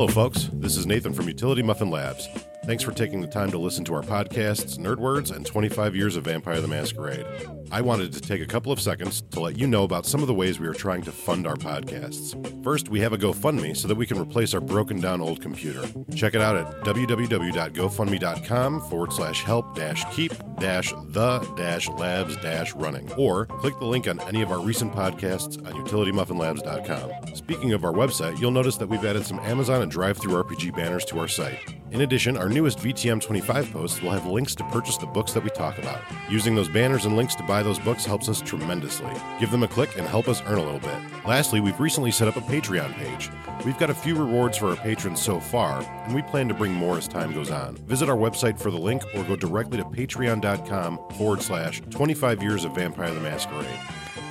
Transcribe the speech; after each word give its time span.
Hello, 0.00 0.08
folks. 0.10 0.48
This 0.54 0.78
is 0.78 0.86
Nathan 0.86 1.12
from 1.12 1.28
Utility 1.28 1.62
Muffin 1.62 1.90
Labs. 1.90 2.26
Thanks 2.64 2.82
for 2.82 2.90
taking 2.90 3.20
the 3.20 3.26
time 3.26 3.50
to 3.50 3.58
listen 3.58 3.84
to 3.84 3.92
our 3.92 4.00
podcasts, 4.00 4.78
Nerd 4.78 4.96
Words, 4.96 5.30
and 5.30 5.44
25 5.44 5.94
Years 5.94 6.16
of 6.16 6.24
Vampire 6.24 6.62
the 6.62 6.68
Masquerade. 6.68 7.26
I 7.72 7.80
wanted 7.82 8.12
to 8.14 8.20
take 8.20 8.40
a 8.40 8.46
couple 8.46 8.72
of 8.72 8.80
seconds 8.80 9.22
to 9.30 9.38
let 9.38 9.56
you 9.56 9.68
know 9.68 9.84
about 9.84 10.04
some 10.04 10.22
of 10.22 10.26
the 10.26 10.34
ways 10.34 10.58
we 10.58 10.66
are 10.66 10.74
trying 10.74 11.02
to 11.02 11.12
fund 11.12 11.46
our 11.46 11.54
podcasts. 11.54 12.34
First, 12.64 12.88
we 12.88 12.98
have 13.00 13.12
a 13.12 13.18
GoFundMe 13.18 13.76
so 13.76 13.86
that 13.86 13.94
we 13.94 14.06
can 14.06 14.18
replace 14.18 14.54
our 14.54 14.60
broken 14.60 15.00
down 15.00 15.20
old 15.20 15.40
computer. 15.40 15.86
Check 16.16 16.34
it 16.34 16.40
out 16.40 16.56
at 16.56 16.80
www.gofundme.com 16.84 18.80
forward 18.82 19.12
slash 19.12 19.44
help 19.44 19.76
dash 19.76 20.04
keep 20.12 20.32
dash 20.58 20.92
the 21.08 21.38
dash 21.56 21.88
labs 21.88 22.36
dash 22.38 22.74
running. 22.74 23.10
Or 23.12 23.46
click 23.46 23.78
the 23.78 23.86
link 23.86 24.08
on 24.08 24.18
any 24.20 24.42
of 24.42 24.50
our 24.50 24.60
recent 24.60 24.92
podcasts 24.92 25.64
on 25.64 25.72
utilitymuffinlabs.com. 25.84 27.36
Speaking 27.36 27.72
of 27.72 27.84
our 27.84 27.92
website, 27.92 28.40
you'll 28.40 28.50
notice 28.50 28.76
that 28.78 28.88
we've 28.88 29.04
added 29.04 29.24
some 29.24 29.38
Amazon 29.40 29.82
and 29.82 29.92
DriveThruRPG 29.92 30.74
banners 30.74 31.04
to 31.06 31.20
our 31.20 31.28
site. 31.28 31.58
In 31.92 32.02
addition, 32.02 32.36
our 32.36 32.48
newest 32.48 32.78
VTM 32.78 33.20
25 33.20 33.72
posts 33.72 34.00
will 34.00 34.12
have 34.12 34.24
links 34.24 34.54
to 34.54 34.64
purchase 34.64 34.96
the 34.96 35.06
books 35.06 35.32
that 35.32 35.42
we 35.42 35.50
talk 35.50 35.76
about. 35.78 36.00
Using 36.28 36.54
those 36.54 36.68
banners 36.68 37.04
and 37.04 37.16
links 37.16 37.34
to 37.34 37.42
buy 37.42 37.59
those 37.62 37.78
books 37.78 38.04
helps 38.04 38.28
us 38.28 38.40
tremendously. 38.40 39.12
Give 39.38 39.50
them 39.50 39.62
a 39.62 39.68
click 39.68 39.96
and 39.98 40.06
help 40.06 40.28
us 40.28 40.42
earn 40.46 40.58
a 40.58 40.64
little 40.64 40.80
bit. 40.80 41.26
Lastly, 41.26 41.60
we've 41.60 41.78
recently 41.80 42.10
set 42.10 42.28
up 42.28 42.36
a 42.36 42.40
Patreon 42.40 42.92
page. 42.94 43.30
We've 43.64 43.78
got 43.78 43.90
a 43.90 43.94
few 43.94 44.14
rewards 44.14 44.56
for 44.56 44.70
our 44.70 44.76
patrons 44.76 45.20
so 45.20 45.40
far, 45.40 45.82
and 46.04 46.14
we 46.14 46.22
plan 46.22 46.48
to 46.48 46.54
bring 46.54 46.72
more 46.72 46.98
as 46.98 47.08
time 47.08 47.32
goes 47.32 47.50
on. 47.50 47.76
Visit 47.86 48.08
our 48.08 48.16
website 48.16 48.58
for 48.58 48.70
the 48.70 48.78
link 48.78 49.02
or 49.14 49.24
go 49.24 49.36
directly 49.36 49.78
to 49.78 49.84
patreon.com 49.84 50.98
forward 51.16 51.42
slash 51.42 51.80
25 51.90 52.42
years 52.42 52.64
of 52.64 52.74
Vampire 52.74 53.12
the 53.12 53.20
Masquerade. 53.20 53.66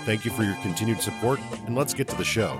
Thank 0.05 0.25
you 0.25 0.31
for 0.31 0.44
your 0.44 0.55
continued 0.61 1.02
support, 1.02 1.39
and 1.66 1.75
let's 1.75 1.94
get 1.94 2.07
to 2.07 2.16
the 2.16 2.23
show. 2.23 2.59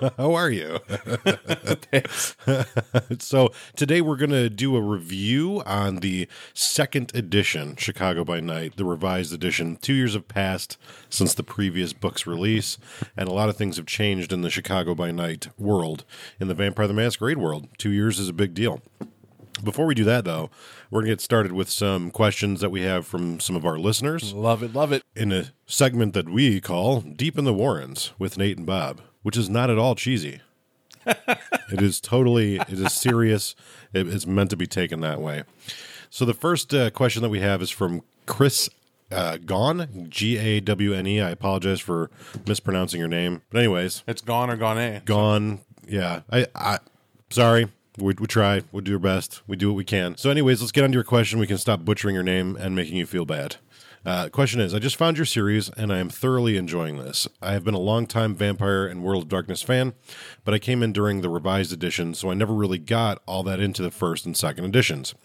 How 0.16 0.34
are 0.34 0.50
you? 0.50 0.78
So 3.18 3.50
today 3.74 4.00
we're 4.00 4.16
going 4.16 4.30
to 4.30 4.48
do 4.50 4.76
a 4.76 4.80
review 4.80 5.62
on 5.66 5.96
the 5.96 6.28
second 6.54 7.12
edition 7.14 7.76
chicago 7.76 8.24
by 8.24 8.40
night 8.40 8.76
the 8.76 8.84
revised 8.84 9.32
edition 9.32 9.76
two 9.76 9.94
years 9.94 10.14
have 10.14 10.28
passed 10.28 10.76
since 11.08 11.34
the 11.34 11.42
previous 11.42 11.92
book's 11.92 12.26
release 12.26 12.78
and 13.16 13.28
a 13.28 13.32
lot 13.32 13.48
of 13.48 13.56
things 13.56 13.76
have 13.76 13.86
changed 13.86 14.32
in 14.32 14.42
the 14.42 14.50
chicago 14.50 14.94
by 14.94 15.10
night 15.10 15.48
world 15.58 16.04
in 16.40 16.48
the 16.48 16.54
vampire 16.54 16.86
the 16.86 16.94
masquerade 16.94 17.38
world 17.38 17.68
two 17.78 17.90
years 17.90 18.18
is 18.18 18.28
a 18.28 18.32
big 18.32 18.54
deal 18.54 18.80
before 19.64 19.86
we 19.86 19.94
do 19.94 20.04
that 20.04 20.24
though 20.24 20.50
we're 20.90 21.00
going 21.00 21.10
to 21.10 21.12
get 21.12 21.20
started 21.20 21.52
with 21.52 21.70
some 21.70 22.10
questions 22.10 22.60
that 22.60 22.70
we 22.70 22.82
have 22.82 23.06
from 23.06 23.40
some 23.40 23.56
of 23.56 23.64
our 23.66 23.78
listeners 23.78 24.32
Love 24.32 24.62
it. 24.62 24.74
Love 24.74 24.92
it. 24.92 25.02
in 25.14 25.32
a 25.32 25.52
segment 25.66 26.12
that 26.14 26.28
we 26.28 26.60
call 26.60 27.00
deep 27.00 27.38
in 27.38 27.44
the 27.44 27.54
warrens 27.54 28.12
with 28.18 28.36
nate 28.38 28.58
and 28.58 28.66
bob 28.66 29.00
which 29.26 29.36
is 29.36 29.50
not 29.50 29.70
at 29.70 29.76
all 29.76 29.96
cheesy 29.96 30.40
it 31.04 31.82
is 31.82 32.00
totally 32.00 32.58
it 32.58 32.74
is 32.74 32.92
serious 32.92 33.56
it 33.92 34.06
is 34.06 34.24
meant 34.24 34.50
to 34.50 34.56
be 34.56 34.68
taken 34.68 35.00
that 35.00 35.20
way 35.20 35.42
so 36.10 36.24
the 36.24 36.32
first 36.32 36.72
uh, 36.72 36.90
question 36.90 37.22
that 37.22 37.28
we 37.28 37.40
have 37.40 37.60
is 37.60 37.68
from 37.68 38.02
chris 38.26 38.70
uh, 39.10 39.36
Gone, 39.36 40.06
G 40.08 40.36
A 40.36 40.60
W 40.60 40.92
N 40.92 41.06
E. 41.06 41.20
I 41.20 41.30
apologize 41.30 41.80
for 41.80 42.10
mispronouncing 42.46 42.98
your 42.98 43.08
name, 43.08 43.42
but 43.50 43.58
anyways, 43.58 44.02
It's 44.08 44.20
gone 44.20 44.50
or 44.50 44.56
gone 44.56 44.78
eh? 44.78 45.00
Gone. 45.04 45.60
Yeah, 45.86 46.22
I, 46.28 46.46
I, 46.56 46.78
sorry. 47.30 47.68
We, 47.98 48.14
we 48.18 48.26
try. 48.26 48.62
We 48.72 48.82
do 48.82 48.94
our 48.94 48.98
best. 48.98 49.42
We 49.46 49.56
do 49.56 49.68
what 49.68 49.76
we 49.76 49.84
can. 49.84 50.16
So, 50.16 50.28
anyways, 50.30 50.60
let's 50.60 50.72
get 50.72 50.82
on 50.82 50.90
to 50.90 50.94
your 50.94 51.04
question. 51.04 51.38
We 51.38 51.46
can 51.46 51.56
stop 51.56 51.84
butchering 51.84 52.14
your 52.16 52.24
name 52.24 52.56
and 52.56 52.74
making 52.74 52.96
you 52.96 53.06
feel 53.06 53.24
bad. 53.24 53.56
Uh, 54.06 54.28
question 54.28 54.60
is 54.60 54.72
I 54.72 54.78
just 54.78 54.94
found 54.94 55.16
your 55.16 55.26
series 55.26 55.68
and 55.70 55.92
I 55.92 55.98
am 55.98 56.08
thoroughly 56.08 56.56
enjoying 56.56 56.96
this. 56.98 57.26
I 57.42 57.54
have 57.54 57.64
been 57.64 57.74
a 57.74 57.80
long-time 57.80 58.36
Vampire 58.36 58.86
and 58.86 59.02
World 59.02 59.24
of 59.24 59.28
Darkness 59.28 59.62
fan, 59.62 59.94
but 60.44 60.54
I 60.54 60.60
came 60.60 60.80
in 60.84 60.92
during 60.92 61.22
the 61.22 61.28
revised 61.28 61.72
edition, 61.72 62.14
so 62.14 62.30
I 62.30 62.34
never 62.34 62.54
really 62.54 62.78
got 62.78 63.20
all 63.26 63.42
that 63.42 63.58
into 63.58 63.82
the 63.82 63.90
first 63.90 64.24
and 64.24 64.36
second 64.36 64.64
editions. 64.64 65.16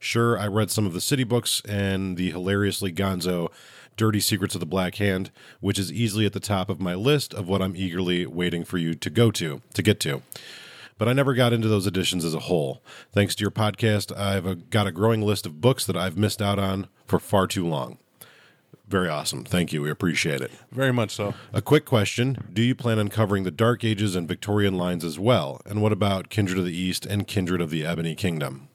Sure, 0.00 0.36
I 0.36 0.48
read 0.48 0.72
some 0.72 0.84
of 0.84 0.94
the 0.94 1.00
City 1.00 1.22
books 1.22 1.62
and 1.68 2.16
the 2.16 2.32
hilariously 2.32 2.92
gonzo 2.92 3.52
Dirty 3.96 4.18
Secrets 4.18 4.56
of 4.56 4.60
the 4.60 4.66
Black 4.66 4.96
Hand, 4.96 5.30
which 5.60 5.78
is 5.78 5.92
easily 5.92 6.26
at 6.26 6.32
the 6.32 6.40
top 6.40 6.68
of 6.68 6.80
my 6.80 6.96
list 6.96 7.32
of 7.34 7.46
what 7.46 7.62
I'm 7.62 7.76
eagerly 7.76 8.26
waiting 8.26 8.64
for 8.64 8.78
you 8.78 8.96
to 8.96 9.10
go 9.10 9.30
to, 9.30 9.62
to 9.74 9.82
get 9.82 10.00
to 10.00 10.22
but 10.96 11.08
I 11.08 11.12
never 11.12 11.34
got 11.34 11.52
into 11.52 11.66
those 11.66 11.88
editions 11.88 12.24
as 12.24 12.34
a 12.34 12.40
whole. 12.40 12.80
Thanks 13.10 13.34
to 13.34 13.42
your 13.42 13.50
podcast, 13.50 14.16
I've 14.16 14.46
uh, 14.46 14.54
got 14.70 14.86
a 14.86 14.92
growing 14.92 15.22
list 15.22 15.44
of 15.44 15.60
books 15.60 15.84
that 15.86 15.96
I've 15.96 16.16
missed 16.16 16.40
out 16.40 16.56
on 16.56 16.86
for 17.04 17.18
far 17.18 17.48
too 17.48 17.66
long. 17.66 17.98
Very 18.86 19.08
awesome. 19.08 19.44
Thank 19.44 19.72
you. 19.72 19.80
We 19.82 19.90
appreciate 19.90 20.40
it. 20.40 20.50
Very 20.70 20.92
much 20.92 21.10
so. 21.10 21.34
A 21.52 21.62
quick 21.62 21.84
question 21.84 22.44
Do 22.52 22.62
you 22.62 22.74
plan 22.74 22.98
on 22.98 23.08
covering 23.08 23.44
the 23.44 23.50
Dark 23.50 23.82
Ages 23.82 24.14
and 24.14 24.28
Victorian 24.28 24.76
lines 24.76 25.04
as 25.04 25.18
well? 25.18 25.60
And 25.64 25.80
what 25.80 25.92
about 25.92 26.28
Kindred 26.28 26.58
of 26.58 26.64
the 26.64 26.76
East 26.76 27.06
and 27.06 27.26
Kindred 27.26 27.60
of 27.60 27.70
the 27.70 27.84
Ebony 27.86 28.14
Kingdom? 28.14 28.68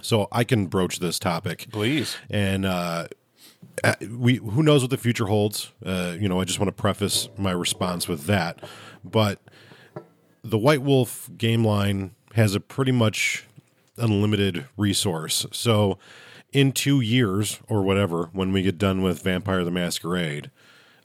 So 0.00 0.28
I 0.32 0.44
can 0.44 0.66
broach 0.66 0.98
this 1.00 1.18
topic 1.18 1.66
Please. 1.70 2.16
and 2.30 2.64
uh, 2.64 3.08
uh, 3.84 3.94
we 4.10 4.36
who 4.36 4.62
knows 4.62 4.82
what 4.82 4.90
the 4.90 4.96
future 4.96 5.26
holds. 5.26 5.72
Uh, 5.84 6.16
you 6.18 6.28
know, 6.28 6.40
I 6.40 6.44
just 6.44 6.58
want 6.58 6.68
to 6.68 6.80
preface 6.80 7.28
my 7.36 7.50
response 7.50 8.08
with 8.08 8.24
that. 8.24 8.64
But 9.04 9.40
the 10.42 10.58
White 10.58 10.82
Wolf 10.82 11.28
game 11.36 11.64
line 11.64 12.14
has 12.34 12.54
a 12.54 12.60
pretty 12.60 12.92
much 12.92 13.46
unlimited 13.98 14.66
resource. 14.76 15.46
So 15.52 15.98
in 16.52 16.72
two 16.72 17.00
years 17.00 17.60
or 17.68 17.82
whatever, 17.82 18.30
when 18.32 18.52
we 18.52 18.62
get 18.62 18.78
done 18.78 19.02
with 19.02 19.22
Vampire 19.22 19.64
the 19.64 19.70
Masquerade, 19.70 20.50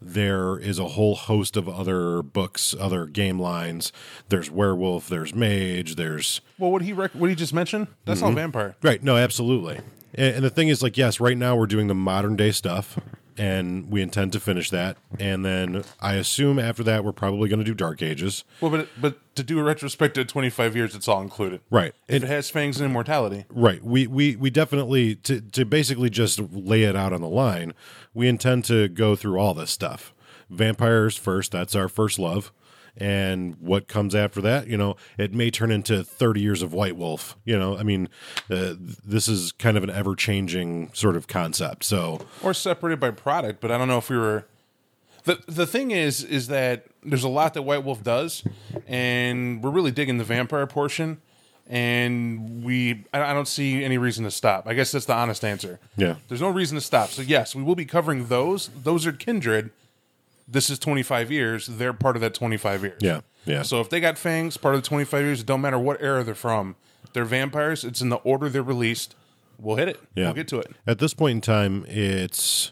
there 0.01 0.57
is 0.57 0.77
a 0.77 0.89
whole 0.89 1.15
host 1.15 1.57
of 1.57 1.67
other 1.67 2.21
books, 2.21 2.75
other 2.79 3.05
game 3.05 3.39
lines. 3.39 3.91
There's 4.29 4.51
werewolf, 4.51 5.07
there's 5.09 5.33
mage, 5.33 5.95
there's 5.95 6.41
Well, 6.59 6.71
what 6.71 6.83
he 6.83 6.93
rec- 6.93 7.15
what 7.15 7.29
he 7.29 7.35
just 7.35 7.53
mentioned, 7.53 7.87
that's 8.05 8.21
all 8.21 8.29
mm-hmm. 8.29 8.35
vampire. 8.35 8.75
Right. 8.83 9.01
No, 9.01 9.17
absolutely. 9.17 9.79
And, 10.13 10.35
and 10.35 10.45
the 10.45 10.49
thing 10.49 10.67
is, 10.67 10.83
like, 10.83 10.97
yes, 10.97 11.19
right 11.19 11.37
now 11.37 11.55
we're 11.55 11.65
doing 11.65 11.87
the 11.87 11.95
modern 11.95 12.35
day 12.35 12.51
stuff, 12.51 12.99
and 13.37 13.89
we 13.91 14.01
intend 14.01 14.33
to 14.33 14.39
finish 14.39 14.69
that. 14.71 14.97
And 15.19 15.45
then 15.45 15.83
I 15.99 16.13
assume 16.15 16.59
after 16.59 16.83
that 16.83 17.03
we're 17.03 17.11
probably 17.11 17.49
going 17.49 17.59
to 17.59 17.65
do 17.65 17.73
Dark 17.73 18.01
Ages. 18.01 18.43
Well, 18.61 18.71
but 18.71 18.89
but 18.99 19.35
to 19.35 19.43
do 19.43 19.59
a 19.59 19.63
retrospective 19.63 20.21
of 20.21 20.27
25 20.27 20.75
years, 20.75 20.95
it's 20.95 21.07
all 21.07 21.21
included. 21.21 21.61
Right. 21.69 21.93
If 22.07 22.15
And, 22.15 22.23
it 22.23 22.27
has 22.27 22.49
fangs 22.49 22.79
and 22.79 22.89
immortality. 22.89 23.45
right. 23.49 23.83
We, 23.83 24.07
we 24.07 24.35
we 24.35 24.49
definitely 24.49 25.15
to 25.15 25.41
to 25.41 25.65
basically 25.65 26.09
just 26.09 26.39
lay 26.51 26.83
it 26.83 26.95
out 26.95 27.13
on 27.13 27.21
the 27.21 27.29
line. 27.29 27.73
We 28.13 28.27
intend 28.27 28.65
to 28.65 28.87
go 28.87 29.15
through 29.15 29.37
all 29.39 29.53
this 29.53 29.71
stuff. 29.71 30.13
Vampires 30.49 31.15
first. 31.17 31.51
That's 31.51 31.75
our 31.75 31.89
first 31.89 32.17
love. 32.19 32.51
And 32.99 33.55
what 33.59 33.87
comes 33.87 34.15
after 34.15 34.41
that, 34.41 34.67
you 34.67 34.75
know, 34.75 34.95
it 35.19 35.31
may 35.33 35.51
turn 35.51 35.71
into 35.71 36.03
30 36.03 36.41
years 36.41 36.61
of 36.63 36.73
White 36.73 36.97
Wolf. 36.97 37.37
You 37.45 37.57
know, 37.57 37.77
I 37.77 37.83
mean, 37.83 38.09
uh, 38.49 38.73
this 38.79 39.27
is 39.27 39.51
kind 39.51 39.77
of 39.77 39.83
an 39.83 39.91
ever 39.91 40.15
changing 40.15 40.91
sort 40.93 41.15
of 41.15 41.27
concept. 41.27 41.83
So, 41.83 42.21
Or 42.41 42.53
separated 42.55 42.99
by 42.99 43.11
product, 43.11 43.61
but 43.61 43.71
I 43.71 43.77
don't 43.77 43.87
know 43.87 43.99
if 43.99 44.09
we 44.09 44.17
were 44.17 44.45
the 45.27 45.39
the 45.47 45.67
thing 45.67 45.91
is 45.91 46.23
is 46.23 46.47
that 46.47 46.85
there's 47.03 47.23
a 47.23 47.29
lot 47.29 47.53
that 47.53 47.61
White 47.61 47.83
Wolf 47.83 48.01
does, 48.01 48.43
and 48.87 49.61
we're 49.61 49.69
really 49.69 49.91
digging 49.91 50.17
the 50.17 50.23
vampire 50.23 50.65
portion, 50.65 51.21
and 51.67 52.63
we 52.63 53.03
I 53.13 53.21
I 53.21 53.33
don't 53.33 53.47
see 53.47 53.83
any 53.83 53.97
reason 53.99 54.23
to 54.23 54.31
stop. 54.31 54.65
I 54.67 54.73
guess 54.73 54.91
that's 54.91 55.05
the 55.05 55.13
honest 55.13 55.43
answer. 55.45 55.79
Yeah. 55.97 56.15
There's 56.29 56.41
no 56.41 56.49
reason 56.49 56.75
to 56.75 56.81
stop. 56.81 57.09
So 57.09 57.21
yes, 57.21 57.53
we 57.53 57.61
will 57.61 57.75
be 57.75 57.85
covering 57.85 58.27
those. 58.27 58.69
Those 58.69 59.05
are 59.05 59.11
kindred. 59.11 59.69
This 60.47 60.69
is 60.69 60.79
25 60.79 61.31
years. 61.31 61.67
They're 61.67 61.93
part 61.93 62.15
of 62.15 62.21
that 62.21 62.33
25 62.33 62.83
years. 62.83 62.99
Yeah, 63.01 63.21
yeah. 63.45 63.63
So 63.63 63.81
if 63.81 63.89
they 63.89 63.99
got 63.99 64.17
fangs, 64.17 64.57
part 64.57 64.75
of 64.75 64.81
the 64.81 64.87
25 64.87 65.23
years, 65.23 65.39
it 65.41 65.45
don't 65.45 65.61
matter 65.61 65.79
what 65.79 66.01
era 66.01 66.23
they're 66.23 66.35
from. 66.35 66.75
They're 67.13 67.25
vampires. 67.25 67.83
It's 67.83 68.01
in 68.01 68.09
the 68.09 68.17
order 68.17 68.49
they're 68.49 68.63
released. 68.63 69.15
We'll 69.59 69.75
hit 69.75 69.89
it. 69.89 69.99
Yeah. 70.15 70.25
We'll 70.25 70.35
get 70.35 70.47
to 70.49 70.59
it. 70.59 70.71
At 70.85 70.99
this 70.99 71.13
point 71.13 71.35
in 71.35 71.41
time, 71.41 71.85
it's 71.87 72.71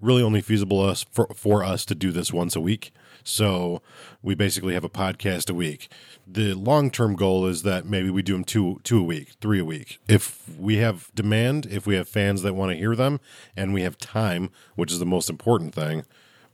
really 0.00 0.22
only 0.22 0.40
feasible 0.40 0.80
us 0.80 1.04
for, 1.12 1.28
for 1.34 1.62
us 1.62 1.84
to 1.86 1.94
do 1.94 2.10
this 2.10 2.32
once 2.32 2.56
a 2.56 2.60
week. 2.60 2.92
So 3.24 3.82
we 4.20 4.34
basically 4.34 4.74
have 4.74 4.82
a 4.82 4.88
podcast 4.88 5.48
a 5.48 5.54
week. 5.54 5.88
The 6.26 6.54
long 6.54 6.90
term 6.90 7.14
goal 7.14 7.46
is 7.46 7.62
that 7.62 7.86
maybe 7.86 8.10
we 8.10 8.22
do 8.22 8.32
them 8.32 8.44
two 8.44 8.80
two 8.82 8.98
a 8.98 9.02
week, 9.04 9.34
three 9.40 9.60
a 9.60 9.64
week. 9.64 10.00
If 10.08 10.48
we 10.58 10.78
have 10.78 11.10
demand, 11.14 11.66
if 11.66 11.86
we 11.86 11.94
have 11.94 12.08
fans 12.08 12.42
that 12.42 12.54
want 12.54 12.72
to 12.72 12.76
hear 12.76 12.96
them, 12.96 13.20
and 13.56 13.72
we 13.72 13.82
have 13.82 13.96
time, 13.98 14.50
which 14.74 14.90
is 14.90 14.98
the 14.98 15.06
most 15.06 15.30
important 15.30 15.74
thing, 15.74 16.04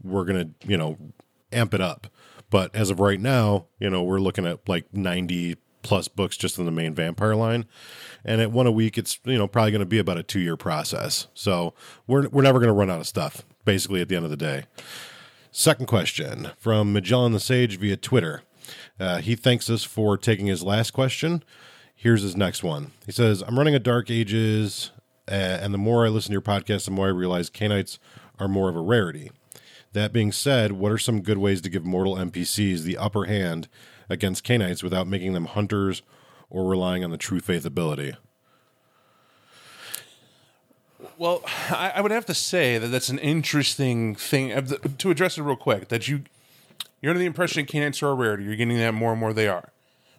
we're 0.02 0.24
gonna 0.24 0.50
you 0.66 0.76
know 0.76 0.98
amp 1.52 1.74
it 1.74 1.80
up. 1.80 2.06
But 2.50 2.74
as 2.74 2.88
of 2.88 3.00
right 3.00 3.20
now, 3.20 3.66
you 3.78 3.90
know 3.90 4.02
we're 4.02 4.20
looking 4.20 4.46
at 4.46 4.68
like 4.68 4.92
ninety 4.92 5.56
plus 5.82 6.08
books 6.08 6.36
just 6.36 6.58
in 6.58 6.64
the 6.64 6.70
main 6.70 6.94
vampire 6.94 7.34
line. 7.34 7.64
And 8.24 8.40
at 8.40 8.52
one 8.52 8.66
a 8.66 8.72
week 8.72 8.98
it's 8.98 9.18
you 9.24 9.38
know 9.38 9.46
probably 9.48 9.70
going 9.70 9.80
to 9.80 9.86
be 9.86 9.98
about 9.98 10.18
a 10.18 10.22
two 10.22 10.40
year 10.40 10.56
process. 10.56 11.28
So 11.34 11.74
we're, 12.06 12.28
we're 12.28 12.42
never 12.42 12.58
going 12.58 12.68
to 12.68 12.74
run 12.74 12.90
out 12.90 13.00
of 13.00 13.06
stuff 13.06 13.44
basically 13.64 14.00
at 14.00 14.08
the 14.08 14.16
end 14.16 14.24
of 14.24 14.30
the 14.30 14.36
day. 14.36 14.64
Second 15.50 15.86
question 15.86 16.50
from 16.58 16.92
magellan 16.92 17.32
the 17.32 17.40
sage 17.40 17.78
via 17.78 17.96
twitter. 17.96 18.42
Uh, 19.00 19.18
he 19.18 19.34
thanks 19.34 19.70
us 19.70 19.82
for 19.82 20.18
taking 20.18 20.46
his 20.46 20.62
last 20.62 20.90
question. 20.90 21.42
Here's 21.94 22.22
his 22.22 22.36
next 22.36 22.62
one. 22.62 22.92
He 23.06 23.12
says 23.12 23.42
i'm 23.46 23.58
running 23.58 23.74
a 23.74 23.80
dark 23.80 24.10
ages 24.10 24.90
uh, 25.30 25.34
and 25.34 25.72
the 25.72 25.78
more 25.78 26.04
i 26.04 26.08
listen 26.08 26.28
to 26.28 26.34
your 26.34 26.42
podcast 26.42 26.84
the 26.84 26.90
more 26.90 27.06
i 27.06 27.10
realize 27.10 27.50
Cainites 27.50 27.98
are 28.38 28.48
more 28.48 28.68
of 28.68 28.76
a 28.76 28.80
rarity 28.80 29.30
that 29.92 30.12
being 30.12 30.32
said 30.32 30.72
what 30.72 30.92
are 30.92 30.98
some 30.98 31.22
good 31.22 31.38
ways 31.38 31.60
to 31.62 31.70
give 31.70 31.84
mortal 31.84 32.14
npcs 32.16 32.82
the 32.82 32.96
upper 32.96 33.24
hand 33.24 33.68
against 34.08 34.44
Cainites 34.44 34.82
without 34.82 35.06
making 35.06 35.32
them 35.32 35.46
hunters 35.46 36.02
or 36.50 36.64
relying 36.64 37.04
on 37.04 37.10
the 37.10 37.18
true 37.18 37.40
faith 37.40 37.64
ability. 37.64 38.14
Well, 41.16 41.42
I, 41.70 41.92
I 41.96 42.00
would 42.00 42.10
have 42.10 42.26
to 42.26 42.34
say 42.34 42.78
that 42.78 42.88
that's 42.88 43.08
an 43.08 43.18
interesting 43.18 44.14
thing 44.14 44.66
to 44.98 45.10
address 45.10 45.38
it 45.38 45.42
real 45.42 45.56
quick. 45.56 45.88
That 45.88 46.08
you 46.08 46.22
you're 47.00 47.10
under 47.10 47.20
the 47.20 47.26
impression 47.26 47.66
Cainites 47.66 48.02
are 48.02 48.10
a 48.10 48.14
rarity. 48.14 48.44
You're 48.44 48.56
getting 48.56 48.78
that 48.78 48.94
more 48.94 49.12
and 49.12 49.20
more 49.20 49.32
they 49.32 49.48
are. 49.48 49.72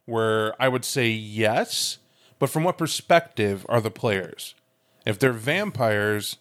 Where 0.06 0.62
I 0.62 0.70
would 0.70 0.86
say 0.86 1.10
yes, 1.10 2.00
but 2.38 2.50
from 2.50 2.64
what 2.64 2.78
perspective 2.78 3.66
are 3.70 3.82
the 3.82 3.92
players? 3.92 4.56
If 5.06 5.20
they're 5.20 5.34
vampires, 5.34 6.38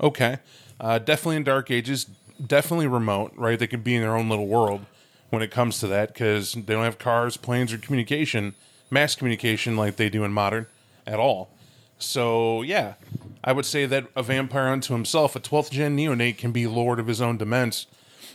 okay, 0.00 0.38
uh, 0.80 0.98
definitely 0.98 1.36
in 1.36 1.44
Dark 1.44 1.70
Ages, 1.70 2.06
definitely 2.44 2.86
remote, 2.86 3.32
right? 3.36 3.58
They 3.58 3.66
could 3.66 3.84
be 3.84 3.94
in 3.94 4.02
their 4.02 4.16
own 4.16 4.28
little 4.28 4.46
world 4.46 4.86
when 5.30 5.42
it 5.42 5.50
comes 5.50 5.78
to 5.80 5.86
that 5.88 6.12
because 6.12 6.52
they 6.52 6.74
don't 6.74 6.84
have 6.84 6.98
cars, 6.98 7.36
planes, 7.36 7.72
or 7.72 7.78
communication, 7.78 8.54
mass 8.90 9.14
communication 9.14 9.76
like 9.76 9.96
they 9.96 10.08
do 10.08 10.24
in 10.24 10.32
modern 10.32 10.66
at 11.06 11.18
all. 11.18 11.50
So 11.98 12.62
yeah, 12.62 12.94
I 13.42 13.52
would 13.52 13.64
say 13.64 13.86
that 13.86 14.06
a 14.14 14.22
vampire 14.22 14.68
unto 14.68 14.92
himself, 14.92 15.34
a 15.36 15.40
12th 15.40 15.70
gen 15.70 15.96
neonate, 15.96 16.38
can 16.38 16.52
be 16.52 16.66
lord 16.66 16.98
of 16.98 17.06
his 17.06 17.20
own 17.20 17.38
dements 17.38 17.86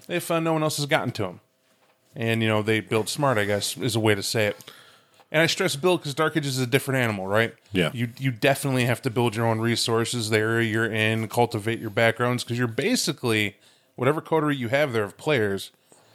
if 0.07 0.31
uh, 0.31 0.39
no 0.39 0.53
one 0.53 0.63
else 0.63 0.77
has 0.77 0.85
gotten 0.85 1.11
to 1.11 1.25
him. 1.25 1.39
And 2.15 2.41
you 2.41 2.49
know 2.49 2.61
they 2.61 2.81
build 2.81 3.07
smart, 3.07 3.37
I 3.37 3.45
guess, 3.45 3.77
is 3.77 3.95
a 3.95 3.99
way 3.99 4.15
to 4.15 4.23
say 4.23 4.47
it. 4.47 4.71
And 5.31 5.41
I 5.41 5.45
stress 5.45 5.77
build 5.77 6.01
because 6.01 6.13
Dark 6.13 6.35
Ages 6.35 6.57
is 6.57 6.63
a 6.63 6.67
different 6.67 6.99
animal, 6.99 7.25
right? 7.25 7.53
Yeah. 7.71 7.91
You 7.93 8.09
you 8.17 8.31
definitely 8.31 8.85
have 8.85 9.01
to 9.03 9.09
build 9.09 9.35
your 9.35 9.45
own 9.45 9.59
resources, 9.59 10.29
the 10.29 10.39
area 10.39 10.69
you're 10.69 10.91
in, 10.91 11.29
cultivate 11.29 11.79
your 11.79 11.89
backgrounds, 11.89 12.43
because 12.43 12.57
you're 12.57 12.67
basically 12.67 13.55
whatever 13.95 14.21
coterie 14.21 14.55
you 14.55 14.69
have 14.69 14.93
there 14.93 15.03
of 15.03 15.17
players, 15.17 15.71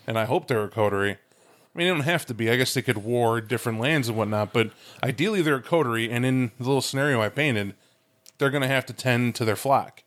and 0.06 0.19
I 0.19 0.25
hope 0.25 0.46
they're 0.46 0.64
a 0.64 0.69
coterie. 0.69 1.12
I 1.12 1.78
mean, 1.78 1.87
they 1.87 1.93
don't 1.94 2.00
have 2.00 2.26
to 2.26 2.34
be. 2.34 2.50
I 2.50 2.56
guess 2.56 2.75
they 2.75 2.82
could 2.82 2.99
war 2.99 3.40
different 3.40 3.81
lands 3.81 4.08
and 4.08 4.17
whatnot, 4.17 4.52
but 4.52 4.70
ideally 5.02 5.43
they're 5.43 5.56
a 5.56 5.62
coterie, 5.62 6.11
and 6.11 6.25
in 6.25 6.52
the 6.58 6.64
little 6.64 6.81
scenario 6.81 7.20
I 7.20 7.28
painted, 7.28 7.75
they're 8.38 8.50
going 8.50 8.62
to 8.62 8.69
have 8.69 8.87
to 8.87 8.93
tend 8.93 9.34
to 9.37 9.44
their 9.44 9.56
flock. 9.56 10.02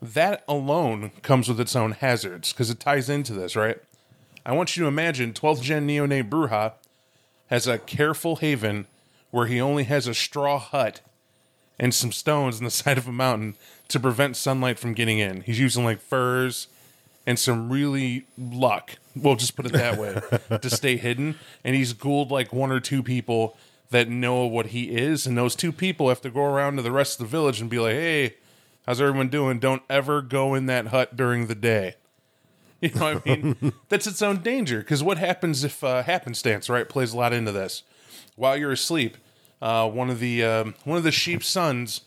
That 0.00 0.42
alone 0.48 1.12
comes 1.22 1.48
with 1.48 1.60
its 1.60 1.76
own 1.76 1.92
hazards 1.92 2.52
because 2.52 2.70
it 2.70 2.80
ties 2.80 3.08
into 3.08 3.32
this, 3.32 3.54
right? 3.54 3.78
I 4.44 4.52
want 4.52 4.76
you 4.76 4.82
to 4.82 4.88
imagine 4.88 5.32
12th 5.32 5.62
gen 5.62 5.86
neonate 5.86 6.28
Brujah 6.28 6.72
has 7.46 7.66
a 7.66 7.78
careful 7.78 8.36
haven 8.36 8.86
where 9.30 9.46
he 9.46 9.60
only 9.60 9.84
has 9.84 10.06
a 10.06 10.14
straw 10.14 10.58
hut 10.58 11.00
and 11.78 11.94
some 11.94 12.12
stones 12.12 12.58
on 12.58 12.64
the 12.64 12.70
side 12.70 12.98
of 12.98 13.06
a 13.06 13.12
mountain 13.12 13.56
to 13.88 14.00
prevent 14.00 14.36
sunlight 14.36 14.78
from 14.78 14.94
getting 14.94 15.18
in. 15.18 15.42
He's 15.42 15.60
using 15.60 15.84
like 15.84 16.00
furs 16.00 16.68
and 17.26 17.38
some 17.38 17.70
really 17.70 18.26
luck. 18.38 18.96
We'll 19.14 19.36
just 19.36 19.56
put 19.56 19.66
it 19.66 19.72
that 19.72 19.98
way 19.98 20.20
to 20.58 20.70
stay 20.70 20.96
hidden. 20.96 21.36
And 21.64 21.76
he's 21.76 21.92
ghouled 21.92 22.30
like 22.30 22.52
one 22.52 22.70
or 22.70 22.80
two 22.80 23.02
people 23.02 23.56
that 23.90 24.08
know 24.08 24.46
what 24.46 24.66
he 24.66 24.96
is. 24.96 25.26
And 25.26 25.36
those 25.36 25.54
two 25.54 25.72
people 25.72 26.08
have 26.08 26.20
to 26.22 26.30
go 26.30 26.44
around 26.44 26.76
to 26.76 26.82
the 26.82 26.90
rest 26.90 27.20
of 27.20 27.26
the 27.26 27.30
village 27.30 27.60
and 27.60 27.70
be 27.70 27.78
like, 27.78 27.94
hey, 27.94 28.34
how's 28.86 29.00
everyone 29.00 29.28
doing? 29.28 29.58
Don't 29.58 29.82
ever 29.88 30.22
go 30.22 30.54
in 30.54 30.66
that 30.66 30.88
hut 30.88 31.16
during 31.16 31.46
the 31.46 31.54
day. 31.54 31.96
You 32.82 32.90
know 32.96 33.14
what 33.14 33.22
I 33.24 33.36
mean? 33.36 33.72
That's 33.90 34.08
its 34.08 34.22
own 34.22 34.38
danger. 34.42 34.78
Because 34.80 35.04
what 35.04 35.16
happens 35.16 35.62
if 35.62 35.84
uh, 35.84 36.02
happenstance, 36.02 36.68
right, 36.68 36.88
plays 36.88 37.12
a 37.12 37.16
lot 37.16 37.32
into 37.32 37.52
this? 37.52 37.84
While 38.34 38.56
you're 38.56 38.72
asleep, 38.72 39.16
uh, 39.60 39.88
one 39.88 40.10
of 40.10 40.18
the 40.18 40.42
um, 40.42 40.74
one 40.82 40.98
of 40.98 41.04
the 41.04 41.12
sheep's 41.12 41.46
sons, 41.46 42.00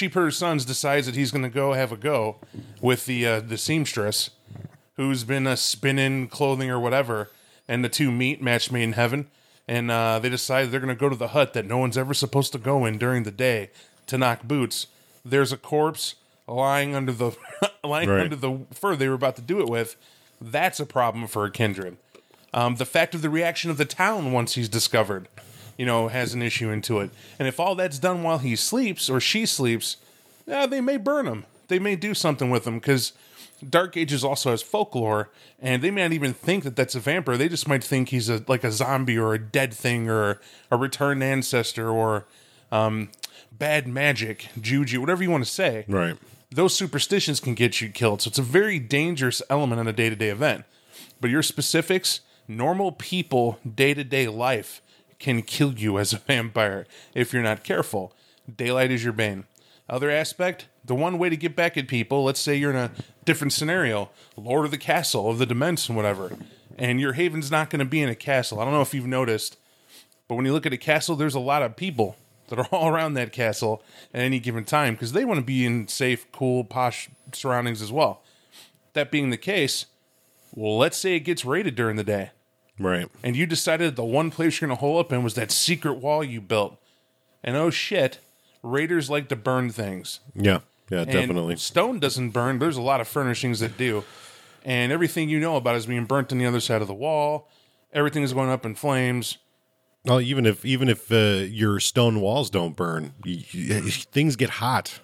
herder's 0.00 0.36
sons, 0.36 0.64
decides 0.64 1.06
that 1.06 1.14
he's 1.16 1.30
going 1.30 1.42
to 1.44 1.48
go 1.50 1.72
have 1.72 1.92
a 1.92 1.96
go 1.96 2.36
with 2.80 3.06
the 3.06 3.26
uh, 3.26 3.40
the 3.40 3.58
seamstress, 3.58 4.30
who's 4.96 5.24
been 5.24 5.46
uh, 5.46 5.56
spinning 5.56 6.28
clothing 6.28 6.70
or 6.70 6.78
whatever, 6.80 7.30
and 7.68 7.84
the 7.84 7.88
two 7.88 8.10
meet, 8.12 8.42
match 8.42 8.70
made 8.70 8.82
in 8.84 8.92
heaven, 8.92 9.28
and 9.68 9.90
uh, 9.90 10.18
they 10.18 10.28
decide 10.28 10.70
they're 10.70 10.80
going 10.80 10.94
to 10.94 10.98
go 10.98 11.08
to 11.08 11.16
the 11.16 11.28
hut 11.28 11.52
that 11.54 11.66
no 11.66 11.78
one's 11.78 11.98
ever 11.98 12.14
supposed 12.14 12.52
to 12.52 12.58
go 12.58 12.84
in 12.84 12.98
during 12.98 13.22
the 13.24 13.30
day 13.30 13.70
to 14.06 14.16
knock 14.18 14.42
boots. 14.44 14.86
There's 15.24 15.52
a 15.52 15.56
corpse 15.56 16.14
lying 16.46 16.94
under 16.94 17.12
the 17.12 17.32
lying 17.84 18.08
Right. 18.08 18.20
under 18.20 18.36
the 18.36 18.60
fur 18.72 18.94
they 18.96 19.08
were 19.08 19.14
about 19.14 19.36
to 19.36 19.42
do 19.42 19.60
it 19.60 19.68
with. 19.68 19.96
That's 20.40 20.78
a 20.80 20.86
problem 20.86 21.26
for 21.26 21.44
a 21.44 21.50
kindred. 21.50 21.96
Um, 22.54 22.76
the 22.76 22.86
fact 22.86 23.14
of 23.14 23.22
the 23.22 23.28
reaction 23.30 23.70
of 23.70 23.76
the 23.78 23.84
town 23.84 24.32
once 24.32 24.54
he's 24.54 24.68
discovered, 24.68 25.28
you 25.76 25.86
know, 25.86 26.08
has 26.08 26.34
an 26.34 26.42
issue 26.42 26.70
into 26.70 27.00
it. 27.00 27.10
And 27.38 27.46
if 27.46 27.60
all 27.60 27.74
that's 27.74 27.98
done 27.98 28.22
while 28.22 28.38
he 28.38 28.56
sleeps 28.56 29.08
or 29.10 29.20
she 29.20 29.46
sleeps, 29.46 29.96
yeah, 30.46 30.66
they 30.66 30.80
may 30.80 30.96
burn 30.96 31.26
him. 31.26 31.44
They 31.68 31.78
may 31.78 31.96
do 31.96 32.14
something 32.14 32.50
with 32.50 32.66
him 32.66 32.78
because 32.78 33.12
Dark 33.68 33.96
Ages 33.96 34.22
also 34.22 34.50
has 34.50 34.62
folklore, 34.62 35.30
and 35.60 35.82
they 35.82 35.90
may 35.90 36.02
not 36.02 36.12
even 36.12 36.32
think 36.34 36.62
that 36.64 36.76
that's 36.76 36.94
a 36.94 37.00
vampire. 37.00 37.36
They 37.36 37.48
just 37.48 37.66
might 37.66 37.82
think 37.82 38.10
he's 38.10 38.28
a 38.28 38.44
like 38.46 38.62
a 38.64 38.70
zombie 38.70 39.18
or 39.18 39.34
a 39.34 39.38
dead 39.38 39.72
thing 39.74 40.08
or 40.08 40.40
a 40.70 40.76
returned 40.76 41.22
ancestor 41.22 41.88
or 41.90 42.26
um, 42.70 43.08
bad 43.50 43.88
magic, 43.88 44.48
juju, 44.60 45.00
whatever 45.00 45.22
you 45.22 45.30
want 45.30 45.44
to 45.44 45.50
say 45.50 45.84
Right. 45.88 46.16
those 46.50 46.74
superstitions 46.76 47.40
can 47.40 47.54
get 47.54 47.80
you 47.80 47.88
killed. 47.88 48.22
So 48.22 48.28
it's 48.28 48.38
a 48.38 48.42
very 48.42 48.78
dangerous 48.78 49.40
element 49.48 49.80
in 49.80 49.86
a 49.86 49.92
day 49.92 50.10
to 50.10 50.16
day 50.16 50.28
event. 50.28 50.64
But 51.20 51.30
your 51.30 51.42
specifics, 51.42 52.20
normal 52.46 52.92
people, 52.92 53.58
day 53.74 53.94
to 53.94 54.04
day 54.04 54.28
life 54.28 54.82
can 55.18 55.42
kill 55.42 55.74
you 55.74 55.98
as 55.98 56.12
a 56.12 56.18
vampire 56.26 56.86
if 57.14 57.32
you're 57.32 57.42
not 57.42 57.64
careful. 57.64 58.12
Daylight 58.54 58.90
is 58.90 59.04
your 59.04 59.12
bane. 59.12 59.44
Other 59.88 60.10
aspect, 60.10 60.66
the 60.84 60.94
one 60.94 61.18
way 61.18 61.28
to 61.28 61.36
get 61.36 61.54
back 61.54 61.76
at 61.76 61.86
people, 61.86 62.24
let's 62.24 62.40
say 62.40 62.56
you're 62.56 62.70
in 62.70 62.76
a 62.76 62.90
different 63.24 63.52
scenario, 63.52 64.10
Lord 64.36 64.64
of 64.64 64.72
the 64.72 64.78
Castle, 64.78 65.30
of 65.30 65.38
the 65.38 65.46
Dements, 65.46 65.88
and 65.88 65.96
whatever, 65.96 66.36
and 66.76 67.00
your 67.00 67.12
haven's 67.12 67.50
not 67.50 67.70
going 67.70 67.78
to 67.80 67.84
be 67.84 68.02
in 68.02 68.08
a 68.08 68.14
castle. 68.14 68.58
I 68.58 68.64
don't 68.64 68.74
know 68.74 68.82
if 68.82 68.94
you've 68.94 69.06
noticed, 69.06 69.56
but 70.28 70.34
when 70.34 70.44
you 70.44 70.52
look 70.52 70.66
at 70.66 70.72
a 70.72 70.78
castle, 70.78 71.14
there's 71.14 71.34
a 71.34 71.40
lot 71.40 71.62
of 71.62 71.76
people 71.76 72.16
that 72.48 72.58
are 72.58 72.66
all 72.72 72.88
around 72.88 73.14
that 73.14 73.32
castle 73.32 73.82
at 74.12 74.22
any 74.22 74.38
given 74.40 74.64
time 74.64 74.94
because 74.94 75.12
they 75.12 75.24
want 75.24 75.38
to 75.38 75.46
be 75.46 75.64
in 75.64 75.88
safe, 75.88 76.30
cool, 76.32 76.64
posh 76.64 77.08
surroundings 77.32 77.80
as 77.80 77.92
well. 77.92 78.22
That 78.94 79.10
being 79.10 79.30
the 79.30 79.36
case, 79.36 79.86
well, 80.52 80.78
let's 80.78 80.96
say 80.96 81.16
it 81.16 81.20
gets 81.20 81.44
raided 81.44 81.74
during 81.74 81.96
the 81.96 82.04
day, 82.04 82.30
Right. 82.78 83.08
and 83.22 83.34
you 83.36 83.46
decided 83.46 83.96
the 83.96 84.04
one 84.04 84.30
place 84.30 84.60
you're 84.60 84.68
going 84.68 84.76
to 84.76 84.80
hole 84.80 84.98
up 84.98 85.12
in 85.12 85.22
was 85.22 85.34
that 85.34 85.50
secret 85.50 85.94
wall 85.94 86.22
you 86.22 86.40
built. 86.40 86.76
And 87.42 87.56
oh 87.56 87.70
shit, 87.70 88.18
raiders 88.62 89.08
like 89.08 89.28
to 89.28 89.36
burn 89.36 89.70
things. 89.70 90.20
Yeah. 90.34 90.60
Yeah, 90.90 91.00
And 91.00 91.10
definitely. 91.10 91.56
stone 91.56 91.98
doesn't 91.98 92.30
burn. 92.30 92.58
but 92.58 92.66
There's 92.66 92.76
a 92.76 92.82
lot 92.82 93.00
of 93.00 93.08
furnishings 93.08 93.60
that 93.60 93.76
do. 93.76 94.04
And 94.64 94.92
everything 94.92 95.28
you 95.28 95.40
know 95.40 95.56
about 95.56 95.74
is 95.76 95.86
being 95.86 96.04
burnt 96.04 96.32
on 96.32 96.38
the 96.38 96.46
other 96.46 96.60
side 96.60 96.80
of 96.82 96.88
the 96.88 96.94
wall. 96.94 97.48
Everything 97.92 98.22
is 98.22 98.32
going 98.32 98.50
up 98.50 98.66
in 98.66 98.74
flames. 98.74 99.38
Well, 100.04 100.20
even 100.20 100.44
if 100.46 100.64
even 100.64 100.88
if 100.88 101.10
uh, 101.10 101.44
your 101.48 101.80
stone 101.80 102.20
walls 102.20 102.50
don't 102.50 102.76
burn, 102.76 103.14
y 103.24 103.44
y 103.52 103.80
things 104.12 104.36
get 104.36 104.50
hot. 104.50 105.00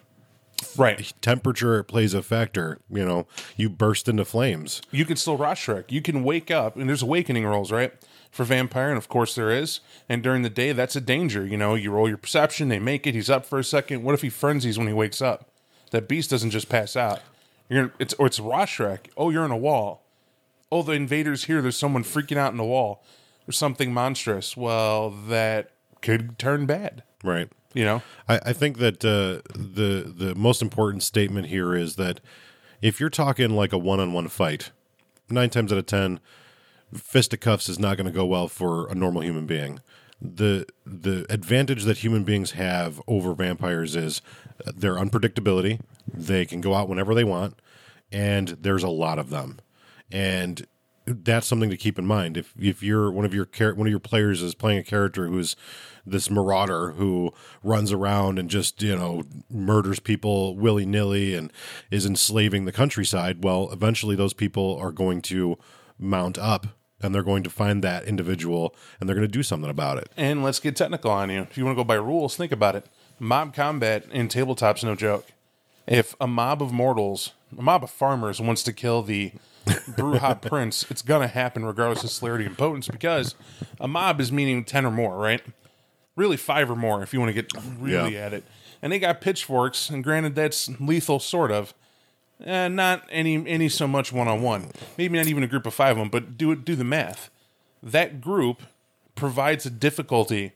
Right. 0.77 1.13
Temperature 1.21 1.83
plays 1.83 2.15
a 2.15 2.23
factor. 2.23 2.79
You 2.91 3.05
know, 3.05 3.27
you 3.57 3.69
burst 3.69 4.09
into 4.09 4.25
flames. 4.25 4.83
you 4.91 5.05
can 5.05 5.17
still 5.17 5.39
Rötschreck. 5.39 5.91
You 5.91 6.03
can 6.03 6.25
wake 6.25 6.51
up, 6.51 6.77
and 6.77 6.89
there's 6.89 7.03
awakening 7.03 7.47
rolls, 7.47 7.71
right? 7.73 7.93
For 8.31 8.45
vampire, 8.45 8.89
and 8.89 8.99
of 8.99 9.09
course 9.09 9.35
there 9.35 9.51
is. 9.51 9.81
And 10.09 10.23
during 10.23 10.43
the 10.43 10.51
day, 10.51 10.73
that's 10.73 10.97
a 10.97 11.01
danger. 11.01 11.47
You 11.47 11.57
know, 11.57 11.75
you 11.75 11.91
roll 11.91 12.09
your 12.09 12.17
perception, 12.17 12.69
they 12.69 12.79
make 12.79 13.07
it. 13.07 13.15
He's 13.15 13.29
up 13.29 13.45
for 13.45 13.59
a 13.59 13.65
second. 13.65 14.03
What 14.03 14.15
if 14.15 14.23
he 14.23 14.31
frenzies 14.31 14.79
when 14.79 14.87
he 14.87 14.95
wakes 14.95 15.21
up? 15.21 15.51
That 15.91 16.09
beast 16.09 16.31
doesn't 16.31 16.51
just 16.51 16.69
pass 16.71 16.97
out. 16.97 17.21
You're 17.69 17.93
it's 17.99 18.15
or 18.15 18.27
it's 18.27 18.41
Rötschreck. 18.41 19.09
Oh, 19.17 19.31
you're 19.31 19.45
in 19.45 19.51
a 19.51 19.57
wall. 19.57 20.03
Oh, 20.71 20.83
the 20.83 20.93
invaders 20.93 21.45
here. 21.45 21.61
There's 21.61 21.77
someone 21.77 22.03
freaking 22.05 22.39
out 22.39 22.53
in 22.53 22.57
the 22.57 22.65
wall. 22.65 23.05
There's 23.47 23.59
something 23.59 23.93
monstrous. 23.93 24.57
Well, 24.57 25.11
that 25.11 25.71
could 26.01 26.39
turn 26.39 26.65
bad. 26.67 27.03
Right. 27.23 27.51
You 27.75 27.85
know. 27.85 28.03
I, 28.29 28.41
I 28.47 28.53
think 28.53 28.79
that 28.79 29.05
uh, 29.05 29.43
the 29.55 30.13
the 30.15 30.35
most 30.35 30.63
important 30.63 31.03
statement 31.03 31.47
here 31.49 31.75
is 31.75 31.97
that 31.97 32.21
if 32.81 33.01
you're 33.01 33.11
talking 33.11 33.51
like 33.51 33.73
a 33.73 33.79
one-on-one 33.79 34.29
fight, 34.29 34.71
nine 35.31 35.51
times 35.51 35.73
out 35.73 35.79
of 35.79 35.87
ten, 35.87 36.21
fisticuffs 36.95 37.69
is 37.69 37.79
not 37.79 37.97
going 37.97 38.07
to 38.07 38.13
go 38.13 38.27
well 38.27 38.49
for 38.49 38.89
a 38.89 38.95
normal 38.95 39.23
human 39.23 39.47
being. 39.47 39.81
The 40.21 40.67
the 40.85 41.27
advantage 41.31 41.85
that 41.85 41.99
human 41.99 42.25
beings 42.25 42.53
have 42.53 43.01
over 43.09 43.35
vampires 43.35 43.97
is 43.97 44.23
uh, 44.67 44.73
their 44.75 44.95
unpredictability. 44.95 45.81
They 46.13 46.45
can 46.45 46.61
go 46.61 46.75
out 46.75 46.89
whenever 46.89 47.15
they 47.15 47.25
want, 47.25 47.59
and 48.11 48.49
there's 48.49 48.85
a 48.85 48.89
lot 48.89 49.19
of 49.19 49.31
them. 49.31 49.61
And 50.11 50.67
that's 51.07 51.47
something 51.47 51.71
to 51.71 51.77
keep 51.77 51.99
in 51.99 52.07
mind. 52.07 52.37
If 52.37 52.55
if 52.59 52.83
you're 52.83 53.11
one 53.11 53.25
of 53.25 53.35
your 53.35 53.47
one 53.75 53.87
of 53.87 53.91
your 53.91 53.99
players 53.99 54.43
is 54.43 54.55
playing 54.55 54.79
a 54.79 54.85
character 54.85 55.27
who's 55.27 55.57
this 56.07 56.31
marauder 56.31 56.93
who 56.93 57.33
runs 57.63 57.93
around 57.93 58.39
and 58.39 58.51
just 58.51 58.83
you 58.83 58.97
know 58.97 59.23
murders 59.51 60.01
people 60.01 60.57
willy 60.57 60.87
nilly 60.87 61.35
and 61.35 61.53
is 61.91 62.07
enslaving 62.07 62.65
the 62.65 62.73
countryside, 62.73 63.45
well, 63.45 63.69
eventually 63.73 64.17
those 64.17 64.33
people 64.33 64.77
are 64.81 64.93
going 64.93 65.23
to 65.23 65.59
mount 65.99 66.39
up 66.39 66.67
and 67.01 67.15
they're 67.15 67.23
going 67.23 67.43
to 67.43 67.51
find 67.51 67.83
that 67.83 68.05
individual 68.05 68.75
and 68.99 69.09
they're 69.09 69.17
going 69.17 69.27
to 69.27 69.33
do 69.33 69.43
something 69.43 69.71
about 69.71 69.99
it. 69.99 70.09
And 70.17 70.45
let's 70.45 70.61
get 70.61 70.77
technical 70.77 71.11
on 71.11 71.31
you. 71.31 71.43
If 71.43 71.59
you 71.59 71.65
want 71.65 71.77
to 71.77 71.81
go 71.81 71.87
by 71.87 71.95
rules, 71.95 72.37
think 72.37 72.53
about 72.53 72.77
it. 72.77 72.87
Mob 73.19 73.55
combat 73.55 74.05
in 74.11 74.29
tabletop's 74.29 74.85
no 74.85 74.95
joke. 74.95 75.27
If 75.87 76.15
a 76.21 76.27
mob 76.29 76.63
of 76.63 76.73
mortals, 76.73 77.33
a 77.57 77.63
mob 77.63 77.83
of 77.83 77.91
farmers 77.91 78.41
wants 78.41 78.63
to 78.65 78.73
kill 78.73 79.03
the 79.03 79.33
Brujah 79.67 80.41
Prince, 80.41 80.87
it's 80.91 81.03
gonna 81.03 81.29
happen 81.29 81.65
regardless 81.65 82.05
of 82.05 82.11
celerity 82.11 82.45
and 82.47 82.57
potence 82.57 82.89
because 82.89 83.35
a 83.81 83.87
mob 83.89 84.21
is 84.21 84.33
meaning 84.33 84.65
ten 84.65 84.85
or 84.85 84.91
more, 84.91 85.17
right? 85.17 85.43
Really 86.17 86.37
five 86.37 86.71
or 86.71 86.77
more 86.77 87.03
if 87.03 87.13
you 87.13 87.21
want 87.21 87.35
to 87.35 87.43
get 87.43 87.53
really 87.79 88.15
Yeah. 88.15 88.27
at 88.27 88.33
it. 88.35 88.45
And 88.83 88.93
they 88.93 88.99
got 88.99 89.21
pitchforks, 89.21 89.89
and 89.91 90.03
granted 90.03 90.35
that's 90.35 90.69
lethal 90.81 91.21
sort 91.21 91.53
of. 91.53 91.73
Eh, 92.45 92.67
not 92.69 93.07
any 93.11 93.47
any 93.47 93.69
so 93.69 93.87
much 93.87 94.13
one 94.13 94.27
on 94.29 94.43
one. 94.43 94.71
Maybe 94.99 95.17
not 95.17 95.29
even 95.29 95.43
a 95.45 95.47
group 95.47 95.65
of 95.67 95.75
five 95.75 95.93
of 95.93 95.99
them, 95.99 96.09
but 96.09 96.37
do 96.37 96.51
it 96.51 96.65
do 96.65 96.75
the 96.75 96.85
math. 96.85 97.31
That 97.83 98.21
group 98.21 98.63
provides 99.15 99.65
a 99.67 99.71
difficulty 99.71 100.53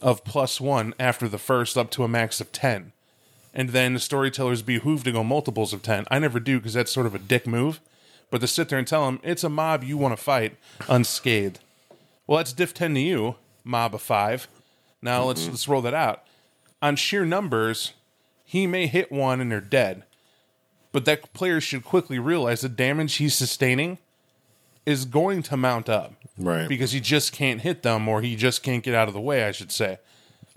of 0.00 0.24
plus 0.24 0.60
one 0.60 0.94
after 0.98 1.28
the 1.28 1.38
first 1.38 1.76
up 1.78 1.90
to 1.92 2.04
a 2.04 2.08
max 2.08 2.40
of 2.40 2.50
ten. 2.52 2.92
And 3.54 3.70
then 3.70 3.94
the 3.94 4.00
storytellers 4.00 4.62
behoove 4.62 5.04
to 5.04 5.12
go 5.12 5.22
multiples 5.24 5.72
of 5.72 5.82
ten. 5.82 6.04
I 6.10 6.18
never 6.18 6.38
do 6.40 6.58
because 6.58 6.74
that's 6.74 6.92
sort 6.92 7.06
of 7.06 7.14
a 7.14 7.18
dick 7.18 7.46
move. 7.46 7.80
But 8.30 8.40
to 8.42 8.46
sit 8.46 8.68
there 8.68 8.78
and 8.78 8.86
tell 8.86 9.06
them 9.06 9.20
it's 9.22 9.44
a 9.44 9.48
mob 9.48 9.82
you 9.84 9.96
want 9.96 10.16
to 10.16 10.22
fight 10.22 10.56
unscathed. 10.88 11.60
Well, 12.26 12.38
that's 12.38 12.52
diff 12.52 12.74
ten 12.74 12.94
to 12.94 13.00
you, 13.00 13.36
mob 13.64 13.94
of 13.94 14.02
five. 14.02 14.48
Now 15.00 15.24
let's 15.24 15.46
let's 15.48 15.68
roll 15.68 15.82
that 15.82 15.94
out. 15.94 16.24
On 16.82 16.94
sheer 16.96 17.24
numbers, 17.24 17.94
he 18.44 18.66
may 18.66 18.86
hit 18.86 19.10
one 19.10 19.40
and 19.40 19.50
they're 19.50 19.60
dead. 19.60 20.04
But 20.92 21.04
that 21.04 21.32
player 21.32 21.60
should 21.60 21.84
quickly 21.84 22.18
realize 22.18 22.62
the 22.62 22.68
damage 22.68 23.16
he's 23.16 23.34
sustaining 23.34 23.98
is 24.86 25.04
going 25.04 25.42
to 25.44 25.56
mount 25.56 25.88
up. 25.88 26.14
Right. 26.38 26.68
Because 26.68 26.92
he 26.92 27.00
just 27.00 27.32
can't 27.32 27.60
hit 27.60 27.82
them 27.82 28.08
or 28.08 28.22
he 28.22 28.36
just 28.36 28.62
can't 28.62 28.82
get 28.82 28.94
out 28.94 29.08
of 29.08 29.14
the 29.14 29.20
way, 29.20 29.44
I 29.44 29.52
should 29.52 29.70
say. 29.70 29.98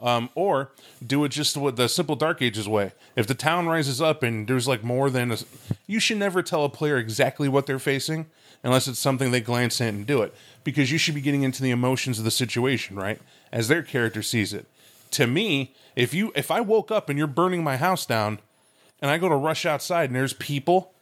Um, 0.01 0.29
or 0.33 0.71
do 1.05 1.23
it 1.25 1.29
just 1.29 1.55
with 1.55 1.75
the 1.75 1.87
simple 1.87 2.15
Dark 2.15 2.41
Ages 2.41 2.67
way. 2.67 2.93
If 3.15 3.27
the 3.27 3.35
town 3.35 3.67
rises 3.67 4.01
up 4.01 4.23
and 4.23 4.47
there's 4.47 4.67
like 4.67 4.83
more 4.83 5.09
than 5.09 5.31
a. 5.31 5.37
You 5.85 5.99
should 5.99 6.17
never 6.17 6.41
tell 6.41 6.65
a 6.65 6.69
player 6.69 6.97
exactly 6.97 7.47
what 7.47 7.67
they're 7.67 7.77
facing 7.77 8.25
unless 8.63 8.87
it's 8.87 8.99
something 8.99 9.31
they 9.31 9.41
glance 9.41 9.79
at 9.79 9.89
and 9.89 10.05
do 10.05 10.21
it. 10.21 10.33
Because 10.63 10.91
you 10.91 10.97
should 10.97 11.15
be 11.15 11.21
getting 11.21 11.43
into 11.43 11.61
the 11.61 11.71
emotions 11.71 12.17
of 12.17 12.25
the 12.25 12.31
situation, 12.31 12.95
right? 12.95 13.19
As 13.51 13.67
their 13.67 13.83
character 13.83 14.21
sees 14.23 14.53
it. 14.53 14.65
To 15.11 15.27
me, 15.27 15.73
if 15.95 16.13
you 16.13 16.31
if 16.35 16.49
I 16.49 16.61
woke 16.61 16.89
up 16.89 17.09
and 17.09 17.17
you're 17.17 17.27
burning 17.27 17.63
my 17.63 17.77
house 17.77 18.05
down 18.05 18.39
and 19.01 19.11
I 19.11 19.17
go 19.17 19.29
to 19.29 19.35
rush 19.35 19.65
outside 19.65 20.09
and 20.09 20.15
there's 20.15 20.33
people 20.33 20.93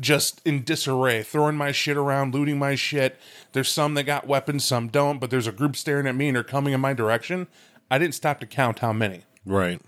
just 0.00 0.40
in 0.44 0.62
disarray, 0.62 1.22
throwing 1.22 1.56
my 1.56 1.72
shit 1.72 1.96
around, 1.96 2.34
looting 2.34 2.58
my 2.58 2.74
shit. 2.74 3.18
There's 3.52 3.68
some 3.68 3.94
that 3.94 4.04
got 4.04 4.26
weapons, 4.26 4.64
some 4.64 4.88
don't, 4.88 5.18
but 5.18 5.30
there's 5.30 5.46
a 5.46 5.52
group 5.52 5.76
staring 5.76 6.06
at 6.06 6.14
me 6.14 6.28
and 6.28 6.36
they're 6.36 6.44
coming 6.44 6.72
in 6.72 6.80
my 6.80 6.92
direction. 6.92 7.48
I 7.90 7.98
didn't 7.98 8.14
stop 8.14 8.40
to 8.40 8.46
count 8.46 8.80
how 8.80 8.92
many. 8.92 9.22
Right. 9.44 9.80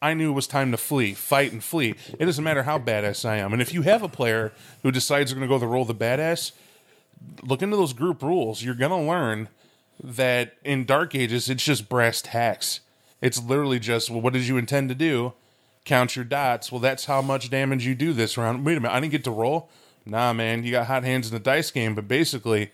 I 0.00 0.14
knew 0.14 0.30
it 0.30 0.34
was 0.34 0.46
time 0.46 0.70
to 0.70 0.76
flee, 0.76 1.14
fight 1.14 1.52
and 1.52 1.62
flee. 1.62 1.94
It 2.18 2.24
doesn't 2.24 2.44
matter 2.44 2.62
how 2.62 2.78
badass 2.78 3.28
I 3.28 3.38
am. 3.38 3.52
And 3.52 3.60
if 3.60 3.74
you 3.74 3.82
have 3.82 4.02
a 4.02 4.08
player 4.08 4.52
who 4.82 4.92
decides 4.92 5.30
they're 5.30 5.38
going 5.38 5.48
to 5.48 5.52
go 5.52 5.58
the 5.58 5.66
role 5.66 5.82
of 5.82 5.88
the 5.88 5.94
badass, 5.94 6.52
look 7.42 7.62
into 7.62 7.76
those 7.76 7.92
group 7.92 8.22
rules. 8.22 8.62
You're 8.62 8.76
going 8.76 8.92
to 8.92 9.08
learn 9.08 9.48
that 10.02 10.54
in 10.64 10.84
Dark 10.84 11.16
Ages, 11.16 11.50
it's 11.50 11.64
just 11.64 11.88
brass 11.88 12.22
tacks. 12.22 12.80
It's 13.20 13.42
literally 13.42 13.80
just, 13.80 14.08
well, 14.10 14.20
what 14.20 14.32
did 14.32 14.46
you 14.46 14.56
intend 14.56 14.88
to 14.90 14.94
do? 14.94 15.32
Count 15.84 16.14
your 16.14 16.24
dots. 16.24 16.70
Well, 16.70 16.80
that's 16.80 17.06
how 17.06 17.20
much 17.20 17.50
damage 17.50 17.84
you 17.84 17.96
do 17.96 18.12
this 18.12 18.38
round. 18.38 18.64
Wait 18.64 18.76
a 18.76 18.80
minute, 18.80 18.94
I 18.94 19.00
didn't 19.00 19.12
get 19.12 19.24
to 19.24 19.32
roll? 19.32 19.68
Nah, 20.06 20.32
man, 20.32 20.62
you 20.62 20.70
got 20.70 20.86
hot 20.86 21.02
hands 21.02 21.26
in 21.26 21.34
the 21.34 21.40
dice 21.40 21.72
game, 21.72 21.96
but 21.96 22.06
basically, 22.06 22.70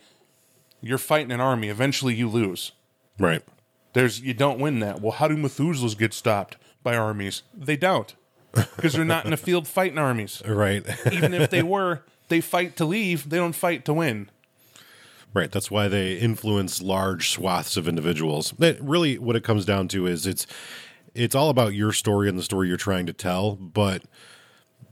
you're 0.83 0.99
fighting 0.99 1.33
an 1.33 1.41
army. 1.41 1.69
Eventually, 1.69 2.15
you 2.15 2.29
lose. 2.29 2.73
Right. 3.19 3.43
There's 3.95 4.21
you 4.21 4.35
don't 4.35 4.59
win 4.59 4.81
that. 4.81 5.01
Well, 5.01 5.13
how 5.13 5.29
do 5.29 5.37
Methuselahs 5.37 5.97
get 5.97 6.13
stopped 6.13 6.57
by 6.83 6.97
armies? 6.97 7.43
They 7.55 7.77
don't 7.77 8.15
because 8.77 8.93
they're 8.93 9.05
not 9.05 9.25
in 9.25 9.31
the 9.31 9.37
field 9.37 9.67
fighting 9.67 9.99
armies. 9.99 10.43
Right. 10.47 10.85
Even 11.11 11.35
if 11.35 11.51
they 11.51 11.63
were, 11.75 12.03
they 12.29 12.41
fight 12.41 12.77
to 12.77 12.85
leave. 12.85 13.29
They 13.29 13.39
don't 13.39 13.55
fight 13.55 13.85
to 13.87 13.95
win. 13.95 14.31
Right. 15.33 15.51
That's 15.51 15.71
why 15.71 15.89
they 15.89 16.15
influence 16.15 16.81
large 16.81 17.31
swaths 17.31 17.77
of 17.77 17.89
individuals. 17.89 18.53
That 18.59 18.81
really 18.81 19.19
what 19.19 19.37
it 19.37 19.43
comes 19.43 19.65
down 19.65 19.89
to 19.89 20.07
is 20.07 20.27
it's 20.27 20.47
it's 21.15 21.35
all 21.35 21.49
about 21.49 21.75
your 21.75 21.93
story 21.93 22.29
and 22.29 22.39
the 22.39 22.43
story 22.43 22.69
you're 22.69 22.77
trying 22.77 23.07
to 23.07 23.13
tell, 23.13 23.57
but 23.57 24.03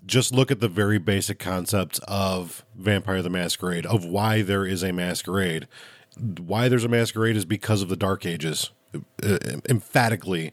just 0.06 0.32
look 0.32 0.50
at 0.50 0.60
the 0.60 0.68
very 0.68 0.98
basic 0.98 1.38
concepts 1.38 2.00
of 2.08 2.64
Vampire 2.76 3.22
the 3.22 3.30
Masquerade, 3.30 3.86
of 3.86 4.04
why 4.04 4.42
there 4.42 4.66
is 4.66 4.82
a 4.82 4.92
masquerade. 4.92 5.68
Why 6.16 6.68
there's 6.68 6.84
a 6.84 6.88
masquerade 6.88 7.36
is 7.36 7.44
because 7.44 7.82
of 7.82 7.88
the 7.88 7.96
Dark 7.96 8.26
Ages. 8.26 8.70
Uh, 9.22 9.38
emphatically, 9.68 10.52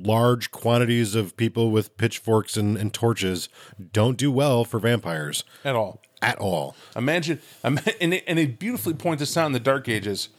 large 0.00 0.50
quantities 0.50 1.14
of 1.14 1.36
people 1.36 1.70
with 1.70 1.96
pitchforks 1.98 2.56
and, 2.56 2.76
and 2.76 2.92
torches 2.94 3.48
don't 3.92 4.16
do 4.16 4.30
well 4.30 4.64
for 4.64 4.78
vampires 4.78 5.44
At 5.64 5.74
all. 5.76 6.00
at 6.22 6.38
all. 6.38 6.74
Imagine, 6.96 7.40
and 7.62 7.80
it, 7.86 8.24
and 8.26 8.38
it 8.38 8.58
beautifully 8.58 8.94
points 8.94 9.20
this 9.20 9.36
out 9.36 9.46
in 9.46 9.52
the 9.52 9.60
Dark 9.60 9.88
Ages. 9.88 10.30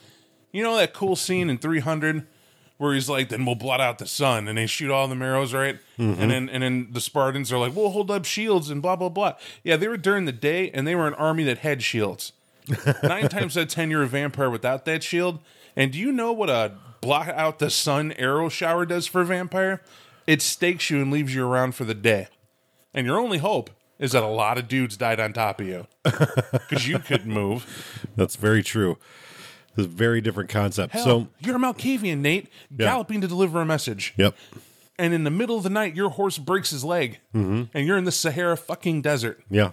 You 0.51 0.63
know 0.63 0.75
that 0.77 0.93
cool 0.93 1.15
scene 1.15 1.49
in 1.49 1.57
300 1.57 2.25
where 2.77 2.93
he's 2.93 3.07
like, 3.07 3.29
"Then 3.29 3.45
we'll 3.45 3.55
blot 3.55 3.79
out 3.81 3.99
the 3.99 4.07
sun," 4.07 4.47
and 4.47 4.57
they 4.57 4.65
shoot 4.65 4.89
all 4.89 5.07
the 5.07 5.15
arrows, 5.15 5.53
right? 5.53 5.77
And 5.97 6.31
then 6.31 6.49
and 6.49 6.63
then 6.63 6.87
the 6.91 7.01
Spartans 7.01 7.51
are 7.51 7.57
like, 7.57 7.75
"We'll 7.75 7.91
hold 7.91 8.09
up 8.09 8.25
shields 8.25 8.69
and 8.69 8.81
blah 8.81 8.95
blah 8.95 9.09
blah." 9.09 9.33
Yeah, 9.63 9.75
they 9.77 9.87
were 9.87 9.97
during 9.97 10.25
the 10.25 10.31
day, 10.31 10.71
and 10.71 10.87
they 10.87 10.95
were 10.95 11.07
an 11.07 11.13
army 11.15 11.43
that 11.43 11.59
had 11.59 11.83
shields. 11.83 12.33
Nine 13.03 13.29
times 13.29 13.57
out 13.57 13.63
of 13.63 13.67
ten, 13.69 13.91
you're 13.91 14.03
a 14.03 14.07
vampire 14.07 14.49
without 14.49 14.85
that 14.85 15.03
shield. 15.03 15.39
And 15.75 15.91
do 15.91 15.99
you 15.99 16.11
know 16.11 16.31
what 16.33 16.49
a 16.49 16.73
blot 17.05 17.29
out 17.29 17.59
the 17.59 17.69
sun 17.69 18.13
arrow 18.13 18.49
shower 18.49 18.83
does 18.83 19.05
for 19.05 19.21
a 19.21 19.25
vampire? 19.25 19.79
It 20.25 20.41
stakes 20.41 20.89
you 20.89 21.01
and 21.01 21.11
leaves 21.11 21.35
you 21.35 21.45
around 21.45 21.75
for 21.75 21.85
the 21.85 21.93
day. 21.93 22.29
And 22.95 23.05
your 23.05 23.19
only 23.19 23.37
hope 23.37 23.69
is 23.99 24.13
that 24.13 24.23
a 24.23 24.27
lot 24.27 24.57
of 24.57 24.67
dudes 24.67 24.97
died 24.97 25.19
on 25.19 25.31
top 25.31 25.61
of 25.61 25.67
you 25.67 25.85
because 26.03 26.87
you 26.87 26.97
couldn't 26.97 27.31
move. 27.31 28.07
That's 28.15 28.35
very 28.35 28.63
true. 28.63 28.97
It's 29.77 29.85
a 29.85 29.89
very 29.89 30.19
different 30.19 30.49
concept. 30.49 30.93
Hell, 30.93 31.03
so, 31.03 31.27
you're 31.39 31.57
a 31.57 31.59
Malkavian, 31.59 32.19
Nate, 32.19 32.47
galloping 32.75 33.21
to 33.21 33.27
deliver 33.27 33.61
a 33.61 33.65
message. 33.65 34.13
yep. 34.17 34.35
And 34.97 35.13
in 35.13 35.25
the 35.25 35.31
middle 35.31 35.57
of 35.57 35.63
the 35.63 35.69
night, 35.69 35.93
your 35.93 36.09
horse 36.09 36.37
breaks 36.37 36.71
his 36.71 36.83
leg, 36.83 37.19
mm-hmm. 37.35 37.63
and 37.73 37.85
you're 37.85 37.97
in 37.97 38.05
the 38.05 38.13
Sahara 38.13 38.55
fucking 38.55 39.01
desert. 39.01 39.43
Yeah. 39.49 39.71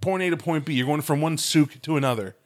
Point 0.00 0.22
A 0.22 0.30
to 0.30 0.36
point 0.36 0.64
B. 0.64 0.72
You're 0.72 0.86
going 0.86 1.02
from 1.02 1.20
one 1.20 1.36
souk 1.36 1.82
to 1.82 1.96
another. 1.96 2.36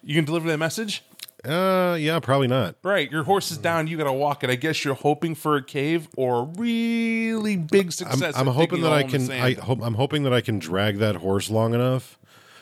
You 0.00 0.14
can 0.14 0.24
deliver 0.24 0.48
that 0.48 0.58
message? 0.58 1.02
Uh, 1.44 1.96
yeah, 1.98 2.18
probably 2.20 2.48
not. 2.48 2.76
Right. 2.82 3.10
Your 3.10 3.22
horse 3.22 3.50
is 3.50 3.58
down. 3.58 3.86
You 3.86 3.96
got 3.96 4.04
to 4.04 4.12
walk 4.12 4.42
it. 4.42 4.50
I 4.50 4.56
guess 4.56 4.84
you're 4.84 4.94
hoping 4.94 5.34
for 5.34 5.56
a 5.56 5.62
cave 5.62 6.08
or 6.16 6.40
a 6.40 6.42
really 6.42 7.56
big 7.56 7.86
I'm, 7.86 7.90
success. 7.92 8.36
I'm 8.36 8.48
hoping 8.48 8.82
that 8.82 8.92
I 8.92 9.02
hole 9.02 9.14
in 9.14 9.26
the 9.26 9.32
can. 9.34 9.42
I 9.42 9.52
hope 9.54 9.80
I'm 9.82 9.94
hoping 9.94 10.24
that 10.24 10.32
I 10.32 10.40
can 10.40 10.58
drag 10.58 10.98
that 10.98 11.16
horse 11.16 11.48
long 11.48 11.74
enough 11.74 12.18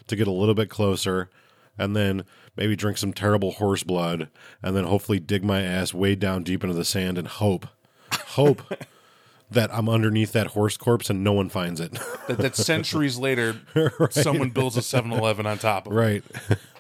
to 0.09 0.16
get 0.16 0.26
a 0.26 0.33
little 0.33 0.54
bit 0.54 0.68
closer, 0.68 1.30
and 1.78 1.97
then 1.97 2.25
maybe 2.56 2.76
drink 2.76 2.99
some 2.99 3.12
terrible 3.12 3.52
horse 3.52 3.83
blood, 3.83 4.28
and 4.62 4.76
then 4.76 4.85
hopefully 4.85 5.18
dig 5.18 5.42
my 5.42 5.62
ass 5.62 5.95
way 5.95 6.14
down 6.14 6.42
deep 6.42 6.62
into 6.62 6.76
the 6.76 6.85
sand 6.85 7.18
and 7.18 7.28
hope, 7.28 7.66
hope 8.12 8.62
that 9.50 9.73
I'm 9.73 9.88
underneath 9.88 10.33
that 10.33 10.49
horse 10.49 10.76
corpse 10.76 11.09
and 11.11 11.25
no 11.25 11.33
one 11.33 11.49
finds 11.49 11.80
it. 11.80 11.92
that, 12.28 12.38
that 12.38 12.56
centuries 12.56 13.16
later, 13.18 13.56
someone 14.11 14.50
builds 14.50 14.76
a 14.76 14.83
7 14.83 15.11
Eleven 15.12 15.47
on 15.47 15.59
top 15.59 15.87
of 15.87 15.92
it. 15.92 15.97
right. 15.97 16.25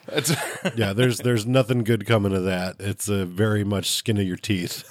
It's, 0.08 0.34
yeah, 0.76 0.92
there's 0.92 1.18
there's 1.18 1.46
nothing 1.46 1.84
good 1.84 2.06
coming 2.06 2.34
of 2.34 2.44
that. 2.44 2.76
It's 2.78 3.08
a 3.08 3.24
very 3.24 3.64
much 3.64 3.90
skin 3.90 4.18
of 4.18 4.26
your 4.26 4.36
teeth. 4.36 4.84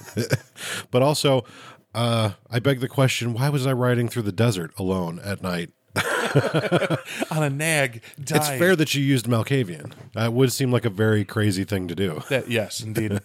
but 0.91 1.01
also, 1.01 1.45
uh, 1.93 2.31
I 2.49 2.59
beg 2.59 2.79
the 2.79 2.87
question: 2.87 3.33
Why 3.33 3.49
was 3.49 3.65
I 3.65 3.73
riding 3.73 4.07
through 4.07 4.23
the 4.23 4.31
desert 4.31 4.71
alone 4.77 5.19
at 5.23 5.41
night? 5.41 5.71
on 7.31 7.43
a 7.43 7.49
nag. 7.49 8.01
Died. 8.21 8.37
It's 8.37 8.49
fair 8.49 8.75
that 8.75 8.93
you 8.93 9.01
used 9.01 9.27
Malkavian. 9.27 9.93
That 10.13 10.33
would 10.33 10.51
seem 10.51 10.69
like 10.69 10.83
a 10.83 10.89
very 10.89 11.23
crazy 11.23 11.63
thing 11.63 11.87
to 11.87 11.95
do. 11.95 12.21
That, 12.29 12.49
yes, 12.49 12.81
indeed. 12.81 13.21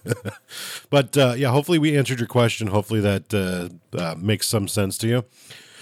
But 0.89 1.17
uh, 1.17 1.33
yeah, 1.35 1.51
hopefully 1.51 1.79
we 1.79 1.97
answered 1.97 2.19
your 2.19 2.29
question. 2.29 2.67
Hopefully 2.67 3.01
that 3.01 3.33
uh, 3.33 3.97
uh, 3.97 4.15
makes 4.17 4.47
some 4.47 4.69
sense 4.69 4.97
to 4.99 5.07
you. 5.07 5.25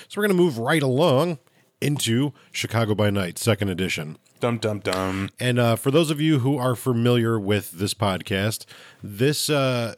So 0.08 0.20
we're 0.20 0.28
going 0.28 0.38
to 0.38 0.44
move 0.44 0.58
right 0.58 0.82
along 0.82 1.38
into 1.82 2.34
Chicago 2.52 2.96
by 2.96 3.10
Night, 3.10 3.38
second 3.38 3.70
edition. 3.70 4.18
Dum 4.40 4.58
dum 4.58 4.80
dum. 4.80 5.30
And 5.40 5.60
uh, 5.60 5.76
for 5.76 5.92
those 5.92 6.10
of 6.10 6.22
you 6.22 6.40
who 6.40 6.58
are 6.58 6.76
familiar 6.76 7.38
with 7.38 7.72
this 7.72 7.94
podcast, 7.94 8.66
this 9.04 9.50
uh, 9.50 9.96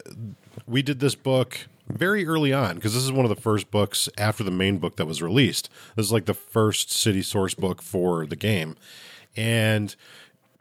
we 0.66 0.82
did 0.82 0.98
this 0.98 1.14
book 1.14 1.68
very 1.88 2.26
early 2.26 2.52
on 2.52 2.76
because 2.76 2.94
this 2.94 3.04
is 3.04 3.12
one 3.12 3.24
of 3.24 3.28
the 3.28 3.40
first 3.40 3.70
books 3.70 4.08
after 4.18 4.42
the 4.42 4.50
main 4.50 4.78
book 4.78 4.96
that 4.96 5.06
was 5.06 5.22
released. 5.22 5.68
This 5.94 6.06
is 6.06 6.12
like 6.12 6.24
the 6.24 6.34
first 6.34 6.90
city 6.90 7.22
source 7.22 7.54
book 7.54 7.82
for 7.82 8.26
the 8.26 8.34
game, 8.34 8.76
and 9.36 9.94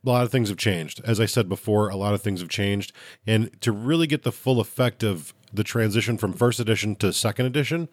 a 0.05 0.09
lot 0.09 0.23
of 0.23 0.31
things 0.31 0.49
have 0.49 0.57
changed. 0.59 1.01
As 1.03 1.19
I 1.19 1.25
said 1.25 1.49
before, 1.49 1.89
a 1.89 1.95
lot 1.95 2.13
of 2.13 2.21
things 2.21 2.39
have 2.39 2.49
changed, 2.49 2.93
and 3.25 3.59
to 3.61 3.71
really 3.71 4.05
get 4.05 4.21
the 4.21 4.31
full 4.31 4.59
effect 4.59 5.01
of 5.01 5.33
the 5.51 5.63
transition 5.63 6.17
from 6.17 6.33
first 6.33 6.59
edition 6.59 6.95
to 6.97 7.11
second 7.11 7.47
edition, 7.47 7.89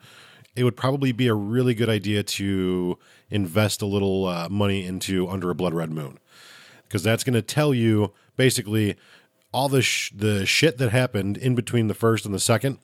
it 0.58 0.64
would 0.64 0.76
probably 0.76 1.12
be 1.12 1.28
a 1.28 1.34
really 1.34 1.74
good 1.74 1.88
idea 1.88 2.22
to 2.22 2.98
invest 3.30 3.80
a 3.82 3.86
little 3.86 4.26
uh, 4.26 4.48
money 4.50 4.84
into 4.84 5.28
Under 5.28 5.50
a 5.50 5.54
Blood 5.54 5.74
Red 5.74 5.90
Moon 5.90 6.18
because 6.84 7.02
that's 7.02 7.22
going 7.24 7.34
to 7.34 7.42
tell 7.42 7.72
you 7.72 8.12
basically 8.36 8.96
all 9.52 9.68
the 9.68 9.82
sh- 9.82 10.12
the 10.14 10.44
shit 10.46 10.78
that 10.78 10.90
happened 10.90 11.36
in 11.36 11.54
between 11.54 11.88
the 11.88 11.94
first 11.94 12.24
and 12.26 12.34
the 12.34 12.40
second. 12.40 12.78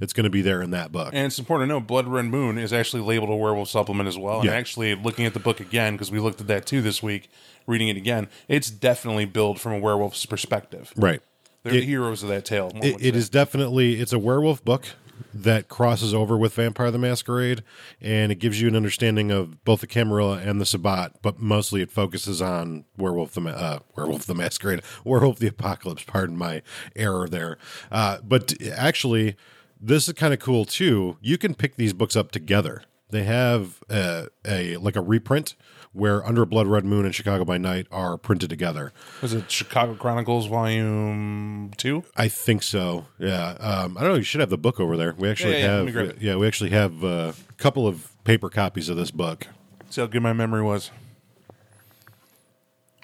It's 0.00 0.14
going 0.14 0.24
to 0.24 0.30
be 0.30 0.42
there 0.42 0.62
in 0.62 0.70
that 0.70 0.90
book. 0.90 1.10
And 1.12 1.26
it's 1.26 1.38
important 1.38 1.68
to 1.68 1.74
know 1.74 1.78
Blood 1.80 2.08
Red 2.08 2.24
Moon 2.24 2.58
is 2.58 2.72
actually 2.72 3.02
labeled 3.02 3.30
a 3.30 3.36
werewolf 3.36 3.68
supplement 3.68 4.08
as 4.08 4.18
well. 4.18 4.36
And 4.40 4.46
Yeah. 4.46 4.54
actually, 4.54 4.94
looking 4.96 5.26
at 5.26 5.34
the 5.34 5.38
book 5.38 5.60
again, 5.60 5.94
because 5.94 6.10
we 6.10 6.18
looked 6.18 6.40
at 6.40 6.46
that 6.48 6.66
too 6.66 6.80
this 6.80 7.02
week, 7.02 7.28
reading 7.66 7.88
it 7.88 7.96
again, 7.96 8.28
it's 8.48 8.68
definitely 8.70 9.26
billed 9.26 9.60
from 9.60 9.72
a 9.74 9.78
werewolf's 9.78 10.26
perspective. 10.26 10.92
right. 10.96 11.20
They're 11.62 11.74
the 11.74 11.82
heroes 11.82 12.24
of 12.24 12.28
that 12.30 12.44
tale. 12.44 12.72
It, 12.82 12.96
it 13.00 13.14
is 13.14 13.28
definitely 13.28 14.00
it's 14.00 14.12
a 14.12 14.18
werewolf 14.18 14.64
book 14.64 14.86
that 15.34 15.68
crosses 15.68 16.14
over 16.14 16.36
with 16.36 16.54
Vampire 16.54 16.90
the 16.90 16.98
Masquerade, 16.98 17.62
and 18.00 18.32
it 18.32 18.36
gives 18.36 18.60
you 18.60 18.68
an 18.68 18.76
understanding 18.76 19.30
of 19.30 19.64
both 19.64 19.80
the 19.80 19.86
Camarilla 19.86 20.38
and 20.38 20.60
the 20.60 20.66
Sabbat, 20.66 21.22
but 21.22 21.40
mostly 21.40 21.82
it 21.82 21.90
focuses 21.90 22.40
on 22.40 22.84
Werewolf 22.96 23.32
the 23.34 23.42
uh, 23.42 23.80
Werewolf 23.96 24.26
the 24.26 24.34
Masquerade, 24.34 24.82
Werewolf 25.04 25.38
the 25.38 25.48
Apocalypse. 25.48 26.04
Pardon 26.04 26.36
my 26.36 26.62
error 26.96 27.28
there, 27.28 27.58
uh, 27.90 28.18
but 28.22 28.54
actually, 28.70 29.36
this 29.80 30.08
is 30.08 30.14
kind 30.14 30.34
of 30.34 30.40
cool 30.40 30.64
too. 30.64 31.16
You 31.20 31.38
can 31.38 31.54
pick 31.54 31.76
these 31.76 31.92
books 31.92 32.16
up 32.16 32.30
together. 32.30 32.82
They 33.10 33.24
have 33.24 33.82
a, 33.90 34.28
a 34.46 34.76
like 34.78 34.96
a 34.96 35.02
reprint 35.02 35.54
where 35.92 36.24
Under 36.26 36.42
a 36.42 36.46
Blood 36.46 36.66
Red 36.68 36.84
Moon 36.84 37.04
and 37.04 37.14
Chicago 37.14 37.44
by 37.44 37.58
Night 37.58 37.86
are 37.90 38.16
printed 38.16 38.48
together. 38.50 38.92
Was 39.20 39.34
it 39.34 39.50
Chicago 39.50 39.94
Chronicles 39.94 40.46
Volume 40.46 41.70
2? 41.76 42.04
I 42.16 42.28
think 42.28 42.62
so. 42.62 43.06
Yeah. 43.18 43.56
Um, 43.60 43.96
I 43.98 44.00
don't 44.02 44.10
know. 44.10 44.16
You 44.16 44.22
should 44.22 44.40
have 44.40 44.50
the 44.50 44.56
book 44.58 44.80
over 44.80 44.96
there. 44.96 45.14
We 45.18 45.28
actually 45.28 45.52
Yeah, 45.58 45.82
yeah, 45.82 45.92
have. 45.92 45.96
it. 45.96 46.16
Yeah, 46.22 46.36
we 46.36 46.46
actually 46.46 46.70
have 46.70 47.04
uh, 47.04 47.32
a 47.48 47.52
couple 47.54 47.86
of 47.86 48.12
paper 48.24 48.48
copies 48.48 48.88
of 48.88 48.96
this 48.96 49.10
book. 49.10 49.46
See 49.90 50.00
how 50.00 50.06
good 50.06 50.22
my 50.22 50.32
memory 50.32 50.62
was. 50.62 50.90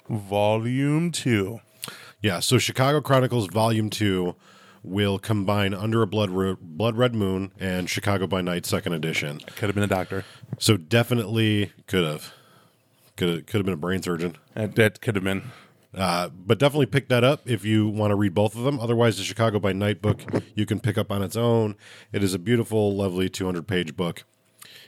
Volume 0.09 1.11
2. 1.11 1.59
Yeah. 2.21 2.39
So 2.39 2.57
Chicago 2.57 3.01
Chronicles 3.01 3.47
Volume 3.47 3.89
Two 3.89 4.35
will 4.81 5.19
combine 5.19 5.73
Under 5.73 6.01
a 6.01 6.07
Blood 6.07 6.31
Ro- 6.31 6.57
Blood 6.59 6.97
Red 6.97 7.13
Moon 7.13 7.51
and 7.59 7.89
Chicago 7.89 8.25
by 8.27 8.41
Night 8.41 8.65
Second 8.65 8.93
Edition. 8.93 9.39
Could 9.55 9.67
have 9.69 9.75
been 9.75 9.83
a 9.83 9.87
doctor. 9.87 10.25
So 10.57 10.77
definitely 10.77 11.71
could 11.85 12.03
have. 12.03 12.33
Could 13.19 13.29
have, 13.29 13.45
could 13.47 13.57
have 13.57 13.65
been 13.65 13.73
a 13.73 13.77
brain 13.77 14.01
surgeon. 14.01 14.37
That, 14.53 14.75
that 14.75 15.01
could 15.01 15.15
have 15.15 15.25
been. 15.25 15.43
Uh, 15.93 16.29
but 16.29 16.57
definitely 16.57 16.85
pick 16.85 17.09
that 17.09 17.25
up 17.25 17.41
if 17.45 17.65
you 17.65 17.89
want 17.89 18.11
to 18.11 18.15
read 18.15 18.33
both 18.33 18.55
of 18.55 18.63
them. 18.63 18.79
Otherwise, 18.79 19.17
the 19.17 19.25
Chicago 19.25 19.59
by 19.59 19.73
Night 19.73 20.01
book 20.01 20.23
you 20.55 20.65
can 20.65 20.79
pick 20.79 20.97
up 20.97 21.11
on 21.11 21.21
its 21.21 21.35
own. 21.35 21.75
It 22.13 22.23
is 22.23 22.33
a 22.33 22.39
beautiful, 22.39 22.95
lovely 22.95 23.27
200 23.27 23.67
page 23.67 23.97
book. 23.97 24.23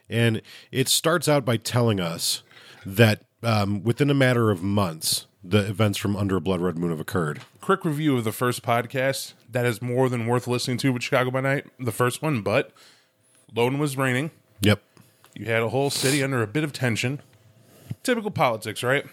And 0.09 0.41
it 0.71 0.87
starts 0.87 1.27
out 1.27 1.43
by 1.43 1.57
telling 1.57 1.99
us 1.99 2.41
that 2.85 3.23
um, 3.43 3.83
within 3.83 4.09
a 4.09 4.13
matter 4.13 4.49
of 4.49 4.63
months, 4.63 5.27
the 5.43 5.67
events 5.67 5.97
from 5.97 6.15
Under 6.15 6.37
a 6.37 6.41
Blood 6.41 6.61
Red 6.61 6.77
Moon 6.77 6.91
have 6.91 7.01
occurred. 7.01 7.41
Quick 7.59 7.83
review 7.83 8.15
of 8.15 8.23
the 8.23 8.31
first 8.31 8.63
podcast. 8.63 9.33
That 9.49 9.65
is 9.65 9.81
more 9.81 10.07
than 10.07 10.25
worth 10.25 10.47
listening 10.47 10.77
to 10.77 10.93
with 10.93 11.03
Chicago 11.03 11.31
by 11.31 11.41
Night, 11.41 11.67
the 11.77 11.91
first 11.91 12.21
one, 12.21 12.43
but 12.43 12.71
Lone 13.53 13.77
was 13.77 13.97
reigning. 13.97 14.31
Yep. 14.61 14.81
You 15.35 15.47
had 15.47 15.63
a 15.63 15.67
whole 15.67 15.89
city 15.89 16.23
under 16.23 16.41
a 16.41 16.47
bit 16.47 16.63
of 16.63 16.71
tension. 16.71 17.21
Typical 18.03 18.31
politics, 18.31 18.83
right? 18.83 19.05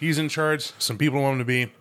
He's 0.00 0.18
in 0.18 0.28
charge. 0.28 0.72
Some 0.78 0.98
people 0.98 1.22
want 1.22 1.34
him 1.34 1.38
to 1.40 1.44
be. 1.44 1.72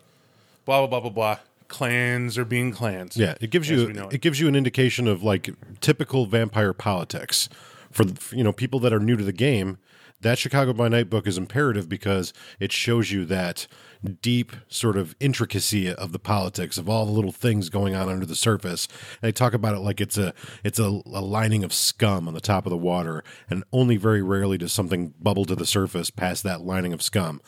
Blah 0.66 0.86
blah 0.86 0.88
blah 0.88 1.00
blah 1.00 1.10
blah. 1.10 1.38
Clans 1.68 2.38
are 2.38 2.46
being 2.46 2.72
clans. 2.72 3.18
Yeah, 3.18 3.36
it 3.42 3.50
gives 3.50 3.70
you 3.70 3.88
it. 3.88 4.14
it. 4.14 4.22
gives 4.22 4.40
you 4.40 4.48
an 4.48 4.56
indication 4.56 5.08
of 5.08 5.24
like 5.24 5.50
typical 5.82 6.26
vampire 6.26 6.74
politics 6.74 7.50
for 7.92 8.06
you 8.32 8.44
know 8.44 8.54
people 8.54 8.80
that 8.82 8.94
are 8.94 9.00
new 9.00 9.18
to 9.18 9.24
the 9.24 9.34
game. 9.34 9.78
That 10.22 10.38
Chicago 10.38 10.72
by 10.72 10.88
Night 10.88 11.10
book 11.10 11.28
is 11.28 11.38
imperative 11.38 11.90
because 11.90 12.32
it 12.60 12.72
shows 12.72 13.12
you 13.12 13.26
that 13.26 13.68
deep 14.04 14.54
sort 14.68 14.98
of 14.98 15.16
intricacy 15.20 15.94
of 15.94 16.12
the 16.12 16.20
politics 16.20 16.78
of 16.78 16.90
all 16.90 17.06
the 17.06 17.12
little 17.12 17.32
things 17.32 17.70
going 17.70 17.96
on 17.96 18.10
under 18.10 18.26
the 18.26 18.36
surface. 18.36 18.88
And 19.22 19.28
they 19.28 19.32
talk 19.32 19.54
about 19.54 19.76
it 19.76 19.80
like 19.80 20.02
it's 20.02 20.18
a 20.18 20.34
it's 20.64 20.80
a, 20.80 21.02
a 21.06 21.22
lining 21.22 21.64
of 21.64 21.74
scum 21.74 22.28
on 22.28 22.34
the 22.34 22.42
top 22.42 22.66
of 22.66 22.70
the 22.70 22.78
water, 22.78 23.24
and 23.50 23.64
only 23.72 23.98
very 23.98 24.22
rarely 24.22 24.58
does 24.58 24.74
something 24.74 25.14
bubble 25.20 25.46
to 25.46 25.56
the 25.56 25.66
surface 25.66 26.10
past 26.10 26.44
that 26.44 26.62
lining 26.62 26.94
of 26.94 27.02
scum. 27.02 27.42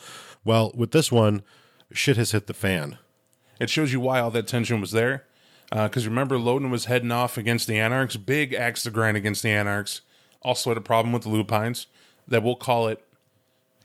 Well, 0.44 0.72
with 0.74 0.92
this 0.92 1.10
one, 1.10 1.42
shit 1.92 2.16
has 2.16 2.32
hit 2.32 2.46
the 2.46 2.54
fan. 2.54 2.98
It 3.58 3.70
shows 3.70 3.92
you 3.92 4.00
why 4.00 4.20
all 4.20 4.30
that 4.30 4.46
tension 4.46 4.80
was 4.80 4.92
there. 4.92 5.24
Uh, 5.72 5.88
because 5.88 6.06
remember, 6.06 6.38
Lodin 6.38 6.70
was 6.70 6.84
heading 6.84 7.10
off 7.10 7.36
against 7.36 7.66
the 7.66 7.78
Anarchs. 7.78 8.16
Big 8.16 8.54
axe 8.54 8.82
to 8.84 8.90
grind 8.90 9.16
against 9.16 9.42
the 9.42 9.50
Anarchs. 9.50 10.02
Also 10.42 10.70
had 10.70 10.76
a 10.76 10.82
problem 10.82 11.12
with 11.12 11.22
the 11.22 11.28
Lupines. 11.28 11.86
That 12.28 12.42
we'll 12.42 12.56
call 12.56 12.88
it. 12.88 13.02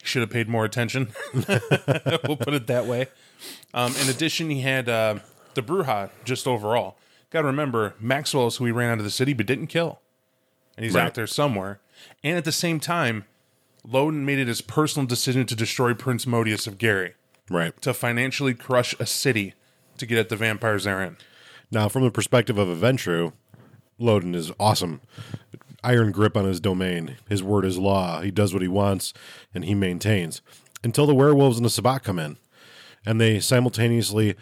Should 0.03 0.21
have 0.21 0.29
paid 0.31 0.47
more 0.49 0.65
attention. 0.65 1.11
we'll 1.33 2.37
put 2.37 2.53
it 2.53 2.67
that 2.67 2.85
way. 2.87 3.07
Um, 3.73 3.93
in 4.01 4.09
addition, 4.09 4.49
he 4.49 4.61
had 4.61 4.89
uh, 4.89 5.19
the 5.53 5.61
Brujah 5.61 6.09
just 6.25 6.47
overall. 6.47 6.97
Got 7.29 7.41
to 7.41 7.47
remember, 7.47 7.93
Maxwell 7.99 8.47
is 8.47 8.57
who 8.57 8.65
he 8.65 8.71
ran 8.71 8.89
out 8.91 8.97
of 8.97 9.03
the 9.03 9.11
city 9.11 9.33
but 9.33 9.45
didn't 9.45 9.67
kill. 9.67 9.99
And 10.75 10.83
he's 10.85 10.95
Right. 10.95 11.05
out 11.05 11.13
there 11.13 11.27
somewhere. 11.27 11.79
And 12.23 12.35
at 12.37 12.45
the 12.45 12.51
same 12.51 12.79
time, 12.79 13.25
Lodin 13.87 14.25
made 14.25 14.39
it 14.39 14.47
his 14.47 14.61
personal 14.61 15.05
decision 15.07 15.45
to 15.45 15.55
destroy 15.55 15.93
Prince 15.93 16.25
Modius 16.25 16.65
of 16.67 16.77
Gary 16.77 17.13
Right. 17.49 17.79
to 17.81 17.93
financially 17.93 18.53
crush 18.53 18.95
a 18.99 19.05
city 19.05 19.53
to 19.97 20.05
get 20.05 20.17
at 20.17 20.29
the 20.29 20.35
vampires 20.35 20.83
they're 20.85 21.01
in. 21.01 21.17
Now, 21.69 21.87
from 21.89 22.03
the 22.03 22.11
perspective 22.11 22.57
of 22.57 22.67
Aventru, 22.67 23.33
Lodin 23.99 24.33
is 24.35 24.51
awesome. 24.59 25.01
Iron 25.83 26.11
grip 26.11 26.37
on 26.37 26.45
his 26.45 26.59
domain. 26.59 27.17
His 27.27 27.41
word 27.41 27.65
is 27.65 27.77
law. 27.77 28.21
He 28.21 28.31
does 28.31 28.53
what 28.53 28.61
he 28.61 28.67
wants, 28.67 29.13
and 29.53 29.65
he 29.65 29.73
maintains. 29.73 30.41
Until 30.83 31.05
the 31.05 31.15
werewolves 31.15 31.57
and 31.57 31.65
the 31.65 31.69
Sabbat 31.69 32.03
come 32.03 32.19
in. 32.19 32.37
And 33.05 33.19
they 33.19 33.39
simultaneously, 33.39 34.35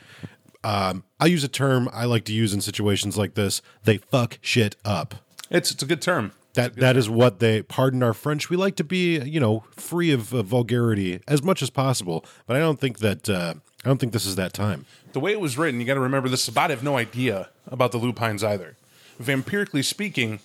um, 0.64 1.04
I 1.20 1.28
use 1.28 1.44
a 1.44 1.48
term 1.48 1.90
I 1.94 2.06
like 2.06 2.26
to 2.26 2.34
use 2.34 2.54
in 2.54 2.62
situations 2.62 3.18
like 3.18 3.36
this 3.36 3.62
they 3.84 3.98
fuck 3.98 4.38
shit 4.42 4.76
up. 4.84 5.16
It's 5.50 5.72
it's 5.72 5.84
a 5.84 5.86
good 5.86 6.02
term. 6.02 6.34
That 6.56 6.76
that 6.78 6.98
is 6.98 7.10
what 7.10 7.40
they 7.40 7.62
pardon 7.62 8.04
our 8.04 8.14
French. 8.14 8.50
We 8.50 8.58
like 8.58 8.76
to 8.78 8.84
be, 8.84 9.20
you 9.20 9.40
know, 9.40 9.64
free 9.72 10.12
of 10.12 10.34
uh, 10.34 10.44
vulgarity 10.44 11.22
as 11.28 11.42
much 11.42 11.62
as 11.62 11.70
possible, 11.70 12.26
but 12.48 12.56
I 12.58 12.60
don't 12.60 12.80
think 12.80 13.00
that 13.00 13.30
uh, 13.30 13.54
I 13.84 13.88
don't 13.88 14.00
think 14.00 14.12
this 14.12 14.26
is 14.26 14.36
that 14.36 14.52
time. 14.52 14.86
The 15.14 15.20
way 15.20 15.32
it 15.32 15.40
was 15.40 15.58
written, 15.58 15.80
you 15.80 15.86
got 15.86 15.94
to 15.94 16.00
remember 16.02 16.28
the 16.28 16.38
Sabbat 16.38 16.70
have 16.70 16.84
no 16.84 16.98
idea 16.98 17.50
about 17.68 17.92
the 17.92 17.98
Lupines 17.98 18.44
either. 18.44 18.76
Vampirically 19.22 19.84
speaking, 19.84 20.40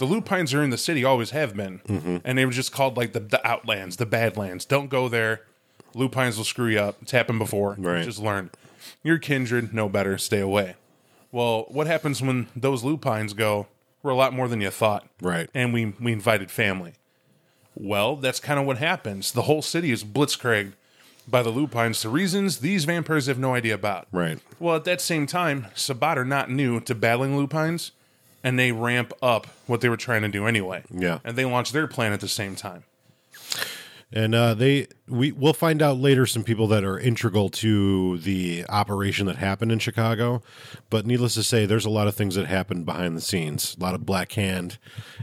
the 0.00 0.06
Lupines 0.06 0.52
are 0.54 0.62
in 0.62 0.70
the 0.70 0.78
city, 0.78 1.04
always 1.04 1.30
have 1.30 1.54
been, 1.54 1.80
mm-hmm. 1.86 2.16
and 2.24 2.36
they 2.36 2.46
were 2.46 2.52
just 2.52 2.72
called 2.72 2.96
like 2.96 3.12
the, 3.12 3.20
the 3.20 3.46
Outlands, 3.46 3.96
the 3.96 4.06
Badlands. 4.06 4.64
Don't 4.64 4.88
go 4.88 5.08
there. 5.08 5.42
Lupines 5.94 6.36
will 6.36 6.44
screw 6.44 6.68
you 6.68 6.80
up. 6.80 6.96
It's 7.02 7.12
happened 7.12 7.38
before. 7.38 7.76
Right. 7.78 8.04
Just 8.04 8.18
learn. 8.18 8.50
Your 9.02 9.18
kindred, 9.18 9.74
know 9.74 9.88
better. 9.88 10.16
Stay 10.16 10.40
away. 10.40 10.76
Well, 11.30 11.66
what 11.68 11.86
happens 11.86 12.22
when 12.22 12.48
those 12.56 12.82
Lupines 12.82 13.34
go? 13.34 13.66
We're 14.02 14.12
a 14.12 14.16
lot 14.16 14.32
more 14.32 14.48
than 14.48 14.62
you 14.62 14.70
thought. 14.70 15.06
Right. 15.20 15.50
and 15.54 15.74
we 15.74 15.94
we 16.00 16.12
invited 16.12 16.50
family. 16.50 16.94
Well, 17.74 18.16
that's 18.16 18.40
kind 18.40 18.58
of 18.58 18.66
what 18.66 18.78
happens. 18.78 19.32
The 19.32 19.42
whole 19.42 19.62
city 19.62 19.90
is 19.92 20.02
blitzkrieged 20.02 20.72
by 21.28 21.42
the 21.42 21.50
lupines 21.50 22.00
to 22.00 22.08
reasons 22.08 22.58
these 22.58 22.84
vampires 22.84 23.26
have 23.26 23.38
no 23.38 23.54
idea 23.54 23.74
about. 23.74 24.08
Right. 24.10 24.38
Well, 24.58 24.76
at 24.76 24.84
that 24.84 25.00
same 25.00 25.26
time, 25.26 25.66
Sabbat 25.74 26.18
are 26.18 26.24
not 26.24 26.50
new 26.50 26.80
to 26.80 26.94
battling 26.94 27.36
lupines, 27.36 27.92
and 28.42 28.58
they 28.58 28.72
ramp 28.72 29.12
up 29.22 29.46
what 29.66 29.80
they 29.80 29.88
were 29.88 29.96
trying 29.96 30.22
to 30.22 30.28
do 30.28 30.46
anyway. 30.46 30.82
Yeah. 30.90 31.18
and 31.24 31.36
they 31.36 31.44
launch 31.44 31.72
their 31.72 31.86
plan 31.86 32.12
at 32.12 32.20
the 32.20 32.28
same 32.28 32.56
time. 32.56 32.84
And 34.12 34.34
uh, 34.34 34.54
they 34.54 34.88
we 35.06 35.30
we'll 35.30 35.52
find 35.52 35.80
out 35.80 35.98
later 35.98 36.26
some 36.26 36.42
people 36.42 36.66
that 36.68 36.82
are 36.82 36.98
integral 36.98 37.48
to 37.50 38.18
the 38.18 38.64
operation 38.68 39.26
that 39.26 39.36
happened 39.36 39.70
in 39.70 39.78
Chicago. 39.78 40.42
But 40.88 41.06
needless 41.06 41.34
to 41.34 41.44
say, 41.44 41.64
there's 41.64 41.84
a 41.84 41.90
lot 41.90 42.08
of 42.08 42.16
things 42.16 42.34
that 42.34 42.46
happened 42.46 42.86
behind 42.86 43.16
the 43.16 43.20
scenes. 43.20 43.76
A 43.78 43.82
lot 43.82 43.94
of 43.94 44.04
black 44.04 44.32
hand 44.32 44.78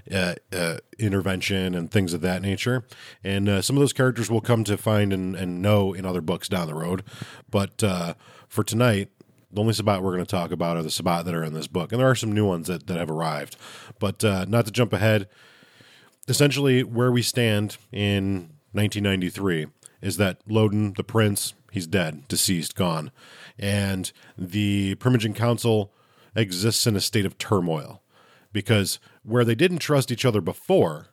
uh, 0.10 0.36
uh, 0.54 0.78
intervention 0.98 1.76
and 1.76 1.92
things 1.92 2.14
of 2.14 2.22
that 2.22 2.42
nature. 2.42 2.86
And 3.26 3.50
uh, 3.50 3.62
some 3.62 3.76
of 3.76 3.82
those 3.82 3.92
characters 3.92 4.32
we'll 4.32 4.40
come 4.40 4.64
to 4.64 4.78
find 4.78 5.12
and, 5.12 5.36
and 5.36 5.62
know 5.62 5.94
in 5.94 6.06
other 6.06 6.22
books 6.22 6.48
down 6.48 6.68
the 6.68 6.74
road. 6.76 7.04
But 7.50 7.84
uh, 7.84 8.14
for 8.48 8.64
tonight. 8.64 9.10
The 9.52 9.62
only 9.62 9.74
Sabbat 9.74 10.04
we're 10.04 10.14
going 10.14 10.26
to 10.26 10.30
talk 10.30 10.52
about 10.52 10.78
are 10.78 10.84
the 10.84 10.92
Sabbat 10.92 11.26
that 11.26 11.34
are 11.34 11.44
in 11.44 11.54
this 11.54 11.68
book, 11.68 11.92
and 11.92 12.00
there 12.00 12.10
are 12.10 12.16
some 12.16 12.34
new 12.34 12.46
ones 12.46 12.68
that, 12.68 12.88
that 12.88 12.98
have 12.98 13.10
arrived. 13.10 13.56
But 14.00 14.24
uh, 14.24 14.46
not 14.48 14.66
to 14.66 14.72
jump 14.72 14.92
ahead, 14.92 15.28
essentially 16.28 16.84
where 16.84 17.12
we 17.12 17.22
stand 17.22 17.78
in 17.92 18.52
1993 18.74 19.68
is 20.02 20.18
that 20.18 20.42
Lodin, 20.48 20.94
the 20.94 21.04
prince, 21.04 21.54
he's 21.72 21.88
dead, 21.88 22.28
deceased, 22.28 22.76
gone. 22.76 23.12
And 23.58 24.12
the 24.38 24.96
Primogen 24.96 25.36
Council 25.36 25.94
exists 26.36 26.86
in 26.86 26.96
a 26.96 27.02
state 27.02 27.26
of 27.26 27.38
turmoil 27.38 28.02
because 28.52 29.00
where 29.24 29.46
they 29.46 29.56
didn't 29.56 29.80
trust 29.80 30.12
each 30.12 30.26
other 30.26 30.42
before, 30.42 31.08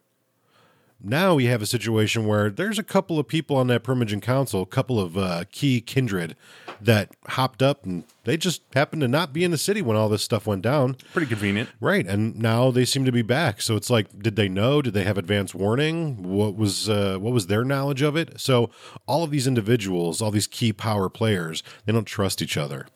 now 1.04 1.34
we 1.34 1.46
have 1.46 1.62
a 1.62 1.66
situation 1.66 2.26
where 2.26 2.50
there's 2.50 2.78
a 2.78 2.82
couple 2.82 3.18
of 3.18 3.28
people 3.28 3.56
on 3.56 3.66
that 3.68 3.84
Primogen 3.84 4.22
Council, 4.22 4.62
a 4.62 4.66
couple 4.66 4.98
of 4.98 5.16
uh, 5.16 5.44
key 5.50 5.80
kindred 5.80 6.34
that 6.80 7.10
hopped 7.28 7.62
up 7.62 7.84
and 7.84 8.04
they 8.24 8.36
just 8.36 8.62
happened 8.74 9.02
to 9.02 9.08
not 9.08 9.32
be 9.32 9.44
in 9.44 9.50
the 9.50 9.58
city 9.58 9.82
when 9.82 9.96
all 9.96 10.08
this 10.08 10.22
stuff 10.22 10.46
went 10.46 10.62
down. 10.62 10.96
Pretty 11.12 11.28
convenient. 11.28 11.68
Right, 11.80 12.06
and 12.06 12.36
now 12.36 12.70
they 12.70 12.84
seem 12.84 13.04
to 13.04 13.12
be 13.12 13.22
back. 13.22 13.60
So 13.60 13.76
it's 13.76 13.90
like, 13.90 14.18
did 14.22 14.36
they 14.36 14.48
know? 14.48 14.82
Did 14.82 14.94
they 14.94 15.04
have 15.04 15.18
advance 15.18 15.54
warning? 15.54 16.22
What 16.22 16.56
was 16.56 16.88
uh, 16.88 17.18
what 17.18 17.32
was 17.32 17.46
their 17.46 17.64
knowledge 17.64 18.02
of 18.02 18.16
it? 18.16 18.40
So 18.40 18.70
all 19.06 19.22
of 19.22 19.30
these 19.30 19.46
individuals, 19.46 20.22
all 20.22 20.30
these 20.30 20.46
key 20.46 20.72
power 20.72 21.08
players, 21.08 21.62
they 21.84 21.92
don't 21.92 22.04
trust 22.04 22.40
each 22.40 22.56
other. 22.56 22.86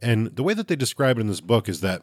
And 0.00 0.34
the 0.36 0.42
way 0.42 0.54
that 0.54 0.68
they 0.68 0.76
describe 0.76 1.18
it 1.18 1.22
in 1.22 1.26
this 1.26 1.40
book 1.40 1.68
is 1.68 1.80
that 1.80 2.02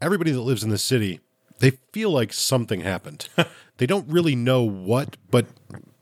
everybody 0.00 0.32
that 0.32 0.40
lives 0.40 0.64
in 0.64 0.70
the 0.70 0.78
city, 0.78 1.20
they 1.62 1.70
feel 1.92 2.10
like 2.10 2.32
something 2.32 2.80
happened. 2.80 3.28
they 3.76 3.86
don't 3.86 4.08
really 4.08 4.34
know 4.34 4.64
what, 4.64 5.16
but 5.30 5.46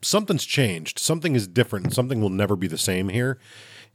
something's 0.01 0.47
changed. 0.47 0.99
Something 0.99 1.35
is 1.37 1.47
different. 1.47 1.93
Something 1.93 2.23
will 2.23 2.31
never 2.31 2.57
be 2.57 2.67
the 2.67 2.79
same 2.79 3.11
here. 3.11 3.39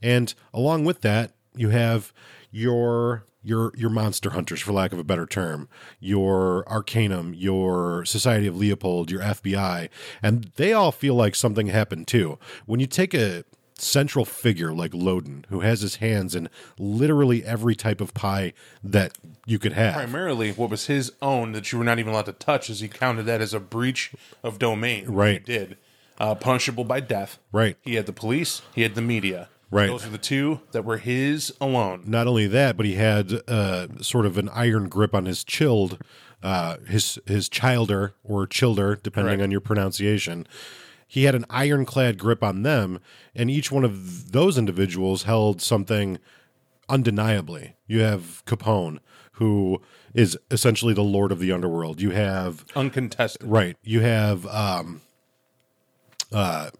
And 0.00 0.32
along 0.54 0.84
with 0.84 1.00
that, 1.00 1.32
you 1.56 1.70
have 1.70 2.12
your 2.52 3.26
your 3.42 3.72
your 3.76 3.90
monster 3.90 4.30
hunters 4.30 4.60
for 4.60 4.72
lack 4.72 4.92
of 4.92 4.98
a 4.98 5.04
better 5.04 5.24
term 5.26 5.68
your 6.00 6.68
arcanum 6.68 7.32
your 7.32 8.04
society 8.04 8.48
of 8.48 8.56
leopold 8.56 9.08
your 9.08 9.20
fbi 9.20 9.88
and 10.20 10.50
they 10.56 10.72
all 10.72 10.90
feel 10.90 11.14
like 11.14 11.34
something 11.36 11.68
happened 11.68 12.08
too 12.08 12.38
when 12.64 12.80
you 12.80 12.88
take 12.88 13.14
a 13.14 13.44
central 13.78 14.24
figure 14.24 14.72
like 14.72 14.94
lodin 14.94 15.44
who 15.50 15.60
has 15.60 15.82
his 15.82 15.96
hands 15.96 16.34
in 16.34 16.48
literally 16.78 17.44
every 17.44 17.74
type 17.74 18.00
of 18.00 18.14
pie 18.14 18.52
that 18.82 19.12
you 19.44 19.58
could 19.58 19.74
have 19.74 19.94
Primarily, 19.94 20.50
what 20.52 20.70
was 20.70 20.86
his 20.86 21.12
own 21.20 21.52
that 21.52 21.70
you 21.70 21.78
were 21.78 21.84
not 21.84 21.98
even 21.98 22.12
allowed 22.12 22.26
to 22.26 22.32
touch, 22.32 22.70
as 22.70 22.80
he 22.80 22.88
counted 22.88 23.24
that 23.24 23.40
as 23.40 23.52
a 23.54 23.60
breach 23.60 24.12
of 24.42 24.58
domain. 24.58 25.06
Right. 25.06 25.42
He 25.46 25.52
did. 25.52 25.76
Uh, 26.18 26.34
punishable 26.34 26.84
by 26.84 27.00
death. 27.00 27.38
Right. 27.52 27.76
He 27.82 27.94
had 27.94 28.06
the 28.06 28.12
police, 28.12 28.62
he 28.74 28.82
had 28.82 28.94
the 28.94 29.02
media. 29.02 29.48
Right. 29.70 29.88
Those 29.88 30.06
are 30.06 30.10
the 30.10 30.18
two 30.18 30.60
that 30.72 30.84
were 30.84 30.98
his 30.98 31.52
alone. 31.60 32.04
not 32.06 32.26
only 32.26 32.46
that, 32.46 32.76
but 32.76 32.86
he 32.86 32.94
had 32.94 33.32
uh, 33.48 33.88
sort 34.00 34.24
of 34.24 34.38
an 34.38 34.48
iron 34.50 34.88
grip 34.88 35.14
on 35.14 35.26
his 35.26 35.44
chilled, 35.44 35.98
uh, 36.42 36.78
his 36.86 37.18
his 37.26 37.48
childer 37.48 38.14
or 38.24 38.46
childer, 38.46 38.96
depending 38.96 39.30
Correct. 39.38 39.42
on 39.42 39.50
your 39.50 39.60
pronunciation. 39.60 40.46
He 41.06 41.24
had 41.24 41.34
an 41.34 41.44
ironclad 41.50 42.18
grip 42.18 42.42
on 42.42 42.62
them, 42.62 43.00
and 43.34 43.50
each 43.50 43.70
one 43.70 43.84
of 43.84 44.32
those 44.32 44.58
individuals 44.58 45.22
held 45.22 45.62
something 45.62 46.18
undeniably. 46.88 47.76
You 47.86 48.00
have 48.00 48.42
Capone, 48.46 48.98
who 49.32 49.80
is 50.14 50.36
essentially 50.50 50.94
the 50.94 51.02
lord 51.02 51.30
of 51.32 51.38
the 51.38 51.52
underworld. 51.52 52.00
You 52.00 52.10
have 52.10 52.64
Uncontested. 52.74 53.46
right. 53.46 53.76
You 53.82 54.00
have 54.00 54.46
um, 54.46 55.02
uh, 56.32 56.70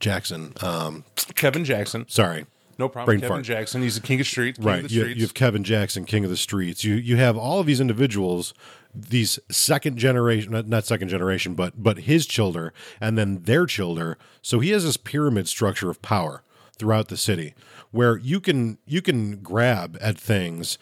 Jackson. 0.00 0.52
Um, 0.62 1.04
Kevin 1.34 1.64
Jackson. 1.64 2.06
sorry, 2.08 2.46
No 2.78 2.88
problem. 2.88 3.06
Brain 3.06 3.20
Kevin 3.20 3.36
fart. 3.36 3.44
Jackson. 3.44 3.82
He's 3.82 3.94
the 3.94 4.06
king 4.06 4.20
of 4.20 4.26
streets. 4.26 4.58
King 4.58 4.66
right 4.66 4.84
Of 4.84 4.88
the 4.90 4.94
you, 4.94 5.04
you 5.06 5.22
have 5.22 5.34
kevin 5.34 5.64
jackson 5.64 6.04
king 6.04 6.24
of 6.24 6.30
the 6.30 6.36
streets 6.36 6.84
you 6.84 6.94
you 6.94 7.16
have 7.16 7.36
all 7.36 7.60
of 7.60 7.66
these 7.66 7.80
individuals 7.80 8.52
these 8.96 9.38
second 9.50 9.98
generation 9.98 10.64
not, 10.66 10.84
second 10.84 11.08
generation 11.08 11.54
but 11.54 11.74
but 11.82 11.98
his 12.00 12.26
children 12.26 12.70
and 13.00 13.16
then 13.18 13.42
their 13.42 13.66
children 13.66 14.16
so 14.42 14.60
he 14.60 14.70
has 14.70 14.84
this 14.84 14.96
pyramid 14.96 15.46
structure 15.48 15.90
of 15.90 16.00
power 16.02 16.42
throughout 16.78 17.08
the 17.08 17.16
city 17.16 17.54
where 17.90 18.16
you 18.16 18.40
can 18.40 18.78
you 18.86 19.02
can 19.02 19.36
grab 19.42 19.96
at 20.00 20.18
things 20.18 20.78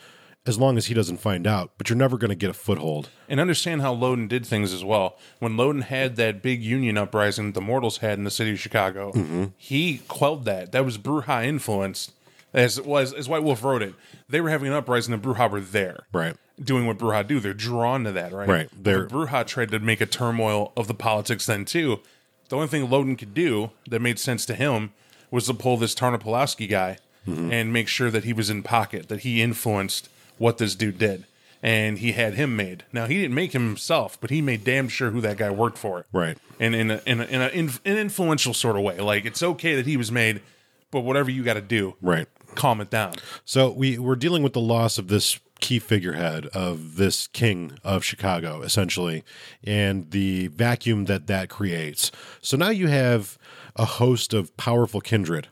as 0.46 0.58
long 0.58 0.76
as 0.76 0.86
he 0.86 0.94
doesn't 0.94 1.16
find 1.18 1.46
out 1.46 1.72
but 1.78 1.88
you're 1.88 1.96
never 1.96 2.18
going 2.18 2.28
to 2.28 2.34
get 2.34 2.50
a 2.50 2.54
foothold 2.54 3.08
and 3.28 3.40
understand 3.40 3.80
how 3.82 3.92
Lodin 3.92 4.28
did 4.28 4.44
things 4.44 4.72
as 4.74 4.84
well. 4.84 5.16
When 5.38 5.56
Lodin 5.56 5.82
had 5.82 6.16
that 6.16 6.42
big 6.42 6.62
union 6.62 6.98
uprising 6.98 7.46
that 7.46 7.54
the 7.54 7.62
Mortals 7.62 7.98
had 7.98 8.18
in 8.18 8.24
the 8.24 8.30
city 8.30 8.52
of 8.52 8.60
Chicago, 8.60 9.12
Mm-hmm. 9.12 9.44
he 9.56 10.02
quelled 10.08 10.44
that. 10.44 10.72
That 10.72 10.84
was 10.84 10.98
Brujah 10.98 11.46
influenced, 11.46 12.12
as 12.52 12.76
it 12.76 12.84
was 12.84 13.14
as 13.14 13.26
White 13.26 13.42
Wolf 13.42 13.64
wrote 13.64 13.80
it. 13.80 13.94
They 14.28 14.42
were 14.42 14.50
having 14.50 14.68
an 14.68 14.74
uprising, 14.74 15.14
and 15.14 15.22
Brujah 15.22 15.50
were 15.50 15.60
there, 15.62 16.00
right 16.12 16.36
doing 16.62 16.86
what 16.86 16.98
Brujah 16.98 17.26
do. 17.26 17.40
They're 17.40 17.54
drawn 17.54 18.04
to 18.04 18.12
that, 18.12 18.32
right? 18.32 18.48
Right. 18.48 18.68
They're, 18.76 19.06
Brujah 19.06 19.46
tried 19.46 19.70
to 19.72 19.78
make 19.80 20.00
a 20.00 20.06
turmoil 20.06 20.72
of 20.76 20.86
the 20.86 20.94
politics 20.94 21.46
then 21.46 21.64
too. 21.64 22.00
The 22.48 22.56
only 22.56 22.68
thing 22.68 22.88
Lodin 22.88 23.16
could 23.16 23.34
do 23.34 23.70
that 23.88 24.00
made 24.00 24.18
sense 24.18 24.46
to 24.46 24.54
him 24.54 24.92
was 25.30 25.46
to 25.46 25.54
pull 25.54 25.76
this 25.76 25.94
Tarnopolowski 25.94 26.68
guy 26.68 26.98
Mm-hmm. 27.26 27.52
and 27.54 27.72
make 27.72 27.88
sure 27.88 28.10
that 28.10 28.24
he 28.24 28.34
was 28.34 28.50
in 28.50 28.62
pocket, 28.62 29.08
that 29.08 29.20
he 29.20 29.40
influenced 29.40 30.10
what 30.36 30.58
this 30.58 30.74
dude 30.74 30.98
did. 30.98 31.24
And 31.62 31.96
he 31.96 32.12
had 32.12 32.34
him 32.34 32.54
made. 32.54 32.84
Now 32.92 33.06
he 33.06 33.14
didn't 33.18 33.34
make 33.34 33.54
him 33.54 33.66
himself, 33.66 34.20
but 34.20 34.28
he 34.28 34.42
made 34.42 34.62
damn 34.62 34.88
sure 34.90 35.10
who 35.10 35.22
that 35.22 35.38
guy 35.38 35.48
worked 35.48 35.78
for. 35.78 36.04
Right. 36.12 36.36
And 36.60 36.74
in 36.74 36.90
a, 36.90 37.00
in 37.06 37.22
a, 37.22 37.24
in 37.24 37.40
a, 37.40 37.48
in 37.48 37.70
an 37.86 37.96
influential 37.96 38.52
sort 38.52 38.76
of 38.76 38.82
way. 38.82 38.98
Like 38.98 39.24
it's 39.24 39.42
okay 39.42 39.74
that 39.74 39.86
he 39.86 39.96
was 39.96 40.12
made, 40.12 40.42
but 40.90 41.00
whatever 41.00 41.30
you 41.30 41.42
got 41.42 41.54
to 41.54 41.62
do, 41.62 41.94
right 42.02 42.28
calm 42.54 42.80
it 42.80 42.90
down. 42.90 43.14
So 43.44 43.70
we 43.70 43.98
we're 43.98 44.16
dealing 44.16 44.42
with 44.42 44.52
the 44.52 44.60
loss 44.60 44.98
of 44.98 45.08
this 45.08 45.38
key 45.64 45.78
figurehead 45.78 46.44
of 46.48 46.96
this 46.96 47.26
king 47.28 47.72
of 47.82 48.04
Chicago, 48.04 48.60
essentially, 48.60 49.24
and 49.62 50.10
the 50.10 50.48
vacuum 50.48 51.06
that 51.06 51.26
that 51.26 51.48
creates. 51.48 52.12
So 52.42 52.58
now 52.58 52.68
you 52.68 52.88
have 52.88 53.38
a 53.74 53.86
host 53.86 54.34
of 54.34 54.54
powerful 54.58 55.00
kindred 55.00 55.48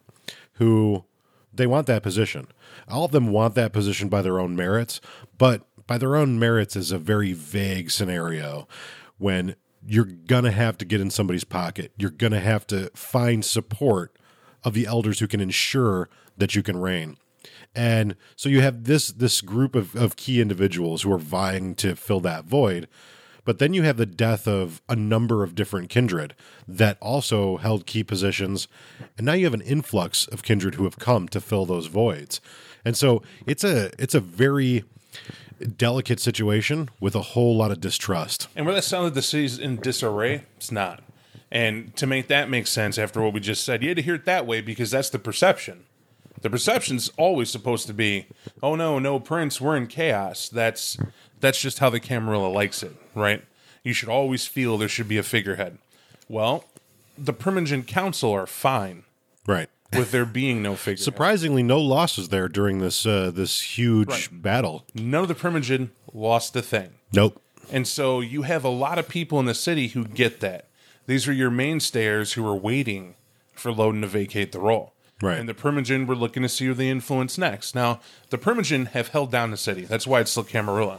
who 0.57 1.07
they 1.51 1.67
want 1.67 1.87
that 1.87 2.03
position. 2.03 2.49
All 2.89 3.07
of 3.07 3.13
them 3.13 3.29
want 3.29 3.55
that 3.55 3.73
position 3.73 4.11
by 4.11 4.21
their 4.21 4.39
own 4.39 4.55
merits, 4.55 5.01
but 5.39 5.63
by 5.87 5.97
their 5.97 6.15
own 6.15 6.39
merits 6.39 6.77
is 6.77 6.93
a 6.93 6.99
very 6.99 7.33
vague 7.33 7.91
scenario 7.91 8.69
when 9.17 9.57
you're 9.83 10.05
going 10.05 10.45
to 10.45 10.51
have 10.51 10.77
to 10.77 10.85
get 10.85 11.01
in 11.01 11.09
somebody's 11.09 11.45
pocket. 11.45 11.91
You're 11.97 12.11
going 12.11 12.35
to 12.35 12.41
have 12.41 12.67
to 12.67 12.91
find 12.95 13.43
support 13.43 14.15
of 14.63 14.75
the 14.75 14.85
elders 14.85 15.21
who 15.21 15.27
can 15.27 15.41
ensure 15.41 16.11
that 16.37 16.55
you 16.55 16.63
can 16.63 16.77
reign. 16.77 17.17
And 17.75 18.17
so 18.37 18.49
you 18.49 18.61
have 18.61 18.85
this 18.85 19.09
this 19.09 19.41
group 19.41 19.75
of, 19.75 19.97
of 19.97 20.17
key 20.17 20.41
individuals 20.41 21.03
who 21.03 21.13
are 21.13 21.19
vying 21.19 21.75
to 21.77 21.97
fill 21.97 22.21
that 22.21 22.45
void. 22.45 22.89
But 23.45 23.59
then 23.59 23.75
you 23.75 23.83
have 23.83 23.97
the 23.97 24.07
death 24.07 24.47
of 24.47 24.81
a 24.89 24.95
number 24.95 25.43
of 25.43 25.55
different 25.55 25.89
kindred 25.89 26.35
that 26.69 26.97
also 27.01 27.57
held 27.57 27.87
key 27.87 28.05
positions. 28.05 28.69
And 29.17 29.27
now 29.27 29.33
you 29.33 29.45
have 29.47 29.55
an 29.55 29.63
influx 29.63 30.29
of 30.29 30.43
kindred 30.43 30.77
who 30.77 30.85
have 30.85 30.99
come 30.99 31.29
to 31.29 31.41
fill 31.41 31.67
those 31.67 31.87
voids. 31.87 32.41
And 32.85 32.97
so 32.97 33.23
it's 33.47 33.65
a 33.65 33.91
it's 33.99 34.15
a 34.15 34.21
very 34.21 34.85
delicate 35.77 36.21
situation 36.21 36.91
with 37.01 37.15
a 37.15 37.23
whole 37.23 37.57
lot 37.57 37.71
of 37.71 37.81
distrust. 37.81 38.49
And 38.55 38.67
where 38.67 38.75
that 38.75 38.83
sounded 38.83 39.15
the 39.15 39.23
city's 39.23 39.59
in 39.59 39.77
disarray, 39.77 40.45
it's 40.57 40.73
not. 40.73 41.03
And 41.51 41.95
to 41.97 42.07
make 42.07 42.29
that 42.29 42.49
make 42.49 42.67
sense 42.67 42.99
after 42.99 43.21
what 43.21 43.33
we 43.35 43.41
just 43.41 43.65
said, 43.65 43.83
you 43.83 43.89
had 43.89 43.97
to 43.99 44.03
hear 44.03 44.15
it 44.15 44.25
that 44.25 44.47
way 44.47 44.61
because 44.61 44.91
that's 44.91 45.11
the 45.11 45.19
perception. 45.19 45.85
The 46.43 46.51
perception's 46.51 47.11
always 47.17 47.51
supposed 47.51 47.87
to 47.87 47.95
be, 47.95 48.27
oh 48.63 48.75
no, 48.75 48.99
no 48.99 49.19
prince, 49.21 49.61
we're 49.61 49.77
in 49.77 49.87
chaos. 49.87 50.49
That's 50.49 50.99
that's 51.41 51.61
just 51.61 51.79
how 51.79 51.89
the 51.91 52.01
Camarilla 52.01 52.49
likes 52.49 52.83
it, 52.83 52.93
right? 53.15 53.43
You 53.83 53.93
should 53.93 54.09
always 54.09 54.47
feel 54.47 54.77
there 54.79 54.89
should 54.89 55.09
be 55.09 55.19
a 55.19 55.23
figurehead. 55.23 55.79
Well, 56.29 56.65
the 57.19 57.33
Primogen 57.33 57.87
Council 57.87 58.31
are 58.33 58.47
fine 58.47 59.05
Right. 59.47 59.69
with 59.93 60.13
there 60.13 60.25
being 60.25 60.63
no 60.63 60.75
figurehead. 60.77 61.05
Surprisingly, 61.05 61.63
no 61.63 61.81
losses 61.81 62.29
there 62.29 62.49
during 62.49 62.79
this 62.79 63.07
uh, 63.07 63.31
this 63.33 63.61
huge 63.79 64.09
Right. 64.09 64.29
battle. 64.43 64.85
None 64.95 65.23
of 65.23 65.29
the 65.29 65.35
Primogen 65.35 65.91
lost 66.13 66.55
a 66.57 66.63
thing. 66.63 66.91
Nope. 67.13 67.41
And 67.71 67.87
so 67.87 68.21
you 68.21 68.43
have 68.43 68.65
a 68.65 68.69
lot 68.69 68.99
of 68.99 69.09
people 69.09 69.39
in 69.41 69.47
the 69.47 69.55
city 69.55 69.89
who 69.89 70.05
get 70.05 70.41
that. 70.41 70.67
These 71.07 71.27
are 71.29 71.33
your 71.33 71.51
mainstayers 71.51 72.33
who 72.35 72.47
are 72.47 72.55
waiting 72.57 73.15
for 73.55 73.71
Lodin 73.73 74.01
to 74.03 74.07
vacate 74.09 74.53
the 74.53 74.59
role. 74.61 74.93
Right. 75.23 75.39
And 75.39 75.49
the 75.49 75.55
Primogen 75.55 76.07
were 76.07 76.17
looking 76.17 76.43
to 76.43 76.49
see 76.49 76.67
who 76.67 76.75
they 76.75 76.89
influence 76.89 77.39
next. 77.39 77.75
Now, 77.75 78.01
the 78.31 78.39
Primogen 78.39 78.89
have 78.89 79.09
held 79.09 79.31
down 79.31 79.53
the 79.53 79.57
city. 79.57 79.85
That's 79.85 80.07
why 80.07 80.21
it's 80.21 80.33
still 80.33 80.43
Camarilla. 80.43 80.99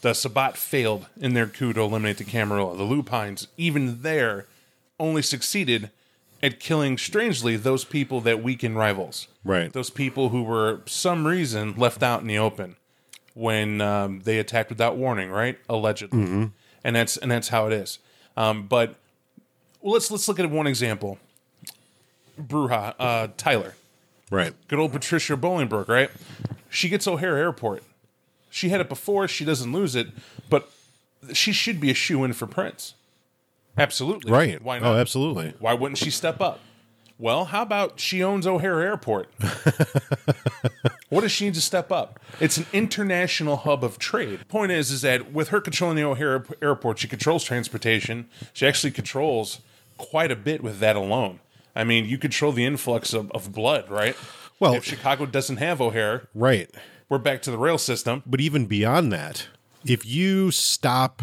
The 0.00 0.14
Sabbat 0.14 0.56
failed 0.56 1.06
in 1.20 1.34
their 1.34 1.46
coup 1.46 1.72
to 1.74 1.80
eliminate 1.82 2.16
the 2.16 2.24
Camarilla. 2.24 2.76
The 2.76 2.84
Lupines, 2.84 3.46
even 3.56 4.02
there, 4.02 4.46
only 4.98 5.22
succeeded 5.22 5.90
at 6.42 6.60
killing, 6.60 6.96
strangely, 6.96 7.56
those 7.56 7.84
people 7.84 8.20
that 8.22 8.42
weaken 8.42 8.74
rivals. 8.74 9.28
Right. 9.44 9.72
Those 9.72 9.90
people 9.90 10.30
who 10.30 10.42
were, 10.44 10.80
some 10.86 11.26
reason, 11.26 11.74
left 11.76 12.02
out 12.02 12.22
in 12.22 12.26
the 12.26 12.38
open 12.38 12.76
when 13.34 13.80
um, 13.80 14.20
they 14.24 14.38
attacked 14.38 14.70
without 14.70 14.96
warning, 14.96 15.30
right? 15.30 15.58
Allegedly, 15.68 16.20
and 16.82 16.96
that's 16.96 17.16
and 17.16 17.30
that's 17.30 17.48
how 17.48 17.66
it 17.66 17.72
is. 17.72 17.98
Um, 18.36 18.66
but 18.66 18.96
well, 19.80 19.92
let's 19.92 20.10
let's 20.10 20.26
look 20.26 20.40
at 20.40 20.50
one 20.50 20.66
example. 20.66 21.18
Brujah, 22.38 22.94
uh, 22.98 23.28
Tyler, 23.36 23.74
Right. 24.30 24.54
good 24.68 24.78
old 24.78 24.92
Patricia 24.92 25.36
Bolingbroke, 25.36 25.88
right? 25.88 26.10
She 26.70 26.88
gets 26.88 27.06
O'Hare 27.06 27.36
Airport. 27.36 27.82
She 28.50 28.68
had 28.70 28.80
it 28.80 28.88
before. 28.88 29.28
She 29.28 29.44
doesn't 29.44 29.72
lose 29.72 29.94
it, 29.94 30.08
but 30.48 30.70
she 31.32 31.52
should 31.52 31.80
be 31.80 31.90
a 31.90 31.94
shoe 31.94 32.24
in 32.24 32.32
for 32.32 32.46
Prince. 32.46 32.94
Absolutely. 33.76 34.30
Right. 34.32 34.62
Why 34.62 34.78
not? 34.78 34.86
Oh, 34.94 34.96
absolutely. 34.96 35.54
Why 35.58 35.74
wouldn't 35.74 35.98
she 35.98 36.10
step 36.10 36.40
up? 36.40 36.60
Well, 37.18 37.46
how 37.46 37.62
about 37.62 37.98
she 37.98 38.22
owns 38.22 38.46
O'Hare 38.46 38.80
Airport? 38.80 39.28
what 41.08 41.22
does 41.22 41.32
she 41.32 41.46
need 41.46 41.54
to 41.54 41.60
step 41.60 41.90
up? 41.90 42.20
It's 42.40 42.58
an 42.58 42.66
international 42.72 43.56
hub 43.56 43.82
of 43.82 43.98
trade. 43.98 44.46
Point 44.48 44.72
is, 44.72 44.90
is 44.90 45.02
that 45.02 45.32
with 45.32 45.48
her 45.48 45.60
controlling 45.60 45.96
the 45.96 46.04
O'Hare 46.04 46.44
Airport, 46.62 46.98
she 47.00 47.08
controls 47.08 47.42
transportation. 47.44 48.28
She 48.52 48.66
actually 48.66 48.92
controls 48.92 49.60
quite 49.96 50.30
a 50.30 50.36
bit 50.36 50.62
with 50.62 50.78
that 50.78 50.94
alone. 50.96 51.40
I 51.78 51.84
mean, 51.84 52.04
you 52.06 52.18
control 52.18 52.52
the 52.52 52.66
influx 52.66 53.14
of, 53.14 53.30
of 53.30 53.52
blood, 53.52 53.88
right? 53.88 54.16
Well- 54.60 54.74
if 54.74 54.84
Chicago 54.84 55.24
doesn't 55.26 55.58
have 55.58 55.80
O'Hare, 55.80 56.28
Right. 56.34 56.68
we're 57.08 57.18
back 57.18 57.40
to 57.42 57.50
the 57.50 57.56
rail 57.58 57.78
system. 57.78 58.22
But 58.26 58.40
even 58.40 58.66
beyond 58.66 59.12
that, 59.12 59.46
if 59.86 60.04
you 60.04 60.50
stop 60.50 61.22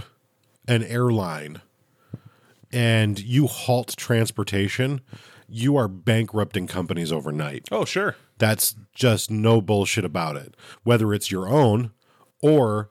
an 0.68 0.84
airline 0.84 1.62
and 2.72 3.20
you 3.20 3.48
halt 3.48 3.96
transportation, 3.98 5.02
you 5.48 5.76
are 5.78 5.88
bankrupting 5.88 6.68
companies 6.68 7.12
overnight. 7.12 7.68
Oh, 7.72 7.86
sure. 7.86 8.16
That's 8.38 8.76
just 8.94 9.30
no 9.32 9.62
bullshit 9.62 10.04
about 10.06 10.36
it. 10.38 10.56
Whether 10.84 11.14
it's 11.14 11.30
your 11.32 11.48
own 11.48 11.92
or, 12.42 12.90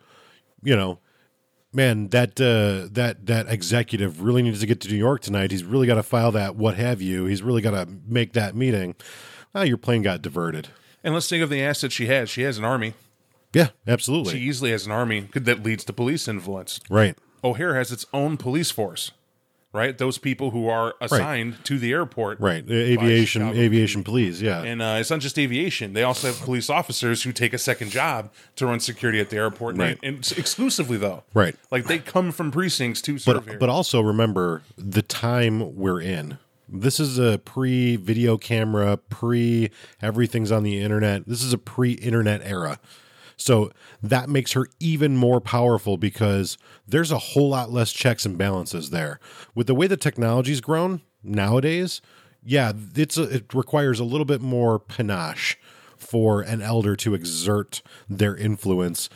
you 0.63 0.77
know, 0.77 0.99
man, 1.75 2.09
that 2.09 2.41
uh, 2.41 2.89
that 2.93 3.27
that 3.27 3.49
executive 3.49 4.23
really 4.23 4.43
needs 4.43 4.61
to 4.61 4.67
get 4.67 4.81
to 4.83 4.89
New 4.89 4.97
York 4.97 5.21
tonight. 5.21 5.51
He's 5.51 5.65
really 5.65 5.87
got 5.87 5.97
to 5.97 6.03
file 6.03 6.33
that 6.33 6.57
what 6.57 6.77
have 6.77 7.03
you. 7.03 7.25
He's 7.27 7.43
really 7.43 7.63
got 7.63 7.73
to 7.73 7.89
make 8.07 8.33
that 8.35 8.55
meeting. 8.55 8.95
Ah, 9.55 9.63
your 9.63 9.77
plane 9.77 10.03
got 10.03 10.23
diverted. 10.23 10.69
And 11.03 11.13
let's 11.15 11.29
think 11.29 11.43
of 11.43 11.51
the 11.51 11.63
assets 11.63 11.95
she 11.95 12.07
has. 12.07 12.31
She 12.31 12.43
has 12.43 12.59
an 12.59 12.65
army. 12.65 12.95
Yeah, 13.53 13.69
absolutely. 13.87 14.33
She 14.33 14.41
easily 14.41 14.71
has 14.71 14.87
an 14.87 14.93
army 14.93 15.29
that 15.35 15.63
leads 15.63 15.85
to 15.85 15.93
police 15.93 16.27
influence. 16.29 16.81
right. 16.91 17.17
O'Hare 17.45 17.75
has 17.75 17.93
its 17.93 18.07
own 18.15 18.39
police 18.39 18.71
force, 18.71 19.13
right? 19.75 19.99
Those 19.99 20.17
people 20.17 20.51
who 20.53 20.69
are 20.69 20.95
assigned 21.01 21.63
to 21.65 21.79
the 21.79 21.93
airport, 21.93 22.41
Right. 22.41 22.65
Aviation 22.71 23.43
aviation 23.43 24.03
police, 24.05 24.41
yeah. 24.41 24.63
And 24.63 24.81
uh, 24.81 24.97
it's 25.01 25.11
not 25.11 25.21
just 25.21 25.39
aviation; 25.39 25.93
they 25.93 26.03
also 26.05 26.29
have 26.29 26.41
police 26.41 26.71
officers 26.71 27.23
who 27.25 27.33
take 27.33 27.53
a 27.53 27.59
second 27.59 27.91
job 27.91 28.31
to 28.57 28.67
run 28.67 28.81
security 28.81 29.21
at 29.21 29.29
the 29.31 29.37
airport, 29.37 29.77
Right. 29.77 29.99
and, 30.03 30.15
and 30.17 30.39
exclusively 30.39 30.97
though, 30.97 31.25
Right. 31.35 31.57
Like 31.71 31.85
they 31.85 31.99
come 31.99 32.33
from 32.33 32.51
precincts 32.51 33.03
to 33.03 33.19
serve 33.19 33.45
here. 33.45 33.55
but 33.55 33.61
but 33.61 33.69
also 33.69 34.01
remember 34.01 34.63
the 34.79 35.03
time 35.03 35.77
we're 35.77 36.01
in. 36.01 36.39
This 36.69 36.99
is 36.99 37.19
a 37.19 37.39
pre 37.39 37.97
video 37.97 38.39
camera, 38.39 38.97
pre 38.97 39.71
everything's 40.01 40.51
on 40.51 40.63
the 40.63 40.81
internet. 40.81 41.27
This 41.27 41.43
is 41.43 41.53
a 41.53 41.59
pre 41.59 41.93
internet 41.93 42.41
era. 42.45 42.79
So 43.37 43.71
that 44.03 44.29
makes 44.29 44.53
her 44.53 44.67
even 44.81 45.17
more 45.17 45.41
powerful 45.41 45.97
because 45.97 46.59
there's 46.87 47.11
a 47.11 47.19
whole 47.19 47.49
lot 47.49 47.71
less 47.71 47.93
checks 47.93 48.25
and 48.25 48.39
balances 48.39 48.91
there. 48.91 49.21
With 49.55 49.67
the 49.67 49.75
way 49.75 49.87
the 49.87 49.97
technology's 49.97 50.61
grown 50.61 51.03
nowadays, 51.23 52.01
yeah, 52.43 52.73
it's 52.95 53.17
a, 53.17 53.23
it 53.25 53.55
requires 53.55 54.01
a 54.01 54.05
little 54.05 54.27
bit 54.27 54.41
more 54.41 54.79
panache 54.79 55.59
for 55.97 56.43
an 56.43 56.61
elder 56.61 56.95
to 56.97 57.15
exert 57.15 57.83
their 58.09 58.37
influence, 58.37 59.09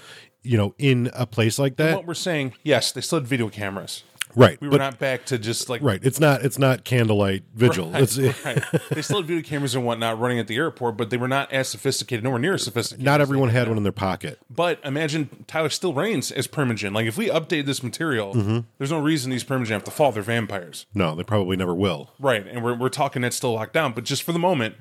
you 0.43 0.57
know, 0.57 0.75
in 0.79 1.11
a 1.15 1.27
place 1.27 1.59
like 1.59 1.77
that. 1.77 1.97
what 1.97 2.07
we're 2.07 2.15
saying, 2.15 2.55
yes, 2.63 2.93
they 2.93 3.01
still 3.01 3.19
had 3.19 3.29
video 3.29 3.49
cameras. 3.49 4.03
Right. 4.35 4.61
We 4.61 4.69
were 4.69 4.73
but 4.73 4.79
not 4.79 4.99
back 4.99 5.25
to 5.27 5.39
just 5.39 5.69
like 5.69 5.83
Right. 5.83 6.01
It's 6.03 6.21
not. 6.21 6.43
It's 6.45 6.59
not 6.59 6.85
candlelight 6.85 7.45
vigil. 7.55 7.91
It's 7.95 8.19
right. 8.45 8.63
They 8.91 9.03
still 9.03 9.19
had 9.19 9.27
video 9.27 9.43
cameras 9.43 9.75
and 9.75 9.85
whatnot 9.85 10.19
running 10.19 10.39
at 10.39 10.47
the 10.47 10.57
airport, 10.57 10.97
but 10.97 11.11
they 11.11 11.17
were 11.17 11.29
not 11.29 11.53
as 11.53 11.69
sophisticated, 11.69 12.25
nowhere 12.25 12.39
near 12.39 12.55
as 12.55 12.65
sophisticated. 12.65 13.05
not 13.05 13.21
everyone 13.21 13.49
had 13.51 13.69
one 13.69 13.77
in 13.77 13.83
their 13.83 13.93
pocket. 13.93 14.39
But 14.51 14.81
imagine 14.85 15.45
Tyler 15.47 15.69
still 15.71 15.93
reigns 15.95 16.31
as 16.31 16.47
Primogen. 16.47 16.95
Like 16.95 17.07
if 17.07 17.17
we 17.17 17.29
update 17.29 17.67
this 17.67 17.83
material, 17.83 18.35
Mm-hmm. 18.35 18.59
there's 18.79 18.91
no 18.91 18.99
reason 19.01 19.31
these 19.31 19.45
Primogen 19.45 19.69
have 19.71 19.85
to 19.85 19.91
fall. 19.91 20.13
They're 20.13 20.23
vampires, 20.23 20.87
No, 20.95 21.15
they 21.15 21.23
probably 21.25 21.57
never 21.57 21.75
will. 21.75 22.11
right? 22.19 22.47
And 22.47 22.63
we're 22.63 22.75
we're 22.75 22.89
talking 22.89 23.23
that's 23.23 23.37
still 23.37 23.53
locked 23.55 23.73
down. 23.73 23.93
But 23.93 24.05
just 24.05 24.23
for 24.23 24.33
the 24.33 24.39
moment, 24.39 24.75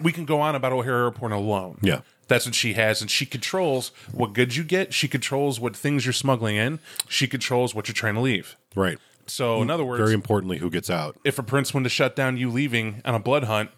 we 0.00 0.12
can 0.12 0.24
go 0.24 0.40
on 0.40 0.54
about 0.54 0.72
O'Hare 0.72 1.04
Airport 1.04 1.32
alone. 1.32 1.78
Yeah. 1.82 2.00
That's 2.28 2.46
what 2.46 2.54
she 2.54 2.72
has, 2.74 3.00
and 3.02 3.10
she 3.10 3.26
controls 3.26 3.88
what 4.12 4.32
goods 4.32 4.56
you 4.56 4.64
get. 4.64 4.94
She 4.94 5.08
controls 5.08 5.60
what 5.60 5.76
things 5.76 6.06
you're 6.06 6.12
smuggling 6.12 6.56
in. 6.56 6.78
She 7.08 7.26
controls 7.26 7.74
what 7.74 7.86
you're 7.88 7.94
trying 7.94 8.14
to 8.14 8.20
leave. 8.20 8.56
Right. 8.74 8.98
So, 9.26 9.60
in 9.62 9.70
other 9.70 9.84
words, 9.84 10.00
Very 10.00 10.14
importantly, 10.14 10.58
who 10.58 10.70
gets 10.70 10.90
out. 10.90 11.16
if 11.24 11.38
a 11.38 11.42
prince 11.42 11.72
wanted 11.72 11.84
to 11.84 11.88
shut 11.90 12.14
down 12.16 12.36
you 12.36 12.50
leaving 12.50 13.00
on 13.04 13.14
a 13.14 13.18
blood 13.18 13.44
hunt, 13.44 13.70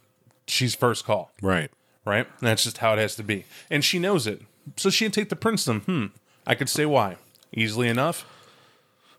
she's 0.46 0.74
first 0.74 1.04
call. 1.04 1.30
Right. 1.42 1.70
right? 2.04 2.26
And 2.40 2.48
that's 2.48 2.64
just 2.64 2.78
how 2.78 2.92
it 2.94 2.98
has 2.98 3.14
to 3.16 3.22
be. 3.22 3.44
And 3.70 3.84
she 3.84 3.98
knows 3.98 4.26
it. 4.26 4.42
So 4.76 4.90
she 4.90 5.04
can 5.04 5.12
take 5.12 5.28
the 5.28 5.36
princedom. 5.36 5.82
Hmm. 5.84 6.06
I 6.46 6.54
could 6.54 6.68
say 6.68 6.86
why. 6.86 7.16
Easily 7.52 7.88
enough. 7.88 8.24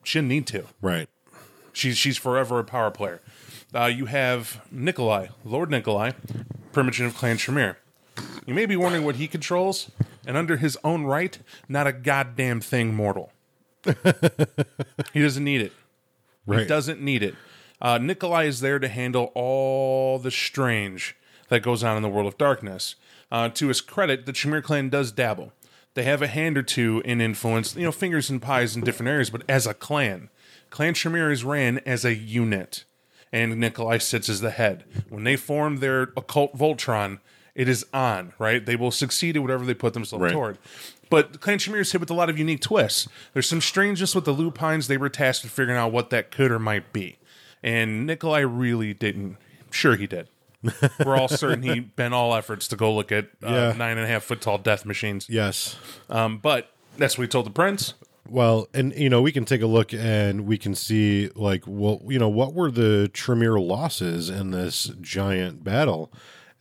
She 0.04 0.20
didn't 0.20 0.30
need 0.30 0.48
to. 0.48 0.66
Right. 0.82 1.08
She's 1.74 1.98
she's 1.98 2.18
forever 2.18 2.60
a 2.60 2.64
power 2.64 2.92
player. 2.92 3.22
Uh, 3.76 3.86
you 3.86 4.06
have 4.06 4.62
Nikolai, 4.72 5.28
Lord 5.46 5.70
Nikolai, 5.70 6.12
Primogen 6.74 7.06
of 7.06 7.16
Clan 7.16 7.38
Tremere. 7.38 7.78
You 8.48 8.54
may 8.54 8.66
be 8.66 8.78
wondering 8.78 9.04
what 9.04 9.18
he 9.18 9.28
controls, 9.28 9.92
and 10.26 10.38
under 10.38 10.58
his 10.58 10.78
own 10.84 11.04
right, 11.04 11.38
not 11.68 11.86
a 11.86 11.92
goddamn 11.92 12.62
thing 12.62 12.96
mortal. 12.96 13.32
he 15.14 15.22
doesn't 15.22 15.44
need 15.44 15.62
it. 15.62 15.74
Right. 16.46 16.62
He 16.62 16.66
doesn't 16.66 17.02
need 17.02 17.22
it. 17.22 17.36
Uh, 17.82 17.98
Nikolai 17.98 18.46
is 18.46 18.62
there 18.62 18.80
to 18.80 18.88
handle 18.88 19.32
all 19.36 20.18
the 20.18 20.32
strange 20.32 21.16
that 21.50 21.62
goes 21.62 21.84
on 21.84 21.98
in 21.98 22.04
the 22.04 22.10
world 22.10 22.26
of 22.26 22.38
darkness. 22.38 22.96
Uh, 23.30 23.50
to 23.50 23.68
his 23.68 23.82
credit, 23.82 24.26
the 24.26 24.34
Tremere 24.34 24.62
clan 24.62 24.90
does 24.90 25.12
dabble. 25.12 25.52
They 25.94 26.04
have 26.04 26.22
a 26.22 26.28
hand 26.28 26.58
or 26.58 26.64
two 26.64 27.02
in 27.04 27.20
influence, 27.20 27.76
you 27.76 27.84
know, 27.84 27.92
fingers 27.92 28.30
and 28.30 28.42
pies 28.42 28.76
in 28.76 28.84
different 28.84 29.10
areas, 29.10 29.30
but 29.30 29.44
as 29.50 29.68
a 29.68 29.74
clan, 29.74 30.30
Clan 30.70 30.94
Tremere 30.94 31.32
is 31.32 31.44
ran 31.44 31.80
as 31.80 32.06
a 32.06 32.14
unit, 32.14 32.84
and 33.32 33.58
Nikolai 33.58 33.98
sits 33.98 34.30
as 34.30 34.42
the 34.42 34.52
head. 34.52 34.86
When 35.10 35.24
they 35.24 35.36
form 35.36 35.78
their 35.78 36.04
occult 36.16 36.58
Voltron, 36.58 37.20
it 37.58 37.68
is 37.68 37.86
on, 37.94 38.32
right? 38.40 38.66
They 38.66 38.78
will 38.78 38.92
succeed 38.92 39.36
at 39.36 39.42
whatever 39.42 39.66
they 39.66 39.74
put 39.74 39.94
themselves 39.94 40.24
Right. 40.24 40.32
toward. 40.32 40.58
But 41.10 41.42
Clan 41.42 41.58
Tremere 41.58 41.82
is 41.82 41.92
hit 41.92 42.00
with 42.00 42.10
a 42.10 42.14
lot 42.14 42.30
of 42.30 42.38
unique 42.38 42.62
twists. 42.62 43.08
There's 43.34 43.50
some 43.50 43.60
strangeness 43.62 44.14
with 44.16 44.26
the 44.26 44.32
lupines. 44.32 44.88
They 44.88 44.98
were 44.98 45.10
tasked 45.10 45.44
with 45.44 45.52
figuring 45.52 45.78
out 45.78 45.92
what 45.92 46.10
that 46.12 46.32
could 46.32 46.52
or 46.52 46.60
might 46.60 46.94
be. 46.94 47.18
And 47.64 48.06
Nikolai 48.06 48.42
really 48.42 48.94
didn't. 48.94 49.38
Sure, 49.72 49.96
he 49.96 50.06
did. 50.08 50.30
We're 51.06 51.18
all 51.18 51.28
certain 51.28 51.64
he 51.64 51.80
bent 51.80 52.14
all 52.14 52.36
efforts 52.36 52.68
to 52.70 52.76
go 52.76 52.94
look 52.94 53.12
at 53.12 53.26
uh, 53.44 53.50
Yeah. 53.50 53.74
nine 53.78 53.98
and 53.98 54.02
a 54.06 54.08
half 54.08 54.24
foot 54.24 54.42
tall 54.42 54.58
death 54.58 54.86
machines. 54.86 55.28
Yes. 55.30 55.76
Um, 56.10 56.38
but 56.40 56.72
that's 56.98 57.18
what 57.18 57.24
he 57.24 57.28
told 57.28 57.46
the 57.46 57.52
prince. 57.52 57.94
Well, 58.30 58.68
and 58.74 58.94
you 58.96 59.10
know, 59.10 59.22
we 59.22 59.32
can 59.32 59.46
take 59.46 59.62
a 59.62 59.68
look 59.68 59.94
and 59.94 60.46
we 60.46 60.58
can 60.58 60.76
see 60.76 61.30
like 61.36 61.64
well, 61.66 62.02
you 62.08 62.20
know, 62.20 62.28
what 62.28 62.54
were 62.54 62.70
the 62.70 63.10
Tremere 63.14 63.60
losses 63.60 64.30
in 64.30 64.52
this 64.52 64.92
giant 65.02 65.64
battle? 65.64 66.12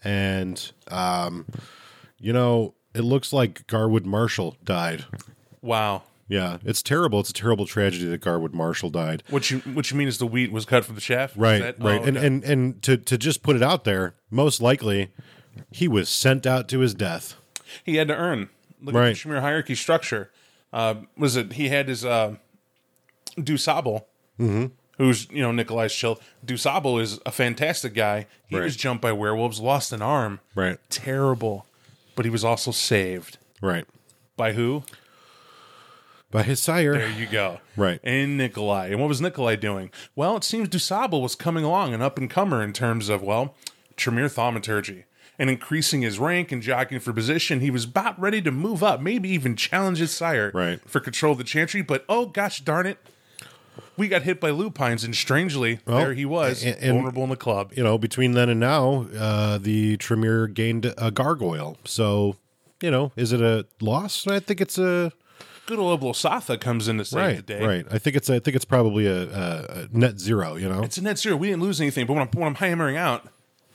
And 0.06 0.72
um, 0.88 1.46
you 2.18 2.32
know, 2.32 2.74
it 2.94 3.02
looks 3.02 3.32
like 3.32 3.66
Garwood 3.66 4.06
Marshall 4.06 4.56
died. 4.64 5.04
Wow. 5.62 6.02
Yeah, 6.28 6.58
it's 6.64 6.82
terrible. 6.82 7.20
It's 7.20 7.30
a 7.30 7.32
terrible 7.32 7.66
tragedy 7.66 8.06
that 8.06 8.20
Garwood 8.20 8.52
Marshall 8.54 8.90
died. 8.90 9.22
What 9.30 9.50
you 9.50 9.58
what 9.60 9.90
you 9.90 9.96
mean 9.96 10.08
is 10.08 10.18
the 10.18 10.26
wheat 10.26 10.50
was 10.52 10.64
cut 10.64 10.84
from 10.84 10.94
the 10.94 11.00
shaft? 11.00 11.36
Right, 11.36 11.62
right. 11.80 12.00
oh, 12.00 12.04
And 12.04 12.16
okay. 12.16 12.26
and 12.26 12.44
and 12.44 12.82
to 12.82 12.96
to 12.96 13.16
just 13.18 13.42
put 13.42 13.56
it 13.56 13.62
out 13.62 13.84
there, 13.84 14.14
most 14.30 14.60
likely 14.60 15.12
he 15.70 15.88
was 15.88 16.08
sent 16.08 16.46
out 16.46 16.68
to 16.68 16.80
his 16.80 16.94
death. 16.94 17.34
he 17.84 17.96
had 17.96 18.08
to 18.08 18.16
earn. 18.16 18.48
Look 18.80 18.94
at 18.94 18.98
Right. 18.98 19.08
the 19.14 19.14
Tremere 19.20 19.40
hierarchy 19.40 19.74
structure. 19.74 20.30
Uh, 20.72 20.94
was 21.16 21.34
it 21.36 21.54
he 21.54 21.68
had 21.68 21.88
his 21.88 22.04
uh, 22.04 22.36
Dusable, 23.38 24.04
Mm-hmm. 24.38 24.66
Who's 24.98 25.28
you 25.30 25.42
know 25.42 25.52
Nikolai's 25.52 25.94
chill. 25.94 26.20
Dusabo 26.44 27.00
is 27.00 27.18
a 27.26 27.30
fantastic 27.32 27.94
guy. 27.94 28.26
He 28.48 28.56
Right. 28.56 28.64
was 28.64 28.76
jumped 28.76 29.02
by 29.02 29.12
werewolves, 29.12 29.60
lost 29.60 29.92
an 29.92 30.02
arm, 30.02 30.40
Right. 30.54 30.78
terrible, 30.90 31.66
but 32.14 32.24
he 32.24 32.30
was 32.30 32.44
also 32.44 32.70
saved 32.70 33.38
Right. 33.60 33.86
by 34.36 34.52
who? 34.52 34.84
By 36.30 36.42
his 36.42 36.60
sire. 36.60 36.94
There 36.98 37.08
you 37.10 37.26
go. 37.26 37.60
Right. 37.76 38.00
And 38.02 38.36
Nikolai. 38.36 38.88
And 38.88 39.00
what 39.00 39.08
was 39.08 39.20
Nikolai 39.20 39.56
doing? 39.56 39.90
Well, 40.16 40.36
it 40.36 40.44
seems 40.44 40.68
Dusabo 40.68 41.20
was 41.22 41.34
coming 41.36 41.64
along 41.64 41.94
an 41.94 42.02
up 42.02 42.18
and 42.18 42.28
comer 42.28 42.62
in 42.62 42.72
terms 42.72 43.08
of, 43.08 43.22
well, 43.22 43.54
Tremere 43.96 44.28
thaumaturgy. 44.28 45.04
And 45.38 45.48
increasing 45.48 46.02
his 46.02 46.18
rank 46.18 46.50
and 46.50 46.62
jockeying 46.62 47.00
for 47.00 47.12
position, 47.12 47.60
he 47.60 47.70
was 47.70 47.84
about 47.84 48.18
ready 48.20 48.42
to 48.42 48.50
move 48.50 48.82
up, 48.82 49.00
maybe 49.00 49.28
even 49.30 49.54
challenge 49.54 49.98
his 49.98 50.10
sire 50.10 50.50
Right. 50.52 50.80
for 50.86 50.98
control 51.00 51.32
of 51.32 51.38
the 51.38 51.44
chantry. 51.44 51.80
But 51.82 52.04
oh 52.08 52.26
gosh 52.26 52.60
darn 52.60 52.86
it, 52.86 52.98
we 53.96 54.08
got 54.08 54.22
hit 54.22 54.40
by 54.40 54.50
lupines, 54.50 55.04
and 55.04 55.14
strangely, 55.14 55.80
there 55.86 56.12
he 56.14 56.24
was, 56.24 56.64
and- 56.64 56.76
and- 56.76 56.92
vulnerable 56.94 57.24
in 57.24 57.30
the 57.30 57.36
club. 57.36 57.72
you 57.76 57.82
know, 57.82 57.96
between 57.98 58.32
then 58.32 58.48
and 58.48 58.60
now, 58.60 59.06
uh, 59.18 59.58
the 59.58 59.96
Tremere 59.96 60.46
gained 60.48 60.92
a 60.98 61.10
gargoyle. 61.10 61.78
So, 61.84 62.36
you 62.82 62.90
know, 62.90 63.12
is 63.16 63.32
it 63.32 63.40
a 63.40 63.66
loss? 63.80 64.26
I 64.26 64.38
think 64.40 64.60
it's 64.60 64.78
a 64.78 65.12
Good 65.66 65.80
old 65.80 66.00
Losatha 66.00 66.58
comes 66.58 66.86
in 66.86 66.98
to 66.98 67.04
save 67.04 67.44
the 67.46 67.54
right, 67.54 67.60
day. 67.60 67.66
right. 67.66 67.86
I 67.90 67.98
think 67.98 68.14
it's 68.14 68.30
I 68.30 68.38
think 68.38 68.54
it's 68.54 68.64
probably 68.64 69.06
a, 69.06 69.22
a, 69.24 69.64
a 69.84 69.88
net 69.90 70.20
zero. 70.20 70.54
You 70.54 70.68
know, 70.68 70.82
It's 70.84 70.96
a 70.96 71.02
net 71.02 71.18
zero. 71.18 71.34
We 71.36 71.48
didn't 71.48 71.62
lose 71.62 71.80
anything, 71.80 72.06
but 72.06 72.12
when 72.12 72.22
I'm, 72.22 72.28
when 72.28 72.46
I'm 72.46 72.54
hammering 72.54 72.96
out, 72.96 73.26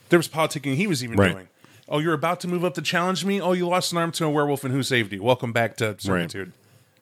there 0.08 0.18
was 0.18 0.26
politicking 0.28 0.76
he 0.76 0.86
was 0.86 1.04
even 1.04 1.18
Right. 1.18 1.32
doing. 1.32 1.48
Oh, 1.88 1.98
you're 1.98 2.14
about 2.14 2.40
to 2.40 2.48
move 2.48 2.64
up 2.64 2.72
to 2.74 2.80
challenge 2.82 3.26
me? 3.26 3.42
Oh, 3.42 3.52
you 3.52 3.68
lost 3.68 3.92
an 3.92 3.98
arm 3.98 4.10
to 4.12 4.24
a 4.24 4.30
werewolf 4.30 4.64
and 4.64 4.72
who 4.72 4.82
saved 4.82 5.12
you? 5.12 5.22
Welcome 5.22 5.52
back 5.52 5.76
to 5.78 5.94
servitude. 5.98 6.52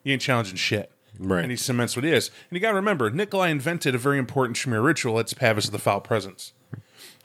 You 0.03 0.15
ain't 0.15 0.23
challenging 0.23 0.57
shit. 0.57 0.91
Right. 1.21 1.43
And 1.43 1.51
he 1.51 1.57
cements 1.57 1.97
what 1.97 2.05
he 2.05 2.13
is. 2.13 2.29
And 2.49 2.57
you 2.57 2.61
got 2.61 2.71
to 2.71 2.77
remember, 2.77 3.11
Nikolai 3.11 3.49
invented 3.49 3.95
a 3.95 3.99
very 3.99 4.19
important 4.19 4.57
Tremere 4.57 4.81
ritual. 4.81 5.19
It's 5.19 5.35
Pavis 5.35 5.67
of 5.67 5.73
the 5.73 5.79
Foul 5.79 6.01
Presence. 6.01 6.53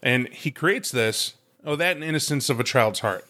And 0.04 0.28
he 0.30 0.52
creates 0.52 0.92
this. 0.92 1.36
Oh, 1.66 1.76
that 1.78 1.96
and 1.96 2.04
Innocence 2.04 2.50
of 2.50 2.60
a 2.60 2.64
Child's 2.64 3.00
Heart. 3.00 3.26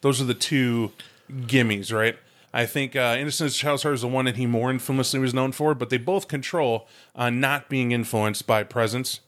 Those 0.00 0.20
are 0.20 0.24
the 0.24 0.34
two 0.34 0.92
gimmies, 1.30 1.92
right? 1.92 2.18
I 2.52 2.66
think 2.66 2.96
uh, 2.96 3.16
Innocence 3.18 3.52
of 3.52 3.56
a 3.56 3.60
Child's 3.60 3.82
Heart 3.84 3.94
is 3.94 4.00
the 4.00 4.08
one 4.08 4.24
that 4.24 4.36
he 4.36 4.46
more 4.46 4.70
infamously 4.70 5.20
was 5.20 5.32
known 5.32 5.52
for, 5.52 5.74
but 5.74 5.88
they 5.88 5.98
both 5.98 6.26
control 6.26 6.88
uh, 7.14 7.30
not 7.30 7.68
being 7.68 7.92
influenced 7.92 8.46
by 8.46 8.64
presence. 8.64 9.20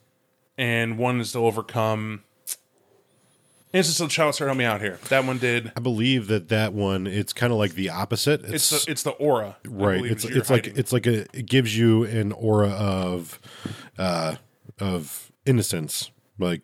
And 0.58 0.98
one 0.98 1.20
is 1.20 1.32
to 1.32 1.38
overcome. 1.38 2.24
Innocence 3.72 4.00
of 4.00 4.06
a 4.08 4.10
Child's 4.10 4.38
Heart, 4.38 4.48
help 4.48 4.58
me 4.58 4.64
out 4.64 4.80
here. 4.80 4.98
That 5.10 5.24
one 5.24 5.38
did. 5.38 5.70
I 5.76 5.80
believe 5.80 6.26
that 6.26 6.48
that 6.48 6.72
one 6.72 7.06
it's 7.06 7.32
kind 7.32 7.52
of 7.52 7.58
like 7.58 7.74
the 7.74 7.88
opposite. 7.90 8.44
It's 8.44 8.84
the, 8.84 8.90
it's 8.90 9.02
the 9.04 9.10
aura. 9.12 9.56
Right. 9.64 10.04
It's 10.04 10.24
it's 10.24 10.50
like 10.50 10.66
it's 10.66 10.92
like 10.92 11.06
a 11.06 11.20
it 11.36 11.46
gives 11.46 11.76
you 11.78 12.02
an 12.04 12.32
aura 12.32 12.70
of 12.70 13.38
uh 13.98 14.36
of 14.80 15.30
innocence. 15.46 16.10
Like 16.38 16.62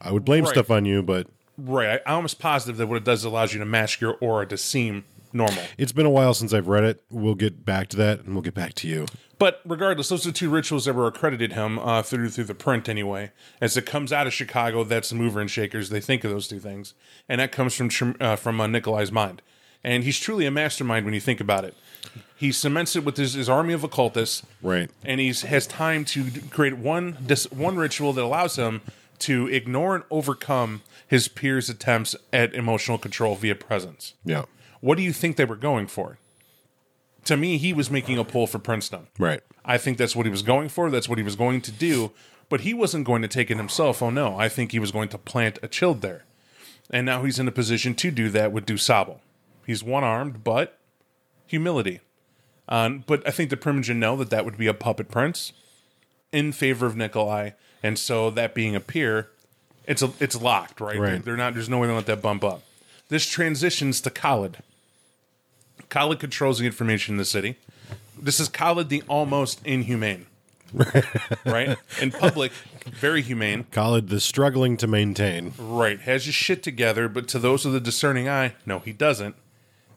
I 0.00 0.12
would 0.12 0.24
blame 0.24 0.44
Right. 0.44 0.52
stuff 0.52 0.70
on 0.70 0.84
you, 0.84 1.02
but 1.02 1.26
Right. 1.58 2.00
I, 2.06 2.10
I'm 2.10 2.16
almost 2.16 2.38
positive 2.38 2.76
that 2.76 2.86
what 2.86 2.96
it 2.98 3.04
does 3.04 3.20
is 3.20 3.24
allows 3.24 3.52
you 3.52 3.58
to 3.58 3.64
mask 3.64 4.00
your 4.00 4.16
aura 4.20 4.46
to 4.46 4.56
seem 4.56 5.04
normal. 5.34 5.62
it's 5.76 5.92
been 5.92 6.06
a 6.06 6.10
while 6.10 6.32
since 6.34 6.52
I've 6.54 6.68
read 6.68 6.84
it. 6.84 7.02
We'll 7.10 7.34
get 7.34 7.64
back 7.64 7.88
to 7.88 7.96
that 7.98 8.20
and 8.20 8.34
we'll 8.34 8.42
get 8.42 8.54
back 8.54 8.74
to 8.74 8.88
you. 8.88 9.06
But 9.38 9.60
regardless, 9.66 10.08
those 10.08 10.24
are 10.26 10.30
the 10.30 10.38
two 10.38 10.48
rituals 10.48 10.84
that 10.84 10.94
were 10.94 11.06
accredited 11.08 11.52
him 11.52 11.78
uh, 11.80 12.02
through 12.02 12.30
through 12.30 12.44
the 12.44 12.54
print 12.54 12.88
anyway. 12.88 13.32
As 13.60 13.76
it 13.76 13.84
comes 13.84 14.12
out 14.12 14.26
of 14.28 14.32
Chicago, 14.32 14.84
that's 14.84 15.08
the 15.10 15.16
mover 15.16 15.40
and 15.40 15.50
shakers. 15.50 15.90
They 15.90 16.00
think 16.00 16.22
of 16.24 16.30
those 16.30 16.46
two 16.48 16.60
things, 16.60 16.94
and 17.28 17.40
that 17.40 17.50
comes 17.52 17.74
from 17.74 18.16
uh, 18.20 18.36
from 18.36 18.60
uh, 18.60 18.66
Nikolai's 18.68 19.10
mind. 19.12 19.42
And 19.82 20.04
he's 20.04 20.18
truly 20.18 20.46
a 20.46 20.50
mastermind 20.50 21.04
when 21.04 21.12
you 21.14 21.20
think 21.20 21.40
about 21.40 21.64
it. 21.64 21.74
He 22.36 22.52
cements 22.52 22.96
it 22.96 23.04
with 23.04 23.16
his, 23.18 23.34
his 23.34 23.48
army 23.50 23.74
of 23.74 23.84
occultists, 23.84 24.42
Right. 24.62 24.90
and 25.04 25.20
he 25.20 25.28
has 25.32 25.66
time 25.66 26.04
to 26.06 26.24
create 26.50 26.78
one 26.78 27.18
dis- 27.26 27.50
one 27.52 27.76
ritual 27.76 28.12
that 28.14 28.24
allows 28.24 28.56
him 28.56 28.80
to 29.20 29.46
ignore 29.48 29.94
and 29.94 30.04
overcome 30.10 30.82
his 31.06 31.28
peers' 31.28 31.68
attempts 31.68 32.16
at 32.32 32.54
emotional 32.54 32.98
control 32.98 33.34
via 33.36 33.54
presence. 33.54 34.14
Yeah. 34.24 34.44
What 34.84 34.98
do 34.98 35.02
you 35.02 35.14
think 35.14 35.36
they 35.36 35.46
were 35.46 35.56
going 35.56 35.86
for? 35.86 36.18
To 37.24 37.38
me, 37.38 37.56
he 37.56 37.72
was 37.72 37.90
making 37.90 38.18
a 38.18 38.24
pull 38.24 38.46
for 38.46 38.58
Princeton. 38.58 39.06
Right. 39.18 39.40
I 39.64 39.78
think 39.78 39.96
that's 39.96 40.14
what 40.14 40.26
he 40.26 40.30
was 40.30 40.42
going 40.42 40.68
for. 40.68 40.90
That's 40.90 41.08
what 41.08 41.16
he 41.16 41.24
was 41.24 41.36
going 41.36 41.62
to 41.62 41.72
do. 41.72 42.12
But 42.50 42.60
he 42.60 42.74
wasn't 42.74 43.06
going 43.06 43.22
to 43.22 43.28
take 43.28 43.50
it 43.50 43.56
himself. 43.56 44.02
Oh 44.02 44.10
no, 44.10 44.38
I 44.38 44.50
think 44.50 44.72
he 44.72 44.78
was 44.78 44.92
going 44.92 45.08
to 45.08 45.16
plant 45.16 45.58
a 45.62 45.68
child 45.68 46.02
there. 46.02 46.26
And 46.90 47.06
now 47.06 47.24
he's 47.24 47.38
in 47.38 47.48
a 47.48 47.50
position 47.50 47.94
to 47.94 48.10
do 48.10 48.28
that 48.28 48.52
with 48.52 48.66
Dusable. 48.66 49.20
He's 49.66 49.82
one 49.82 50.04
armed, 50.04 50.44
but 50.44 50.78
humility. 51.46 52.00
Um, 52.68 53.04
but 53.06 53.26
I 53.26 53.30
think 53.30 53.48
the 53.48 53.56
Primogen 53.56 53.96
know 53.96 54.16
that 54.16 54.28
that 54.28 54.44
would 54.44 54.58
be 54.58 54.66
a 54.66 54.74
puppet 54.74 55.08
prince 55.10 55.54
in 56.30 56.52
favor 56.52 56.84
of 56.84 56.94
Nikolai. 56.94 57.52
And 57.82 57.98
so 57.98 58.28
that 58.28 58.54
being 58.54 58.76
a 58.76 58.80
peer, 58.80 59.30
it's 59.86 60.02
a, 60.02 60.12
it's 60.20 60.38
locked, 60.38 60.78
right? 60.78 60.98
Right. 60.98 61.10
They're, 61.12 61.18
they're 61.20 61.36
not. 61.38 61.54
There's 61.54 61.70
no 61.70 61.78
way 61.78 61.86
to 61.86 61.94
let 61.94 62.04
that 62.04 62.20
bump 62.20 62.44
up. 62.44 62.64
This 63.08 63.24
transitions 63.24 64.02
to 64.02 64.10
Khalid. 64.10 64.58
Khalid 65.88 66.20
controls 66.20 66.58
the 66.58 66.66
information 66.66 67.14
in 67.14 67.18
the 67.18 67.24
city. 67.24 67.56
This 68.20 68.40
is 68.40 68.48
Khalid 68.48 68.88
the 68.88 69.02
almost 69.08 69.64
inhumane. 69.66 70.26
right? 71.46 71.76
In 72.00 72.10
public, 72.10 72.52
very 72.86 73.22
humane. 73.22 73.64
Khalid 73.70 74.08
the 74.08 74.20
struggling 74.20 74.76
to 74.78 74.86
maintain. 74.86 75.52
Right. 75.58 76.00
Has 76.00 76.26
his 76.26 76.34
shit 76.34 76.62
together, 76.62 77.08
but 77.08 77.28
to 77.28 77.38
those 77.38 77.64
with 77.64 77.76
a 77.76 77.80
discerning 77.80 78.28
eye, 78.28 78.54
no, 78.66 78.80
he 78.80 78.92
doesn't. 78.92 79.36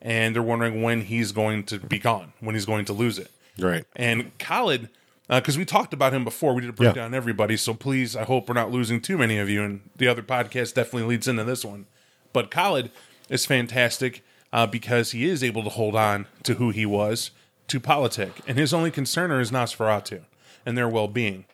And 0.01 0.35
they're 0.35 0.43
wondering 0.43 0.83
when 0.83 1.01
he's 1.01 1.31
going 1.31 1.63
to 1.65 1.79
be 1.79 1.99
gone, 1.99 2.33
when 2.39 2.53
he's 2.53 2.65
going 2.65 2.85
to 2.85 2.93
lose 2.93 3.17
it. 3.17 3.31
Right. 3.57 3.85
And 3.95 4.37
Khalid, 4.37 4.89
uh, 5.29 5.39
because 5.39 5.57
we 5.57 5.65
talked 5.65 5.93
about 5.93 6.13
him 6.13 6.23
before, 6.23 6.53
we 6.53 6.61
did 6.61 6.69
a 6.69 6.73
breakdown 6.73 7.05
on 7.05 7.13
everybody. 7.13 7.57
So 7.57 7.73
please, 7.73 8.15
I 8.15 8.23
hope 8.23 8.47
we're 8.47 8.53
not 8.53 8.71
losing 8.71 9.01
too 9.01 9.17
many 9.17 9.39
of 9.39 9.49
you. 9.49 9.63
And 9.63 9.89
the 9.95 10.07
other 10.07 10.21
podcast 10.21 10.75
definitely 10.75 11.03
leads 11.03 11.27
into 11.27 11.43
this 11.43 11.65
one. 11.65 11.87
But 12.33 12.51
Khalid 12.51 12.91
is 13.29 13.45
fantastic 13.45 14.23
uh, 14.57 14.65
because 14.65 15.11
he 15.11 15.25
is 15.25 15.43
able 15.43 15.61
to 15.61 15.69
hold 15.69 15.95
on 15.95 16.25
to 16.41 16.55
who 16.55 16.71
he 16.71 16.83
was, 16.83 17.29
to 17.67 17.79
politic. 17.79 18.41
And 18.47 18.57
his 18.57 18.73
only 18.73 18.89
concerner 18.89 19.39
is 19.39 19.51
Nosferatu 19.51 20.21
and 20.65 20.75
their 20.75 20.89
well 20.89 21.07
being. 21.07 21.45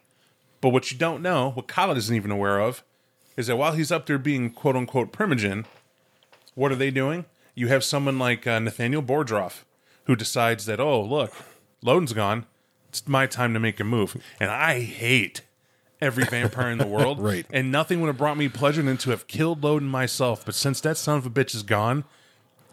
But 0.62 0.70
what 0.70 0.90
you 0.90 0.98
don't 0.98 1.22
know, 1.22 1.52
what 1.52 1.68
Khalid 1.68 1.98
isn't 1.98 2.16
even 2.16 2.32
aware 2.32 2.60
of, 2.62 2.82
is 3.36 3.48
that 3.48 3.58
while 3.58 3.74
he's 3.74 3.92
up 3.92 4.06
there 4.06 4.18
being 4.18 4.50
quote 4.50 4.78
unquote 4.78 5.12
primogen, 5.12 5.66
what 6.56 6.72
are 6.72 6.78
they 6.78 6.92
doing? 6.92 7.26
You 7.56 7.68
have 7.68 7.84
someone 7.84 8.18
like 8.18 8.48
uh, 8.48 8.60
Nathaniel 8.60 9.04
Bordroff 9.04 9.64
who 10.06 10.16
decides 10.16 10.66
that, 10.68 10.80
oh, 10.80 11.02
look, 11.02 11.34
Lodin's 11.82 12.14
gone. 12.14 12.46
It's 12.88 13.06
my 13.06 13.28
time 13.28 13.54
to 13.54 13.60
make 13.60 13.82
a 13.82 13.84
move. 13.84 14.16
And 14.40 14.50
I 14.50 14.80
hate 14.80 15.42
every 16.00 16.24
vampire 16.24 16.72
in 16.72 16.78
the 16.78 16.88
world. 16.98 17.20
Right. 17.20 17.46
And 17.52 17.70
nothing 17.70 18.00
would 18.00 18.08
have 18.08 18.18
brought 18.18 18.38
me 18.38 18.48
pleasure 18.48 18.82
than 18.82 18.96
to 19.00 19.10
have 19.10 19.28
killed 19.28 19.62
Lodin 19.62 19.90
myself. 19.90 20.46
But 20.46 20.56
since 20.56 20.80
that 20.80 20.96
son 20.96 21.18
of 21.18 21.26
a 21.26 21.30
bitch 21.30 21.54
is 21.54 21.64
gone, 21.64 22.06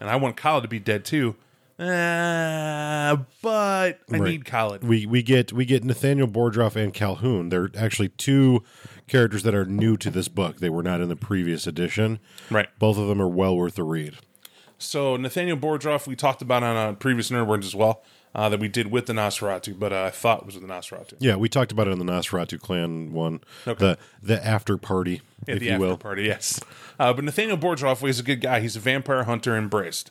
and 0.01 0.09
I 0.11 0.17
want 0.17 0.37
Khalid 0.37 0.63
to 0.63 0.69
be 0.69 0.79
dead 0.81 1.05
too, 1.05 1.37
uh, 1.79 3.17
but 3.43 3.99
I 4.13 4.17
Right. 4.17 4.23
need 4.23 4.45
Khalid. 4.45 4.83
We 4.85 5.07
we 5.07 5.23
get 5.23 5.53
we 5.53 5.65
get 5.65 5.85
Nathaniel 5.85 6.29
Bordroff 6.29 6.77
and 6.77 6.93
Calhoun. 6.93 7.49
They're 7.49 7.71
actually 7.77 8.09
two 8.11 8.63
characters 9.09 9.43
that 9.43 9.55
are 9.55 9.65
new 9.65 9.97
to 9.99 10.11
this 10.11 10.29
book. 10.29 10.59
They 10.61 10.71
were 10.71 10.83
not 10.83 11.01
in 11.01 11.09
the 11.09 11.17
previous 11.17 11.67
edition. 11.67 12.19
Right. 12.51 12.69
Both 12.79 12.99
of 12.99 13.09
them 13.09 13.21
are 13.21 13.29
well 13.29 13.57
worth 13.57 13.79
a 13.79 13.83
read. 13.85 14.17
So 14.79 15.17
Nathaniel 15.17 15.57
Bordroff, 15.57 16.07
we 16.07 16.17
talked 16.17 16.41
about 16.43 16.63
on 16.63 16.77
a 16.77 16.95
previous 16.95 17.31
Nerd 17.31 17.47
Words 17.47 17.67
as 17.67 17.75
well, 17.75 18.03
uh, 18.35 18.49
that 18.49 18.61
we 18.61 18.69
did 18.69 18.91
with 18.91 19.07
the 19.07 19.13
Nosferatu, 19.13 19.79
but 19.79 19.93
uh, 19.93 20.05
I 20.05 20.11
thought 20.11 20.47
was 20.47 20.55
with 20.55 20.67
the 20.67 20.73
Nosferatu. 20.73 21.15
Yeah, 21.19 21.37
we 21.37 21.49
talked 21.49 21.73
about 21.73 21.89
it 21.89 21.93
in 21.93 21.99
the 21.99 22.05
Nosferatu 22.05 22.61
clan 22.61 23.13
one. 23.13 23.41
The 23.65 23.99
the 24.23 24.45
after 24.47 24.77
party, 24.77 25.23
At 25.49 25.55
if 25.57 25.59
the 25.61 25.67
you 25.67 25.73
after 25.73 25.87
will. 25.87 25.97
party, 25.97 26.25
yes. 26.25 26.61
Uh, 26.99 27.13
but 27.13 27.25
Nathaniel 27.25 27.57
Bordroff 27.59 28.07
is 28.09 28.21
a 28.21 28.23
good 28.23 28.41
guy. 28.41 28.61
He's 28.61 28.77
a 28.77 28.81
vampire 28.81 29.25
hunter 29.25 29.57
embraced. 29.57 30.11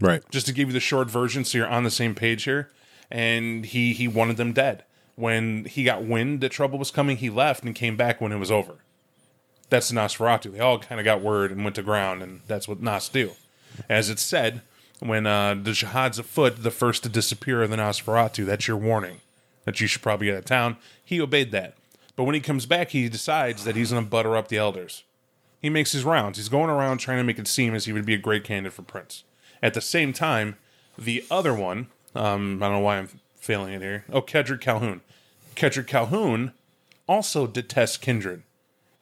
Right. 0.00 0.22
Just 0.30 0.46
to 0.46 0.52
give 0.52 0.68
you 0.68 0.72
the 0.72 0.80
short 0.80 1.10
version, 1.10 1.44
so 1.44 1.58
you're 1.58 1.66
on 1.66 1.82
the 1.84 1.90
same 1.90 2.14
page 2.14 2.44
here. 2.44 2.70
And 3.10 3.64
he 3.66 3.92
he 3.92 4.06
wanted 4.06 4.36
them 4.36 4.52
dead. 4.52 4.84
When 5.16 5.64
he 5.64 5.82
got 5.82 6.04
wind 6.04 6.40
that 6.42 6.50
trouble 6.50 6.78
was 6.78 6.90
coming, 6.92 7.16
he 7.16 7.28
left 7.30 7.64
and 7.64 7.74
came 7.74 7.96
back 7.96 8.20
when 8.20 8.30
it 8.30 8.38
was 8.38 8.50
over. 8.52 8.76
That's 9.70 9.88
the 9.88 9.96
Nosferatu. 9.96 10.52
They 10.52 10.60
all 10.60 10.78
kind 10.78 11.00
of 11.00 11.04
got 11.04 11.20
word 11.20 11.50
and 11.50 11.64
went 11.64 11.76
to 11.76 11.82
ground, 11.82 12.22
and 12.22 12.40
that's 12.46 12.68
what 12.68 12.80
Nos 12.80 13.08
do. 13.08 13.32
As 13.88 14.08
it's 14.08 14.22
said, 14.22 14.62
when 15.00 15.26
uh, 15.26 15.54
the 15.54 15.70
jihad's 15.70 16.18
afoot, 16.18 16.62
the 16.62 16.70
first 16.70 17.02
to 17.04 17.08
disappear 17.08 17.62
are 17.62 17.66
the 17.66 17.76
Nosferatu. 17.76 18.44
That's 18.44 18.66
your 18.66 18.76
warning 18.76 19.20
that 19.64 19.80
you 19.80 19.86
should 19.86 20.02
probably 20.02 20.26
get 20.26 20.34
out 20.34 20.38
of 20.38 20.44
town. 20.44 20.76
He 21.04 21.20
obeyed 21.20 21.52
that. 21.52 21.74
But 22.16 22.24
when 22.24 22.34
he 22.34 22.40
comes 22.40 22.66
back, 22.66 22.90
he 22.90 23.08
decides 23.08 23.64
that 23.64 23.76
he's 23.76 23.92
going 23.92 24.04
to 24.04 24.10
butter 24.10 24.36
up 24.36 24.48
the 24.48 24.56
elders. 24.56 25.04
He 25.60 25.70
makes 25.70 25.92
his 25.92 26.04
rounds. 26.04 26.38
He's 26.38 26.48
going 26.48 26.70
around 26.70 26.98
trying 26.98 27.18
to 27.18 27.24
make 27.24 27.38
it 27.38 27.46
seem 27.46 27.74
as 27.74 27.84
he 27.84 27.92
would 27.92 28.06
be 28.06 28.14
a 28.14 28.18
great 28.18 28.44
candidate 28.44 28.72
for 28.72 28.82
Prince. 28.82 29.24
At 29.62 29.74
the 29.74 29.80
same 29.80 30.12
time, 30.12 30.56
the 30.96 31.24
other 31.30 31.54
one, 31.54 31.88
um, 32.14 32.62
I 32.62 32.66
don't 32.66 32.76
know 32.76 32.80
why 32.80 32.98
I'm 32.98 33.08
failing 33.36 33.74
it 33.74 33.82
here. 33.82 34.04
Oh, 34.12 34.22
Kedrick 34.22 34.60
Calhoun. 34.60 35.00
Kedrick 35.54 35.86
Calhoun 35.86 36.52
also 37.08 37.46
detests 37.46 37.96
Kindred 37.96 38.42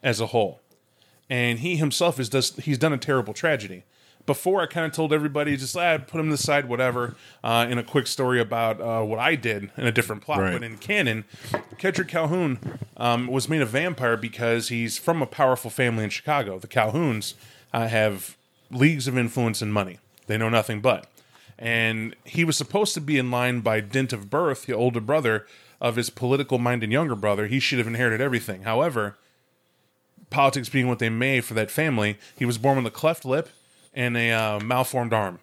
as 0.02 0.20
a 0.20 0.26
whole. 0.26 0.60
And 1.28 1.58
he 1.58 1.76
himself 1.76 2.20
is 2.20 2.28
does 2.28 2.54
he's 2.56 2.78
done 2.78 2.92
a 2.92 2.98
terrible 2.98 3.34
tragedy. 3.34 3.84
Before 4.26 4.60
I 4.60 4.66
kind 4.66 4.84
of 4.84 4.92
told 4.92 5.12
everybody 5.12 5.56
just 5.56 5.76
ah, 5.76 5.98
put 5.98 6.18
him 6.20 6.26
to 6.26 6.32
the 6.32 6.36
side, 6.42 6.68
whatever. 6.68 7.14
Uh, 7.44 7.66
in 7.70 7.78
a 7.78 7.82
quick 7.84 8.08
story 8.08 8.40
about 8.40 8.80
uh, 8.80 9.02
what 9.02 9.20
I 9.20 9.36
did 9.36 9.70
in 9.76 9.86
a 9.86 9.92
different 9.92 10.22
plot, 10.22 10.40
Right. 10.40 10.52
but 10.52 10.64
in 10.64 10.78
canon, 10.78 11.24
Kedrick 11.78 12.08
Calhoun 12.08 12.58
um, 12.96 13.28
was 13.28 13.48
made 13.48 13.62
a 13.62 13.66
vampire 13.66 14.16
because 14.16 14.68
he's 14.68 14.98
from 14.98 15.22
a 15.22 15.26
powerful 15.26 15.70
family 15.70 16.02
in 16.04 16.10
Chicago. 16.10 16.58
The 16.58 16.66
Calhouns 16.66 17.34
uh, 17.72 17.86
have 17.86 18.36
leagues 18.70 19.06
of 19.06 19.16
influence 19.16 19.62
and 19.62 19.72
money. 19.72 19.98
They 20.26 20.36
know 20.36 20.48
nothing 20.48 20.80
but. 20.80 21.06
And 21.58 22.16
he 22.24 22.44
was 22.44 22.56
supposed 22.56 22.94
to 22.94 23.00
be 23.00 23.16
in 23.18 23.30
line 23.30 23.60
by 23.60 23.80
dint 23.80 24.12
of 24.12 24.28
birth, 24.28 24.66
the 24.66 24.74
older 24.74 25.00
brother 25.00 25.46
of 25.80 25.94
his 25.96 26.10
political 26.10 26.58
minded 26.58 26.90
younger 26.90 27.14
brother. 27.14 27.46
He 27.46 27.60
should 27.60 27.78
have 27.78 27.86
inherited 27.86 28.20
everything. 28.20 28.62
However, 28.62 29.16
politics 30.30 30.68
being 30.68 30.88
what 30.88 30.98
they 30.98 31.08
may 31.10 31.40
for 31.40 31.54
that 31.54 31.70
family, 31.70 32.18
he 32.36 32.44
was 32.44 32.58
born 32.58 32.76
with 32.78 32.86
a 32.86 32.90
cleft 32.90 33.24
lip 33.24 33.48
and 33.96 34.16
a 34.16 34.30
uh, 34.30 34.60
malformed 34.60 35.12
arm. 35.12 35.40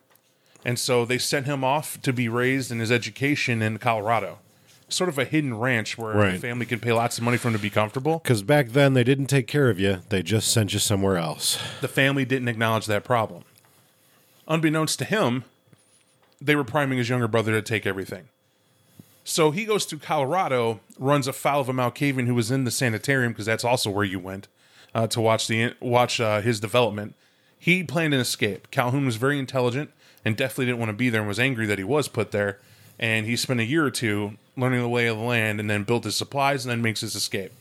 And 0.63 0.79
so 0.79 1.03
they 1.03 1.17
sent 1.17 1.45
him 1.45 1.63
off 1.65 2.01
to 2.03 2.13
be 2.13 2.29
raised 2.29 2.71
in 2.71 2.79
his 2.79 2.91
education 2.91 3.61
in 3.61 3.79
Colorado. 3.79 4.39
Sort 4.87 5.09
of 5.09 5.17
a 5.17 5.25
hidden 5.25 5.57
ranch 5.57 5.97
where 5.97 6.13
the 6.13 6.19
Right. 6.19 6.39
family 6.39 6.65
can 6.65 6.79
pay 6.79 6.93
lots 6.93 7.17
of 7.17 7.23
money 7.23 7.35
for 7.37 7.47
him 7.49 7.55
to 7.55 7.59
be 7.59 7.69
comfortable. 7.71 8.19
Because 8.19 8.43
back 8.43 8.69
then 8.69 8.93
they 8.93 9.03
didn't 9.03 9.25
take 9.25 9.47
care 9.47 9.69
of 9.69 9.79
you; 9.79 10.01
they 10.09 10.21
just 10.21 10.49
sent 10.53 10.71
you 10.71 10.79
somewhere 10.79 11.17
else. 11.17 11.57
The 11.81 11.87
family 11.87 12.23
didn't 12.25 12.47
acknowledge 12.47 12.85
that 12.85 13.03
problem. 13.03 13.43
Unbeknownst 14.47 14.99
to 14.99 15.05
him, 15.05 15.45
they 16.39 16.55
were 16.55 16.63
priming 16.63 16.97
his 16.99 17.09
younger 17.09 17.27
brother 17.27 17.51
to 17.53 17.61
take 17.61 17.85
everything. 17.87 18.27
So 19.23 19.51
he 19.51 19.63
goes 19.65 19.85
to 19.87 19.97
Colorado, 19.97 20.81
runs 20.99 21.27
afoul 21.27 21.61
of 21.61 21.69
a 21.69 21.73
Malkavian 21.73 22.27
who 22.27 22.35
was 22.35 22.51
in 22.51 22.65
the 22.65 22.71
sanitarium 22.71 23.31
because 23.31 23.45
that's 23.45 23.63
also 23.63 23.89
where 23.89 24.03
you 24.03 24.19
went 24.19 24.47
uh, 24.93 25.07
to 25.07 25.21
watch 25.21 25.47
the 25.47 25.73
watch 25.79 26.19
uh, 26.19 26.41
his 26.41 26.59
development. 26.59 27.15
He 27.63 27.81
planned 27.81 28.13
an 28.13 28.19
escape. 28.19 28.69
Calhoun 28.71 29.05
was 29.05 29.15
very 29.15 29.39
intelligent 29.39 29.89
and 30.25 30.35
definitely 30.35 30.65
didn't 30.65 30.79
want 30.79 30.89
to 30.89 30.97
be 30.97 31.09
there 31.09 31.21
and 31.21 31.29
was 31.29 31.39
angry 31.39 31.65
that 31.67 31.77
he 31.77 31.83
was 31.85 32.09
put 32.09 32.31
there. 32.31 32.59
and 32.99 33.25
he 33.25 33.37
spent 33.37 33.61
a 33.61 33.63
year 33.63 33.85
or 33.85 33.89
two 33.89 34.33
learning 34.57 34.81
the 34.81 34.89
way 34.89 35.07
of 35.07 35.17
the 35.17 35.23
land, 35.23 35.61
and 35.61 35.69
then 35.69 35.83
built 35.83 36.03
his 36.03 36.15
supplies, 36.17 36.65
and 36.65 36.71
then 36.71 36.81
makes 36.81 36.99
his 36.99 37.15
escape. 37.15 37.53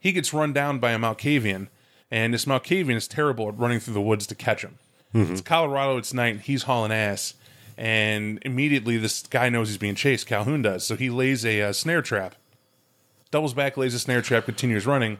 He 0.00 0.10
gets 0.12 0.32
run 0.32 0.54
down 0.54 0.78
by 0.78 0.92
a 0.92 0.98
Malkavian, 0.98 1.68
and 2.10 2.32
this 2.32 2.46
Malkavian 2.46 2.96
is 2.96 3.06
terrible 3.06 3.48
at 3.48 3.58
running 3.58 3.78
through 3.78 3.92
the 3.94 4.00
woods 4.00 4.26
to 4.28 4.34
catch 4.34 4.62
him. 4.62 4.78
It's 5.32 5.40
Colorado, 5.42 5.98
it's 5.98 6.14
night, 6.14 6.34
and 6.34 6.40
he's 6.40 6.62
hauling 6.62 6.92
ass, 6.92 7.34
and 7.76 8.38
immediately 8.42 8.96
this 8.96 9.22
guy 9.22 9.50
knows 9.50 9.68
he's 9.68 9.78
being 9.78 9.94
chased. 9.94 10.26
Calhoun 10.26 10.62
does, 10.62 10.84
so 10.84 10.96
he 10.96 11.10
lays 11.10 11.44
a 11.44 11.60
uh, 11.60 11.72
snare 11.72 12.02
trap 12.02 12.34
doubles 13.30 13.54
back, 13.54 13.76
lays 13.76 13.92
a 13.94 13.98
snare 13.98 14.22
trap, 14.22 14.46
continues 14.46 14.86
running, 14.86 15.18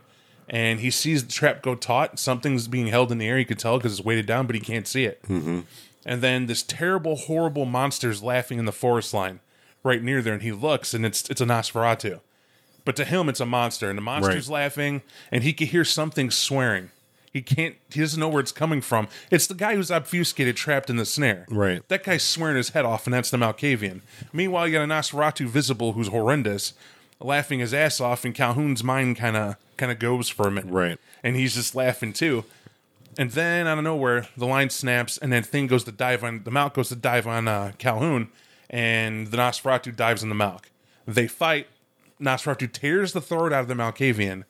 and 0.48 0.80
he 0.80 0.90
sees 0.90 1.24
the 1.24 1.32
trap 1.32 1.62
go 1.62 1.74
taut. 1.74 2.18
Something's 2.18 2.68
being 2.68 2.88
held 2.88 3.12
in 3.12 3.18
the 3.18 3.28
air. 3.28 3.38
He 3.38 3.44
can 3.44 3.56
tell 3.56 3.78
because 3.78 3.98
it's 3.98 4.04
weighted 4.04 4.26
down, 4.26 4.46
but 4.46 4.54
he 4.54 4.60
can't 4.60 4.86
see 4.86 5.04
it. 5.04 5.22
Mm-hmm. 5.22 5.60
And 6.04 6.22
then 6.22 6.46
this 6.46 6.62
terrible, 6.62 7.16
horrible 7.16 7.64
monster's 7.64 8.22
laughing 8.22 8.58
in 8.58 8.64
the 8.64 8.72
forest 8.72 9.12
line 9.12 9.40
right 9.82 10.02
near 10.02 10.22
there, 10.22 10.34
and 10.34 10.42
he 10.42 10.52
looks, 10.52 10.94
and 10.94 11.06
it's 11.06 11.28
it's 11.30 11.40
a 11.40 11.46
Nosferatu. 11.46 12.20
But 12.84 12.94
to 12.96 13.04
him, 13.04 13.28
it's 13.28 13.40
a 13.40 13.46
monster, 13.46 13.88
and 13.90 13.98
the 13.98 14.02
monster's 14.02 14.48
laughing, 14.48 15.02
and 15.32 15.42
he 15.42 15.52
can 15.52 15.66
hear 15.66 15.84
something 15.84 16.30
swearing. 16.30 16.90
He 17.32 17.42
can't. 17.42 17.74
He 17.92 18.00
doesn't 18.00 18.18
know 18.18 18.28
where 18.28 18.40
it's 18.40 18.52
coming 18.52 18.80
from. 18.80 19.08
It's 19.30 19.46
the 19.46 19.54
guy 19.54 19.74
who's 19.74 19.90
obfuscated, 19.90 20.56
trapped 20.56 20.88
in 20.88 20.96
the 20.96 21.04
snare. 21.04 21.44
Right. 21.50 21.86
That 21.88 22.04
guy's 22.04 22.22
swearing 22.22 22.56
his 22.56 22.70
head 22.70 22.84
off, 22.84 23.06
and 23.06 23.12
that's 23.12 23.30
the 23.30 23.36
Malkavian. 23.36 24.00
Meanwhile, 24.32 24.68
you 24.68 24.74
got 24.74 24.84
a 24.84 24.86
Nosferatu 24.86 25.46
visible 25.46 25.92
who's 25.92 26.08
horrendous, 26.08 26.72
laughing 27.20 27.60
his 27.60 27.72
ass 27.74 28.00
off, 28.00 28.24
and 28.24 28.34
Calhoun's 28.34 28.82
mind 28.84 29.16
kind 29.16 29.36
of 29.36 29.56
kind 29.76 29.92
of 29.92 29.98
goes 29.98 30.28
for 30.28 30.46
a 30.48 30.50
minute. 30.50 30.70
Right. 30.72 30.98
And 31.22 31.36
he's 31.36 31.54
just 31.54 31.74
laughing 31.74 32.12
too. 32.12 32.44
And 33.18 33.30
then 33.30 33.66
out 33.66 33.78
of 33.78 33.84
nowhere, 33.84 34.28
the 34.36 34.46
line 34.46 34.68
snaps, 34.70 35.16
and 35.16 35.32
then 35.32 35.42
thing 35.42 35.66
goes 35.66 35.84
to 35.84 35.92
dive 35.92 36.22
on 36.22 36.44
the 36.44 36.50
Malk 36.50 36.74
goes 36.74 36.88
to 36.90 36.96
dive 36.96 37.26
on 37.26 37.48
uh, 37.48 37.72
Calhoun, 37.78 38.28
and 38.68 39.28
the 39.28 39.36
Nosferatu 39.38 39.94
dives 39.96 40.22
on 40.22 40.28
the 40.28 40.34
Malk. 40.34 40.64
They 41.06 41.26
fight. 41.26 41.66
Nosferatu 42.20 42.70
tears 42.72 43.12
the 43.12 43.20
throat 43.20 43.52
out 43.52 43.60
of 43.62 43.68
the 43.68 43.74
Malkavian, 43.74 44.44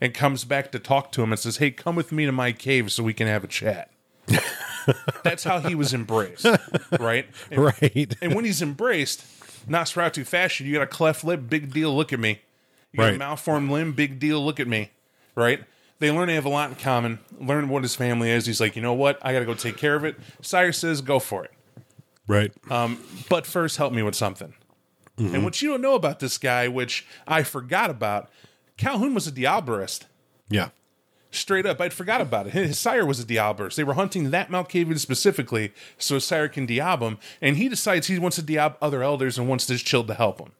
and 0.00 0.12
comes 0.14 0.44
back 0.44 0.70
to 0.72 0.78
talk 0.78 1.12
to 1.12 1.22
him 1.22 1.32
and 1.32 1.38
says, 1.38 1.58
"Hey, 1.58 1.70
come 1.70 1.96
with 1.96 2.12
me 2.12 2.26
to 2.26 2.32
my 2.32 2.52
cave 2.52 2.90
so 2.92 3.02
we 3.02 3.14
can 3.14 3.26
have 3.26 3.44
a 3.44 3.48
chat." 3.48 3.90
That's 5.22 5.44
how 5.44 5.60
he 5.60 5.74
was 5.74 5.92
embraced, 5.94 6.46
right? 6.98 7.26
And, 7.50 7.64
Right. 7.64 8.14
and 8.22 8.34
when 8.34 8.44
he's 8.44 8.62
embraced, 8.62 9.24
Nosferatu 9.68 10.26
fashion, 10.26 10.66
you 10.66 10.74
got 10.74 10.82
a 10.82 10.86
cleft 10.86 11.24
lip, 11.24 11.42
big 11.48 11.72
deal, 11.72 11.94
look 11.94 12.12
at 12.12 12.20
me. 12.20 12.40
You 12.92 12.98
got 12.98 13.14
a 13.14 13.18
malformed 13.18 13.70
limb, 13.70 13.92
big 13.92 14.18
deal, 14.18 14.44
look 14.44 14.58
at 14.58 14.66
me. 14.66 14.90
Right? 15.34 15.62
They 16.00 16.10
learn 16.10 16.28
they 16.28 16.34
have 16.34 16.46
a 16.46 16.50
lot 16.50 16.70
in 16.70 16.76
common, 16.76 17.18
learn 17.38 17.68
what 17.68 17.82
his 17.82 17.94
family 17.94 18.30
is. 18.30 18.46
He's 18.46 18.60
like, 18.60 18.74
you 18.74 18.82
know 18.82 18.94
what? 18.94 19.18
I 19.22 19.32
got 19.32 19.40
to 19.40 19.44
go 19.44 19.54
take 19.54 19.76
care 19.76 19.94
of 19.94 20.04
it. 20.04 20.16
Sire 20.40 20.72
says, 20.72 21.02
go 21.02 21.18
for 21.18 21.44
it. 21.44 21.52
Right. 22.26 22.52
Um, 22.70 23.02
but 23.28 23.46
first, 23.46 23.76
help 23.76 23.92
me 23.92 24.02
with 24.02 24.14
something. 24.14 24.54
And 25.18 25.28
mm-hmm. 25.28 25.44
what 25.44 25.60
you 25.60 25.68
don't 25.68 25.82
know 25.82 25.94
about 25.94 26.20
this 26.20 26.38
guy, 26.38 26.68
which 26.68 27.06
I 27.26 27.42
forgot 27.42 27.90
about, 27.90 28.30
Calhoun 28.78 29.12
was 29.12 29.26
a 29.26 29.32
Diablerist. 29.32 30.04
yeah. 30.48 30.70
Straight 31.32 31.64
up, 31.64 31.80
I'd 31.80 31.92
forgot 31.92 32.20
about 32.20 32.48
it. 32.48 32.52
His 32.52 32.78
sire 32.78 33.06
was 33.06 33.20
a 33.20 33.24
Diablerist. 33.24 33.76
They 33.76 33.84
were 33.84 33.94
hunting 33.94 34.30
that 34.30 34.50
Malkavian 34.50 34.98
specifically 34.98 35.72
so 35.96 36.14
his 36.14 36.24
sire 36.24 36.48
can 36.48 36.66
Diab 36.66 37.00
him, 37.00 37.18
and 37.40 37.56
he 37.56 37.68
decides 37.68 38.08
he 38.08 38.18
wants 38.18 38.36
to 38.36 38.42
Diab 38.42 38.74
other 38.82 39.02
elders 39.02 39.38
and 39.38 39.48
wants 39.48 39.66
this 39.66 39.82
child 39.82 40.08
to 40.08 40.14
help 40.14 40.40
him. 40.40 40.52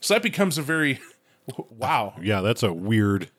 So 0.00 0.14
that 0.14 0.22
becomes 0.22 0.58
a 0.58 0.62
very 0.62 1.00
wow. 1.70 2.14
Yeah. 2.20 2.40
That's 2.40 2.62
a 2.62 2.72
weird 2.72 3.30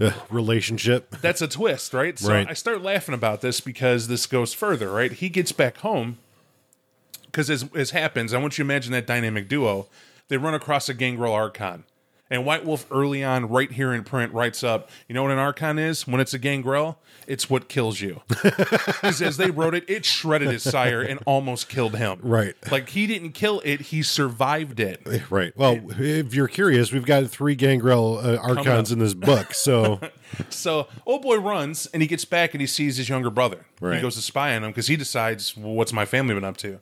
uh, 0.00 0.12
relationship. 0.30 1.14
That's 1.20 1.42
a 1.42 1.48
twist, 1.48 1.92
right? 1.94 2.18
So 2.18 2.32
Right. 2.32 2.48
I 2.48 2.54
start 2.54 2.82
laughing 2.82 3.14
about 3.14 3.40
this 3.42 3.60
because 3.60 4.08
this 4.08 4.26
goes 4.26 4.54
further, 4.54 4.90
right? 4.90 5.12
He 5.12 5.28
gets 5.28 5.52
back 5.52 5.78
home 5.78 6.18
because 7.26 7.50
as, 7.50 7.68
as 7.74 7.90
happens, 7.90 8.32
I 8.32 8.38
want 8.38 8.58
you 8.58 8.64
to 8.64 8.70
imagine 8.70 8.92
that 8.92 9.06
dynamic 9.06 9.48
duo. 9.48 9.88
They 10.28 10.36
run 10.36 10.54
across 10.54 10.88
a 10.88 10.94
Gangrel 10.94 11.32
Archon. 11.34 11.84
And 12.30 12.46
White 12.46 12.64
Wolf 12.64 12.86
early 12.90 13.22
on, 13.22 13.48
right 13.48 13.70
here 13.70 13.92
in 13.92 14.02
print, 14.02 14.32
writes 14.32 14.64
up, 14.64 14.88
you 15.08 15.14
know 15.14 15.22
what 15.22 15.32
an 15.32 15.38
Archon 15.38 15.78
is? 15.78 16.06
When 16.06 16.20
it's 16.20 16.32
a 16.32 16.38
Gangrel, 16.38 16.98
it's 17.26 17.50
what 17.50 17.68
kills 17.68 18.00
you. 18.00 18.22
Because 19.04 19.20
as 19.20 19.36
they 19.36 19.50
wrote 19.50 19.74
it, 19.74 19.84
it 19.86 20.06
shredded 20.06 20.48
his 20.48 20.62
sire 20.62 21.02
and 21.02 21.20
almost 21.26 21.68
killed 21.68 21.96
him. 21.96 22.20
Right. 22.22 22.54
Like 22.70 22.88
he 22.88 23.06
didn't 23.06 23.32
kill 23.32 23.60
it, 23.64 23.82
he 23.82 24.02
survived 24.02 24.80
it. 24.80 25.06
Right. 25.28 25.52
Well, 25.56 25.78
if 25.98 26.34
you're 26.34 26.48
curious, 26.48 26.90
we've 26.90 27.04
got 27.04 27.28
three 27.28 27.54
Gangrel 27.54 28.18
uh, 28.18 28.36
archons 28.36 28.90
in 28.90 28.98
this 28.98 29.12
book. 29.12 29.52
So, 29.52 30.00
So 30.48 30.88
old 31.06 31.22
boy 31.22 31.36
runs 31.36 31.86
and 31.86 32.02
he 32.02 32.08
gets 32.08 32.24
back 32.24 32.54
and 32.54 32.60
he 32.60 32.66
sees 32.66 32.96
his 32.96 33.08
younger 33.08 33.30
brother. 33.30 33.66
Right. 33.80 33.96
He 33.96 34.02
goes 34.02 34.14
to 34.16 34.22
spy 34.22 34.56
on 34.56 34.64
him 34.64 34.70
because 34.70 34.86
he 34.86 34.96
decides, 34.96 35.56
well, 35.56 35.74
what's 35.74 35.92
my 35.92 36.04
family 36.04 36.34
been 36.34 36.44
up 36.44 36.56
to? 36.58 36.80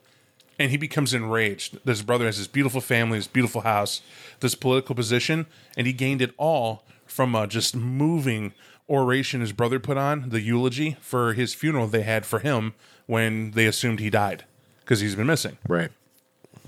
And 0.58 0.70
he 0.70 0.76
becomes 0.76 1.14
enraged. 1.14 1.74
that 1.84 1.90
His 1.90 2.02
brother 2.02 2.26
has 2.26 2.38
this 2.38 2.46
beautiful 2.46 2.80
family, 2.80 3.18
this 3.18 3.26
beautiful 3.26 3.62
house, 3.62 4.02
this 4.40 4.54
political 4.54 4.94
position, 4.94 5.46
and 5.76 5.86
he 5.86 5.92
gained 5.92 6.22
it 6.22 6.32
all 6.36 6.84
from 7.06 7.34
a 7.34 7.46
just 7.46 7.74
moving 7.74 8.52
oration 8.88 9.40
his 9.40 9.52
brother 9.52 9.78
put 9.78 9.96
on, 9.96 10.28
the 10.28 10.40
eulogy 10.40 10.96
for 11.00 11.32
his 11.32 11.54
funeral 11.54 11.86
they 11.86 12.02
had 12.02 12.26
for 12.26 12.40
him 12.40 12.74
when 13.06 13.52
they 13.52 13.66
assumed 13.66 14.00
he 14.00 14.10
died 14.10 14.44
because 14.80 15.00
he's 15.00 15.14
been 15.14 15.26
missing 15.26 15.56
right. 15.66 15.90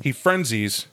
he 0.02 0.12
frenzies 0.12 0.86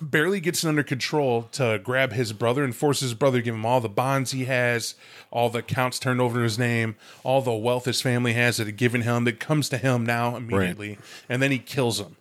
barely 0.00 0.40
gets 0.40 0.64
it 0.64 0.68
under 0.68 0.82
control 0.82 1.42
to 1.52 1.80
grab 1.82 2.12
his 2.12 2.32
brother 2.32 2.64
and 2.64 2.74
force 2.74 3.00
his 3.00 3.14
brother 3.14 3.38
to 3.38 3.42
give 3.42 3.54
him 3.54 3.66
all 3.66 3.80
the 3.80 3.88
bonds 3.88 4.30
he 4.30 4.44
has 4.46 4.94
all 5.30 5.50
the 5.50 5.60
accounts 5.60 5.98
turned 5.98 6.20
over 6.20 6.36
to 6.38 6.42
his 6.42 6.58
name 6.58 6.96
all 7.24 7.40
the 7.42 7.52
wealth 7.52 7.84
his 7.84 8.00
family 8.00 8.32
has 8.32 8.56
that 8.56 8.66
had 8.66 8.76
given 8.76 9.02
him 9.02 9.24
that 9.24 9.40
comes 9.40 9.68
to 9.68 9.78
him 9.78 10.04
now 10.04 10.36
immediately. 10.36 10.98
And 11.28 11.42
then 11.42 11.50
he 11.50 11.58
kills 11.58 12.00
him. 12.00 12.16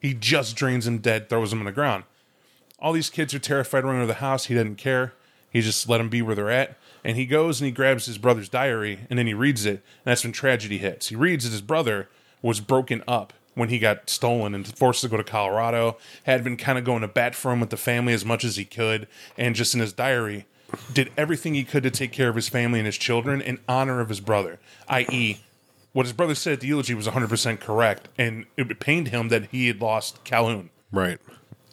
He 0.00 0.14
just 0.14 0.56
drains 0.56 0.86
him 0.86 0.98
dead 0.98 1.28
throws 1.28 1.52
him 1.52 1.60
on 1.60 1.64
the 1.64 1.72
ground. 1.72 2.04
All 2.78 2.92
these 2.92 3.10
kids 3.10 3.32
are 3.34 3.38
terrified 3.38 3.84
running 3.84 4.02
to 4.02 4.06
the 4.06 4.14
house. 4.14 4.46
He 4.46 4.54
doesn't 4.54 4.76
care. 4.76 5.14
He 5.50 5.60
just 5.60 5.88
let 5.88 5.98
them 5.98 6.08
be 6.08 6.22
where 6.22 6.34
they're 6.34 6.50
at. 6.50 6.76
And 7.04 7.16
he 7.16 7.26
goes 7.26 7.60
and 7.60 7.66
he 7.66 7.72
grabs 7.72 8.06
his 8.06 8.18
brother's 8.18 8.48
diary 8.48 9.00
and 9.08 9.18
then 9.18 9.26
he 9.26 9.34
reads 9.34 9.64
it. 9.66 9.70
And 9.70 9.82
that's 10.04 10.24
when 10.24 10.32
tragedy 10.32 10.78
hits. 10.78 11.08
He 11.08 11.16
reads 11.16 11.44
that 11.44 11.50
his 11.50 11.60
brother 11.60 12.08
was 12.40 12.60
broken 12.60 13.04
up 13.06 13.32
when 13.54 13.68
he 13.68 13.78
got 13.78 14.08
stolen 14.08 14.54
and 14.54 14.66
forced 14.76 15.02
to 15.02 15.08
go 15.08 15.16
to 15.16 15.24
colorado 15.24 15.96
had 16.24 16.42
been 16.44 16.56
kind 16.56 16.78
of 16.78 16.84
going 16.84 17.02
to 17.02 17.08
bat 17.08 17.34
for 17.34 17.52
him 17.52 17.60
with 17.60 17.70
the 17.70 17.76
family 17.76 18.12
as 18.12 18.24
much 18.24 18.44
as 18.44 18.56
he 18.56 18.64
could 18.64 19.06
and 19.36 19.54
just 19.54 19.74
in 19.74 19.80
his 19.80 19.92
diary 19.92 20.46
did 20.92 21.10
everything 21.16 21.54
he 21.54 21.64
could 21.64 21.82
to 21.82 21.90
take 21.90 22.12
care 22.12 22.28
of 22.28 22.34
his 22.36 22.48
family 22.48 22.78
and 22.80 22.86
his 22.86 22.96
children 22.96 23.40
in 23.40 23.58
honor 23.68 24.00
of 24.00 24.08
his 24.08 24.20
brother 24.20 24.58
i.e 24.88 25.40
what 25.92 26.06
his 26.06 26.12
brother 26.14 26.34
said 26.34 26.54
at 26.54 26.60
the 26.60 26.66
eulogy 26.66 26.94
was 26.94 27.06
100% 27.06 27.60
correct 27.60 28.08
and 28.16 28.46
it 28.56 28.80
pained 28.80 29.08
him 29.08 29.28
that 29.28 29.46
he 29.50 29.66
had 29.66 29.80
lost 29.80 30.24
calhoun 30.24 30.70
Right. 30.90 31.18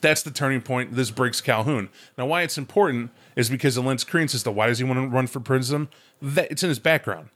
that's 0.02 0.22
the 0.24 0.32
turning 0.32 0.62
point. 0.62 0.96
This 0.96 1.12
breaks 1.12 1.42
Calhoun. 1.42 1.90
Now, 2.18 2.26
why 2.26 2.44
it's 2.44 2.58
important 2.58 3.12
is 3.36 3.50
because 3.50 3.78
lends 3.78 4.06
credence 4.06 4.34
as 4.34 4.44
to 4.44 4.52
why 4.52 4.68
does 4.68 4.80
he 4.80 4.86
want 4.86 4.98
to 4.98 5.08
run 5.08 5.28
for 5.28 5.42
prison? 5.42 5.90
That 6.22 6.50
it's 6.50 6.64
in 6.64 6.70
his 6.70 6.80
background. 6.80 7.30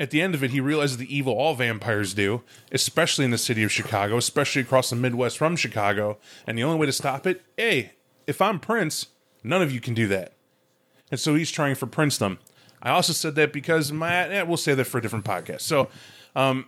At 0.00 0.10
the 0.10 0.20
end 0.22 0.34
of 0.34 0.44
it, 0.44 0.52
he 0.52 0.60
realizes 0.60 0.96
the 0.96 1.12
evil 1.14 1.34
all 1.34 1.54
vampires 1.54 2.14
do, 2.14 2.42
especially 2.70 3.24
in 3.24 3.32
the 3.32 3.38
city 3.38 3.64
of 3.64 3.72
Chicago, 3.72 4.16
especially 4.16 4.62
across 4.62 4.90
the 4.90 4.96
Midwest 4.96 5.36
from 5.38 5.56
Chicago. 5.56 6.18
And 6.46 6.56
the 6.56 6.62
only 6.64 6.78
way 6.78 6.86
to 6.86 6.92
stop 6.92 7.26
it, 7.26 7.42
hey, 7.56 7.92
if 8.26 8.40
I'm 8.40 8.60
Prince, 8.60 9.08
none 9.42 9.60
of 9.62 9.72
you 9.72 9.80
can 9.80 9.94
do 9.94 10.06
that. 10.08 10.34
And 11.10 11.18
so 11.18 11.34
he's 11.34 11.50
trying 11.50 11.74
for 11.74 11.86
princedom. 11.86 12.38
I 12.80 12.90
also 12.90 13.12
said 13.12 13.34
that 13.34 13.52
because 13.52 13.90
my 13.90 14.28
eh, 14.28 14.42
we'll 14.42 14.56
say 14.56 14.74
that 14.74 14.84
for 14.84 14.98
a 14.98 15.02
different 15.02 15.24
podcast. 15.24 15.62
So 15.62 15.88
um, 16.36 16.66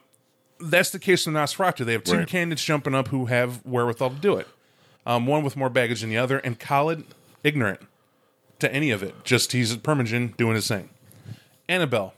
that's 0.58 0.90
the 0.90 0.98
case 0.98 1.24
with 1.26 1.36
Nosferatu. 1.36 1.84
They 1.84 1.92
have 1.92 2.02
two 2.02 2.16
Right. 2.18 2.26
candidates 2.26 2.64
jumping 2.64 2.94
up 2.96 3.08
who 3.08 3.26
have 3.26 3.64
wherewithal 3.64 4.10
to 4.10 4.16
do 4.16 4.36
it. 4.36 4.48
Um, 5.06 5.26
one 5.26 5.44
with 5.44 5.56
more 5.56 5.70
baggage 5.70 6.00
than 6.00 6.10
the 6.10 6.18
other, 6.18 6.38
and 6.38 6.58
Khalid 6.58 7.04
ignorant 7.44 7.80
to 8.58 8.72
any 8.74 8.90
of 8.90 9.02
it. 9.04 9.14
Just 9.24 9.52
he's 9.52 9.72
a 9.72 9.76
Primogen 9.78 10.36
doing 10.36 10.56
his 10.56 10.66
thing. 10.68 10.90
Annabelle, 11.68 12.12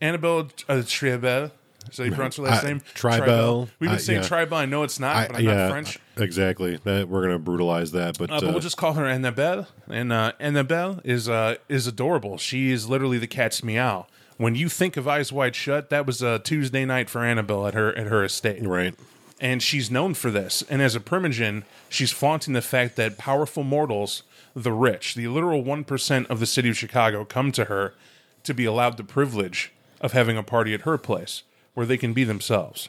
Annabelle 0.00 0.48
uh, 0.68 0.82
Triebel. 0.82 1.50
Is 1.90 1.98
that 1.98 2.04
you 2.06 2.12
pronounce 2.12 2.36
her 2.36 2.42
last 2.42 2.64
I- 2.64 2.68
name? 2.68 2.80
Tribel. 2.94 3.68
We've 3.78 3.88
been 3.88 3.90
I- 3.90 3.96
saying 3.98 4.22
yeah. 4.22 4.28
Tribel. 4.28 4.54
I 4.54 4.66
know 4.66 4.82
it's 4.82 4.98
not, 4.98 5.16
I, 5.16 5.26
but 5.28 5.36
I'm 5.36 5.44
yeah. 5.44 5.54
not 5.54 5.70
French. 5.70 5.98
Exactly. 6.16 6.78
That 6.84 7.08
we're 7.08 7.22
gonna 7.22 7.38
brutalize 7.38 7.92
that, 7.92 8.18
but, 8.18 8.30
Uh, 8.30 8.40
but 8.40 8.48
uh, 8.48 8.50
we'll 8.50 8.60
just 8.60 8.76
call 8.76 8.94
her 8.94 9.06
Annabelle. 9.06 9.68
And 9.88 10.12
uh, 10.12 10.32
Annabelle 10.40 11.00
is 11.04 11.28
uh, 11.28 11.56
is 11.68 11.86
adorable. 11.86 12.38
She 12.38 12.70
is 12.72 12.88
literally 12.88 13.18
the 13.18 13.26
cat's 13.28 13.62
meow. 13.62 14.06
When 14.36 14.54
you 14.54 14.68
think 14.68 14.96
of 14.96 15.08
Eyes 15.08 15.32
Wide 15.32 15.54
Shut, 15.56 15.88
that 15.90 16.06
was 16.06 16.20
a 16.20 16.38
Tuesday 16.40 16.84
night 16.84 17.08
for 17.08 17.24
Annabelle 17.24 17.66
at 17.66 17.74
her 17.74 17.96
at 17.96 18.08
her 18.08 18.22
estate, 18.24 18.66
right. 18.66 18.94
and 19.40 19.62
she's 19.62 19.90
known 19.90 20.12
for 20.14 20.30
this. 20.30 20.62
And 20.68 20.82
as 20.82 20.94
a 20.94 21.00
Primogen, 21.00 21.62
she's 21.88 22.12
flaunting 22.12 22.52
the 22.52 22.60
fact 22.60 22.96
that 22.96 23.16
powerful 23.16 23.62
mortals, 23.62 24.24
the 24.54 24.72
rich, 24.72 25.14
the 25.14 25.28
literal 25.28 25.62
one 25.62 25.84
percent 25.84 26.26
of 26.28 26.40
the 26.40 26.46
city 26.46 26.68
of 26.68 26.76
Chicago, 26.76 27.24
come 27.24 27.50
to 27.52 27.64
her 27.66 27.94
to 28.42 28.52
be 28.52 28.64
allowed 28.66 28.96
the 28.98 29.04
privilege 29.04 29.72
of 30.00 30.12
having 30.12 30.36
a 30.36 30.42
party 30.42 30.74
at 30.74 30.82
her 30.82 30.98
place 30.98 31.42
where 31.74 31.86
they 31.86 31.96
can 31.96 32.12
be 32.12 32.24
themselves 32.24 32.88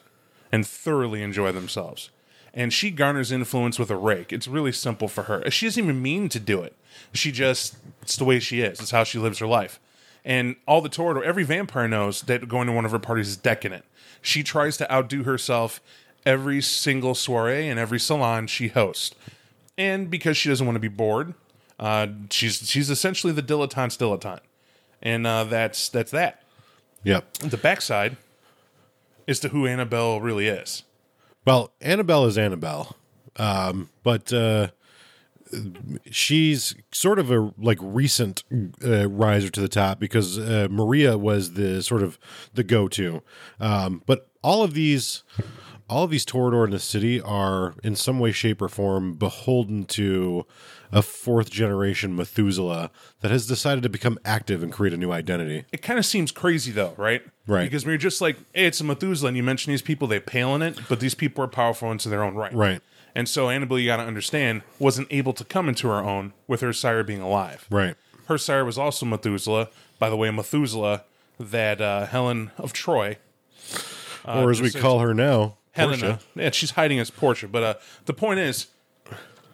and 0.52 0.66
thoroughly 0.66 1.22
enjoy 1.22 1.52
themselves. 1.52 2.10
And 2.54 2.74
she 2.74 2.90
garners 2.90 3.32
influence 3.32 3.78
with 3.78 3.92
a 3.92 3.96
rake. 3.96 4.34
It's 4.34 4.48
really 4.48 4.72
simple 4.72 5.08
for 5.08 5.24
her. 5.24 5.50
She 5.52 5.68
doesn't 5.68 5.84
even 5.84 6.02
mean 6.02 6.30
to 6.30 6.40
do 6.40 6.64
it. 6.64 6.76
She 7.14 7.32
just, 7.32 7.76
it's 8.02 8.16
the 8.16 8.26
way 8.26 8.40
she 8.40 8.62
is. 8.62 8.80
It's 8.80 8.92
how 8.92 9.04
she 9.04 9.20
lives 9.20 9.40
her 9.40 9.48
life. 9.48 9.80
And 10.26 10.56
all 10.68 10.82
the 10.82 10.90
Toreador, 10.90 11.24
every 11.24 11.44
vampire 11.44 11.88
knows 11.88 12.22
that 12.24 12.50
going 12.50 12.68
to 12.68 12.74
one 12.74 12.86
of 12.86 12.92
her 12.92 13.00
parties 13.00 13.30
is 13.30 13.38
decadent. 13.38 13.86
She 14.22 14.44
tries 14.44 14.76
to 14.78 14.92
outdo 14.92 15.24
herself 15.24 15.80
every 16.26 16.62
single 16.62 17.16
soiree 17.16 17.70
and 17.70 17.80
every 17.80 18.00
salon 18.00 18.48
she 18.48 18.70
hosts. 18.70 19.16
And 19.78 20.10
because 20.10 20.36
she 20.36 20.50
doesn't 20.50 20.66
want 20.66 20.76
to 20.76 20.82
be 20.82 20.88
bored, 20.88 21.36
uh, 21.80 22.08
she's 22.30 22.68
she's 22.68 22.90
essentially 22.90 23.32
the 23.32 23.44
dilettante's 23.44 23.98
dilettante, 23.98 24.40
and 25.02 25.28
uh, 25.28 25.44
that's 25.44 25.90
that's 25.90 26.12
that. 26.12 26.42
Yep. 27.08 27.34
The 27.38 27.58
backside 27.58 28.18
is 29.28 29.40
to 29.40 29.50
who 29.50 29.66
Annabelle 29.66 30.20
really 30.20 30.48
is. 30.48 30.84
Well, 31.46 31.72
Annabelle 31.80 32.26
is 32.26 32.38
Annabelle, 32.38 32.98
um, 33.38 33.90
but 34.04 34.34
uh, 34.34 34.68
she's 36.12 36.76
sort 36.92 37.18
of 37.18 37.32
a 37.32 37.54
like 37.58 37.78
recent 37.82 38.44
uh, 38.84 39.08
riser 39.08 39.50
to 39.50 39.62
the 39.62 39.70
top 39.70 40.02
because 40.02 40.38
uh, 40.38 40.68
Maria 40.70 41.18
was 41.18 41.54
the 41.54 41.82
sort 41.82 42.04
of 42.04 42.20
the 42.54 42.64
go-to. 42.64 43.24
Um, 43.62 44.04
but 44.06 44.30
all 44.44 44.62
of 44.62 44.74
these, 44.74 45.24
all 45.90 46.04
of 46.04 46.12
these 46.12 46.26
Toreador 46.26 46.66
in 46.66 46.72
the 46.72 46.80
city 46.80 47.22
are 47.22 47.76
in 47.84 47.96
some 47.96 48.20
way, 48.20 48.34
shape, 48.34 48.62
or 48.62 48.68
form 48.68 49.14
beholden 49.14 49.86
to 49.86 50.46
a 50.92 51.02
fourth 51.02 51.50
generation 51.50 52.16
Methuselah 52.16 52.92
that 53.22 53.32
has 53.32 53.48
decided 53.48 53.84
to 53.84 53.90
become 53.90 54.18
active 54.24 54.64
and 54.64 54.72
create 54.72 54.94
a 54.94 54.98
new 54.98 55.12
identity. 55.12 55.66
It 55.72 55.82
kind 55.82 56.00
of 56.00 56.06
seems 56.06 56.32
crazy 56.32 56.72
though, 56.72 56.94
right? 56.98 57.22
Right. 57.46 57.64
Because 57.64 57.86
when 57.86 57.92
you're 57.92 57.98
just 57.98 58.22
like, 58.22 58.38
hey, 58.54 58.66
it's 58.68 58.82
a 58.82 58.84
Methuselah, 58.84 59.30
and 59.30 59.38
you 59.38 59.44
mention 59.44 59.72
these 59.72 59.82
people, 59.82 60.08
they 60.08 60.20
pale 60.20 60.54
in 60.56 60.62
it, 60.62 60.80
but 60.90 61.00
these 61.00 61.16
people 61.16 61.44
are 61.44 61.48
powerful 61.48 61.92
into 61.92 62.10
their 62.10 62.24
own 62.24 62.36
right. 62.36 62.54
Right. 62.54 62.82
And 63.16 63.28
so 63.28 63.50
Annabelle, 63.50 63.80
you 63.80 63.88
got 63.88 63.98
to 63.98 64.04
understand, 64.04 64.62
wasn't 64.80 65.08
able 65.10 65.34
to 65.34 65.44
come 65.44 65.68
into 65.68 65.88
her 65.88 66.04
own 66.04 66.34
with 66.48 66.62
her 66.62 66.74
sire 66.74 67.04
being 67.04 67.22
alive. 67.22 67.66
Right. 67.70 67.96
Her 68.28 68.38
sire 68.38 68.66
was 68.66 68.78
also 68.78 69.06
Methuselah. 69.06 69.70
By 70.00 70.10
the 70.10 70.16
way, 70.16 70.30
Methuselah, 70.30 71.04
that 71.40 71.82
uh, 71.82 72.06
Helen 72.06 72.52
of 72.58 72.74
Troy, 72.74 73.18
or 74.26 74.52
as 74.52 74.62
we 74.62 74.70
call 74.70 75.00
her 75.00 75.14
now, 75.14 75.58
Helena. 75.72 75.98
Portia. 75.98 76.20
Yeah, 76.36 76.52
she's 76.52 76.72
hiding 76.72 77.00
as 77.00 77.10
Portia. 77.10 77.48
But 77.48 77.64
uh, 77.64 77.74
the 78.06 78.14
point 78.14 78.40
is, 78.40 78.68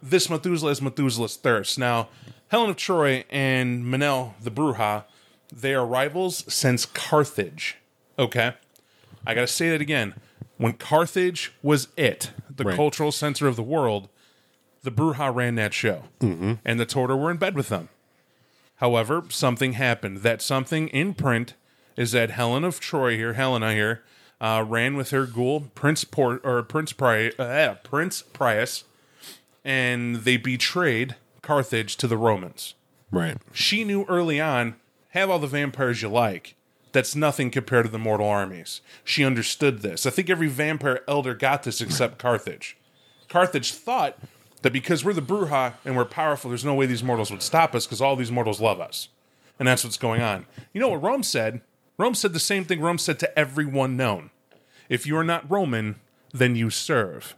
this 0.04 0.30
Methuselah 0.30 0.72
is 0.72 0.82
Methuselah's 0.82 1.36
thirst. 1.38 1.80
Now, 1.80 2.10
Helen 2.50 2.70
of 2.70 2.76
Troy 2.76 3.24
and 3.30 3.84
Manel 3.86 4.34
the 4.42 4.52
Brujah, 4.52 5.06
they 5.52 5.74
are 5.74 5.86
rivals 5.86 6.44
since 6.54 6.86
Carthage. 6.86 7.78
Okay? 8.20 8.54
I 9.26 9.34
got 9.34 9.42
to 9.42 9.48
say 9.48 9.70
that 9.70 9.82
again. 9.82 10.16
When 10.58 10.74
Carthage 10.74 11.54
was 11.64 11.88
it, 11.98 12.32
the 12.54 12.66
Right. 12.66 12.76
cultural 12.76 13.12
center 13.12 13.48
of 13.48 13.56
the 13.56 13.64
world, 13.64 14.10
the 14.84 14.92
Brujah 14.92 15.34
ran 15.34 15.56
that 15.56 15.74
show. 15.74 16.04
Mm-hmm. 16.20 16.54
And 16.66 16.80
the 16.80 16.86
Toreador 16.86 17.18
were 17.20 17.32
in 17.32 17.38
bed 17.38 17.56
with 17.56 17.70
them. 17.70 17.90
However, 18.78 19.24
something 19.30 19.74
happened. 19.74 20.18
That 20.18 20.42
something 20.42 20.90
in 20.90 21.14
print 21.14 21.54
is 21.96 22.12
that 22.12 22.32
Helen 22.32 22.64
of 22.64 22.80
Troy 22.80 23.16
here, 23.16 23.34
Helena 23.34 23.74
here, 23.74 24.04
uh, 24.42 24.66
ran 24.68 24.96
with 24.98 25.12
her 25.12 25.26
ghoul 25.26 25.72
Prince 25.74 26.04
Port 26.04 26.42
or 26.44 26.62
Prince 26.64 26.92
Pri- 26.92 27.32
uh, 27.40 27.76
Prince 27.76 28.24
Prius, 28.34 28.84
and 29.64 30.18
they 30.18 30.38
betrayed 30.38 31.16
Carthage 31.42 31.98
to 31.98 32.08
the 32.08 32.18
Romans. 32.18 32.76
Right. 33.12 33.38
She 33.52 33.84
knew 33.84 34.06
early 34.06 34.42
on, 34.42 34.76
have 35.10 35.30
all 35.30 35.40
the 35.40 35.48
vampires 35.48 36.02
you 36.02 36.10
like. 36.10 36.56
That's 36.92 37.16
nothing 37.16 37.50
compared 37.50 37.86
to 37.86 37.92
the 37.92 38.00
mortal 38.00 38.28
armies. 38.28 38.82
She 39.04 39.26
understood 39.26 39.82
this. 39.82 40.06
I 40.06 40.10
think 40.12 40.30
every 40.30 40.48
vampire 40.48 41.02
elder 41.08 41.34
got 41.34 41.64
this 41.64 41.82
except 41.82 42.20
Carthage. 42.20 42.78
Carthage 43.30 43.74
thought 43.74 44.18
that 44.62 44.74
because 44.74 45.04
we're 45.04 45.14
the 45.14 45.22
Brujah 45.22 45.74
and 45.86 45.98
we're 45.98 46.06
powerful, 46.06 46.50
there's 46.50 46.66
no 46.66 46.76
way 46.76 46.86
these 46.86 47.04
mortals 47.04 47.32
would 47.32 47.42
stop 47.42 47.74
us 47.74 47.86
because 47.86 48.02
all 48.02 48.16
these 48.16 48.32
mortals 48.32 48.62
love 48.62 48.80
us. 48.80 49.10
And 49.60 49.68
that's 49.68 49.84
what's 49.84 49.98
going 49.98 50.22
on. 50.22 50.46
You 50.72 50.82
know 50.82 50.90
what 50.90 51.04
Rome 51.04 51.24
said? 51.24 51.62
Rome 51.98 52.16
said 52.16 52.34
the 52.34 52.40
same 52.40 52.66
thing 52.66 52.80
Rome 52.80 52.98
said 52.98 53.20
to 53.20 53.40
everyone 53.40 53.98
known. 53.98 54.30
If 54.90 55.06
you're 55.08 55.24
not 55.24 55.50
Roman, 55.50 55.96
then 56.32 56.56
you 56.56 56.70
serve. 56.70 57.36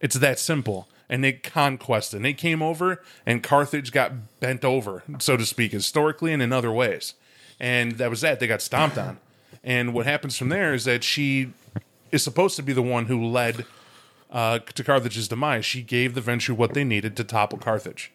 It's 0.00 0.16
that 0.16 0.38
simple. 0.38 0.88
And 1.08 1.22
they 1.22 1.32
conquested. 1.32 2.16
And 2.16 2.24
they 2.24 2.32
came 2.32 2.62
over, 2.62 3.02
and 3.24 3.42
Carthage 3.42 3.92
got 3.92 4.40
bent 4.40 4.64
over, 4.64 5.02
so 5.18 5.36
to 5.36 5.46
speak, 5.46 5.72
historically 5.72 6.32
and 6.32 6.42
in 6.42 6.52
other 6.52 6.72
ways. 6.72 7.14
And 7.60 7.92
that 7.92 8.10
was 8.10 8.20
that. 8.22 8.40
They 8.40 8.46
got 8.46 8.62
stomped 8.62 8.98
on. 8.98 9.18
And 9.62 9.94
what 9.94 10.06
happens 10.06 10.36
from 10.36 10.48
there 10.48 10.74
is 10.74 10.84
that 10.84 11.04
she 11.04 11.52
is 12.12 12.22
supposed 12.22 12.56
to 12.56 12.62
be 12.62 12.72
the 12.72 12.82
one 12.82 13.06
who 13.06 13.24
led 13.24 13.66
uh, 14.30 14.58
to 14.58 14.84
Carthage's 14.84 15.28
demise. 15.28 15.64
She 15.64 15.82
gave 15.82 16.14
the 16.14 16.20
Ventrue 16.20 16.56
what 16.56 16.74
they 16.74 16.84
needed 16.84 17.16
to 17.16 17.24
topple 17.24 17.58
Carthage. 17.58 18.12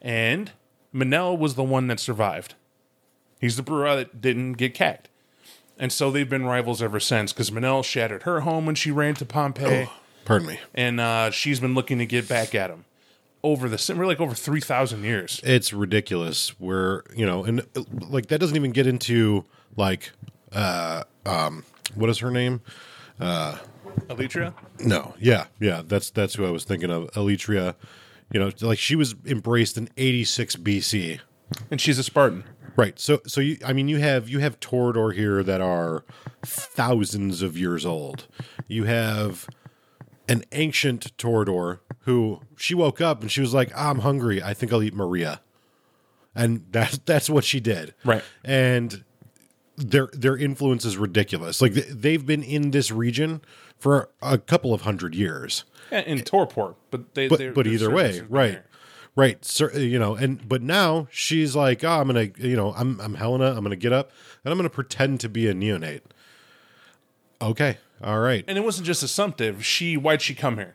And 0.00 0.52
Manel 0.94 1.38
was 1.38 1.54
the 1.54 1.64
one 1.64 1.86
that 1.88 2.00
survived. 2.00 2.54
He's 3.40 3.56
the 3.56 3.62
brewer 3.62 3.96
that 3.96 4.20
didn't 4.20 4.54
get 4.54 4.74
cacked. 4.74 5.08
And 5.78 5.92
so 5.92 6.10
they've 6.10 6.28
been 6.28 6.46
rivals 6.46 6.82
ever 6.82 7.00
since 7.00 7.32
because 7.32 7.50
Manel 7.50 7.84
shattered 7.84 8.22
her 8.22 8.40
home 8.40 8.64
when 8.64 8.74
she 8.74 8.90
ran 8.90 9.14
to 9.16 9.26
Pompeii 9.26 9.88
Pardon 10.26 10.48
me. 10.48 10.60
and 10.74 11.00
uh, 11.00 11.30
she's 11.30 11.58
been 11.60 11.72
looking 11.74 11.98
to 11.98 12.06
get 12.06 12.28
back 12.28 12.54
at 12.54 12.68
him 12.68 12.84
over 13.42 13.68
the 13.68 13.94
we're 13.96 14.06
like 14.06 14.20
over 14.20 14.34
three 14.34 14.60
thousand 14.60 15.04
years. 15.04 15.40
it's 15.44 15.72
ridiculous. 15.72 16.58
We're 16.60 17.02
you 17.14 17.24
know 17.24 17.44
and 17.44 17.60
uh, 17.74 17.84
like 18.08 18.26
that 18.26 18.38
doesn't 18.40 18.56
even 18.56 18.72
get 18.72 18.86
into 18.86 19.44
like 19.76 20.10
uh 20.52 21.04
um 21.24 21.64
what 21.94 22.10
is 22.10 22.18
her 22.18 22.30
name? 22.30 22.60
Elytria, 23.20 24.52
no. 24.80 25.14
Yeah. 25.18 25.46
Yeah. 25.60 25.82
That's 25.86 26.10
that's 26.10 26.34
who 26.34 26.44
i 26.44 26.50
was 26.50 26.64
thinking 26.64 26.90
of. 26.90 27.10
Elytria 27.12 27.74
you 28.32 28.40
know 28.40 28.50
like 28.60 28.78
she 28.78 28.96
was 28.96 29.14
embraced 29.24 29.78
in 29.78 29.88
86 29.96 30.56
bc 30.56 31.20
and 31.70 31.80
she's 31.80 31.96
a 31.98 32.02
Spartan. 32.02 32.42
right. 32.76 32.98
So 32.98 33.20
so 33.26 33.40
you 33.40 33.58
i 33.64 33.72
mean 33.72 33.86
you 33.88 33.98
have 33.98 34.28
you 34.28 34.40
have 34.40 34.58
Toreador 34.58 35.14
here 35.14 35.42
that 35.44 35.60
are 35.60 36.04
thousands 36.42 37.42
of 37.42 37.56
years 37.56 37.86
old. 37.86 38.26
You 38.66 38.84
have 38.84 39.46
an 40.28 40.44
ancient 40.52 41.16
Toreador 41.16 41.80
who 42.00 42.40
she 42.56 42.74
woke 42.74 43.00
up 43.00 43.20
and 43.22 43.30
she 43.30 43.40
was 43.40 43.52
like 43.54 43.70
ah, 43.74 43.90
i'm 43.90 44.00
hungry. 44.00 44.42
I 44.42 44.54
think 44.54 44.72
i'll 44.72 44.82
eat 44.82 44.94
maria. 44.94 45.40
And 46.34 46.64
that's 46.70 46.98
that's 47.04 47.28
what 47.30 47.44
she 47.44 47.60
did. 47.60 47.94
Right. 48.04 48.22
and 48.44 49.04
their 49.76 50.08
their 50.12 50.36
influence 50.36 50.84
is 50.84 50.96
ridiculous. 50.96 51.60
Like 51.60 51.74
th- 51.74 51.86
they've 51.90 52.24
been 52.24 52.42
in 52.42 52.70
this 52.70 52.90
region 52.90 53.42
for 53.78 54.08
a 54.22 54.38
couple 54.38 54.72
of 54.72 54.82
hundred 54.82 55.14
years. 55.14 55.64
Yeah, 55.92 56.00
in 56.00 56.22
Torpor, 56.22 56.74
but 56.90 57.14
they 57.14 57.28
but 57.28 57.38
they're- 57.38 57.52
but 57.52 57.66
either 57.66 57.90
way 57.90 58.12
servants 58.12 58.18
have 58.18 58.28
been 58.28 58.36
right. 58.38 58.52
there. 58.52 58.64
right. 59.16 59.44
Cer- 59.44 59.78
you 59.78 59.98
know 59.98 60.14
and 60.14 60.48
but 60.48 60.62
now 60.62 61.08
she's 61.10 61.54
like 61.54 61.84
oh 61.84 61.90
i'm 62.00 62.06
gonna 62.06 62.28
you 62.38 62.56
know 62.56 62.72
i'm 62.74 62.98
i'm 63.00 63.14
helena. 63.14 63.50
I'm 63.54 63.62
gonna 63.62 63.76
get 63.76 63.92
up 63.92 64.10
and 64.44 64.50
i'm 64.52 64.58
gonna 64.58 64.70
pretend 64.70 65.20
to 65.20 65.28
be 65.28 65.46
a 65.46 65.52
neonate. 65.54 66.00
Okay 67.40 67.78
all 68.02 68.18
right 68.20 68.44
And 68.46 68.58
it 68.58 68.62
wasn't 68.64 68.86
just 68.86 69.02
assumptive. 69.02 69.64
She 69.64 69.96
why'd 69.96 70.22
she 70.22 70.34
come 70.34 70.56
here? 70.58 70.74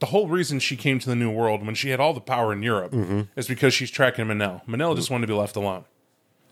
The 0.00 0.06
whole 0.06 0.28
reason 0.28 0.58
she 0.60 0.76
came 0.76 0.98
to 0.98 1.08
the 1.08 1.16
New 1.16 1.30
World 1.30 1.64
when 1.64 1.74
she 1.74 1.90
had 1.90 2.00
all 2.00 2.12
the 2.12 2.20
power 2.20 2.52
in 2.52 2.62
Europe 2.62 2.92
Mm-hmm. 2.92 3.20
is 3.36 3.46
because 3.48 3.72
she's 3.74 3.90
tracking 3.90 4.26
Manel. 4.26 4.64
Manel 4.66 4.96
just 4.96 5.10
wanted 5.10 5.26
to 5.26 5.32
be 5.32 5.38
left 5.38 5.56
alone. 5.56 5.84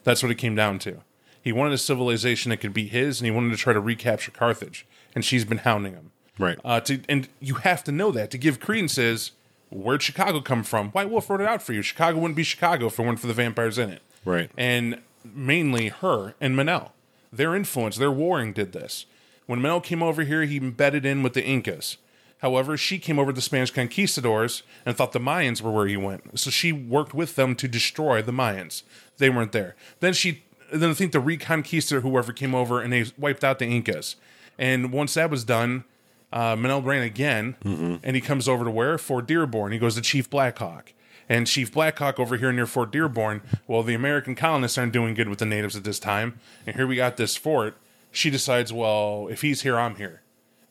That's 0.04 0.22
what 0.22 0.32
it 0.32 0.36
came 0.36 0.54
down 0.54 0.78
to. 0.80 0.98
He 1.42 1.52
wanted 1.52 1.72
a 1.74 1.78
civilization 1.78 2.50
that 2.50 2.58
could 2.58 2.72
be 2.72 2.86
his, 2.86 3.20
and 3.20 3.24
he 3.26 3.30
wanted 3.32 3.50
to 3.50 3.56
try 3.56 3.72
to 3.72 3.80
recapture 3.80 4.30
Carthage. 4.30 4.86
And 5.14 5.24
she's 5.24 5.44
been 5.44 5.58
hounding 5.58 5.92
him. 5.94 6.12
right 6.38 6.58
Uh, 6.64 6.80
to, 6.80 7.00
and 7.08 7.28
you 7.40 7.54
have 7.56 7.82
to 7.84 7.92
know 7.92 8.10
that 8.12 8.30
to 8.30 8.38
give 8.38 8.60
credence 8.60 8.96
is 8.96 9.32
where'd 9.70 10.02
Chicago 10.02 10.40
come 10.40 10.62
from? 10.62 10.90
White 10.90 11.10
Wolf 11.10 11.28
wrote 11.28 11.40
it 11.40 11.48
out 11.48 11.62
for 11.62 11.72
you. 11.72 11.82
Chicago 11.82 12.18
wouldn't 12.20 12.36
be 12.36 12.42
Chicago 12.44 12.86
if 12.86 12.98
it 12.98 13.02
weren't 13.02 13.18
for 13.20 13.26
the 13.26 13.34
vampires 13.34 13.76
in 13.76 13.90
it. 13.90 14.02
Right. 14.24 14.50
And 14.56 15.00
mainly 15.24 15.88
her 15.88 16.34
and 16.40 16.56
Manel. 16.56 16.90
Their 17.32 17.54
influence, 17.56 17.96
their 17.96 18.10
warring 18.12 18.52
did 18.52 18.72
this. 18.72 19.06
When 19.47 19.61
Manel 19.61 19.82
came 19.82 20.03
over 20.03 20.22
here, 20.22 20.45
he 20.45 20.57
embedded 20.57 21.05
in 21.05 21.22
with 21.22 21.34
the 21.34 21.45
Incas. 21.45 21.97
However, 22.38 22.76
she 22.76 22.99
came 22.99 23.18
over 23.18 23.30
to 23.30 23.36
the 23.36 23.40
Spanish 23.40 23.70
conquistadors 23.70 24.64
and 24.84 24.97
thought 24.97 25.12
the 25.12 25.20
Mayans 25.20 25.62
were 25.62 25.70
where 25.70 25.86
he 25.86 25.97
went. 25.97 26.38
So 26.38 26.51
she 26.51 26.72
worked 26.72 27.14
with 27.14 27.36
them 27.36 27.55
to 27.55 27.68
destroy 27.68 28.20
the 28.20 28.32
Mayans. 28.32 28.82
They 29.18 29.30
weren't 29.30 29.53
there. 29.53 29.76
Then 30.01 30.12
she 30.12 30.43
then 30.72 30.90
I 30.90 30.95
think 30.95 31.12
the 31.12 31.20
Reconquista, 31.20 32.01
whoever 32.01 32.32
came 32.32 32.55
over, 32.55 32.80
and 32.80 32.93
they 32.93 33.05
wiped 33.18 33.45
out 33.45 33.59
the 33.59 33.66
Incas. 33.66 34.16
And 34.59 34.90
once 34.90 35.14
that 35.14 35.30
was 35.30 35.45
done, 35.45 35.84
uh, 36.32 36.57
Manel 36.57 36.84
ran 36.84 37.03
again, 37.03 37.57
and 38.03 38.16
he 38.16 38.22
comes 38.22 38.49
over 38.49 38.64
to 38.64 38.70
where? 38.70 38.97
Fort 38.97 39.26
Dearborn. 39.26 39.72
He 39.72 39.78
goes 39.78 39.95
to 39.97 40.01
Chief 40.01 40.30
Blackhawk. 40.30 40.95
And 41.28 41.47
Chief 41.47 41.70
Blackhawk 41.72 42.18
over 42.18 42.36
here 42.36 42.53
near 42.53 42.66
Fort 42.66 42.90
Dearborn, 42.90 43.43
well, 43.66 43.82
the 43.82 43.95
American 43.95 44.34
colonists 44.34 44.78
aren't 44.78 44.93
doing 44.93 45.14
good 45.14 45.28
with 45.28 45.38
the 45.38 45.47
natives 45.47 45.76
at 45.76 45.84
this 45.84 45.99
time. 45.99 46.40
And 46.66 46.74
here 46.74 46.86
we 46.86 46.97
got 46.97 47.16
this 47.16 47.36
fort. 47.36 47.76
She 48.12 48.30
decides, 48.30 48.72
well, 48.72 49.26
if 49.30 49.40
he's 49.40 49.62
here, 49.62 49.78
I'm 49.78 49.96
here. 49.96 50.22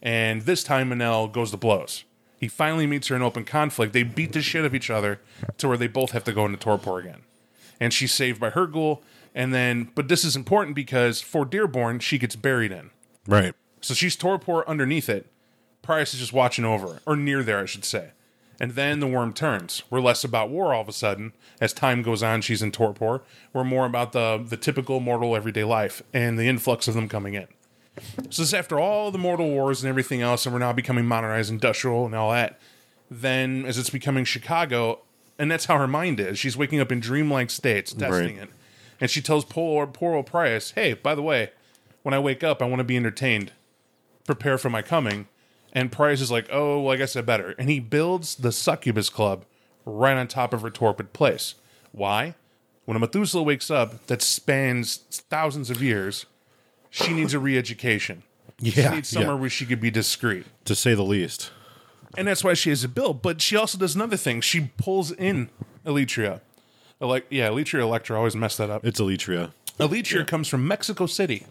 And 0.02 0.44
this 0.44 0.64
time, 0.64 0.90
Manel 0.90 1.32
goes 1.32 1.52
to 1.52 1.58
blows. 1.58 2.06
He 2.40 2.48
finally 2.48 2.88
meets 2.88 3.08
her 3.08 3.16
in 3.16 3.22
open 3.22 3.44
conflict. 3.44 3.94
They 3.94 4.04
beat 4.04 4.32
the 4.34 4.42
shit 4.42 4.66
of 4.66 4.74
each 4.74 4.90
other 4.90 5.20
to 5.58 5.68
where 5.68 5.78
they 5.78 5.88
both 5.88 6.12
have 6.12 6.24
to 6.24 6.34
go 6.34 6.46
into 6.46 6.58
torpor 6.58 7.00
again. 7.00 7.22
And 7.80 7.94
she's 7.94 8.14
saved 8.14 8.40
by 8.40 8.52
her 8.52 8.66
ghoul. 8.66 9.04
And 9.36 9.54
then, 9.54 9.92
but 9.96 10.08
this 10.08 10.24
is 10.24 10.36
important 10.36 10.76
because 10.76 11.22
for 11.22 11.46
Dearborn, 11.46 12.00
she 12.00 12.18
gets 12.18 12.36
buried 12.36 12.72
in. 12.72 12.92
right 13.28 13.54
So 13.82 13.94
she's 13.94 14.16
torpor 14.16 14.68
underneath 14.68 15.10
it. 15.10 15.28
Price 15.82 16.14
is 16.14 16.20
just 16.20 16.34
watching 16.34 16.66
over, 16.66 17.02
or 17.08 17.16
near 17.16 17.44
there, 17.44 17.60
I 17.60 17.66
should 17.66 17.86
say. 17.86 18.12
And 18.62 18.74
then 18.74 19.00
the 19.00 19.08
worm 19.08 19.34
turns. 19.34 19.82
We're 19.90 20.02
less 20.02 20.24
about 20.24 20.52
war 20.52 20.72
all 20.72 20.82
of 20.82 20.88
a 20.88 20.94
sudden. 20.94 21.34
As 21.60 21.74
time 21.74 22.04
goes 22.04 22.22
on, 22.22 22.42
she's 22.42 22.62
in 22.62 22.72
torpor. 22.72 23.24
We're 23.54 23.64
more 23.64 23.88
about 23.88 24.12
the 24.12 24.40
the 24.48 24.56
typical 24.56 25.00
mortal 25.00 25.36
everyday 25.36 25.64
life 25.64 26.04
and 26.14 26.38
the 26.38 26.48
influx 26.48 26.88
of 26.88 26.94
them 26.94 27.10
coming 27.10 27.34
in. 27.34 27.48
So 28.30 28.44
this 28.44 28.50
is 28.50 28.54
after 28.54 28.80
all 28.80 29.10
the 29.10 29.18
mortal 29.18 29.50
wars 29.50 29.82
and 29.84 29.90
everything 29.90 30.22
else, 30.22 30.46
and 30.46 30.54
we're 30.54 30.60
now 30.60 30.74
becoming 30.74 31.06
modernized, 31.08 31.50
industrial, 31.50 32.06
and 32.06 32.14
all 32.14 32.32
that. 32.32 32.60
Then, 33.10 33.66
as 33.66 33.80
it's 33.80 33.90
becoming 33.90 34.26
Chicago, 34.26 35.02
and 35.40 35.50
that's 35.50 35.66
how 35.66 35.80
her 35.80 35.88
mind 35.88 36.20
is. 36.20 36.38
She's 36.38 36.56
waking 36.56 36.80
up 36.80 36.92
in 36.92 37.00
dreamlike 37.00 37.50
states, 37.50 37.94
testing 37.94 38.38
Right. 38.38 38.44
it, 38.44 38.50
and 39.02 39.10
she 39.10 39.24
tells 39.24 39.44
poor 39.44 39.88
poor 39.88 40.14
old 40.14 40.28
Price, 40.28 40.70
"Hey, 40.72 40.94
by 40.94 41.16
the 41.16 41.24
way, 41.24 41.50
when 42.04 42.14
I 42.14 42.20
wake 42.20 42.44
up, 42.44 42.62
I 42.62 42.66
want 42.66 42.78
to 42.80 42.84
be 42.84 42.96
entertained. 42.96 43.54
Prepare 44.24 44.60
for 44.60 44.70
my 44.70 44.84
coming." 44.84 45.28
And 45.74 45.92
Price 45.92 46.20
is 46.22 46.32
like, 46.32 46.48
"Oh, 46.52 46.82
well, 46.82 46.94
I 46.94 46.98
guess 46.98 47.16
I 47.16 47.22
better." 47.22 47.56
And 47.58 47.70
he 47.70 47.80
builds 47.80 48.36
the 48.36 48.52
Succubus 48.52 49.10
Club 49.10 49.46
right 49.86 50.18
on 50.18 50.28
top 50.28 50.54
of 50.54 50.62
her 50.62 50.70
torpid 50.70 51.14
place. 51.14 51.56
Why? 51.92 52.36
When 52.86 52.98
a 52.98 53.00
Methuselah 53.00 53.44
wakes 53.44 53.72
up 53.72 54.08
that 54.08 54.22
spans 54.22 54.98
thousands 55.30 55.70
of 55.70 55.82
years, 55.82 56.26
she 56.90 57.14
needs 57.14 57.34
a 57.34 57.40
re-education. 57.40 58.24
Yeah, 58.60 58.90
she 58.90 58.96
needs 58.96 59.10
somewhere 59.10 59.36
yeah. 59.36 59.40
where 59.40 59.50
she 59.50 59.66
could 59.66 59.80
be 59.80 59.90
discreet, 59.92 60.46
to 60.66 60.76
say 60.76 60.94
the 60.94 61.04
least. 61.04 61.52
and 62.18 62.28
that's 62.28 62.44
why 62.44 62.54
she 62.54 62.70
has 62.70 62.84
a 62.84 62.90
bill. 62.90 63.14
But 63.14 63.42
she 63.42 63.56
also 63.56 63.78
does 63.78 63.96
another 63.96 64.18
thing. 64.18 64.42
She 64.42 64.72
pulls 64.78 65.12
in 65.12 65.50
Eletria. 65.86 66.42
Like, 67.00 67.26
yeah, 67.30 67.48
Eletria 67.50 67.82
Electra. 67.82 68.16
I 68.16 68.20
always 68.20 68.36
mess 68.36 68.58
that 68.58 68.70
up. 68.70 68.86
It's 68.86 69.00
Eletria. 69.00 69.54
Eletria 69.80 70.28
comes 70.28 70.48
from 70.48 70.68
Mexico 70.68 71.06
City. 71.08 71.46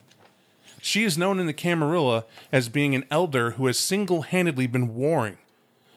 She 0.82 1.04
is 1.04 1.18
known 1.18 1.38
in 1.38 1.46
the 1.46 1.52
Camarilla 1.52 2.24
as 2.52 2.68
being 2.68 2.94
an 2.94 3.04
elder 3.10 3.52
who 3.52 3.66
has 3.66 3.78
single-handedly 3.78 4.66
been 4.66 4.94
warring 4.94 5.38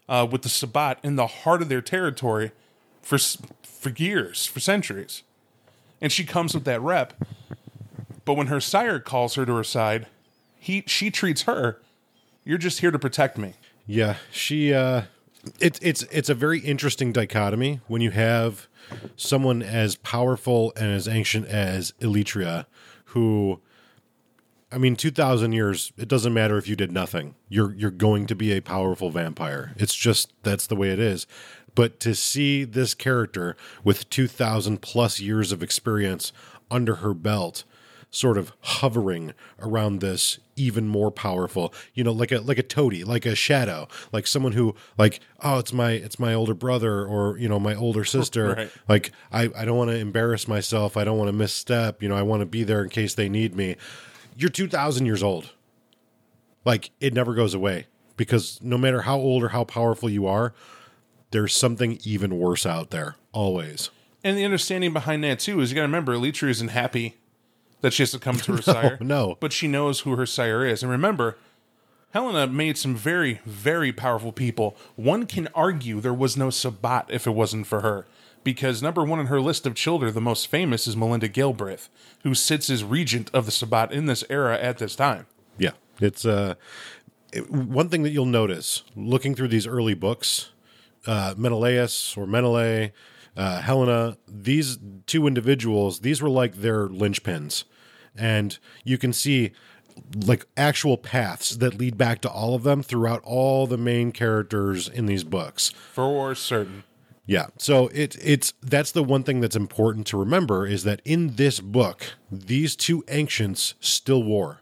uh, 0.09 0.27
with 0.29 0.41
the 0.41 0.49
Sabbat 0.49 0.99
in 1.03 1.15
the 1.15 1.27
heart 1.27 1.61
of 1.61 1.69
their 1.69 1.81
territory 1.81 2.51
for 3.01 3.17
for 3.17 3.89
years, 3.89 4.45
for 4.45 4.59
centuries. 4.59 5.23
And 6.01 6.11
she 6.11 6.23
comes 6.23 6.53
with 6.53 6.63
that 6.65 6.81
rep. 6.81 7.13
But 8.25 8.36
when 8.36 8.47
her 8.47 8.61
sire 8.61 8.99
calls 8.99 9.36
her 9.36 9.45
to 9.45 9.55
her 9.55 9.63
side, 9.63 10.07
he 10.59 10.84
she 10.88 11.11
treats 11.11 11.43
her, 11.43 11.81
"You're 12.45 12.57
just 12.57 12.79
here 12.79 12.91
to 12.91 12.99
protect 12.99 13.38
me." 13.38 13.53
Yeah, 13.86 14.15
she. 14.31 14.73
uh 14.73 15.03
It's 15.59 15.79
it's 15.81 16.03
it's 16.03 16.29
a 16.29 16.34
very 16.34 16.59
interesting 16.59 17.11
dichotomy 17.11 17.81
when 17.88 18.01
you 18.01 18.11
have 18.11 18.67
someone 19.17 19.61
as 19.61 19.95
powerful 19.97 20.71
and 20.77 20.89
as 20.91 21.07
ancient 21.07 21.47
as 21.47 21.93
Eletria, 21.99 22.65
who, 23.07 23.59
I 24.74 24.78
mean, 24.78 24.95
two 24.95 25.11
thousand 25.11 25.53
years. 25.53 25.91
It 25.97 26.07
doesn't 26.07 26.34
matter 26.34 26.57
if 26.57 26.67
you 26.67 26.76
did 26.76 26.91
nothing. 26.91 27.36
You're 27.49 27.74
you're 27.76 27.91
going 27.91 28.26
to 28.28 28.36
be 28.36 28.51
a 28.51 28.61
powerful 28.61 29.09
vampire. 29.09 29.74
It's 29.78 29.95
just 29.95 30.34
that's 30.43 30.67
the 30.67 30.76
way 30.76 30.89
it 30.89 30.99
is. 30.99 31.28
But 31.76 31.99
to 32.01 32.13
see 32.15 32.63
this 32.65 32.93
character 32.93 33.55
with 33.84 34.09
two 34.09 34.28
thousand 34.28 34.82
plus 34.82 35.19
years 35.19 35.51
of 35.51 35.61
experience 35.63 36.32
under 36.71 36.95
her 36.95 37.13
belt 37.13 37.63
sort 38.09 38.38
of 38.38 38.51
hovering 38.61 39.34
around 39.59 39.99
this 39.99 40.38
even 40.55 40.88
more 40.88 41.09
powerful 41.09 41.74
you 41.95 42.03
know 42.03 42.11
like 42.11 42.32
a 42.32 42.39
like 42.41 42.59
a 42.59 42.63
toady 42.63 43.03
like 43.03 43.26
a 43.26 43.34
shadow 43.34 43.88
like 44.11 44.28
someone 44.28 44.51
who 44.51 44.76
like 44.99 45.19
oh 45.41 45.57
it's 45.57 45.74
my 45.74 45.93
it's 45.93 46.19
my 46.19 46.32
older 46.32 46.53
brother 46.53 47.03
or 47.07 47.36
you 47.39 47.49
know 47.49 47.59
my 47.59 47.74
older 47.74 48.03
sister 48.05 48.53
Right. 48.53 48.71
like 48.88 49.11
i 49.32 49.49
i 49.55 49.65
don't 49.65 49.78
want 49.78 49.89
to 49.89 49.97
embarrass 49.97 50.47
myself 50.47 50.95
i 50.95 51.03
don't 51.03 51.17
want 51.17 51.30
to 51.30 51.34
misstep 51.34 52.03
you 52.03 52.09
know 52.09 52.15
i 52.15 52.21
want 52.21 52.41
to 52.41 52.45
be 52.45 52.63
there 52.63 52.84
in 52.84 52.89
case 52.89 53.15
they 53.15 53.30
need 53.30 53.55
me 53.55 53.78
you're 54.38 54.49
2000 54.49 55.05
years 55.05 55.21
old 55.23 55.51
like 56.65 56.91
it 56.99 57.13
never 57.13 57.34
goes 57.34 57.53
away 57.53 57.88
because 58.17 58.59
no 58.61 58.77
matter 58.77 59.01
how 59.01 59.17
old 59.17 59.43
or 59.43 59.49
how 59.49 59.63
powerful 59.63 60.09
you 60.09 60.25
are 60.27 60.53
there's 61.31 61.53
something 61.55 61.99
even 62.03 62.38
worse 62.39 62.65
out 62.65 62.89
there 62.91 63.15
always 63.31 63.89
And 64.23 64.38
the 64.38 64.45
understanding 64.45 64.93
behind 64.93 65.23
that 65.23 65.39
too 65.39 65.59
is 65.59 65.71
you 65.71 65.75
got 65.75 65.81
to 65.81 65.88
remember, 65.88 66.15
Eletria 66.15 66.49
isn't 66.49 66.69
happy 66.69 67.15
that 67.81 67.91
she 67.93 68.03
has 68.03 68.11
to 68.11 68.19
come 68.19 68.38
to 68.38 68.55
her 68.55 68.61
sire. 68.73 68.97
no. 69.01 69.38
but 69.41 69.51
she 69.51 69.67
knows 69.67 70.01
who 70.01 70.15
her 70.15 70.25
sire 70.25 70.65
is. 70.65 70.81
And 70.84 70.91
remember, 70.91 71.38
Helena 72.11 72.47
made 72.47 72.77
some 72.77 72.95
very, 72.95 73.41
very 73.45 73.91
powerful 73.91 74.31
people. 74.31 74.77
One 74.95 75.25
can 75.25 75.49
argue 75.55 75.99
there 75.99 76.13
was 76.13 76.38
no 76.38 76.49
Sabbat 76.51 77.07
if 77.09 77.25
it 77.27 77.31
wasn't 77.31 77.67
for 77.67 77.81
her, 77.81 78.05
because 78.43 78.81
number 78.81 79.03
one 79.03 79.19
on 79.19 79.27
her 79.27 79.39
list 79.41 79.65
of 79.65 79.75
children, 79.75 80.13
the 80.13 80.21
most 80.21 80.47
famous 80.47 80.87
is 80.87 80.95
Melinda 80.97 81.27
Galbraith, 81.27 81.89
who 82.23 82.33
sits 82.35 82.69
as 82.69 82.83
regent 82.83 83.29
of 83.33 83.45
the 83.45 83.51
Sabbat 83.51 83.91
in 83.91 84.05
this 84.05 84.23
era 84.29 84.57
at 84.57 84.77
this 84.77 84.95
time. 84.95 85.25
Yeah, 85.57 85.71
it's 85.99 86.25
uh, 86.25 86.55
it- 87.31 87.49
one 87.49 87.89
thing 87.89 88.03
that 88.03 88.11
you'll 88.11 88.25
notice 88.25 88.83
looking 88.95 89.35
through 89.35 89.49
these 89.49 89.67
early 89.67 89.93
books, 89.93 90.51
uh, 91.05 91.33
Menelaus 91.37 92.15
or 92.17 92.25
Menelae, 92.27 92.91
uh, 93.37 93.61
Helena. 93.61 94.17
These 94.27 94.77
two 95.05 95.27
individuals, 95.27 95.99
these 96.01 96.21
were 96.21 96.29
like 96.29 96.55
their 96.55 96.87
linchpins, 96.87 97.63
and 98.15 98.57
you 98.83 98.97
can 98.97 99.13
see 99.13 99.51
like 100.25 100.47
actual 100.57 100.97
paths 100.97 101.51
that 101.57 101.77
lead 101.77 101.97
back 101.99 102.19
to 102.21 102.29
all 102.29 102.55
of 102.55 102.63
them 102.63 102.81
throughout 102.81 103.21
all 103.23 103.67
the 103.67 103.77
main 103.77 104.11
characters 104.11 104.87
in 104.89 105.05
these 105.05 105.23
books. 105.23 105.69
For 105.93 106.33
certain. 106.33 106.83
Yeah. 107.26 107.47
So 107.57 107.88
it 107.88 108.17
it's 108.21 108.53
that's 108.61 108.91
the 108.91 109.03
one 109.03 109.24
thing 109.24 109.39
that's 109.39 109.55
important 109.55 110.07
to 110.07 110.17
remember 110.17 110.67
is 110.67 110.84
that 110.84 111.01
in 111.05 111.36
this 111.36 111.59
book, 111.59 112.03
these 112.32 112.76
two 112.76 113.03
ancients 113.07 113.76
still 113.80 114.24
war. 114.24 114.59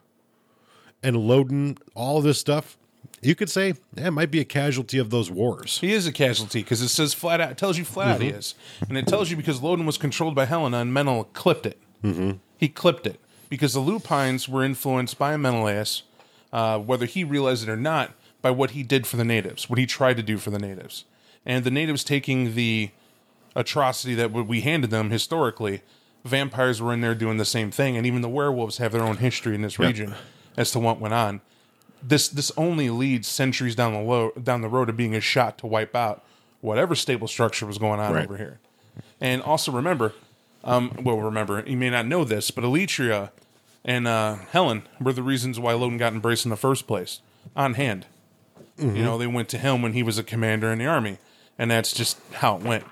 And 1.04 1.18
Lodin, 1.18 1.80
all 1.96 2.22
this 2.22 2.40
stuff, 2.40 2.78
you 3.22 3.34
could 3.34 3.50
say 3.50 3.72
eh, 3.98 4.08
it 4.08 4.12
might 4.12 4.30
be 4.30 4.40
a 4.40 4.46
casualty 4.46 5.00
of 5.00 5.10
those 5.10 5.32
wars. 5.32 5.80
He 5.80 5.94
is 5.94 6.06
a 6.06 6.12
casualty 6.12 6.62
because 6.62 6.82
it 6.82 6.90
says 6.90 7.14
flat 7.14 7.42
out, 7.42 7.52
it 7.52 7.58
tells 7.58 7.78
you 7.78 7.86
flat 7.86 8.16
out 8.16 8.22
he 8.22 8.30
is. 8.30 8.54
And 8.88 8.98
it 8.98 9.08
tells 9.08 9.32
you 9.32 9.38
because 9.38 9.62
Lodin 9.62 9.86
was 9.86 9.98
controlled 9.98 10.36
by 10.36 10.46
Helena 10.46 10.78
and 10.78 10.94
Menel 10.94 11.32
clipped 11.34 11.66
it. 11.66 11.80
Mm-hmm. 12.04 12.38
He 12.58 12.70
clipped 12.70 13.08
it 13.08 13.20
because 13.50 13.74
the 13.74 13.80
Lupines 13.80 14.48
were 14.48 14.64
influenced 14.64 15.18
by 15.18 15.36
Menelaus, 15.38 16.04
uh, 16.54 16.78
whether 16.78 17.06
he 17.06 17.24
realized 17.24 17.68
it 17.68 17.70
or 17.70 17.78
not, 17.78 18.12
by 18.42 18.52
what 18.52 18.72
he 18.72 18.84
did 18.84 19.08
for 19.08 19.18
the 19.18 19.26
natives, 19.26 19.70
what 19.70 19.80
he 19.80 19.86
tried 19.86 20.18
to 20.18 20.24
do 20.24 20.38
for 20.38 20.52
the 20.52 20.60
natives. 20.60 21.06
And 21.46 21.64
the 21.64 21.72
natives 21.72 22.04
taking 22.04 22.56
the 22.56 22.92
atrocity 23.56 24.14
that 24.16 24.32
we 24.32 24.62
handed 24.62 24.90
them 24.92 25.10
historically, 25.10 25.82
vampires 26.24 26.82
were 26.82 26.94
in 26.94 27.02
there 27.02 27.16
doing 27.16 27.38
the 27.38 27.46
same 27.46 27.72
thing. 27.72 27.98
And 27.98 28.06
even 28.06 28.22
the 28.22 28.30
werewolves 28.30 28.78
have 28.78 28.92
their 28.92 29.04
own 29.04 29.18
history 29.18 29.56
in 29.56 29.62
this 29.62 29.80
region 29.80 30.16
as 30.58 30.72
to 30.72 30.80
what 30.80 31.00
went 31.00 31.14
on 31.14 31.42
this 32.04 32.28
this 32.28 32.52
only 32.58 32.90
leads 32.90 33.28
centuries 33.28 33.76
down 33.76 33.94
the 33.94 34.00
low, 34.02 34.32
down 34.32 34.62
the 34.62 34.68
road 34.68 34.90
of 34.90 34.98
being 34.98 35.16
a 35.16 35.22
shot 35.22 35.58
to 35.60 35.68
wipe 35.68 35.96
out 35.96 36.24
whatever 36.60 36.96
stable 36.96 37.28
structure 37.28 37.66
was 37.66 37.78
going 37.78 38.00
on 38.00 38.14
Right. 38.14 38.26
over 38.26 38.38
here. 38.38 38.60
And 39.20 39.42
also 39.42 39.72
remember, 39.72 40.14
um, 40.64 40.92
well, 41.04 41.18
remember 41.18 41.64
you 41.66 41.78
may 41.78 41.90
not 41.90 42.08
know 42.08 42.24
this, 42.24 42.50
but 42.52 42.64
Eletria 42.64 43.30
and 43.86 44.08
uh, 44.08 44.38
Helen 44.52 44.84
were 45.00 45.14
the 45.14 45.24
reasons 45.24 45.60
why 45.60 45.74
Lodin 45.74 45.98
got 45.98 46.14
embraced 46.14 46.46
in 46.46 46.50
the 46.50 46.58
first 46.58 46.88
place. 46.88 47.22
On 47.56 47.76
hand, 47.76 48.06
you 48.78 49.04
know, 49.04 49.18
they 49.20 49.28
went 49.28 49.50
to 49.50 49.58
him 49.60 49.82
when 49.84 49.94
he 49.94 50.02
was 50.02 50.18
a 50.18 50.24
commander 50.24 50.72
in 50.72 50.80
the 50.80 50.86
army, 50.88 51.18
and 51.58 51.70
that's 51.72 51.94
just 51.94 52.18
how 52.34 52.58
it 52.58 52.64
went. 52.64 52.86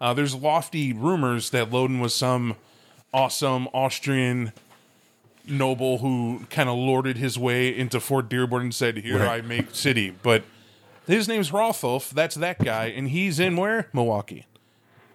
Uh, 0.00 0.12
there's 0.14 0.34
lofty 0.34 0.92
rumors 0.92 1.50
that 1.50 1.70
Lodin 1.70 2.00
was 2.00 2.14
some 2.14 2.56
awesome 3.14 3.68
Austrian 3.72 4.52
noble 5.48 5.98
who 5.98 6.40
kind 6.50 6.68
of 6.68 6.76
lorded 6.76 7.16
his 7.16 7.38
way 7.38 7.76
into 7.76 8.00
Fort 8.00 8.28
Dearborn 8.28 8.62
and 8.62 8.74
said, 8.74 8.98
"Here 8.98 9.18
Right. 9.18 9.42
I 9.42 9.46
make 9.46 9.74
city." 9.74 10.10
But 10.22 10.44
his 11.06 11.28
name's 11.28 11.50
Rotholf. 11.50 12.10
That's 12.10 12.34
that 12.36 12.62
guy, 12.62 12.86
and 12.86 13.08
he's 13.08 13.38
in 13.38 13.56
where 13.56 13.88
Milwaukee. 13.92 14.46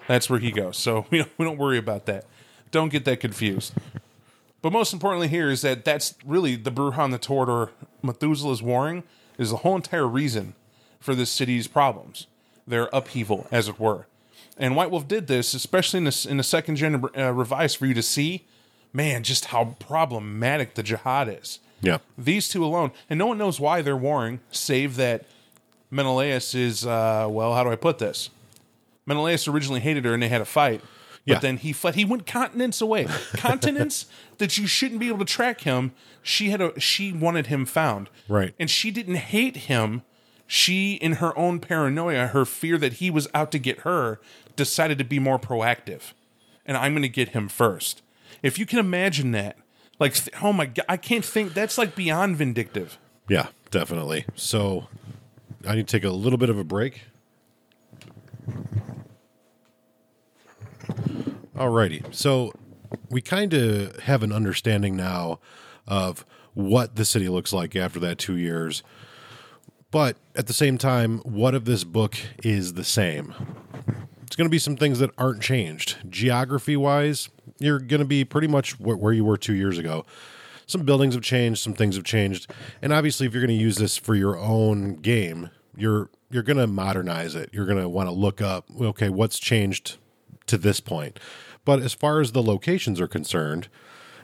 That's 0.07 0.29
where 0.29 0.39
he 0.39 0.51
goes. 0.51 0.77
So 0.77 1.05
we 1.11 1.19
don't, 1.19 1.31
we 1.37 1.45
don't 1.45 1.57
worry 1.57 1.77
about 1.77 2.05
that. 2.07 2.25
Don't 2.71 2.89
get 2.89 3.05
that 3.05 3.19
confused. 3.19 3.73
But 4.61 4.71
most 4.71 4.93
importantly, 4.93 5.27
here 5.27 5.49
is 5.49 5.61
that 5.63 5.83
that's 5.83 6.15
really 6.25 6.55
the 6.55 6.71
Bruhan, 6.71 7.11
the 7.11 7.17
Tord, 7.17 7.49
or 7.49 7.71
Methuselah's 8.03 8.61
warring 8.61 9.03
is 9.37 9.49
the 9.49 9.57
whole 9.57 9.75
entire 9.75 10.07
reason 10.07 10.53
for 10.99 11.15
this 11.15 11.31
city's 11.31 11.67
problems, 11.67 12.27
their 12.67 12.89
upheaval, 12.93 13.47
as 13.51 13.67
it 13.67 13.79
were. 13.79 14.05
And 14.57 14.75
White 14.75 14.91
Wolf 14.91 15.07
did 15.07 15.27
this, 15.27 15.53
especially 15.53 15.99
in 15.99 16.03
the, 16.05 16.27
in 16.29 16.37
the 16.37 16.43
second 16.43 16.75
gen 16.75 17.03
uh, 17.17 17.31
revised, 17.33 17.77
for 17.77 17.85
you 17.85 17.93
to 17.93 18.03
see, 18.03 18.45
man, 18.93 19.23
just 19.23 19.45
how 19.45 19.75
problematic 19.79 20.75
the 20.75 20.83
jihad 20.83 21.27
is. 21.29 21.59
Yeah. 21.81 21.97
These 22.17 22.47
two 22.49 22.63
alone, 22.63 22.91
and 23.09 23.17
no 23.17 23.25
one 23.25 23.37
knows 23.37 23.59
why 23.59 23.81
they're 23.81 23.97
warring, 23.97 24.39
save 24.51 24.97
that 24.97 25.25
Menelaus 25.89 26.53
is, 26.53 26.85
uh, 26.85 27.27
well, 27.29 27.55
how 27.55 27.63
do 27.63 27.71
I 27.71 27.75
put 27.75 27.97
this? 27.97 28.29
Menelaus 29.05 29.47
originally 29.47 29.79
hated 29.79 30.05
her 30.05 30.13
and 30.13 30.21
they 30.21 30.29
had 30.29 30.41
a 30.41 30.45
fight. 30.45 30.81
But 31.25 31.33
Yeah. 31.33 31.39
then 31.39 31.57
he 31.57 31.73
fled. 31.73 31.95
He 31.95 32.05
went 32.05 32.25
continents 32.25 32.81
away. 32.81 33.07
continents 33.35 34.05
that 34.37 34.57
you 34.57 34.67
shouldn't 34.67 34.99
be 34.99 35.07
able 35.07 35.19
to 35.19 35.25
track 35.25 35.61
him. 35.61 35.91
She 36.23 36.49
had 36.49 36.61
a 36.61 36.79
she 36.79 37.11
wanted 37.11 37.47
him 37.47 37.65
found. 37.65 38.09
Right. 38.27 38.53
And 38.59 38.69
she 38.69 38.89
didn't 38.91 39.15
hate 39.15 39.55
him. 39.57 40.01
She, 40.53 40.95
in 40.95 41.13
her 41.13 41.35
own 41.37 41.61
paranoia, 41.61 42.27
her 42.27 42.43
fear 42.43 42.77
that 42.77 42.95
he 42.95 43.09
was 43.09 43.25
out 43.33 43.53
to 43.53 43.57
get 43.57 43.79
her, 43.79 44.19
decided 44.57 44.97
to 44.97 45.05
be 45.05 45.17
more 45.17 45.39
proactive. 45.39 46.11
And 46.65 46.75
I'm 46.75 46.91
going 46.91 47.03
to 47.03 47.07
get 47.07 47.29
him 47.29 47.47
first. 47.47 48.01
If 48.43 48.59
you 48.59 48.65
can 48.65 48.77
imagine 48.77 49.31
that, 49.31 49.55
like, 49.97 50.13
th- 50.13 50.35
oh 50.43 50.51
my 50.51 50.65
god, 50.65 50.83
I 50.89 50.97
can't 50.97 51.23
think. 51.23 51.53
That's 51.53 51.77
like 51.77 51.95
beyond 51.95 52.35
vindictive. 52.35 52.97
Yeah, 53.29 53.47
definitely. 53.69 54.25
So 54.35 54.89
I 55.65 55.75
need 55.75 55.87
to 55.87 55.97
take 55.97 56.03
a 56.03 56.09
little 56.09 56.37
bit 56.37 56.49
of 56.49 56.57
a 56.57 56.65
break. 56.65 57.03
Alrighty. 61.55 62.13
So 62.13 62.51
we 63.09 63.21
kind 63.21 63.53
of 63.53 63.99
have 63.99 64.21
an 64.21 64.33
understanding 64.33 64.97
now 64.97 65.39
of 65.87 66.25
what 66.53 66.97
the 66.97 67.05
city 67.05 67.29
looks 67.29 67.53
like 67.53 67.73
after 67.73 68.01
that 68.01 68.17
two 68.17 68.35
years. 68.35 68.83
But 69.91 70.15
at 70.35 70.47
the 70.47 70.53
same 70.53 70.77
time, 70.77 71.19
what 71.19 71.53
if 71.53 71.65
this 71.65 71.83
book 71.83 72.17
is 72.43 72.73
the 72.73 72.83
same? 72.83 73.35
It's 74.23 74.37
going 74.37 74.45
to 74.47 74.51
be 74.51 74.59
some 74.59 74.77
things 74.77 74.99
that 74.99 75.11
aren't 75.17 75.41
changed. 75.41 75.97
Geography 76.09 76.77
wise, 76.77 77.27
you're 77.59 77.79
going 77.79 77.99
to 77.99 78.05
be 78.05 78.23
pretty 78.23 78.47
much 78.47 78.79
where, 78.79 79.11
you 79.11 79.25
were 79.25 79.37
two 79.37 79.53
years 79.53 79.77
ago. 79.77 80.05
Some 80.65 80.83
buildings 80.83 81.15
have 81.15 81.23
changed, 81.23 81.61
some 81.61 81.73
things 81.73 81.97
have 81.97 82.05
changed, 82.05 82.49
and 82.81 82.93
obviously, 82.93 83.27
if 83.27 83.33
you're 83.33 83.45
going 83.45 83.57
to 83.57 83.61
use 83.61 83.75
this 83.75 83.97
for 83.97 84.15
your 84.15 84.37
own 84.37 84.95
game, 84.95 85.49
you're 85.75 86.09
you're 86.29 86.43
going 86.43 86.57
to 86.57 86.67
modernize 86.67 87.35
it. 87.35 87.49
You're 87.51 87.65
going 87.65 87.81
to 87.81 87.89
want 87.89 88.07
to 88.07 88.13
look 88.13 88.41
up, 88.41 88.67
okay, 88.79 89.09
what's 89.09 89.37
changed 89.37 89.97
to 90.47 90.57
this 90.57 90.79
point. 90.79 91.19
But 91.65 91.81
as 91.81 91.93
far 91.93 92.21
as 92.21 92.31
the 92.31 92.41
locations 92.41 93.01
are 93.01 93.07
concerned, 93.07 93.67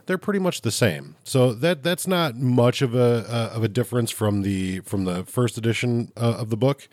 they're 0.07 0.17
pretty 0.17 0.39
much 0.39 0.61
the 0.61 0.71
same. 0.71 1.15
So 1.23 1.53
that 1.53 1.83
that's 1.83 2.07
not 2.07 2.35
much 2.35 2.81
of 2.81 2.95
a 2.95 3.25
uh, 3.29 3.51
of 3.55 3.63
a 3.63 3.67
difference 3.67 4.09
from 4.09 4.41
the 4.41 4.79
from 4.81 5.05
the 5.05 5.23
first 5.25 5.57
edition 5.57 6.11
uh, 6.17 6.37
of 6.39 6.49
the 6.49 6.57
book. 6.57 6.87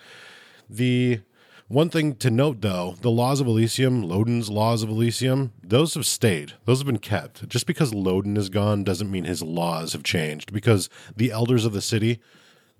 The 0.68 1.20
one 1.68 1.88
thing 1.88 2.16
to 2.16 2.30
note, 2.30 2.60
though, 2.60 2.94
the 3.00 3.10
laws 3.10 3.40
of 3.40 3.46
Elysium, 3.46 4.02
Lodin's 4.02 4.50
laws 4.50 4.82
of 4.82 4.90
Elysium, 4.90 5.52
those 5.62 5.94
have 5.94 6.04
stayed. 6.04 6.52
Those 6.66 6.80
have 6.80 6.86
been 6.86 6.98
kept. 6.98 7.48
Just 7.48 7.66
because 7.66 7.94
Lodin 7.94 8.36
is 8.36 8.50
gone 8.50 8.84
doesn't 8.84 9.10
mean 9.10 9.24
his 9.24 9.42
laws 9.42 9.94
have 9.94 10.02
changed. 10.02 10.52
Because 10.52 10.90
the 11.16 11.32
elders 11.32 11.64
of 11.64 11.72
the 11.72 11.80
city, 11.80 12.20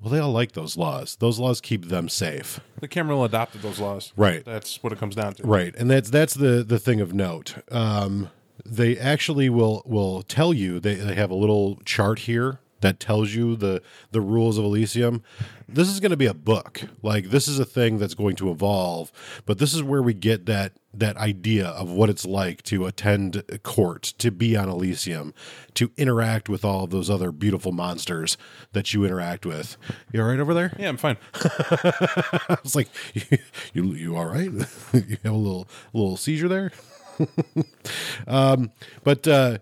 well, 0.00 0.10
they 0.10 0.18
all 0.18 0.32
like 0.32 0.52
those 0.52 0.76
laws. 0.76 1.16
Those 1.16 1.38
laws 1.38 1.62
keep 1.62 1.86
them 1.86 2.10
safe. 2.10 2.60
The 2.80 2.88
Camarilla 2.88 3.24
adopted 3.24 3.62
those 3.62 3.78
laws. 3.78 4.12
Right. 4.16 4.44
That's 4.44 4.82
what 4.82 4.92
it 4.92 4.98
comes 4.98 5.14
down 5.14 5.34
to. 5.34 5.46
Right, 5.46 5.74
and 5.76 5.90
that's 5.90 6.10
that's 6.10 6.34
the 6.34 6.62
the 6.62 6.78
thing 6.78 7.00
of 7.00 7.14
note. 7.14 7.54
Um, 7.70 8.28
they 8.64 8.98
actually 8.98 9.48
will 9.48 9.82
will 9.84 10.22
tell 10.22 10.52
you 10.54 10.80
they, 10.80 10.94
they 10.94 11.14
have 11.14 11.30
a 11.30 11.34
little 11.34 11.80
chart 11.84 12.20
here 12.20 12.60
that 12.84 13.00
tells 13.00 13.32
you 13.32 13.56
the 13.56 13.82
the 14.10 14.20
rules 14.20 14.58
of 14.58 14.64
Elysium. 14.64 15.22
This 15.66 15.88
is 15.88 16.00
going 16.00 16.10
to 16.10 16.18
be 16.18 16.26
a 16.26 16.34
book. 16.34 16.82
Like 17.02 17.30
this 17.30 17.48
is 17.48 17.58
a 17.58 17.64
thing 17.64 17.98
that's 17.98 18.12
going 18.14 18.36
to 18.36 18.50
evolve, 18.50 19.10
but 19.46 19.58
this 19.58 19.72
is 19.72 19.82
where 19.82 20.02
we 20.02 20.12
get 20.12 20.44
that 20.46 20.74
that 20.92 21.16
idea 21.16 21.66
of 21.66 21.90
what 21.90 22.10
it's 22.10 22.26
like 22.26 22.62
to 22.64 22.84
attend 22.84 23.42
court, 23.62 24.02
to 24.18 24.30
be 24.30 24.54
on 24.54 24.68
Elysium, 24.68 25.32
to 25.72 25.90
interact 25.96 26.50
with 26.50 26.62
all 26.62 26.84
of 26.84 26.90
those 26.90 27.08
other 27.08 27.32
beautiful 27.32 27.72
monsters 27.72 28.36
that 28.72 28.92
you 28.92 29.04
interact 29.04 29.46
with. 29.46 29.78
You 30.12 30.20
all 30.20 30.28
right 30.28 30.38
over 30.38 30.52
there? 30.52 30.76
Yeah, 30.78 30.90
I'm 30.90 30.98
fine. 30.98 31.16
I 31.34 32.58
was 32.62 32.76
like, 32.76 32.88
you 33.14 33.38
you, 33.72 33.84
you 33.94 34.16
all 34.16 34.26
right? 34.26 34.52
you 34.92 35.16
have 35.24 35.32
a 35.32 35.36
little 35.36 35.66
little 35.94 36.18
seizure 36.18 36.48
there. 36.48 36.70
um, 38.26 38.70
but 39.02 39.26
uh, 39.28 39.58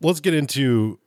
let's 0.00 0.20
get 0.20 0.34
into 0.34 0.98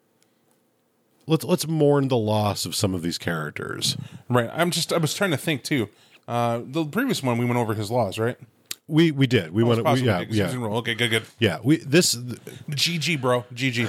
let's 1.28 1.44
let's 1.44 1.68
mourn 1.68 2.08
the 2.08 2.18
loss 2.18 2.66
of 2.66 2.76
some 2.76 2.94
of 2.96 3.02
these 3.02 3.18
characters. 3.18 3.96
Right. 4.30 4.50
I'm 4.54 4.72
just. 4.72 4.92
I 4.94 4.98
was 4.98 5.14
trying 5.14 5.32
to 5.32 5.38
think 5.38 5.64
too. 5.64 5.90
Uh, 6.28 6.62
the 6.64 6.86
previous 6.86 7.24
one 7.24 7.38
we 7.38 7.46
went 7.46 7.58
over 7.58 7.74
his 7.74 7.90
laws, 7.90 8.20
right? 8.20 8.38
We 8.88 9.12
we 9.12 9.28
did. 9.28 9.52
We 9.52 9.64
It's 9.64 9.68
went. 9.84 9.84
We, 9.84 10.02
yeah, 10.02 10.18
okay, 10.18 10.26
'cause 10.26 10.36
he 10.36 10.42
was 10.44 10.54
in 10.54 10.62
yeah. 10.62 10.68
Okay, 10.68 10.96
good, 10.96 11.10
good. 11.10 11.24
yeah. 11.38 11.60
We 11.64 11.78
this. 11.78 12.16
GG, 12.16 13.22
bro. 13.22 13.46
GG. 13.54 13.88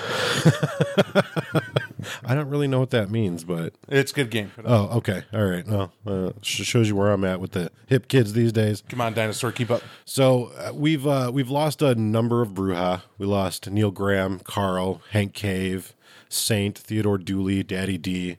I 2.25 2.35
don't 2.35 2.49
really 2.49 2.69
know 2.69 2.81
what 2.81 2.91
that 2.91 3.11
means, 3.11 3.45
but 3.45 3.75
It's 3.89 4.13
a 4.13 4.15
good 4.15 4.31
game. 4.31 4.53
oh, 4.65 4.99
okay, 4.99 5.23
all 5.33 5.45
right. 5.45 5.67
Well, 5.67 5.93
uh, 6.07 6.33
sh- 6.43 6.63
shows 6.65 6.89
you 6.89 6.97
where 6.97 7.11
I'm 7.13 7.25
at 7.25 7.41
with 7.41 7.53
the 7.53 7.71
hip 7.87 8.09
kids 8.09 8.33
these 8.33 8.53
days. 8.53 8.83
Come 8.89 9.01
on, 9.01 9.15
dinosaur, 9.15 9.53
keep 9.53 9.71
up. 9.71 9.83
So 10.05 10.53
uh, 10.59 10.73
we've 10.75 11.07
uh, 11.07 11.31
we've 11.33 11.51
lost 11.51 11.83
a 11.83 11.95
number 11.95 12.43
of 12.43 12.51
Brujah. 12.51 13.03
We 13.19 13.27
lost 13.27 13.71
Neil 13.71 13.91
Graham, 13.91 14.41
Carl, 14.41 15.03
Hank 15.11 15.33
Cave, 15.35 15.95
Saint, 16.29 16.77
Theodore 16.79 17.19
Dooley, 17.19 17.63
Daddy 17.63 17.99
D, 17.99 18.37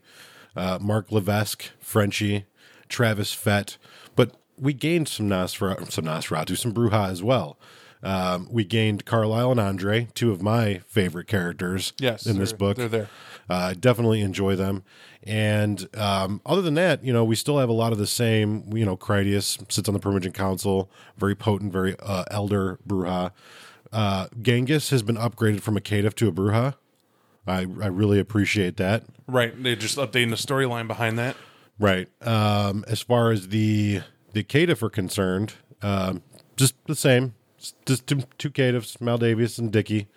uh, 0.56 0.78
Mark 0.82 1.12
Levesque, 1.12 1.72
Frenchie, 1.80 2.46
Travis 2.90 3.34
Fett. 3.34 3.78
But 4.16 4.36
we 4.58 4.74
gained 4.74 5.08
some 5.08 5.28
Nosferatu, 5.30 5.92
some 5.92 6.06
Nosferatu, 6.06 6.58
some 6.58 6.74
Brujah 6.74 7.10
as 7.10 7.24
well. 7.24 7.58
Um, 8.04 8.48
we 8.50 8.64
gained 8.64 9.06
Carlisle 9.06 9.52
and 9.52 9.60
Andre, 9.60 10.08
two 10.16 10.32
of 10.32 10.42
my 10.42 10.82
favorite 10.88 11.28
characters 11.28 11.94
Yes, 12.00 12.26
in 12.26 12.40
this 12.40 12.52
book. 12.52 12.76
they're 12.78 12.88
there. 12.88 13.10
Uh, 13.52 13.74
definitely 13.78 14.22
enjoy 14.22 14.56
them. 14.56 14.82
And 15.24 15.90
um, 15.98 16.40
other 16.46 16.62
than 16.62 16.76
that, 16.76 17.04
you 17.04 17.12
know, 17.12 17.26
we 17.26 17.36
still 17.36 17.58
have 17.58 17.68
a 17.68 17.74
lot 17.74 17.92
of 17.92 17.98
the 17.98 18.08
same. 18.08 18.64
You 18.74 18.86
know, 18.86 18.96
Critias 18.96 19.58
sits 19.68 19.90
on 19.90 19.94
the 19.94 20.00
Primogen 20.00 20.34
Council, 20.34 20.90
very 21.18 21.36
potent, 21.36 21.74
very 21.74 21.98
uh, 22.00 22.24
elder 22.32 22.80
Brujah. 22.88 23.32
Uh, 23.92 24.28
Genghis 24.42 24.90
has 24.92 25.04
been 25.04 25.18
upgraded 25.18 25.60
from 25.60 25.76
a 25.76 25.82
caitiff 25.82 26.14
to 26.16 26.30
a 26.30 26.32
Brujah. 26.32 26.76
I, 27.46 27.60
I 27.60 27.88
really 27.88 28.20
appreciate 28.20 28.78
that. 28.78 29.04
Right. 29.28 29.52
They're 29.62 29.76
just 29.76 29.98
updating 29.98 30.30
the 30.30 30.38
storyline 30.38 30.88
behind 30.88 31.20
that. 31.20 31.36
Right. 31.78 32.08
Um, 32.26 32.86
as 32.88 33.02
far 33.02 33.32
as 33.32 33.50
the 33.50 34.02
the 34.32 34.46
caitiff 34.46 34.82
are 34.82 34.90
concerned, 34.90 35.56
um, 35.82 36.24
just 36.56 36.76
the 36.86 36.96
same. 36.96 37.34
Just 37.86 38.08
two, 38.08 38.24
two 38.38 38.50
caitiffs, 38.50 38.98
Maldavius 39.00 39.60
and 39.60 39.74
Dickey. 39.74 40.08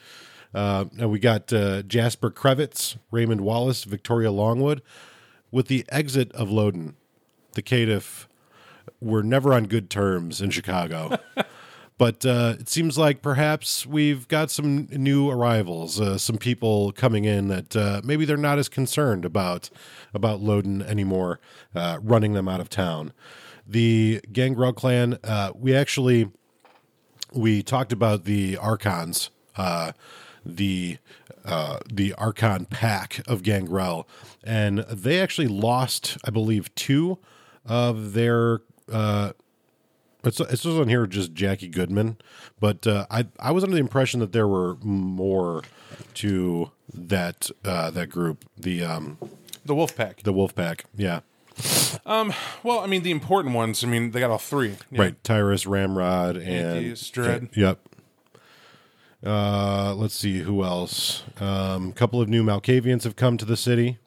Uh, 0.54 0.86
and 0.98 1.10
we 1.10 1.18
got 1.18 1.52
uh, 1.52 1.82
Jasper 1.82 2.30
Krevitz, 2.30 2.96
Raymond 3.10 3.40
Wallace, 3.40 3.84
Victoria 3.84 4.30
Longwood. 4.30 4.82
With 5.50 5.68
the 5.68 5.84
exit 5.88 6.32
of 6.32 6.50
Lodin, 6.50 6.96
the 7.52 7.62
caitiff 7.62 8.26
were 9.00 9.22
never 9.22 9.52
on 9.52 9.64
good 9.64 9.90
terms 9.90 10.40
in 10.40 10.50
Chicago. 10.50 11.16
but 11.98 12.26
uh, 12.26 12.56
it 12.58 12.68
seems 12.68 12.98
like 12.98 13.22
perhaps 13.22 13.86
we've 13.86 14.26
got 14.28 14.50
some 14.50 14.88
new 14.90 15.30
arrivals, 15.30 16.00
uh, 16.00 16.18
some 16.18 16.38
people 16.38 16.92
coming 16.92 17.24
in 17.24 17.48
that 17.48 17.76
uh, 17.76 18.00
maybe 18.04 18.24
they're 18.24 18.36
not 18.36 18.58
as 18.58 18.68
concerned 18.68 19.24
about 19.24 19.70
about 20.12 20.40
Lodin 20.40 20.82
anymore, 20.82 21.40
uh, 21.74 21.98
running 22.02 22.32
them 22.32 22.48
out 22.48 22.60
of 22.60 22.68
town. 22.68 23.12
The 23.66 24.20
Gangrel 24.32 24.72
clan, 24.72 25.18
uh, 25.24 25.52
we 25.54 25.74
actually 25.74 26.30
we 27.32 27.62
talked 27.62 27.92
about 27.92 28.24
the 28.24 28.56
archons, 28.56 29.30
uh, 29.56 29.92
the 30.44 30.98
uh, 31.44 31.78
the 31.92 32.14
archon 32.14 32.64
pack 32.66 33.20
of 33.28 33.42
Gangrel, 33.42 34.08
and 34.42 34.78
they 34.90 35.20
actually 35.20 35.48
lost, 35.48 36.16
I 36.24 36.30
believe, 36.30 36.74
two 36.74 37.18
of 37.66 38.12
their. 38.14 38.60
Uh, 38.90 39.32
it's 40.24 40.40
it 40.40 40.58
says 40.58 40.78
on 40.78 40.88
here 40.88 41.06
just 41.06 41.34
Jackie 41.34 41.68
Goodman, 41.68 42.16
but 42.60 42.86
uh, 42.86 43.06
I 43.10 43.26
I 43.38 43.50
was 43.52 43.62
under 43.62 43.74
the 43.76 43.80
impression 43.80 44.20
that 44.20 44.32
there 44.32 44.48
were 44.48 44.76
more 44.82 45.62
to 46.14 46.70
that 46.92 47.50
uh, 47.64 47.90
that 47.90 48.08
group, 48.08 48.44
the 48.56 48.82
um, 48.84 49.18
The 49.66 49.74
wolf 49.74 49.94
pack. 49.94 50.22
the 50.22 50.32
Wolf 50.32 50.54
Pack. 50.54 50.86
Yeah, 50.96 51.20
Um. 52.06 52.32
Well, 52.62 52.80
I 52.80 52.86
mean, 52.86 53.02
the 53.02 53.10
important 53.10 53.54
ones. 53.54 53.84
I 53.84 53.86
mean, 53.86 54.12
they 54.12 54.20
got 54.20 54.30
all 54.30 54.38
three. 54.38 54.76
Yeah. 54.90 55.00
right. 55.02 55.24
Tyrus, 55.24 55.66
Ramrod, 55.66 56.36
and 56.38 56.96
Dread. 57.12 57.50
Yep. 57.54 57.80
Uh, 59.24 59.94
let's 59.94 60.14
see 60.14 60.40
who 60.40 60.62
else. 60.62 61.22
Um, 61.40 61.90
a 61.90 61.92
couple 61.92 62.20
of 62.20 62.28
new 62.28 62.44
Malkavians 62.44 63.04
have 63.04 63.16
come 63.16 63.38
to 63.38 63.44
the 63.44 63.56
city. 63.56 63.98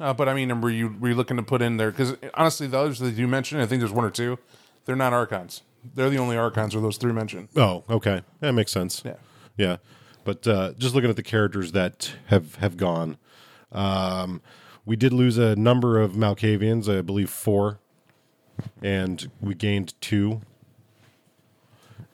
Uh, 0.00 0.12
but 0.14 0.28
I 0.28 0.34
mean, 0.34 0.60
were 0.60 0.70
you 0.70 0.94
were 1.00 1.08
you 1.08 1.14
looking 1.14 1.36
to 1.38 1.42
put 1.42 1.60
in 1.60 1.76
there? 1.76 1.90
Because 1.90 2.16
honestly, 2.34 2.68
the 2.68 2.78
others 2.78 3.00
that 3.00 3.14
you 3.14 3.26
mentioned, 3.26 3.60
I 3.62 3.66
think 3.66 3.80
there's 3.80 3.92
one 3.92 4.04
or 4.04 4.10
two. 4.10 4.38
They're 4.84 4.96
not 4.96 5.12
archons. 5.12 5.62
They're 5.94 6.10
the 6.10 6.18
only 6.18 6.36
archons 6.36 6.74
are 6.74 6.80
those 6.80 6.98
three 6.98 7.12
mentioned. 7.12 7.48
Oh, 7.56 7.84
okay, 7.90 8.22
that 8.40 8.52
makes 8.52 8.72
sense. 8.72 9.02
Yeah. 9.04 9.14
yeah. 9.56 9.76
But 10.24 10.46
uh, 10.46 10.72
just 10.78 10.94
looking 10.94 11.10
at 11.10 11.16
the 11.16 11.22
characters 11.22 11.72
that 11.72 12.12
have 12.26 12.56
have 12.56 12.76
gone, 12.76 13.18
um, 13.72 14.40
we 14.86 14.94
did 14.94 15.12
lose 15.12 15.36
a 15.36 15.56
number 15.56 16.00
of 16.00 16.12
Malkavians. 16.12 16.88
I 16.88 17.02
believe 17.02 17.28
four, 17.30 17.80
and 18.82 19.28
we 19.40 19.54
gained 19.54 20.00
two. 20.00 20.42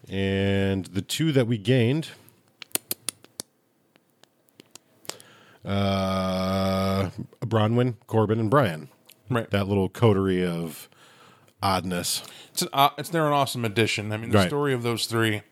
And 0.08 0.84
the 0.86 1.00
two 1.02 1.32
that 1.32 1.46
we 1.46 1.56
gained, 1.58 2.08
uh, 5.64 7.10
Bronwyn, 7.40 7.94
Corbin, 8.06 8.38
and 8.38 8.50
Brian. 8.50 8.88
Right. 9.30 9.50
That 9.50 9.66
little 9.68 9.88
coterie 9.88 10.44
of 10.44 10.88
oddness. 11.62 12.22
It's 12.50 12.62
an 12.62 12.68
uh, 12.72 12.90
it's 12.98 13.08
they're 13.08 13.26
an 13.26 13.32
awesome 13.32 13.64
addition. 13.64 14.12
I 14.12 14.16
mean, 14.18 14.30
the 14.30 14.38
Right. 14.38 14.48
story 14.48 14.74
of 14.74 14.82
those 14.82 15.06
three. 15.06 15.42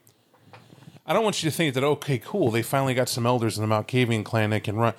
I 1.06 1.12
don't 1.12 1.24
want 1.24 1.42
you 1.42 1.50
to 1.50 1.56
think 1.56 1.74
that 1.74 1.82
okay, 1.82 2.18
cool, 2.18 2.50
they 2.50 2.62
finally 2.62 2.94
got 2.94 3.08
some 3.08 3.26
elders 3.26 3.58
in 3.58 3.66
the 3.66 3.74
Malkavian 3.74 4.24
clan 4.24 4.50
that 4.50 4.62
can 4.64 4.76
run. 4.76 4.94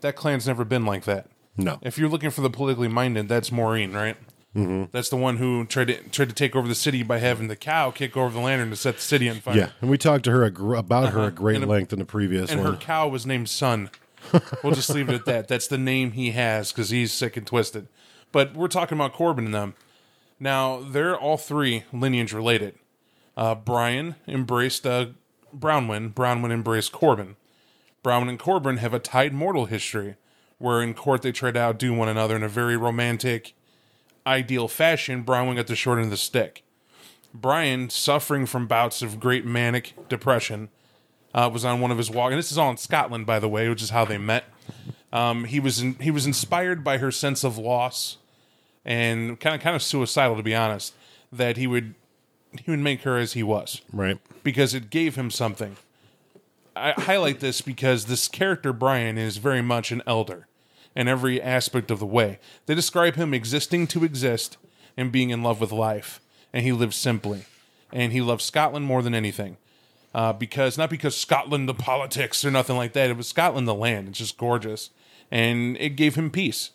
That 0.00 0.16
clan's 0.16 0.46
never 0.46 0.64
been 0.64 0.86
like 0.86 1.04
that. 1.04 1.26
No. 1.56 1.78
If 1.82 1.98
you're 1.98 2.08
looking 2.08 2.30
for 2.30 2.40
the 2.40 2.48
politically 2.50 2.88
minded, 2.88 3.28
that's 3.28 3.52
Maureen, 3.52 3.92
right? 3.92 4.16
Mm-hmm. 4.56 4.84
That's 4.92 5.08
the 5.08 5.16
one 5.16 5.38
who 5.38 5.64
tried 5.64 5.86
to 5.88 5.94
tried 6.10 6.28
to 6.28 6.34
take 6.34 6.54
over 6.54 6.68
the 6.68 6.74
city 6.74 7.02
by 7.02 7.18
having 7.18 7.48
the 7.48 7.56
cow 7.56 7.90
kick 7.90 8.16
over 8.16 8.34
the 8.34 8.40
lantern 8.40 8.68
to 8.70 8.76
set 8.76 8.96
the 8.96 9.00
city 9.00 9.28
on 9.30 9.36
fire. 9.36 9.56
Yeah, 9.56 9.68
and 9.80 9.90
we 9.90 9.96
talked 9.96 10.24
to 10.24 10.30
her 10.30 10.44
a 10.44 10.50
gr- 10.50 10.74
about 10.74 11.12
her 11.14 11.22
at 11.28 11.34
great 11.34 11.56
Uh-huh. 11.56 11.66
A- 11.66 11.70
length 11.72 11.92
in 11.92 11.98
the 11.98 12.04
previous 12.04 12.50
and 12.50 12.62
one. 12.62 12.72
her 12.74 12.78
cow 12.78 13.08
was 13.08 13.24
named 13.26 13.48
Sun. 13.48 13.90
We'll 14.62 14.74
just 14.74 14.90
leave 14.90 15.08
it 15.08 15.14
at 15.14 15.24
that. 15.24 15.48
That's 15.48 15.66
the 15.66 15.78
name 15.78 16.12
he 16.12 16.30
has 16.32 16.70
because 16.70 16.90
he's 16.90 17.12
sick 17.12 17.36
and 17.36 17.46
twisted. 17.46 17.88
But 18.30 18.54
we're 18.54 18.68
talking 18.68 18.96
about 18.96 19.12
Corbin 19.14 19.46
and 19.46 19.54
them. 19.54 19.74
Now 20.38 20.80
they're 20.80 21.16
all 21.18 21.36
three 21.36 21.84
lineage 21.92 22.32
related. 22.32 22.74
Uh, 23.36 23.54
Brian 23.54 24.14
embraced 24.28 24.86
uh, 24.86 25.06
Bronwyn. 25.56 26.12
Bronwyn 26.14 26.52
embraced 26.52 26.92
Corbin. 26.92 27.36
Bronwyn 28.04 28.28
and 28.28 28.38
Corbin 28.38 28.76
have 28.78 28.92
a 28.94 28.98
tied 28.98 29.32
mortal 29.32 29.64
history, 29.66 30.16
where 30.58 30.82
in 30.82 30.92
court 30.94 31.22
they 31.22 31.32
try 31.32 31.50
to 31.50 31.58
outdo 31.60 31.92
one 31.94 32.08
another 32.08 32.36
in 32.36 32.42
a 32.42 32.48
very 32.48 32.76
romantic, 32.76 33.54
ideal 34.26 34.68
fashion. 34.68 35.24
Bronwyn 35.24 35.56
got 35.56 35.66
the 35.66 35.76
short 35.76 35.98
end 35.98 36.06
of 36.06 36.10
the 36.10 36.16
stick. 36.16 36.62
Brian, 37.34 37.88
suffering 37.90 38.46
from 38.46 38.66
bouts 38.66 39.00
of 39.02 39.18
great 39.18 39.44
manic 39.46 39.94
depression, 40.08 40.68
uh, 41.34 41.48
was 41.52 41.64
on 41.64 41.80
one 41.80 41.90
of 41.90 41.98
his 41.98 42.10
walks. 42.10 42.32
And 42.32 42.38
this 42.38 42.52
is 42.52 42.58
all 42.58 42.70
in 42.70 42.76
Scotland, 42.76 43.24
by 43.26 43.38
the 43.38 43.48
way, 43.48 43.68
which 43.68 43.82
is 43.82 43.90
how 43.90 44.04
they 44.04 44.18
met. 44.18 44.44
Um, 45.12 45.44
he 45.44 45.60
was 45.60 45.80
in, 45.80 45.94
he 45.94 46.10
was 46.10 46.26
inspired 46.26 46.84
by 46.84 46.98
her 46.98 47.10
sense 47.10 47.44
of 47.44 47.56
loss 47.58 48.18
and 48.84 49.38
kind 49.40 49.54
of 49.54 49.60
kind 49.60 49.76
of 49.76 49.82
suicidal, 49.82 50.36
to 50.36 50.42
be 50.42 50.54
honest. 50.54 50.94
That 51.32 51.56
he 51.56 51.66
would 51.66 51.94
he 52.62 52.70
would 52.70 52.80
make 52.80 53.02
her 53.02 53.16
as 53.16 53.32
he 53.32 53.42
was 53.42 53.80
Right. 53.92 54.18
because 54.42 54.74
it 54.74 54.90
gave 54.90 55.16
him 55.16 55.30
something. 55.30 55.76
I 56.76 56.92
highlight 56.92 57.40
this 57.40 57.60
because 57.62 58.06
this 58.06 58.28
character 58.28 58.72
Brian 58.74 59.16
is 59.16 59.38
very 59.38 59.62
much 59.62 59.90
an 59.92 60.02
elder 60.06 60.46
in 60.94 61.08
every 61.08 61.40
aspect 61.40 61.90
of 61.90 61.98
the 61.98 62.06
way. 62.06 62.38
They 62.66 62.74
describe 62.74 63.16
him 63.16 63.32
existing 63.34 63.86
to 63.88 64.04
exist 64.04 64.56
and 64.96 65.10
being 65.12 65.30
in 65.30 65.42
love 65.42 65.60
with 65.60 65.72
life, 65.72 66.20
and 66.52 66.64
he 66.64 66.72
lives 66.72 66.96
simply, 66.96 67.44
and 67.92 68.12
he 68.12 68.20
loves 68.20 68.44
Scotland 68.44 68.84
more 68.86 69.02
than 69.02 69.14
anything. 69.14 69.56
Uh, 70.14 70.32
because 70.32 70.76
not 70.76 70.90
because 70.90 71.16
Scotland 71.16 71.66
the 71.66 71.74
politics 71.74 72.44
or 72.44 72.50
nothing 72.50 72.76
like 72.76 72.92
that. 72.92 73.08
It 73.08 73.16
was 73.16 73.26
Scotland 73.28 73.66
the 73.66 73.74
land. 73.74 74.08
It's 74.08 74.18
just 74.18 74.36
gorgeous, 74.36 74.90
and 75.30 75.76
it 75.78 75.96
gave 75.96 76.16
him 76.16 76.30
peace. 76.30 76.70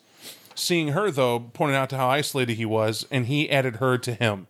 Seeing 0.56 0.88
her 0.88 1.08
though, 1.12 1.38
pointed 1.38 1.76
out 1.76 1.88
to 1.90 1.96
how 1.96 2.08
isolated 2.08 2.54
he 2.54 2.64
was, 2.64 3.06
and 3.12 3.26
he 3.26 3.48
added 3.48 3.76
her 3.76 3.96
to 3.98 4.14
him. 4.14 4.48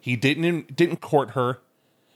He 0.00 0.16
didn't 0.16 0.74
didn't 0.74 1.02
court 1.02 1.32
her. 1.32 1.58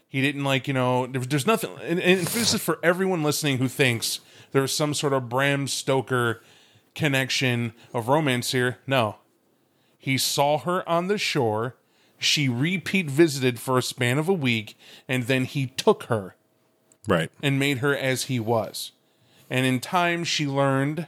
He 0.08 0.22
didn't 0.22 0.44
like, 0.44 0.66
you 0.66 0.72
know, 0.72 1.06
there- 1.06 1.20
there's 1.20 1.46
nothing. 1.46 1.76
And, 1.82 2.00
and 2.00 2.20
this 2.28 2.54
is 2.54 2.62
for 2.62 2.78
everyone 2.82 3.22
listening 3.22 3.58
who 3.58 3.68
thinks 3.68 4.20
there's 4.52 4.72
some 4.72 4.94
sort 4.94 5.12
of 5.12 5.28
Bram 5.28 5.66
Stoker 5.66 6.40
connection 6.94 7.72
of 7.92 8.08
romance 8.08 8.52
here. 8.52 8.78
No. 8.86 9.16
He 9.98 10.18
saw 10.18 10.58
her 10.58 10.88
on 10.88 11.08
the 11.08 11.18
shore. 11.18 11.76
She 12.18 12.48
repeat 12.48 13.10
visited 13.10 13.58
for 13.58 13.76
a 13.78 13.82
span 13.82 14.18
of 14.18 14.28
a 14.28 14.32
week, 14.32 14.76
and 15.08 15.24
then 15.24 15.44
he 15.44 15.66
took 15.66 16.04
her 16.04 16.36
Right. 17.06 17.30
and 17.42 17.58
made 17.58 17.78
her 17.78 17.94
as 17.96 18.24
he 18.24 18.38
was. 18.40 18.92
And 19.50 19.66
in 19.66 19.80
time, 19.80 20.24
she 20.24 20.46
learned 20.46 21.06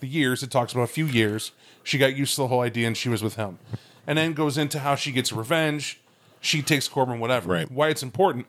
the 0.00 0.08
years, 0.08 0.42
it 0.42 0.50
talks 0.50 0.72
about 0.72 0.84
a 0.84 0.86
few 0.88 1.06
years, 1.06 1.52
she 1.84 1.98
got 1.98 2.16
used 2.16 2.34
to 2.34 2.42
the 2.42 2.48
whole 2.48 2.60
idea 2.62 2.86
and 2.86 2.96
she 2.96 3.08
was 3.08 3.22
with 3.22 3.36
him. 3.36 3.58
And 4.06 4.18
then 4.18 4.32
goes 4.32 4.56
into 4.58 4.80
how 4.80 4.94
she 4.96 5.12
gets 5.12 5.32
revenge. 5.32 6.00
She 6.40 6.62
takes 6.62 6.88
Corbin, 6.88 7.20
whatever. 7.20 7.50
Right. 7.50 7.70
Why 7.70 7.88
it's 7.90 8.02
important. 8.02 8.46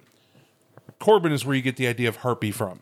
Corbin 1.00 1.32
is 1.32 1.46
where 1.46 1.56
you 1.56 1.62
get 1.62 1.76
the 1.76 1.88
idea 1.88 2.08
of 2.10 2.18
Harpy 2.18 2.52
from. 2.52 2.80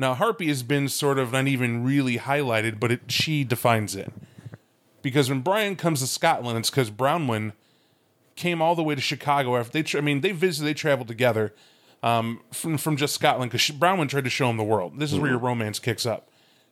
Now, 0.00 0.14
Harpy 0.14 0.48
has 0.48 0.62
been 0.62 0.88
sort 0.88 1.18
of 1.18 1.32
not 1.32 1.46
even 1.46 1.84
really 1.84 2.16
highlighted, 2.16 2.80
but 2.80 2.90
it, 2.90 3.02
she 3.12 3.44
defines 3.44 3.94
it. 3.94 4.10
Because 5.02 5.28
when 5.28 5.40
Brian 5.40 5.76
comes 5.76 6.00
to 6.00 6.06
Scotland, 6.06 6.58
it's 6.58 6.70
because 6.70 6.90
Bronwyn 6.90 7.52
came 8.34 8.62
all 8.62 8.74
the 8.74 8.82
way 8.82 8.94
to 8.94 9.00
Chicago 9.00 9.56
after 9.58 9.72
they. 9.72 9.82
Tra- 9.82 10.00
I 10.00 10.02
mean, 10.02 10.22
they 10.22 10.32
visited, 10.32 10.66
they 10.68 10.74
traveled 10.74 11.08
together 11.08 11.52
um, 12.02 12.40
from 12.52 12.78
from 12.78 12.96
just 12.96 13.14
Scotland 13.14 13.50
because 13.50 13.68
Bronwyn 13.76 14.08
tried 14.08 14.24
to 14.24 14.30
show 14.30 14.48
him 14.48 14.56
the 14.56 14.64
world. 14.64 14.98
This 14.98 15.12
is 15.12 15.18
where 15.18 15.30
your 15.30 15.38
romance 15.38 15.78
kicks 15.78 16.06
up 16.06 16.28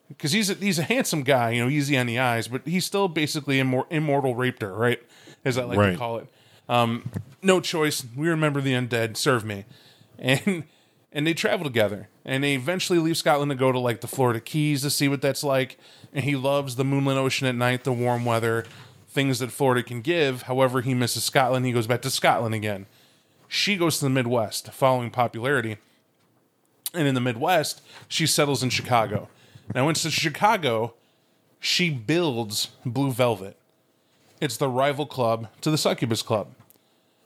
because 0.09 0.33
he's 0.33 0.49
a, 0.49 0.55
he's 0.55 0.79
a 0.79 0.83
handsome 0.85 1.23
guy, 1.23 1.51
you 1.51 1.63
know, 1.63 1.69
easy 1.71 1.99
on 1.99 2.07
the 2.07 2.19
eyes, 2.19 2.49
but 2.49 2.63
he's 2.65 2.87
still 2.87 3.09
basically 3.09 3.59
immor- 3.59 3.87
immortal 3.91 4.35
raped 4.35 4.63
her, 4.63 4.73
right? 4.73 5.01
As 5.45 5.59
I 5.59 5.65
like 5.65 5.77
Right. 5.79 5.93
to 5.93 5.97
call 5.99 6.17
it. 6.19 6.29
Um, 6.69 7.11
no 7.43 7.61
choice. 7.61 8.05
We 8.17 8.29
remember 8.29 8.61
the 8.63 8.73
undead. 8.73 9.17
Serve 9.19 9.45
me, 9.45 9.65
and 10.19 10.65
and 11.13 11.27
they 11.27 11.35
travel 11.35 11.65
together, 11.65 12.09
and 12.25 12.45
they 12.45 12.55
eventually 12.55 12.99
leave 12.99 13.17
Scotland 13.17 13.51
to 13.51 13.57
go 13.57 13.73
to 13.73 13.79
like 13.79 14.01
the 14.01 14.07
Florida 14.07 14.41
Keys 14.41 14.83
to 14.83 14.91
see 14.91 15.09
what 15.09 15.23
that's 15.23 15.43
like. 15.43 15.79
And 16.13 16.25
he 16.25 16.37
loves 16.37 16.77
the 16.77 16.85
moonlit 16.85 17.17
ocean 17.17 17.47
at 17.47 17.55
night, 17.55 17.85
the 17.85 17.93
warm 17.93 18.25
weather, 18.25 18.65
things 19.09 19.39
that 19.39 19.53
Florida 19.53 19.83
can 19.83 20.01
give. 20.01 20.43
However, 20.43 20.81
he 20.81 20.95
misses 20.95 21.25
Scotland. 21.25 21.67
He 21.67 21.73
goes 21.73 21.87
back 21.87 22.03
to 22.03 22.11
Scotland 22.11 22.55
again. 22.55 22.87
She 23.47 23.77
goes 23.77 23.99
to 23.99 24.05
the 24.05 24.11
Midwest, 24.11 24.71
following 24.73 25.11
popularity 25.11 25.79
and 26.95 27.07
in 27.07 27.15
the 27.15 27.21
Midwest, 27.21 27.83
she 28.09 28.27
settles 28.27 28.63
in 28.63 28.71
Chicago. 28.71 29.29
Now, 29.75 29.87
when 29.87 29.95
to 29.95 30.11
Chicago, 30.11 30.95
she 31.61 31.91
builds 31.91 32.71
Blue 32.85 33.13
Velvet. 33.13 33.57
It's 34.41 34.57
the 34.57 34.69
rival 34.69 35.07
club 35.07 35.49
to 35.61 35.71
the 35.71 35.79
Succubus 35.79 36.23
Club. 36.23 36.49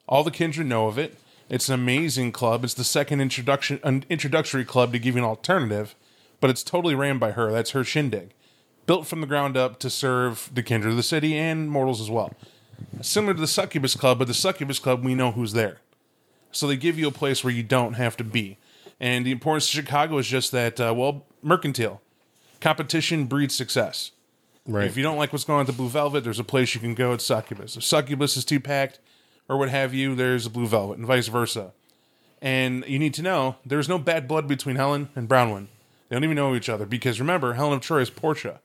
All 0.08 0.24
the 0.24 0.30
kindred 0.30 0.66
know 0.66 0.88
of 0.88 0.98
it. 0.98 1.16
It's 1.52 1.68
an 1.68 1.74
amazing 1.74 2.32
club. 2.32 2.64
It's 2.64 2.72
the 2.72 2.82
second 2.82 3.20
introduction 3.20 3.78
an 3.84 4.06
introductory 4.08 4.64
club 4.64 4.90
to 4.92 4.98
give 4.98 5.16
you 5.16 5.20
an 5.20 5.28
alternative, 5.28 5.94
but 6.40 6.48
it's 6.48 6.62
totally 6.62 6.94
ran 6.94 7.18
by 7.18 7.32
her. 7.32 7.52
That's 7.52 7.72
her 7.72 7.84
shindig, 7.84 8.32
built 8.86 9.06
from 9.06 9.20
the 9.20 9.26
ground 9.26 9.54
up 9.54 9.78
to 9.80 9.90
serve 9.90 10.48
the 10.54 10.62
kindred 10.62 10.92
of 10.92 10.96
the 10.96 11.02
city 11.02 11.36
and 11.36 11.70
mortals 11.70 12.00
as 12.00 12.10
well. 12.10 12.32
Similar 13.02 13.34
to 13.34 13.40
the 13.42 13.46
Succubus 13.46 13.94
Club, 13.94 14.18
but 14.18 14.28
the 14.28 14.34
Succubus 14.34 14.78
Club 14.78 15.04
we 15.04 15.14
know 15.14 15.32
who's 15.32 15.52
there. 15.52 15.80
So 16.52 16.66
they 16.66 16.76
give 16.76 16.98
you 16.98 17.06
a 17.06 17.12
place 17.12 17.44
where 17.44 17.52
you 17.52 17.62
don't 17.62 17.94
have 17.94 18.16
to 18.16 18.24
be. 18.24 18.56
And 18.98 19.26
the 19.26 19.30
importance 19.30 19.66
of 19.66 19.72
Chicago 19.72 20.16
is 20.16 20.28
just 20.28 20.52
that, 20.52 20.80
uh, 20.80 20.94
well, 20.96 21.26
mercantile. 21.42 22.00
Competition 22.62 23.26
breeds 23.26 23.54
success. 23.54 24.12
Right. 24.66 24.86
If 24.86 24.96
you 24.96 25.02
don't 25.02 25.18
like 25.18 25.34
what's 25.34 25.44
going 25.44 25.58
on 25.58 25.60
at 25.62 25.66
the 25.66 25.74
Blue 25.74 25.90
Velvet, 25.90 26.24
there's 26.24 26.38
a 26.38 26.44
place 26.44 26.74
you 26.74 26.80
can 26.80 26.94
go 26.94 27.12
at 27.12 27.20
Succubus. 27.20 27.76
If 27.76 27.84
Succubus 27.84 28.38
is 28.38 28.46
too 28.46 28.58
packed 28.58 29.00
or 29.48 29.56
what 29.56 29.68
have 29.68 29.92
you, 29.94 30.14
there's 30.14 30.46
a 30.46 30.50
Blue 30.50 30.66
Velvet 30.66 30.98
and 30.98 31.06
vice 31.06 31.28
versa. 31.28 31.72
And 32.40 32.84
you 32.86 32.98
need 32.98 33.14
to 33.14 33.22
know 33.22 33.56
there's 33.64 33.88
no 33.88 33.98
bad 33.98 34.26
blood 34.26 34.48
between 34.48 34.76
Helen 34.76 35.08
and 35.14 35.28
Bronwyn. 35.28 35.68
They 36.08 36.16
don't 36.16 36.24
even 36.24 36.36
know 36.36 36.54
each 36.54 36.68
other 36.68 36.86
because 36.86 37.20
remember, 37.20 37.54
Helen 37.54 37.74
of 37.74 37.80
Troy 37.80 38.00
is 38.00 38.10
Portia. 38.10 38.60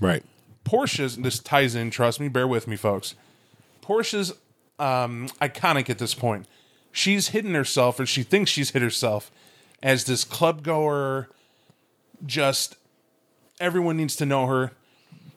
right. 0.00 0.22
Portia's 0.64 1.16
this 1.16 1.38
ties 1.38 1.74
in. 1.74 1.90
Trust 1.90 2.20
me, 2.20 2.28
bear 2.28 2.46
with 2.46 2.66
me, 2.66 2.76
folks. 2.76 3.14
Portia's 3.80 4.32
um, 4.78 5.28
iconic 5.40 5.88
at 5.88 5.98
this 5.98 6.14
point. 6.14 6.46
She's 6.92 7.28
hidden 7.28 7.54
herself, 7.54 7.98
or 8.00 8.06
she 8.06 8.22
thinks 8.22 8.50
she's 8.50 8.70
hid 8.70 8.82
herself, 8.82 9.30
as 9.82 10.04
this 10.04 10.24
club 10.24 10.62
goer. 10.62 11.28
Just 12.26 12.76
everyone 13.60 13.96
needs 13.96 14.16
to 14.16 14.26
know 14.26 14.46
her. 14.46 14.72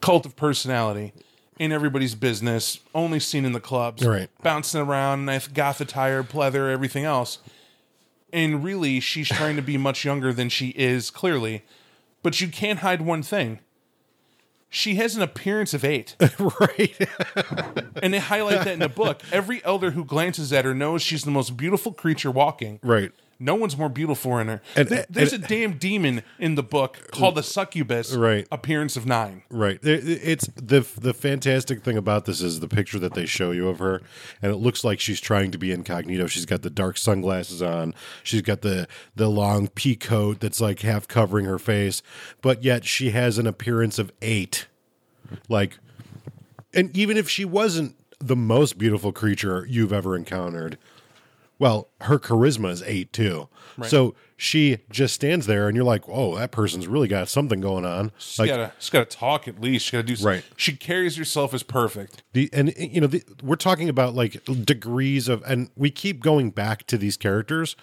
Cult 0.00 0.26
of 0.26 0.34
personality 0.36 1.12
in 1.58 1.72
everybody's 1.72 2.14
business. 2.14 2.80
Only 2.94 3.20
seen 3.20 3.44
in 3.44 3.52
the 3.52 3.60
clubs. 3.60 4.04
Right. 4.04 4.28
Bouncing 4.42 4.80
around, 4.80 5.24
nice 5.24 5.46
goth 5.46 5.80
attire, 5.80 6.22
pleather, 6.22 6.70
everything 6.70 7.04
else. 7.04 7.38
And 8.32 8.64
really, 8.64 9.00
she's 9.00 9.28
trying 9.28 9.56
to 9.56 9.62
be 9.62 9.76
much 9.76 10.04
younger 10.04 10.32
than 10.32 10.48
she 10.48 10.68
is. 10.70 11.10
Clearly, 11.10 11.64
but 12.22 12.40
you 12.40 12.48
can't 12.48 12.78
hide 12.78 13.02
one 13.02 13.22
thing 13.22 13.60
she 14.74 14.94
has 14.94 15.14
an 15.14 15.20
appearance 15.22 15.74
of 15.74 15.84
eight. 15.84 16.16
right. 16.38 16.96
and 18.02 18.14
they 18.14 18.18
highlight 18.18 18.64
that 18.64 18.72
in 18.72 18.78
the 18.78 18.88
book. 18.88 19.20
Every 19.30 19.62
elder 19.66 19.90
who 19.90 20.02
glances 20.02 20.50
at 20.50 20.64
her 20.64 20.72
knows 20.72 21.02
she's 21.02 21.24
the 21.24 21.30
most 21.30 21.58
beautiful 21.58 21.92
creature 21.92 22.30
walking. 22.30 22.80
right. 22.82 23.12
No 23.42 23.56
one's 23.56 23.76
more 23.76 23.88
beautiful 23.88 24.38
in 24.38 24.46
her. 24.46 24.62
And- 24.76 24.88
There- 24.88 25.06
there's 25.10 25.32
and- 25.32 25.44
a 25.44 25.46
damn 25.48 25.72
demon 25.78 26.22
in 26.38 26.54
the 26.54 26.62
book 26.62 27.10
called 27.10 27.34
the 27.34 27.42
succubus. 27.42 28.14
Right. 28.14 28.46
Appearance 28.52 28.96
of 28.96 29.04
nine. 29.04 29.42
Right. 29.50 29.80
It's 29.82 30.46
the 30.54 30.86
the 31.00 31.12
fantastic 31.12 31.82
thing 31.82 31.96
about 31.96 32.24
this 32.24 32.40
is 32.40 32.60
the 32.60 32.68
picture 32.68 32.98
that 33.00 33.14
they 33.14 33.26
show 33.26 33.50
you 33.50 33.68
of 33.68 33.80
her, 33.80 34.00
and 34.40 34.52
it 34.52 34.56
looks 34.58 34.84
like 34.84 35.00
she's 35.00 35.20
trying 35.20 35.50
to 35.50 35.58
be 35.58 35.72
incognito. 35.72 36.26
She's 36.28 36.46
got 36.46 36.62
the 36.62 36.70
dark 36.70 36.96
sunglasses 36.96 37.60
on. 37.62 37.94
She's 38.22 38.42
got 38.42 38.62
the 38.62 38.86
the 39.16 39.28
long 39.28 39.68
pea 39.68 39.96
coat 39.96 40.38
that's 40.40 40.60
like 40.60 40.80
half 40.80 41.08
covering 41.08 41.44
her 41.46 41.58
face, 41.58 42.02
but 42.42 42.62
yet 42.62 42.84
she 42.84 43.10
has 43.10 43.38
an 43.38 43.46
appearance 43.46 43.98
of 43.98 44.12
eight. 44.22 44.66
Like, 45.48 45.78
and 46.72 46.96
even 46.96 47.16
if 47.16 47.28
she 47.28 47.44
wasn't 47.44 47.96
the 48.20 48.36
most 48.36 48.78
beautiful 48.78 49.10
creature 49.12 49.66
you've 49.68 49.92
ever 49.92 50.16
encountered, 50.16 50.78
well, 51.62 51.90
her 52.00 52.18
charisma 52.18 52.70
is 52.70 52.82
eight 52.82 53.12
too. 53.12 53.48
So 53.86 54.16
she 54.36 54.78
just 54.90 55.14
stands 55.14 55.46
there, 55.46 55.68
and 55.68 55.76
you're 55.76 55.84
like, 55.84 56.02
"Oh, 56.08 56.34
that 56.36 56.50
person's 56.50 56.88
really 56.88 57.06
got 57.06 57.28
something 57.28 57.60
going 57.60 57.84
on." 57.84 58.10
She's 58.18 58.40
Like, 58.40 58.48
gotta 58.48 58.72
she's 58.80 58.90
gotta 58.90 59.04
talk 59.04 59.46
at 59.46 59.60
least. 59.60 59.86
She 59.86 59.92
gotta 59.92 60.02
do 60.02 60.16
Right. 60.24 60.42
She 60.56 60.72
carries 60.72 61.16
herself 61.16 61.54
as 61.54 61.62
perfect. 61.62 62.24
the 62.32 62.50
and 62.52 62.70
eh, 62.70 62.88
you 62.90 63.00
know 63.00 63.06
the, 63.06 63.22
we're 63.44 63.54
talking 63.54 63.88
about 63.88 64.12
like 64.12 64.44
degrees 64.64 65.28
of 65.28 65.40
and 65.46 65.70
we 65.76 65.92
keep 65.92 66.20
going 66.20 66.50
back 66.50 66.84
to 66.88 66.98
these 66.98 67.16
characters 67.16 67.76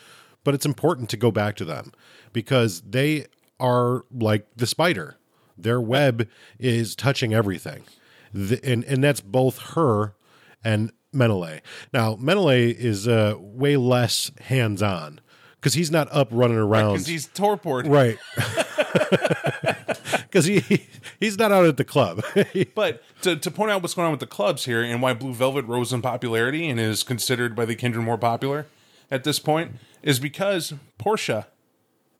but 0.43 0.53
it's 0.53 0.65
important 0.65 1.09
to 1.11 1.17
go 1.17 1.31
back 1.31 1.55
to 1.55 1.63
them 1.63 1.93
because 2.33 2.81
they 2.81 3.27
are 3.61 4.03
like 4.11 4.45
the 4.57 4.67
spider 4.67 5.15
their 5.57 5.79
web 5.79 6.27
is 6.59 6.95
touching 6.95 7.33
everything 7.33 7.83
the, 8.33 8.59
and 8.63 8.83
and 8.83 9.03
that's 9.03 9.21
both 9.21 9.59
her 9.73 10.15
and 10.63 10.91
Menelae 11.13 11.61
now 11.93 12.15
Menelae 12.15 12.69
is 12.71 13.07
uh 13.07 13.35
way 13.39 13.77
less 13.77 14.31
hands-on 14.41 15.19
because 15.55 15.73
he's 15.73 15.91
not 15.91 16.07
up 16.11 16.27
running 16.31 16.57
around 16.57 16.93
Because 16.93 17.07
he's 17.07 17.27
torpor. 17.27 17.79
right 17.85 18.17
because 20.29 20.45
he 20.45 20.85
he's 21.19 21.37
not 21.37 21.51
out 21.51 21.65
at 21.65 21.77
the 21.77 21.83
club 21.83 22.23
But 22.75 23.03
to, 23.23 23.35
to 23.35 23.51
point 23.51 23.71
out 23.71 23.81
what's 23.81 23.93
going 23.93 24.05
on 24.05 24.11
with 24.11 24.19
the 24.19 24.27
clubs 24.27 24.65
here 24.65 24.81
and 24.83 25.01
why 25.01 25.13
Blue 25.13 25.33
Velvet 25.33 25.65
rose 25.65 25.91
in 25.91 26.01
popularity 26.01 26.69
and 26.69 26.79
is 26.79 27.03
considered 27.03 27.55
by 27.55 27.65
the 27.65 27.75
kindred 27.75 28.03
more 28.05 28.17
popular 28.17 28.67
at 29.11 29.23
this 29.23 29.39
point 29.39 29.73
is 30.03 30.19
because 30.19 30.73
Portia 30.97 31.47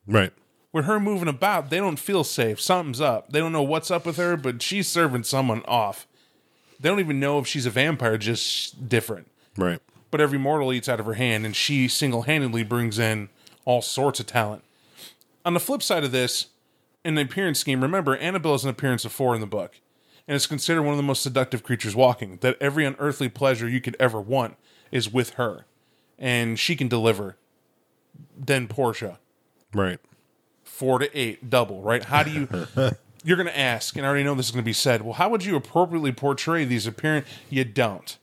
right 0.08 0.34
with 0.72 0.86
her 0.86 1.00
moving 1.00 1.28
about, 1.28 1.72
they 1.72 1.78
don't 1.78 1.98
feel 1.98 2.24
safe. 2.24 2.62
Something's 2.62 3.02
up. 3.02 3.32
They 3.32 3.40
don't 3.40 3.52
know 3.52 3.64
what's 3.64 3.90
up 3.90 4.06
with 4.06 4.18
her, 4.18 4.38
but 4.38 4.62
she's 4.62 4.88
serving 4.88 5.24
someone 5.24 5.64
off. 5.68 6.06
They 6.80 6.89
don't 6.89 6.99
even 6.99 7.19
know 7.19 7.39
if 7.39 7.47
she's 7.47 7.65
a 7.65 7.69
vampire, 7.69 8.17
just 8.17 8.88
different. 8.88 9.27
Right. 9.57 9.80
But 10.11 10.21
every 10.21 10.39
mortal 10.39 10.71
eats 10.73 10.88
out 10.89 10.99
of 10.99 11.05
her 11.05 11.13
hand, 11.15 11.45
and 11.45 11.55
she 11.55 11.88
single 11.88 12.23
handedly 12.23 12.63
brings 12.63 12.97
in 12.97 13.30
all 13.65 13.82
sorts 13.82 14.19
of 14.19 14.25
talent. 14.25 14.63
On 15.45 15.53
the 15.53 15.59
flip 15.59 15.84
side 15.84 16.03
of 16.03 16.11
this, 16.11 16.47
in 17.03 17.15
the 17.15 17.21
appearance 17.21 17.59
scheme, 17.59 17.82
remember, 17.82 18.15
Annabelle 18.17 18.55
is 18.55 18.63
an 18.63 18.69
appearance 18.69 19.05
of 19.05 19.11
four 19.11 19.36
in 19.36 19.41
the 19.41 19.47
book, 19.47 19.80
and 20.27 20.36
is 20.36 20.47
considered 20.47 20.84
one 20.84 20.91
of 20.93 20.97
the 20.97 21.03
most 21.03 21.21
seductive 21.21 21.63
creatures 21.63 21.95
walking. 21.95 22.38
That 22.41 22.57
every 22.61 22.86
unearthly 22.86 23.30
pleasure 23.30 23.67
you 23.69 23.82
could 23.82 23.95
ever 23.99 24.19
want 24.21 24.55
is 24.91 25.11
with 25.11 25.32
her, 25.32 25.65
and 26.17 26.57
she 26.57 26.75
can 26.75 26.88
deliver. 26.88 27.36
Then 28.38 28.67
Portia 28.67 29.19
Right. 29.73 29.99
four 30.63 30.99
to 30.99 31.17
eight, 31.17 31.49
double, 31.49 31.82
right? 31.82 32.03
How 32.03 32.23
do 32.23 32.32
you? 32.32 32.47
you're 33.30 33.38
going 33.38 33.47
to 33.47 33.57
ask, 33.59 33.95
and 33.95 34.03
I 34.05 34.09
already 34.09 34.23
know 34.23 34.34
this 34.34 34.47
is 34.47 34.51
going 34.51 34.63
to 34.63 34.65
be 34.65 34.73
said. 34.73 35.03
Well, 35.03 35.13
how 35.13 35.30
would 35.30 35.45
you 35.45 35.55
appropriately 35.55 36.11
portray 36.11 36.65
these 36.65 36.88
appearance? 36.88 37.27
You 37.49 37.63
don't. 37.63 38.17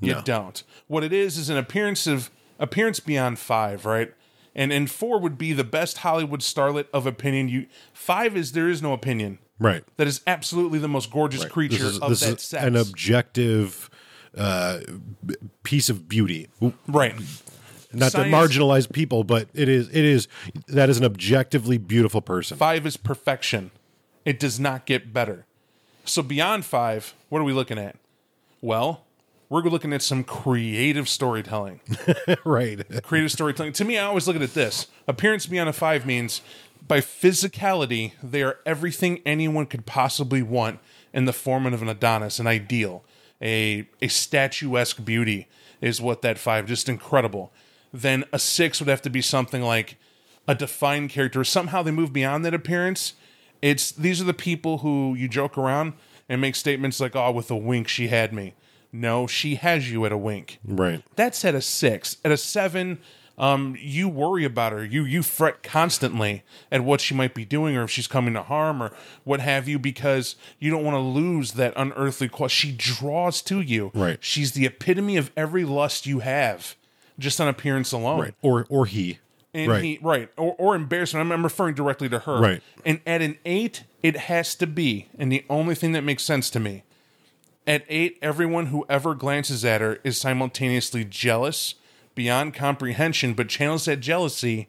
You 0.00 0.12
No. 0.14 0.22
don't. 0.22 0.62
What 0.86 1.02
it 1.02 1.12
is 1.14 1.38
is 1.38 1.48
an 1.48 1.56
appearance 1.56 2.06
of 2.06 2.30
appearance 2.58 3.00
beyond 3.00 3.38
five, 3.38 3.86
right? 3.86 4.12
And 4.54 4.70
and 4.72 4.90
four 4.90 5.18
would 5.18 5.38
be 5.38 5.52
the 5.52 5.64
best 5.64 5.98
Hollywood 5.98 6.40
starlet 6.40 6.86
of 6.92 7.06
opinion. 7.06 7.48
You 7.48 7.66
five 7.94 8.36
is 8.36 8.52
there 8.52 8.68
is 8.68 8.82
no 8.82 8.92
opinion. 8.92 9.38
Right. 9.58 9.82
That 9.96 10.06
is 10.06 10.20
absolutely 10.26 10.78
the 10.78 10.88
most 10.88 11.10
gorgeous 11.10 11.44
creature 11.44 11.78
This 11.78 11.92
is, 11.94 11.98
of 12.00 12.10
this 12.10 12.20
that 12.20 12.36
is 12.36 12.42
sex. 12.42 12.64
an 12.64 12.76
objective 12.76 13.88
uh, 14.36 14.80
piece 15.62 15.88
of 15.88 16.06
beauty. 16.08 16.48
right. 16.86 17.14
Not 17.92 18.12
Science- 18.12 18.30
to 18.52 18.58
marginalize 18.60 18.92
people, 18.92 19.24
but 19.24 19.48
it 19.54 19.68
is 19.68 19.88
it 19.88 20.04
is 20.04 20.28
that 20.66 20.90
is 20.90 20.98
an 20.98 21.04
objectively 21.04 21.78
beautiful 21.78 22.20
person. 22.20 22.56
Five 22.58 22.84
is 22.86 22.96
perfection. 22.96 23.70
It 24.24 24.38
does 24.38 24.58
not 24.58 24.86
get 24.86 25.12
better. 25.12 25.46
So 26.04 26.22
beyond 26.22 26.64
five, 26.64 27.14
what 27.28 27.40
are 27.40 27.44
we 27.44 27.52
looking 27.52 27.78
at? 27.78 27.96
Well, 28.60 29.04
we're 29.48 29.62
looking 29.62 29.92
at 29.92 30.02
some 30.02 30.24
creative 30.24 31.08
storytelling. 31.08 31.80
right. 32.44 32.80
creative 33.02 33.32
storytelling. 33.32 33.72
To 33.74 33.84
me, 33.84 33.98
I 33.98 34.04
always 34.04 34.26
look 34.26 34.36
at 34.36 34.42
it 34.42 34.54
this: 34.54 34.88
appearance 35.06 35.46
beyond 35.46 35.68
a 35.68 35.72
five 35.72 36.06
means 36.06 36.40
by 36.86 37.00
physicality, 37.00 38.12
they 38.22 38.42
are 38.42 38.58
everything 38.66 39.20
anyone 39.24 39.66
could 39.66 39.86
possibly 39.86 40.42
want 40.42 40.80
in 41.12 41.24
the 41.24 41.32
form 41.32 41.66
of 41.66 41.80
an 41.80 41.88
Adonis, 41.88 42.38
an 42.38 42.46
ideal, 42.46 43.04
a 43.40 43.88
a 44.02 44.08
statuesque 44.08 45.04
beauty 45.04 45.48
is 45.80 46.00
what 46.00 46.22
that 46.22 46.38
five. 46.38 46.66
Just 46.66 46.88
incredible. 46.88 47.52
Then 47.92 48.24
a 48.32 48.38
six 48.38 48.80
would 48.80 48.88
have 48.88 49.02
to 49.02 49.10
be 49.10 49.22
something 49.22 49.62
like 49.62 49.96
a 50.48 50.54
defined 50.54 51.10
character. 51.10 51.44
Somehow 51.44 51.82
they 51.82 51.90
move 51.90 52.12
beyond 52.12 52.44
that 52.44 52.54
appearance. 52.54 53.14
It's 53.62 53.92
these 53.92 54.20
are 54.20 54.24
the 54.24 54.34
people 54.34 54.78
who 54.78 55.14
you 55.14 55.28
joke 55.28 55.56
around 55.56 55.94
and 56.28 56.40
make 56.40 56.56
statements 56.56 57.00
like, 57.00 57.16
"Oh, 57.16 57.30
with 57.32 57.50
a 57.50 57.56
wink, 57.56 57.88
she 57.88 58.08
had 58.08 58.32
me." 58.32 58.54
No, 58.92 59.26
she 59.26 59.56
has 59.56 59.90
you 59.90 60.04
at 60.06 60.12
a 60.12 60.16
wink. 60.16 60.60
Right. 60.64 61.02
That's 61.16 61.44
at 61.44 61.54
a 61.54 61.60
six. 61.60 62.18
At 62.24 62.30
a 62.30 62.36
seven, 62.36 62.98
um, 63.36 63.76
you 63.80 64.08
worry 64.08 64.44
about 64.44 64.72
her. 64.72 64.84
You 64.84 65.04
you 65.04 65.22
fret 65.22 65.62
constantly 65.64 66.44
at 66.70 66.82
what 66.84 67.00
she 67.00 67.14
might 67.14 67.34
be 67.34 67.44
doing, 67.44 67.76
or 67.76 67.82
if 67.82 67.90
she's 67.90 68.06
coming 68.06 68.34
to 68.34 68.42
harm, 68.42 68.82
or 68.82 68.92
what 69.24 69.40
have 69.40 69.66
you, 69.66 69.78
because 69.80 70.36
you 70.60 70.70
don't 70.70 70.84
want 70.84 70.94
to 70.94 71.00
lose 71.00 71.52
that 71.52 71.72
unearthly 71.76 72.28
quality. 72.28 72.54
She 72.54 72.72
draws 72.72 73.42
to 73.42 73.60
you. 73.60 73.90
Right. 73.94 74.18
She's 74.20 74.52
the 74.52 74.66
epitome 74.66 75.16
of 75.16 75.32
every 75.36 75.64
lust 75.64 76.06
you 76.06 76.20
have, 76.20 76.76
just 77.18 77.40
on 77.40 77.48
appearance 77.48 77.90
alone. 77.90 78.20
Right. 78.20 78.34
Or 78.42 78.66
or 78.68 78.86
he. 78.86 79.18
And 79.54 79.70
right. 79.70 79.84
he 79.84 79.98
right 80.02 80.28
or, 80.36 80.56
or 80.58 80.74
embarrassment. 80.74 81.24
I'm, 81.24 81.30
I'm 81.30 81.44
referring 81.44 81.76
directly 81.76 82.08
to 82.08 82.18
her. 82.18 82.40
Right. 82.40 82.62
And 82.84 83.00
at 83.06 83.22
an 83.22 83.38
eight, 83.44 83.84
it 84.02 84.16
has 84.16 84.56
to 84.56 84.66
be, 84.66 85.06
and 85.16 85.30
the 85.30 85.44
only 85.48 85.76
thing 85.76 85.92
that 85.92 86.02
makes 86.02 86.24
sense 86.24 86.50
to 86.50 86.60
me. 86.60 86.82
At 87.66 87.84
eight, 87.88 88.18
everyone 88.20 88.66
who 88.66 88.84
ever 88.88 89.14
glances 89.14 89.64
at 89.64 89.80
her 89.80 90.00
is 90.04 90.18
simultaneously 90.18 91.04
jealous 91.04 91.76
beyond 92.14 92.52
comprehension, 92.52 93.32
but 93.34 93.48
channels 93.48 93.84
that 93.84 94.00
jealousy 94.00 94.68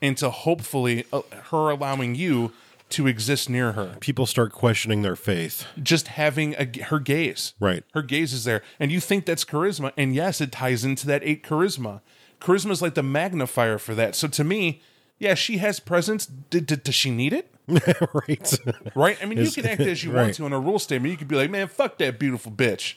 into 0.00 0.30
hopefully 0.30 1.04
uh, 1.12 1.22
her 1.50 1.70
allowing 1.70 2.14
you 2.14 2.52
to 2.90 3.06
exist 3.06 3.48
near 3.48 3.72
her. 3.72 3.96
People 4.00 4.26
start 4.26 4.52
questioning 4.52 5.02
their 5.02 5.16
faith. 5.16 5.66
Just 5.82 6.08
having 6.08 6.54
a, 6.54 6.82
her 6.84 6.98
gaze. 6.98 7.54
Right. 7.58 7.84
Her 7.94 8.02
gaze 8.02 8.32
is 8.32 8.44
there. 8.44 8.62
And 8.78 8.92
you 8.92 9.00
think 9.00 9.26
that's 9.26 9.44
charisma. 9.44 9.92
And 9.96 10.14
yes, 10.14 10.40
it 10.40 10.52
ties 10.52 10.84
into 10.84 11.06
that 11.06 11.22
eight 11.24 11.42
charisma. 11.42 12.00
Charisma 12.40 12.70
is 12.70 12.80
like 12.82 12.94
the 12.94 13.02
magnifier 13.02 13.78
for 13.78 13.94
that. 13.94 14.14
So 14.14 14.26
to 14.28 14.44
me, 14.44 14.80
yeah, 15.18 15.34
she 15.34 15.58
has 15.58 15.78
presence. 15.80 16.26
D- 16.26 16.60
d- 16.60 16.76
does 16.76 16.94
she 16.94 17.10
need 17.10 17.32
it? 17.32 17.54
right. 17.68 18.58
Right? 18.94 19.18
I 19.22 19.26
mean, 19.26 19.38
you 19.38 19.50
can 19.50 19.66
act 19.66 19.80
as 19.82 20.02
you 20.02 20.10
want 20.14 20.34
to 20.34 20.46
in 20.46 20.52
a 20.52 20.58
rule 20.58 20.78
statement. 20.78 21.12
You 21.12 21.18
could 21.18 21.28
be 21.28 21.36
like, 21.36 21.50
man, 21.50 21.68
fuck 21.68 21.98
that 21.98 22.18
beautiful 22.18 22.50
bitch. 22.50 22.94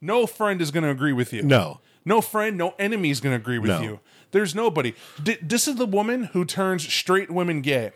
No 0.00 0.26
friend 0.26 0.60
is 0.60 0.70
going 0.70 0.84
to 0.84 0.90
agree 0.90 1.12
with 1.12 1.32
you. 1.32 1.42
no. 1.42 1.80
No 2.06 2.20
friend, 2.20 2.58
no 2.58 2.74
enemy 2.78 3.08
is 3.08 3.18
going 3.22 3.32
to 3.34 3.40
agree 3.40 3.58
with 3.58 3.70
No. 3.70 3.80
you. 3.80 4.00
There's 4.30 4.54
nobody. 4.54 4.92
D- 5.22 5.38
this 5.40 5.66
is 5.66 5.76
the 5.76 5.86
woman 5.86 6.24
who 6.24 6.44
turns 6.44 6.86
straight 6.86 7.30
women 7.30 7.62
gay. 7.62 7.92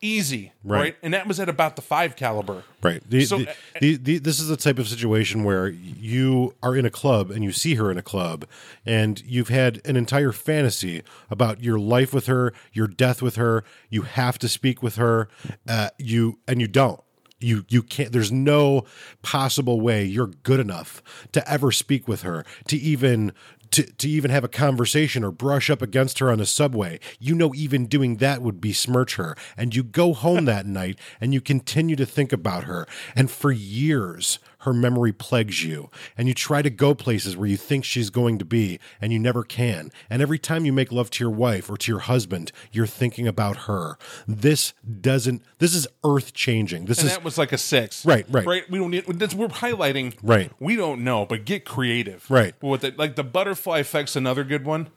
Easy, 0.00 0.52
right. 0.62 0.78
Right. 0.80 0.96
And 1.02 1.12
that 1.12 1.26
was 1.26 1.40
at 1.40 1.48
about 1.48 1.74
the 1.74 1.82
five 1.82 2.14
caliber. 2.14 2.62
Right. 2.82 3.02
The, 3.08 3.24
So, 3.24 3.38
the, 3.38 3.50
uh, 3.50 3.54
the, 3.80 3.96
the, 3.96 4.18
this 4.18 4.38
is 4.38 4.46
the 4.46 4.56
type 4.56 4.78
of 4.78 4.86
situation 4.86 5.42
where 5.42 5.68
you 5.68 6.54
are 6.62 6.76
in 6.76 6.86
a 6.86 6.90
club 6.90 7.32
and 7.32 7.42
you 7.42 7.50
see 7.50 7.74
her 7.74 7.90
in 7.90 7.98
a 7.98 8.02
club, 8.02 8.44
and 8.86 9.20
you've 9.26 9.48
had 9.48 9.80
an 9.84 9.96
entire 9.96 10.30
fantasy 10.30 11.02
about 11.30 11.64
your 11.64 11.80
life 11.80 12.14
with 12.14 12.26
her, 12.26 12.52
your 12.72 12.86
death 12.86 13.20
with 13.20 13.34
her. 13.34 13.64
You 13.90 14.02
have 14.02 14.38
to 14.38 14.48
speak 14.48 14.84
with 14.84 14.96
her. 14.96 15.28
Uh, 15.68 15.90
you 15.98 16.38
and 16.46 16.60
you 16.60 16.68
don't. 16.68 17.00
You 17.40 17.64
you 17.68 17.82
can't. 17.82 18.12
There's 18.12 18.30
no 18.32 18.84
possible 19.22 19.80
way 19.80 20.04
you're 20.04 20.28
good 20.28 20.60
enough 20.60 21.02
to 21.32 21.50
ever 21.50 21.72
speak 21.72 22.06
with 22.06 22.22
her 22.22 22.44
to 22.68 22.76
even. 22.76 23.32
To, 23.72 23.82
to 23.82 24.08
even 24.08 24.30
have 24.30 24.44
a 24.44 24.48
conversation 24.48 25.22
or 25.22 25.30
brush 25.30 25.68
up 25.68 25.82
against 25.82 26.20
her 26.20 26.30
on 26.30 26.40
a 26.40 26.46
subway, 26.46 27.00
you 27.18 27.34
know, 27.34 27.54
even 27.54 27.86
doing 27.86 28.16
that 28.16 28.40
would 28.40 28.60
besmirch 28.60 29.16
her. 29.16 29.36
And 29.56 29.74
you 29.74 29.82
go 29.82 30.14
home 30.14 30.46
that 30.46 30.66
night 30.66 30.98
and 31.20 31.34
you 31.34 31.40
continue 31.40 31.94
to 31.96 32.06
think 32.06 32.32
about 32.32 32.64
her. 32.64 32.86
And 33.14 33.30
for 33.30 33.52
years, 33.52 34.38
her 34.62 34.72
memory 34.72 35.12
plagues 35.12 35.64
you. 35.64 35.90
And 36.16 36.28
you 36.28 36.34
try 36.34 36.62
to 36.62 36.70
go 36.70 36.94
places 36.94 37.36
where 37.36 37.48
you 37.48 37.56
think 37.56 37.84
she's 37.84 38.10
going 38.10 38.38
to 38.38 38.44
be, 38.44 38.80
and 39.00 39.12
you 39.12 39.18
never 39.18 39.44
can. 39.44 39.92
And 40.10 40.20
every 40.20 40.38
time 40.38 40.64
you 40.64 40.72
make 40.72 40.90
love 40.90 41.10
to 41.10 41.24
your 41.24 41.32
wife 41.32 41.70
or 41.70 41.76
to 41.76 41.92
your 41.92 42.00
husband, 42.00 42.52
you're 42.72 42.86
thinking 42.86 43.26
about 43.26 43.56
her. 43.68 43.98
This 44.26 44.74
doesn't, 45.00 45.42
this 45.58 45.74
is 45.74 45.86
earth 46.04 46.32
changing. 46.32 46.86
This 46.86 46.98
And 46.98 47.08
is, 47.08 47.14
that 47.14 47.24
was 47.24 47.38
like 47.38 47.52
a 47.52 47.58
six. 47.58 48.04
Right, 48.04 48.26
right. 48.30 48.46
Right. 48.46 48.70
We 48.70 48.78
don't 48.78 48.90
need, 48.90 49.06
that's, 49.06 49.34
we're 49.34 49.48
highlighting. 49.48 50.16
Right. 50.22 50.50
We 50.58 50.76
don't 50.76 51.04
know, 51.04 51.24
but 51.26 51.44
get 51.44 51.64
creative. 51.64 52.30
Right. 52.30 52.54
With 52.62 52.84
it, 52.84 52.98
like 52.98 53.16
the 53.16 53.24
butterfly 53.24 53.78
effect's 53.78 54.16
another 54.16 54.44
good 54.44 54.64
one. 54.64 54.88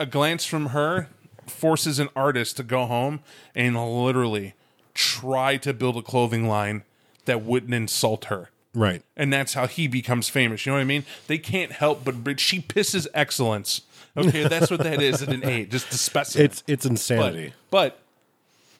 A 0.00 0.06
glance 0.06 0.44
from 0.44 0.66
her 0.66 1.08
forces 1.46 1.98
an 1.98 2.08
artist 2.14 2.56
to 2.58 2.62
go 2.62 2.86
home 2.86 3.20
and 3.54 3.76
literally 3.76 4.54
try 4.94 5.56
to 5.56 5.72
build 5.72 5.96
a 5.96 6.02
clothing 6.02 6.46
line 6.46 6.84
that 7.24 7.42
wouldn't 7.42 7.74
insult 7.74 8.26
her. 8.26 8.50
Right. 8.74 9.02
and 9.16 9.32
that's 9.32 9.54
how 9.54 9.66
he 9.66 9.86
becomes 9.88 10.28
famous. 10.28 10.64
You 10.64 10.72
know 10.72 10.76
what 10.76 10.82
I 10.82 10.84
mean? 10.84 11.04
They 11.26 11.38
can't 11.38 11.72
help 11.72 12.04
but, 12.04 12.24
but 12.24 12.40
she 12.40 12.60
pisses 12.60 13.06
excellence. 13.14 13.82
Okay, 14.16 14.48
that's 14.48 14.70
what 14.70 14.80
that 14.80 15.00
is 15.00 15.22
at 15.22 15.28
an 15.28 15.44
eight, 15.44 15.70
just 15.70 15.90
the 15.90 15.96
specimen. 15.96 16.46
It's, 16.46 16.64
it's 16.66 16.86
insanity. 16.86 17.52
but 17.70 18.00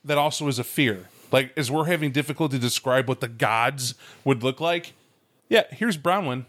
that 0.04 0.18
also 0.18 0.48
is 0.48 0.58
a 0.58 0.64
fear. 0.64 1.08
Like 1.30 1.52
as 1.56 1.70
we're 1.70 1.84
having 1.84 2.10
difficulty 2.10 2.56
to 2.56 2.60
describe 2.62 3.08
what 3.08 3.20
the 3.20 3.28
gods 3.28 3.94
would 4.24 4.42
look 4.42 4.60
like. 4.60 4.94
Yeah, 5.48 5.64
here's 5.70 5.96
Bronwyn, 5.96 6.44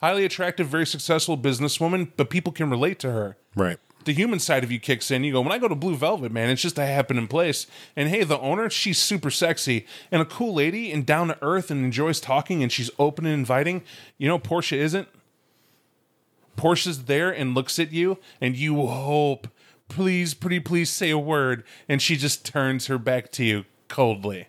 highly 0.00 0.24
attractive, 0.24 0.68
very 0.68 0.86
successful 0.86 1.36
businesswoman, 1.36 2.12
but 2.16 2.30
people 2.30 2.52
can 2.52 2.70
relate 2.70 2.98
to 3.00 3.10
her 3.10 3.36
right. 3.56 3.78
The 4.04 4.12
human 4.12 4.38
side 4.38 4.64
of 4.64 4.72
you 4.72 4.78
kicks 4.78 5.10
in. 5.10 5.24
You 5.24 5.32
go, 5.32 5.40
when 5.40 5.52
I 5.52 5.58
go 5.58 5.68
to 5.68 5.74
Blue 5.74 5.96
Velvet, 5.96 6.32
man, 6.32 6.50
it's 6.50 6.62
just 6.62 6.78
a 6.78 6.86
happening 6.86 7.26
place. 7.26 7.66
And 7.96 8.08
hey, 8.08 8.24
the 8.24 8.38
owner, 8.38 8.70
she's 8.70 8.98
super 8.98 9.30
sexy 9.30 9.86
and 10.10 10.22
a 10.22 10.24
cool 10.24 10.54
lady 10.54 10.90
and 10.90 11.04
down 11.04 11.28
to 11.28 11.38
earth 11.42 11.70
and 11.70 11.84
enjoys 11.84 12.20
talking 12.20 12.62
and 12.62 12.72
she's 12.72 12.90
open 12.98 13.26
and 13.26 13.34
inviting. 13.34 13.82
You 14.18 14.28
know, 14.28 14.38
Portia 14.38 14.76
isn't. 14.76 15.08
Portia's 16.56 17.04
there 17.04 17.30
and 17.30 17.54
looks 17.54 17.78
at 17.78 17.92
you 17.92 18.18
and 18.40 18.56
you 18.56 18.86
hope, 18.86 19.48
please, 19.88 20.34
pretty 20.34 20.60
please 20.60 20.90
say 20.90 21.10
a 21.10 21.18
word. 21.18 21.64
And 21.88 22.00
she 22.00 22.16
just 22.16 22.44
turns 22.44 22.86
her 22.86 22.98
back 22.98 23.30
to 23.32 23.44
you 23.44 23.64
coldly. 23.88 24.46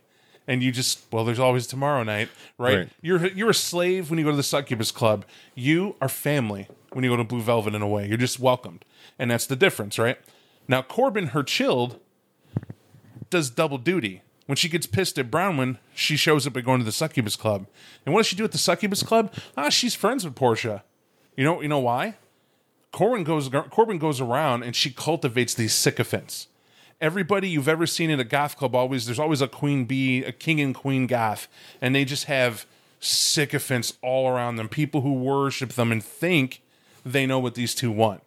And 0.48 0.64
you 0.64 0.72
just 0.72 1.02
well, 1.12 1.24
there's 1.24 1.40
always 1.40 1.68
tomorrow 1.68 2.04
night, 2.04 2.28
right? 2.58 2.78
Right. 2.80 2.90
You're 3.02 3.28
you're 3.28 3.52
a 3.52 3.54
slave 3.54 4.10
when 4.10 4.18
you 4.20 4.26
go 4.26 4.32
to 4.32 4.38
the 4.38 4.44
succubus 4.44 4.92
club. 4.92 5.24
You 5.56 5.96
are 6.02 6.10
family 6.10 6.68
when 6.92 7.04
you 7.04 7.12
go 7.12 7.16
to 7.16 7.24
Blue 7.24 7.42
Velvet 7.42 7.76
in 7.76 7.82
a 7.82 7.88
way. 7.88 8.08
You're 8.08 8.18
just 8.18 8.40
welcomed, 8.40 8.84
and 9.22 9.30
that's 9.30 9.46
the 9.46 9.56
difference, 9.56 10.00
right? 10.00 10.18
Now 10.68 10.82
Corbin, 10.82 11.28
her 11.28 11.44
chilled, 11.44 12.00
does 13.30 13.52
double 13.52 13.78
duty. 13.78 14.24
When 14.48 14.56
she 14.56 14.68
gets 14.68 14.88
pissed 14.88 15.18
at 15.20 15.32
Bronwyn, 15.32 15.78
she 15.94 16.18
shows 16.18 16.46
up 16.46 16.58
at 16.58 16.66
going 16.66 16.80
to 16.80 16.84
the 16.84 16.92
succubus 16.92 17.38
club. 17.38 17.68
And 18.06 18.14
what 18.14 18.22
does 18.22 18.28
she 18.28 18.36
do 18.36 18.44
at 18.44 18.52
the 18.52 18.58
succubus 18.58 19.04
club? 19.04 19.32
Ah, 19.56 19.70
she's 19.70 19.96
friends 19.96 20.26
with 20.26 20.36
Portia. 20.36 20.84
You 21.38 21.46
know, 21.46 21.62
you 21.62 21.70
know 21.70 21.80
why? 21.80 22.16
Corbin 22.92 23.24
goes 23.24 23.48
Corbin 23.70 24.00
goes 24.00 24.20
around 24.20 24.64
and 24.64 24.76
she 24.76 24.92
cultivates 24.92 25.54
these 25.54 25.74
sycophants. 25.74 26.48
everybody 27.00 27.50
you've 27.50 27.68
ever 27.68 27.88
seen 27.88 28.10
in 28.10 28.20
a 28.20 28.24
goth 28.24 28.56
club 28.58 28.76
always 28.76 29.06
there's 29.06 29.20
always 29.20 29.42
a 29.42 29.48
queen 29.48 29.86
bee, 29.86 30.24
a 30.24 30.32
king 30.32 30.62
and 30.62 30.76
queen 30.76 31.08
goth, 31.08 31.48
and 31.82 31.96
they 31.96 32.06
just 32.06 32.26
have 32.26 32.66
sycophants 33.00 33.94
all 34.02 34.28
around 34.28 34.56
them, 34.58 34.70
people 34.70 35.02
who 35.02 35.14
worship 35.14 35.74
them 35.74 35.92
and 35.92 36.04
think 36.04 36.62
they 37.06 37.26
know 37.26 37.40
what 37.40 37.56
these 37.56 37.74
two 37.74 37.92
want. 37.92 38.22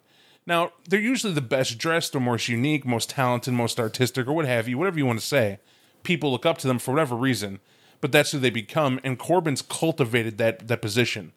Now, 0.47 0.73
they're 0.87 0.99
usually 0.99 1.33
the 1.33 1.41
best 1.41 1.77
dressed 1.77 2.15
or 2.15 2.19
most 2.19 2.47
unique, 2.47 2.85
most 2.85 3.09
talented, 3.09 3.53
most 3.53 3.79
artistic, 3.79 4.27
or 4.27 4.33
what 4.33 4.45
have 4.45 4.67
you, 4.67 4.77
whatever 4.77 4.99
you 4.99 5.05
want 5.05 5.19
to 5.19 5.25
say. 5.25 5.59
People 6.03 6.31
look 6.31 6.45
up 6.45 6.59
to 6.59 6.67
them 6.67 6.77
for 6.77 6.91
whatever 6.91 7.15
reason, 7.15 7.59
but 7.99 8.11
that's 8.11 8.31
who 8.31 8.37
they 8.37 8.51
become. 8.51 8.99
And 9.03 9.17
Corbin's 9.17 9.63
cultivated 9.63 10.37
that 10.37 10.67
that 10.67 10.81
position, 10.81 11.31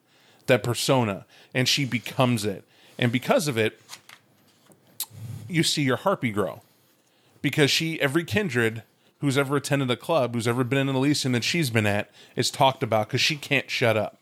that 0.45 0.61
persona, 0.61 1.25
and 1.53 1.67
she 1.67 1.85
becomes 1.85 2.45
it. 2.45 2.63
And 2.99 3.11
because 3.11 3.47
of 3.47 3.57
it, 3.57 3.81
you 5.47 5.63
see 5.63 5.81
your 5.81 5.97
harpy 5.97 6.31
grow. 6.31 6.61
Because 7.41 7.71
she, 7.71 7.99
every 7.99 8.23
kindred 8.23 8.83
who's 9.21 9.37
ever 9.37 9.55
attended 9.55 9.89
a 9.89 9.97
club, 9.97 10.35
who's 10.35 10.47
ever 10.47 10.63
been 10.63 10.79
in 10.79 10.89
an 10.89 10.95
Elysium 10.95 11.31
that 11.31 11.43
she's 11.43 11.69
been 11.69 11.87
at, 11.87 12.11
is 12.35 12.51
talked 12.51 12.83
about 12.83 13.07
because 13.07 13.21
she 13.21 13.35
can't 13.35 13.69
shut 13.69 13.97
up. 13.97 14.18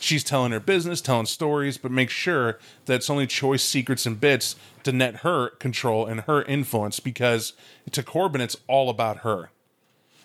She's 0.00 0.22
telling 0.22 0.52
her 0.52 0.60
business, 0.60 1.00
telling 1.00 1.26
stories, 1.26 1.76
but 1.76 1.90
make 1.90 2.10
sure 2.10 2.58
that 2.86 2.94
it's 2.94 3.10
only 3.10 3.26
choice 3.26 3.64
secrets 3.64 4.06
and 4.06 4.20
bits 4.20 4.54
to 4.84 4.92
net 4.92 5.16
her 5.16 5.50
control 5.50 6.06
and 6.06 6.20
her 6.22 6.42
influence 6.42 7.00
because 7.00 7.52
to 7.90 8.02
Corbin, 8.02 8.40
it's 8.40 8.56
all 8.68 8.90
about 8.90 9.18
her. 9.18 9.50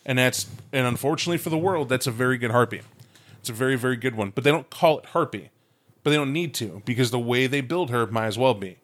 And 0.06 0.20
that's, 0.20 0.48
and 0.72 0.86
unfortunately 0.86 1.40
for 1.40 1.50
the 1.50 1.58
world, 1.58 1.90
that's 1.90 2.06
a 2.06 2.12
very 2.12 2.38
good 2.38 2.52
harpy. 2.52 2.82
It's 3.40 3.50
a 3.50 3.54
very, 3.54 3.76
very 3.76 3.96
good 3.96 4.16
one. 4.16 4.30
But 4.30 4.44
they 4.44 4.52
don't 4.52 4.70
call 4.70 5.00
it 5.00 5.06
harpy, 5.08 5.50
but 6.04 6.12
they 6.12 6.18
don't 6.18 6.34
need 6.34 6.54
to 6.56 6.84
because 6.86 7.10
the 7.10 7.20
way 7.20 7.48
they 7.48 7.62
build 7.62 7.90
her 7.90 8.06
might 8.06 8.28
as 8.28 8.38
well 8.38 8.54
be. 8.54 8.78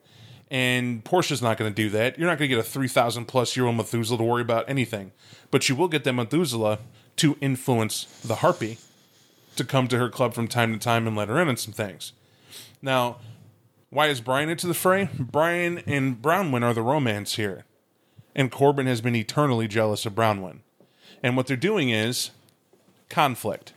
And 0.50 1.04
Portia's 1.04 1.42
not 1.42 1.58
going 1.58 1.72
to 1.72 1.76
do 1.76 1.92
that. 1.92 2.18
You're 2.18 2.28
not 2.28 2.40
going 2.40 2.50
to 2.50 2.56
get 2.56 2.66
a 2.66 2.68
3,000 2.68 3.26
plus 3.26 3.56
year 3.56 3.68
old 3.68 3.76
Methuselah 3.76 4.18
to 4.18 4.24
worry 4.24 4.42
about 4.42 4.68
anything. 4.68 5.12
But 5.52 5.70
you 5.70 5.76
will 5.76 5.88
get 5.88 6.04
that 6.06 6.14
Methuselah 6.14 6.80
to 7.18 7.38
influence 7.42 8.06
the 8.24 8.36
harpy 8.36 8.80
to 9.60 9.64
come 9.64 9.88
to 9.88 10.00
her 10.00 10.10
club 10.10 10.34
from 10.34 10.48
time 10.48 10.74
to 10.74 10.80
time 10.80 11.06
and 11.06 11.16
let 11.16 11.30
her 11.30 11.40
in 11.40 11.48
on 11.48 11.58
some 11.58 11.74
things. 11.74 12.14
Now, 12.82 13.18
why 13.92 14.08
is 14.08 14.22
Brian 14.22 14.50
into 14.50 14.68
the 14.68 14.74
fray? 14.74 15.10
Brian 15.20 15.84
and 15.86 16.22
Bronwyn 16.22 16.64
are 16.64 16.74
the 16.74 16.82
romance 16.82 17.36
here. 17.36 17.66
And 18.36 18.52
Corbin 18.52 18.88
has 18.88 19.02
been 19.02 19.16
eternally 19.16 19.68
jealous 19.68 20.06
of 20.06 20.14
Bronwyn. 20.14 20.60
And 21.22 21.36
what 21.36 21.48
they're 21.48 21.58
doing 21.58 21.90
is 21.90 22.32
conflict. 23.10 23.74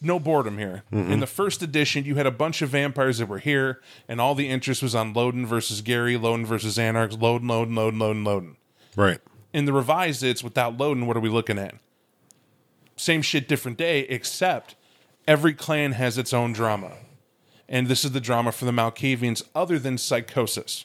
No 0.00 0.18
boredom 0.18 0.58
here. 0.58 0.82
In 0.92 1.20
the 1.20 1.26
first 1.26 1.62
edition, 1.62 2.04
you 2.04 2.16
had 2.16 2.26
a 2.26 2.30
bunch 2.30 2.60
of 2.60 2.68
vampires 2.68 3.18
that 3.18 3.26
were 3.26 3.38
here, 3.38 3.80
and 4.06 4.20
all 4.20 4.34
the 4.34 4.50
interest 4.50 4.82
was 4.82 4.94
on 4.94 5.14
Lodin 5.14 5.46
versus 5.46 5.80
Gary, 5.80 6.18
Lodin 6.18 6.44
versus 6.44 6.78
Anarchs, 6.78 7.16
Lodin, 7.16 7.48
Lodin, 7.48 7.74
Lodin, 7.74 7.98
Lodin, 7.98 8.24
Lodin. 8.24 8.56
Right. 8.96 9.20
In 9.54 9.64
the 9.64 9.72
revised, 9.72 10.22
it's 10.22 10.44
without 10.44 10.76
Lodin. 10.76 11.06
What 11.06 11.16
are 11.16 11.20
we 11.20 11.30
looking 11.30 11.58
at? 11.58 11.76
Same 12.96 13.22
shit, 13.22 13.48
different 13.48 13.78
day, 13.78 14.00
except 14.00 14.74
every 15.26 15.54
clan 15.54 15.92
has 15.92 16.18
its 16.18 16.32
own 16.32 16.52
drama. 16.52 16.92
And 17.68 17.88
this 17.88 18.04
is 18.04 18.12
the 18.12 18.20
drama 18.20 18.52
for 18.52 18.64
the 18.64 18.72
Malkavians, 18.72 19.42
other 19.54 19.78
than 19.78 19.98
psychosis. 19.98 20.84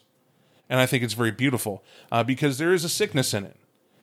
And 0.70 0.80
I 0.80 0.86
think 0.86 1.04
it's 1.04 1.14
very 1.14 1.32
beautiful 1.32 1.84
uh, 2.12 2.24
because 2.24 2.58
there 2.58 2.74
is 2.74 2.84
a 2.84 2.90
sickness 2.90 3.34
in 3.34 3.44
it. 3.44 3.56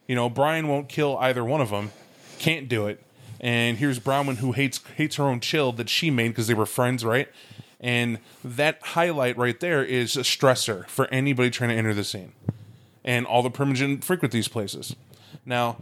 You 0.07 0.15
know, 0.15 0.29
Brian 0.29 0.69
won't 0.69 0.89
kill 0.89 1.17
either 1.19 1.45
one 1.45 1.61
of 1.61 1.71
them, 1.71 1.93
can't 2.39 2.69
do 2.69 2.87
it. 2.87 3.03
And 3.41 3.79
here's 3.79 3.99
Bronwyn 3.99 4.37
who 4.37 4.53
hates 4.53 4.81
hates 4.97 5.17
her 5.17 5.25
own 5.25 5.41
chill 5.41 5.73
that 5.73 5.89
she 5.89 6.11
made 6.11 6.29
because 6.29 6.47
they 6.47 6.55
were 6.55 6.67
friends, 6.67 7.05
right? 7.05 7.29
And 7.81 8.19
that 8.43 8.81
highlight 8.83 9.37
right 9.37 9.59
there 9.61 9.85
is 9.85 10.17
a 10.17 10.21
stressor 10.21 10.89
for 10.89 11.07
anybody 11.09 11.51
trying 11.51 11.71
to 11.71 11.77
enter 11.77 11.93
the 11.93 12.05
scene. 12.05 12.33
And 13.05 13.27
all 13.27 13.43
the 13.43 13.51
Primogen 13.51 14.03
frequent 14.03 14.33
these 14.33 14.49
places. 14.49 14.97
Now, 15.45 15.77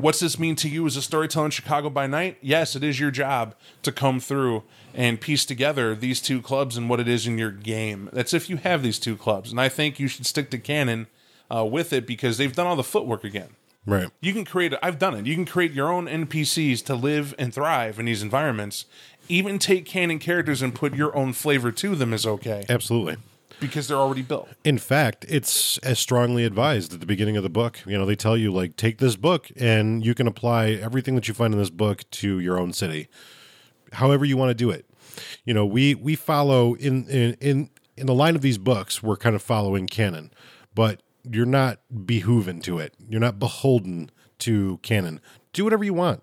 What's 0.00 0.20
this 0.20 0.38
mean 0.38 0.56
to 0.56 0.68
you 0.68 0.86
as 0.86 0.96
a 0.96 1.02
storyteller 1.02 1.44
in 1.44 1.50
Chicago 1.50 1.90
by 1.90 2.06
night? 2.06 2.38
Yes, 2.40 2.74
it 2.74 2.82
is 2.82 2.98
your 2.98 3.10
job 3.10 3.54
to 3.82 3.92
come 3.92 4.18
through 4.18 4.62
and 4.94 5.20
piece 5.20 5.44
together 5.44 5.94
these 5.94 6.22
two 6.22 6.40
clubs 6.40 6.78
and 6.78 6.88
what 6.88 7.00
it 7.00 7.08
is 7.08 7.26
in 7.26 7.36
your 7.36 7.50
game. 7.50 8.08
That's 8.10 8.32
if 8.32 8.48
you 8.48 8.56
have 8.56 8.82
these 8.82 8.98
two 8.98 9.14
clubs. 9.14 9.50
And 9.50 9.60
I 9.60 9.68
think 9.68 10.00
you 10.00 10.08
should 10.08 10.24
stick 10.24 10.50
to 10.52 10.58
canon 10.58 11.06
uh, 11.54 11.66
with 11.66 11.92
it 11.92 12.06
because 12.06 12.38
they've 12.38 12.54
done 12.54 12.66
all 12.66 12.76
the 12.76 12.82
footwork 12.82 13.24
again. 13.24 13.50
Right. 13.84 14.08
You 14.22 14.32
can 14.32 14.46
create, 14.46 14.72
I've 14.82 14.98
done 14.98 15.14
it. 15.14 15.26
You 15.26 15.34
can 15.34 15.44
create 15.44 15.72
your 15.72 15.92
own 15.92 16.06
NPCs 16.06 16.82
to 16.86 16.94
live 16.94 17.34
and 17.38 17.52
thrive 17.52 17.98
in 17.98 18.06
these 18.06 18.22
environments. 18.22 18.86
Even 19.28 19.58
take 19.58 19.84
canon 19.84 20.18
characters 20.18 20.62
and 20.62 20.74
put 20.74 20.94
your 20.94 21.14
own 21.14 21.34
flavor 21.34 21.70
to 21.72 21.94
them 21.94 22.14
is 22.14 22.24
okay 22.26 22.64
Absolutely. 22.70 23.16
Because 23.60 23.88
they're 23.88 23.96
already 23.98 24.22
built. 24.22 24.48
In 24.64 24.78
fact, 24.78 25.24
it's 25.28 25.78
as 25.78 25.98
strongly 25.98 26.44
advised 26.44 26.94
at 26.94 27.00
the 27.00 27.06
beginning 27.06 27.36
of 27.36 27.42
the 27.42 27.50
book. 27.50 27.80
You 27.86 27.98
know, 27.98 28.06
they 28.06 28.16
tell 28.16 28.36
you 28.36 28.52
like 28.52 28.76
take 28.76 28.98
this 28.98 29.16
book 29.16 29.50
and 29.56 30.04
you 30.04 30.14
can 30.14 30.26
apply 30.26 30.70
everything 30.70 31.14
that 31.14 31.28
you 31.28 31.34
find 31.34 31.52
in 31.52 31.60
this 31.60 31.70
book 31.70 32.08
to 32.10 32.40
your 32.40 32.58
own 32.58 32.72
city. 32.72 33.08
However 33.92 34.24
you 34.24 34.36
want 34.36 34.50
to 34.50 34.54
do 34.54 34.70
it. 34.70 34.86
You 35.44 35.54
know, 35.54 35.66
we 35.66 35.94
we 35.94 36.14
follow 36.14 36.74
in 36.74 37.06
in 37.08 37.34
in 37.40 37.70
in 37.96 38.06
the 38.06 38.14
line 38.14 38.34
of 38.34 38.42
these 38.42 38.58
books, 38.58 39.02
we're 39.02 39.16
kind 39.16 39.36
of 39.36 39.42
following 39.42 39.86
canon, 39.86 40.32
but 40.74 41.02
you're 41.30 41.44
not 41.44 41.80
behooven 41.92 42.62
to 42.62 42.78
it. 42.78 42.94
You're 43.08 43.20
not 43.20 43.38
beholden 43.38 44.10
to 44.38 44.78
canon. 44.82 45.20
Do 45.52 45.64
whatever 45.64 45.84
you 45.84 45.92
want. 45.94 46.22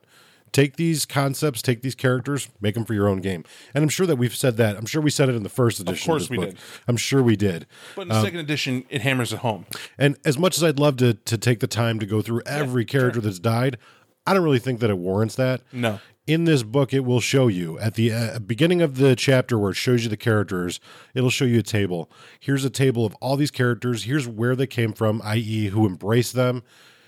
Take 0.51 0.75
these 0.77 1.05
concepts, 1.05 1.61
take 1.61 1.81
these 1.81 1.95
characters, 1.95 2.49
make 2.61 2.73
them 2.75 2.85
for 2.85 2.93
your 2.93 3.07
own 3.07 3.21
game. 3.21 3.43
And 3.73 3.83
I'm 3.83 3.89
sure 3.89 4.05
that 4.07 4.15
we've 4.15 4.35
said 4.35 4.57
that. 4.57 4.77
I'm 4.77 4.85
sure 4.85 5.01
we 5.01 5.09
said 5.09 5.29
it 5.29 5.35
in 5.35 5.43
the 5.43 5.49
first 5.49 5.79
edition. 5.79 6.03
Of 6.03 6.05
course 6.05 6.23
this 6.23 6.29
we 6.29 6.37
book. 6.37 6.49
did. 6.49 6.59
I'm 6.87 6.97
sure 6.97 7.21
we 7.21 7.35
did. 7.35 7.67
But 7.95 8.03
in 8.03 8.07
the 8.09 8.21
second 8.21 8.39
edition, 8.39 8.85
it 8.89 9.01
hammers 9.01 9.33
it 9.33 9.39
home. 9.39 9.65
And 9.97 10.17
as 10.25 10.37
much 10.37 10.57
as 10.57 10.63
I'd 10.63 10.79
love 10.79 10.97
to 10.97 11.13
to 11.13 11.37
take 11.37 11.59
the 11.59 11.67
time 11.67 11.99
to 11.99 12.05
go 12.05 12.21
through 12.21 12.41
every 12.45 12.85
character 12.85 13.21
that's 13.21 13.39
died, 13.39 13.77
I 14.25 14.33
don't 14.33 14.43
really 14.43 14.59
think 14.59 14.79
that 14.81 14.89
it 14.89 14.97
warrants 14.97 15.35
that. 15.35 15.61
No. 15.71 15.99
In 16.25 16.43
this 16.43 16.61
book, 16.61 16.93
it 16.93 17.05
will 17.05 17.21
show 17.21 17.47
you 17.47 17.79
at 17.79 17.93
the 17.93 18.11
uh, 18.11 18.39
beginning 18.39 18.81
of 18.81 18.97
the 18.97 19.15
chapter 19.15 19.57
where 19.57 19.71
it 19.71 19.77
shows 19.77 20.03
you 20.03 20.09
the 20.09 20.17
characters. 20.17 20.81
It'll 21.15 21.29
show 21.29 21.45
you 21.45 21.59
a 21.59 21.63
table. 21.63 22.11
Here's 22.37 22.65
a 22.65 22.69
table 22.69 23.05
of 23.05 23.15
all 23.21 23.37
these 23.37 23.51
characters. 23.51 24.03
Here's 24.03 24.27
where 24.27 24.53
they 24.53 24.67
came 24.67 24.91
from, 24.91 25.21
i.e., 25.23 25.67
who 25.67 25.85
embraced 25.85 26.33
them. 26.33 26.63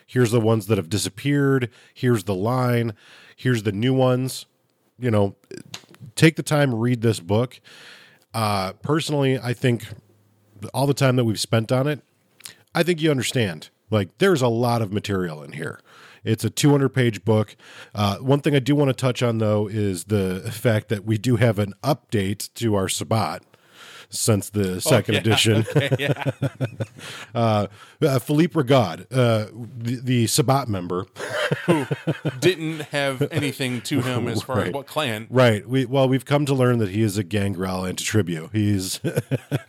Here's 0.07 0.31
the 0.31 0.39
ones 0.39 0.67
that 0.67 0.77
have 0.77 0.89
disappeared. 0.89 1.69
Here's 1.93 2.23
the 2.23 2.33
line. 2.33 2.93
Here's 3.39 3.63
the 3.63 3.71
new 3.71 3.93
ones. 3.93 4.47
You 4.99 5.09
know, 5.09 5.37
take 6.15 6.35
the 6.35 6.43
time 6.43 6.75
read 6.75 7.01
this 7.01 7.21
book. 7.21 7.61
Uh, 8.33 8.73
personally, 8.83 9.39
I 9.39 9.53
think 9.53 9.85
all 10.73 10.85
the 10.85 10.93
time 10.93 11.15
that 11.15 11.23
we've 11.23 11.39
spent 11.39 11.71
on 11.71 11.87
it, 11.87 12.01
I 12.75 12.83
think 12.83 13.01
you 13.01 13.09
understand. 13.09 13.69
Like, 13.89 14.17
there's 14.17 14.41
a 14.41 14.49
lot 14.49 14.81
of 14.81 14.91
material 14.91 15.41
in 15.41 15.53
here. 15.53 15.79
It's 16.25 16.43
a 16.43 16.49
200 16.49 16.89
page 16.89 17.23
book. 17.23 17.55
Uh, 17.95 18.17
one 18.17 18.41
thing 18.41 18.57
I 18.57 18.59
do 18.59 18.75
want 18.75 18.89
to 18.89 18.93
touch 18.93 19.23
on, 19.23 19.37
though, 19.37 19.69
is 19.69 20.03
the 20.03 20.51
fact 20.51 20.89
that 20.89 21.05
we 21.05 21.17
do 21.17 21.37
have 21.37 21.59
an 21.59 21.73
update 21.81 22.53
to 22.55 22.75
our 22.75 22.89
Sabbat 22.89 23.41
since 24.09 24.49
the 24.49 24.81
second 24.81 25.15
edition. 25.15 25.65
yeah. 25.99 26.31
Uh, 27.33 27.67
uh, 28.01 28.19
Philippe 28.19 28.53
Regard, 28.57 29.01
uh, 29.11 29.45
the, 29.77 29.99
the 30.01 30.27
Sabbat 30.27 30.67
member, 30.67 31.05
who 31.65 31.85
Didn't 32.39 32.81
have 32.91 33.21
anything 33.31 33.81
to 33.81 34.01
him 34.09 34.27
as 34.27 34.41
far 34.41 34.61
as 34.61 34.73
what 34.73 34.87
clan. 34.87 35.27
right? 35.29 35.67
We 35.67 35.85
well, 35.85 36.09
we've 36.09 36.25
come 36.25 36.45
to 36.47 36.53
learn 36.53 36.79
that 36.79 36.89
he 36.89 37.01
is 37.01 37.17
a 37.17 37.23
Gangrel 37.23 37.81
antitribu. 37.83 38.49
He's 38.51 38.99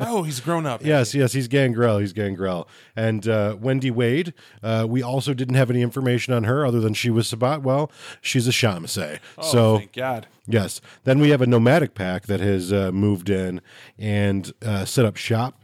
Oh, 0.00 0.22
he's 0.22 0.40
grown 0.40 0.66
up. 0.66 0.84
Yes, 0.84 1.14
yes, 1.14 1.32
he's 1.32 1.48
Gangrel. 1.48 1.98
He's 1.98 2.12
Gangrel. 2.12 2.66
And 2.96 3.28
uh, 3.28 3.56
Wendy 3.60 3.90
Wade, 3.90 4.32
uh, 4.62 4.86
we 4.88 5.02
also 5.02 5.34
didn't 5.34 5.56
have 5.56 5.70
any 5.70 5.82
information 5.82 6.32
on 6.32 6.44
her 6.44 6.64
other 6.64 6.80
than 6.80 6.94
she 6.94 7.10
was 7.10 7.28
Sabbat. 7.28 7.62
Well, 7.62 7.90
she's 8.20 8.48
a 8.48 8.52
Shamasay. 8.52 9.18
Oh, 9.38 9.42
so, 9.42 9.78
thank 9.78 9.92
God. 9.92 10.26
yes. 10.46 10.80
Then 11.04 11.20
we 11.20 11.30
have 11.30 11.42
a 11.42 11.46
nomadic 11.46 11.94
pack 11.94 12.26
that 12.26 12.40
has 12.40 12.72
uh, 12.72 12.90
moved 12.92 13.28
in 13.28 13.60
and 13.98 14.29
uh, 14.64 14.84
set 14.84 15.04
up 15.04 15.16
shop. 15.16 15.56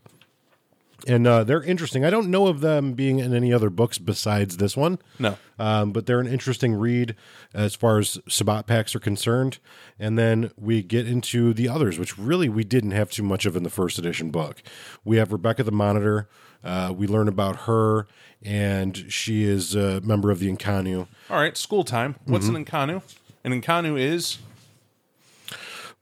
And 1.06 1.24
uh, 1.26 1.44
they're 1.44 1.62
interesting. 1.62 2.04
I 2.04 2.10
don't 2.10 2.30
know 2.30 2.48
of 2.48 2.60
them 2.62 2.94
being 2.94 3.20
in 3.20 3.32
any 3.32 3.52
other 3.52 3.70
books 3.70 3.96
besides 3.98 4.56
this 4.56 4.76
one. 4.76 4.98
No. 5.20 5.36
Um, 5.58 5.92
but 5.92 6.06
they're 6.06 6.18
an 6.20 6.26
interesting 6.26 6.74
read 6.74 7.14
as 7.54 7.76
far 7.76 7.98
as 7.98 8.18
Sabbat 8.28 8.66
packs 8.66 8.94
are 8.96 8.98
concerned. 8.98 9.58
And 10.00 10.18
then 10.18 10.50
we 10.56 10.82
get 10.82 11.06
into 11.06 11.52
the 11.52 11.68
others, 11.68 11.98
which 11.98 12.18
really 12.18 12.48
we 12.48 12.64
didn't 12.64 12.90
have 12.90 13.10
too 13.10 13.22
much 13.22 13.46
of 13.46 13.54
in 13.54 13.62
the 13.62 13.70
first 13.70 13.98
edition 14.00 14.30
book. 14.30 14.62
We 15.04 15.18
have 15.18 15.30
Rebecca 15.32 15.62
the 15.62 15.70
Monitor. 15.70 16.28
Uh, 16.64 16.92
we 16.96 17.06
learn 17.06 17.28
about 17.28 17.56
her, 17.66 18.08
and 18.42 19.04
she 19.12 19.44
is 19.44 19.76
a 19.76 20.00
member 20.00 20.32
of 20.32 20.40
the 20.40 20.50
Inconnu. 20.50 21.06
All 21.30 21.36
right, 21.36 21.56
school 21.56 21.84
time. 21.84 22.16
What's 22.24 22.46
Mm-hmm. 22.46 22.56
an 22.56 22.64
Inconnu? 22.64 23.02
An 23.44 23.62
Inconnu 23.62 24.00
is 24.00 24.38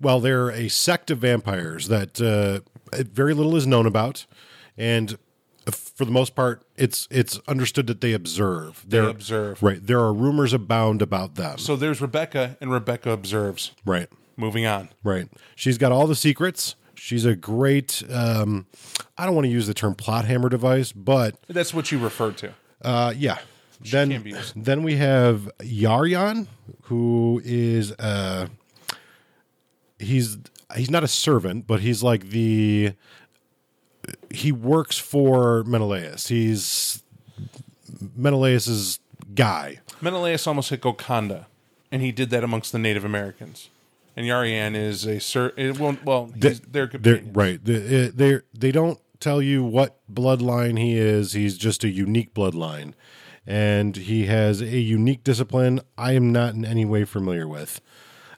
Well, 0.00 0.20
they're 0.20 0.50
a 0.50 0.68
sect 0.68 1.10
of 1.10 1.18
vampires 1.18 1.88
that 1.88 2.20
uh, 2.20 2.60
very 3.12 3.32
little 3.34 3.56
is 3.56 3.66
known 3.66 3.86
about, 3.86 4.26
and 4.76 5.16
for 5.70 6.04
the 6.04 6.10
most 6.10 6.34
part, 6.34 6.62
it's 6.76 7.08
it's 7.10 7.38
understood 7.48 7.86
that 7.86 8.00
they 8.00 8.12
observe. 8.12 8.84
they 8.86 8.98
They're- 8.98 9.08
observe. 9.08 9.62
Right. 9.62 9.84
There 9.84 10.00
are 10.00 10.12
rumors 10.12 10.52
abound 10.52 11.00
about 11.00 11.36
them. 11.36 11.58
So 11.58 11.76
there's 11.76 12.00
Rebecca, 12.00 12.56
and 12.60 12.70
Rebecca 12.70 13.10
observes. 13.10 13.72
right. 13.84 14.08
Moving 14.36 14.66
on. 14.66 14.88
Right. 15.04 15.28
She's 15.54 15.78
got 15.78 15.92
all 15.92 16.08
the 16.08 16.16
secrets. 16.16 16.74
she's 16.96 17.24
a 17.24 17.36
great. 17.36 18.02
Um, 18.10 18.66
I 19.16 19.26
don't 19.26 19.34
want 19.36 19.44
to 19.44 19.50
use 19.50 19.68
the 19.68 19.74
term 19.74 19.94
plot 19.94 20.24
hammer 20.24 20.48
device, 20.48 20.90
but 20.90 21.36
That's 21.48 21.72
what 21.72 21.92
you 21.92 21.98
referred 22.00 22.36
to. 22.38 22.52
uh, 22.82 23.14
yeah. 23.16 23.38
can 23.84 24.08
Then, 24.24 24.34
then 24.56 24.82
we 24.82 24.96
have 24.96 25.48
Yaryan, 25.60 26.48
who 26.82 27.40
is 27.44 27.92
uh, 27.92 28.48
he's 30.04 30.38
he's 30.76 30.90
not 30.90 31.04
a 31.04 31.08
servant, 31.08 31.66
but 31.66 31.80
he's 31.80 32.02
like 32.02 32.30
the 32.30 32.92
he 34.30 34.52
works 34.52 34.98
for 34.98 35.64
Menelaus. 35.64 36.28
He's 36.28 37.02
Menelaus's 38.16 39.00
guy. 39.34 39.80
Menelaus 40.00 40.46
almost 40.46 40.70
hit 40.70 40.80
Golconda, 40.80 41.46
and 41.90 42.02
he 42.02 42.12
did 42.12 42.30
that 42.30 42.44
amongst 42.44 42.72
the 42.72 42.78
Native 42.78 43.04
Americans. 43.04 43.70
And 44.16 44.26
Yarian 44.26 44.76
is 44.76 45.06
a 45.06 45.18
sir. 45.20 45.52
It 45.56 45.78
won't. 45.78 46.04
Well, 46.04 46.30
he's 46.40 46.60
They're, 46.60 46.86
companion. 46.86 47.32
right. 47.32 47.64
They 47.64 48.08
they 48.08 48.40
they 48.52 48.70
don't 48.72 49.00
tell 49.18 49.42
you 49.42 49.64
what 49.64 49.98
bloodline 50.12 50.78
he 50.78 50.96
is. 50.96 51.32
He's 51.32 51.58
just 51.58 51.82
a 51.82 51.88
unique 51.88 52.32
bloodline, 52.32 52.92
and 53.46 53.96
he 53.96 54.26
has 54.26 54.60
a 54.60 54.78
unique 54.78 55.24
discipline. 55.24 55.80
I 55.98 56.12
am 56.12 56.30
not 56.30 56.54
in 56.54 56.64
any 56.64 56.84
way 56.84 57.04
familiar 57.04 57.48
with. 57.48 57.80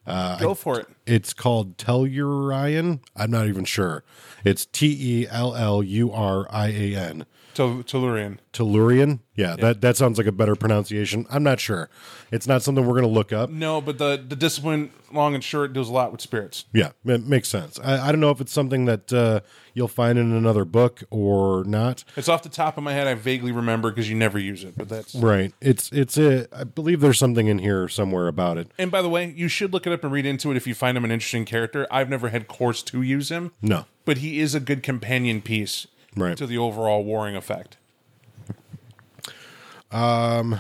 Uh, 0.07 0.39
Go 0.39 0.55
for 0.55 0.79
it. 0.81 0.87
It's 1.07 1.33
called 1.33 1.77
Tellurian. 1.79 3.01
I'm 3.17 3.31
not 3.31 3.47
even 3.49 3.65
sure. 3.65 4.05
It's 4.45 4.67
T 4.67 4.97
E 4.99 5.27
L 5.29 5.55
L 5.55 5.83
U 5.83 6.13
R 6.13 6.47
I 6.51 6.69
A 6.69 6.95
N. 6.97 7.27
Tel- 7.57 7.83
Tellurian. 7.83 8.39
Tellurian. 8.53 9.21
Yeah, 9.35 9.57
that 9.57 9.81
that 9.81 9.97
sounds 9.97 10.19
like 10.19 10.27
a 10.27 10.33
better 10.33 10.55
pronunciation. 10.55 11.27
I'm 11.31 11.43
not 11.43 11.59
sure. 11.59 11.89
It's 12.31 12.47
not 12.47 12.63
something 12.63 12.85
we're 12.87 12.93
going 12.95 13.03
to 13.05 13.09
look 13.09 13.33
up. 13.33 13.49
No, 13.51 13.81
but 13.81 13.97
the 13.99 14.23
the 14.29 14.37
discipline, 14.37 14.91
long 15.13 15.35
and 15.35 15.43
short, 15.43 15.73
deals 15.73 15.89
a 15.89 15.93
lot 15.93 16.13
with 16.13 16.21
spirits. 16.21 16.65
Yeah, 16.73 16.91
it 17.07 17.25
makes 17.27 17.49
sense. 17.49 17.79
I, 17.83 18.09
I 18.09 18.13
don't 18.13 18.21
know 18.21 18.31
if 18.31 18.41
it's 18.41 18.53
something 18.53 18.85
that 18.87 19.13
uh, 19.13 19.41
you'll 19.75 19.89
find 19.89 20.19
in 20.19 20.33
another 20.33 20.65
book 20.67 21.03
or 21.11 21.65
not. 21.65 22.05
It's 22.17 22.29
off 22.29 22.43
the 22.43 22.49
top 22.51 22.77
of 22.77 22.85
my 22.85 22.93
head. 22.93 23.07
I 23.07 23.15
vaguely 23.15 23.53
remember 23.53 23.91
because 23.91 24.09
you 24.11 24.17
never 24.17 24.39
use 24.39 24.63
it, 24.65 24.75
but 24.77 24.89
that's. 24.91 25.15
Right. 25.15 25.53
It's 25.61 25.91
it's 25.93 26.19
a. 26.19 26.47
I 26.55 26.65
believe 26.65 27.01
there's 27.01 27.19
something 27.19 27.47
in 27.47 27.59
here 27.61 27.89
somewhere 27.89 28.29
about 28.29 28.59
it. 28.59 28.71
And 28.79 28.91
by 28.91 29.01
the 29.03 29.09
way, 29.09 29.33
you 29.35 29.49
should 29.49 29.73
look 29.73 29.87
it 29.87 29.93
up 29.93 30.05
and 30.05 30.13
read 30.13 30.27
into 30.27 30.51
it 30.51 30.57
if 30.59 30.67
you 30.67 30.75
find 30.75 30.97
him 30.97 31.05
an 31.05 31.11
interesting 31.11 31.47
character. 31.47 31.87
I've 31.91 32.09
never 32.11 32.29
had 32.29 32.49
course 32.49 32.83
to 32.85 33.01
use 33.03 33.31
him, 33.31 33.53
No. 33.63 33.87
but 34.05 34.19
he 34.19 34.41
is 34.41 34.55
a 34.55 34.61
good 34.61 34.83
companion 34.83 35.41
piece 35.43 35.87
Right. 36.17 36.37
to 36.37 36.47
the 36.47 36.59
overall 36.59 37.05
warring 37.05 37.37
effect. 37.37 37.77
Um, 39.91 40.59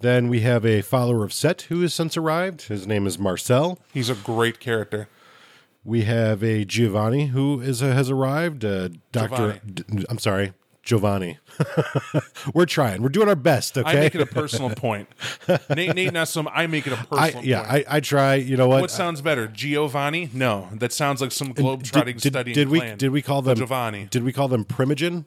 Then 0.00 0.28
we 0.28 0.40
have 0.40 0.64
a 0.66 0.82
follower 0.82 1.24
of 1.24 1.32
Set 1.32 1.62
who 1.62 1.80
has 1.80 1.94
since 1.94 2.16
arrived. 2.18 2.62
His 2.68 2.86
name 2.86 3.06
is 3.06 3.18
Marcel. 3.18 3.78
He's 3.94 4.10
a 4.10 4.14
great 4.14 4.60
character. 4.60 5.08
We 5.84 6.02
have 6.02 6.42
a 6.44 6.64
Giovanni 6.66 7.28
who 7.28 7.60
is 7.60 7.80
has 7.80 8.10
arrived. 8.10 8.64
Uh, 8.64 8.90
Doctor. 9.10 9.60
D- 9.64 10.04
I'm 10.10 10.18
sorry, 10.18 10.52
Giovanni. 10.86 11.38
We're 12.54 12.64
trying. 12.64 13.02
We're 13.02 13.08
doing 13.08 13.28
our 13.28 13.34
best. 13.34 13.76
Okay. 13.76 13.90
I 13.90 13.94
make 13.94 14.14
it 14.14 14.20
a 14.20 14.26
personal 14.26 14.70
point. 14.76 15.08
Nate, 15.68 15.96
Nate, 15.96 16.12
not 16.12 16.28
some. 16.28 16.48
I 16.52 16.68
make 16.68 16.86
it 16.86 16.92
a 16.92 16.96
personal 16.96 17.40
I, 17.40 17.44
yeah. 17.44 17.60
I, 17.60 17.84
I 17.88 18.00
try. 18.00 18.36
You 18.36 18.56
know 18.56 18.68
what? 18.68 18.82
what 18.82 18.90
sounds 18.92 19.20
better, 19.20 19.48
Giovanni? 19.48 20.30
No, 20.32 20.68
that 20.72 20.92
sounds 20.92 21.20
like 21.20 21.32
some 21.32 21.48
did, 21.48 21.56
globe-trotting 21.56 22.18
did, 22.18 22.32
studying 22.32 22.54
did 22.54 22.68
we 22.68 22.78
plan. 22.78 22.98
did 22.98 23.10
we 23.10 23.20
call 23.20 23.42
them 23.42 23.56
Giovanni? 23.56 24.06
Did 24.10 24.22
we 24.22 24.32
call 24.32 24.46
them 24.46 24.64
Primogen? 24.64 25.24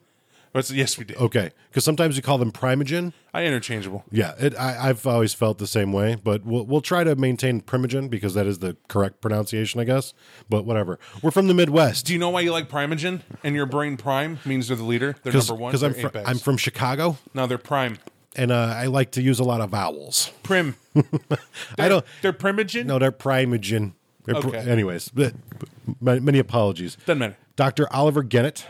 But 0.52 0.68
yes, 0.70 0.98
we 0.98 1.04
did. 1.04 1.16
Okay, 1.16 1.50
because 1.68 1.84
sometimes 1.84 2.16
we 2.16 2.22
call 2.22 2.36
them 2.38 2.50
Primogen. 2.50 3.12
I 3.32 3.44
interchangeable. 3.44 4.04
Yeah, 4.10 4.34
it, 4.38 4.56
I, 4.58 4.88
I've 4.88 5.06
always 5.06 5.32
felt 5.32 5.58
the 5.58 5.66
same 5.68 5.92
way, 5.92 6.16
but 6.16 6.44
we'll 6.44 6.66
we'll 6.66 6.80
try 6.80 7.04
to 7.04 7.14
maintain 7.14 7.60
Primogen 7.60 8.10
because 8.10 8.34
that 8.34 8.46
is 8.46 8.58
the 8.58 8.76
correct 8.88 9.20
pronunciation, 9.20 9.80
I 9.80 9.84
guess. 9.84 10.12
But 10.48 10.64
whatever. 10.64 10.98
We're 11.22 11.30
from 11.30 11.46
the 11.46 11.54
Midwest. 11.54 12.06
Do 12.06 12.12
you 12.12 12.18
know 12.18 12.30
why 12.30 12.40
you 12.40 12.50
like 12.50 12.68
Primogen? 12.68 13.20
And 13.44 13.54
your 13.54 13.66
brain 13.66 13.96
prime 13.96 14.40
means 14.44 14.66
they're 14.68 14.76
the 14.76 14.82
leader. 14.84 15.14
They're 15.22 15.32
number 15.32 15.54
one. 15.54 15.70
Because 15.70 15.84
I'm 15.84 15.94
fr- 15.94 16.18
I'm 16.26 16.38
from 16.38 16.56
Chicago, 16.56 17.18
no, 17.32 17.46
they're 17.46 17.56
prime. 17.58 17.98
and 18.34 18.50
uh, 18.50 18.74
I 18.76 18.86
like 18.86 19.12
to 19.12 19.22
use 19.22 19.38
a 19.38 19.44
lot 19.44 19.60
of 19.60 19.70
vowels. 19.70 20.32
Prim. 20.42 20.74
I 21.78 21.88
don't. 21.88 22.04
They're 22.22 22.32
Primogen. 22.32 22.86
No, 22.86 22.98
they're 22.98 23.12
Primogen. 23.12 23.92
They're 24.24 24.34
Okay. 24.36 24.58
anyways, 24.58 25.08
but, 25.10 25.32
but 26.00 26.22
many 26.22 26.38
apologies. 26.40 26.96
Doesn't 27.06 27.18
matter. 27.18 27.36
Dr. 27.56 27.86
Oliver 27.92 28.22
Gennett, 28.22 28.66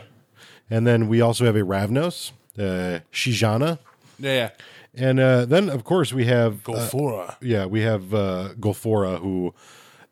and 0.71 0.87
then 0.87 1.07
we 1.07 1.21
also 1.21 1.45
have 1.45 1.55
a 1.55 1.61
Ravnos, 1.61 2.31
uh, 2.57 2.99
Shijana, 3.13 3.77
Yeah, 4.17 4.49
and 4.95 5.19
uh, 5.19 5.45
then 5.45 5.69
of 5.69 5.83
course 5.83 6.11
we 6.11 6.25
have 6.25 6.63
Go 6.63 6.73
uh, 6.73 7.35
yeah, 7.41 7.65
we 7.67 7.81
have 7.81 8.13
uh, 8.13 8.49
Golfora, 8.59 9.19
who 9.21 9.53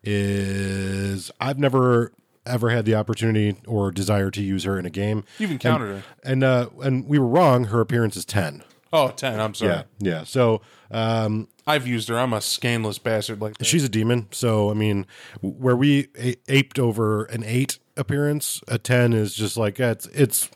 is 0.04 1.32
I've 1.40 1.60
never 1.60 2.12
ever 2.46 2.70
had 2.70 2.86
the 2.86 2.96
opportunity 2.96 3.56
or 3.68 3.92
desire 3.92 4.32
to 4.32 4.42
use 4.42 4.64
her 4.64 4.80
in 4.80 4.86
a 4.86 4.90
game. 4.90 5.24
You've 5.38 5.52
encountered 5.52 5.90
her. 5.98 6.04
and 6.24 6.44
uh, 6.44 6.70
and 6.82 7.08
we 7.08 7.20
were 7.20 7.28
wrong. 7.28 7.66
Her 7.66 7.80
appearance 7.82 8.16
is 8.16 8.26
ten. 8.26 8.64
Oh, 8.92 9.10
10. 9.10 9.40
I'm 9.40 9.54
sorry. 9.54 9.72
Yeah, 9.72 9.84
yeah. 10.00 10.24
So 10.24 10.62
um, 10.90 11.48
I've 11.68 11.86
used 11.86 12.10
her. 12.10 12.18
I'm 12.18 12.34
a 12.34 12.42
scandalous 12.42 12.98
bastard 12.98 13.40
like 13.40 13.56
that. 13.60 13.66
she's 13.66 13.84
a 13.84 13.90
demon. 13.90 14.28
So 14.32 14.72
I 14.72 14.74
mean, 14.74 15.06
where 15.42 15.76
we 15.76 16.08
a- 16.18 16.38
aped 16.48 16.80
over 16.80 17.26
an 17.26 17.44
eight 17.44 17.78
appearance, 18.00 18.62
a 18.68 18.78
ten 18.80 19.14
is 19.14 19.36
just 19.36 19.58
like 19.58 19.80
it's 19.80 20.08
it's. 20.08 20.50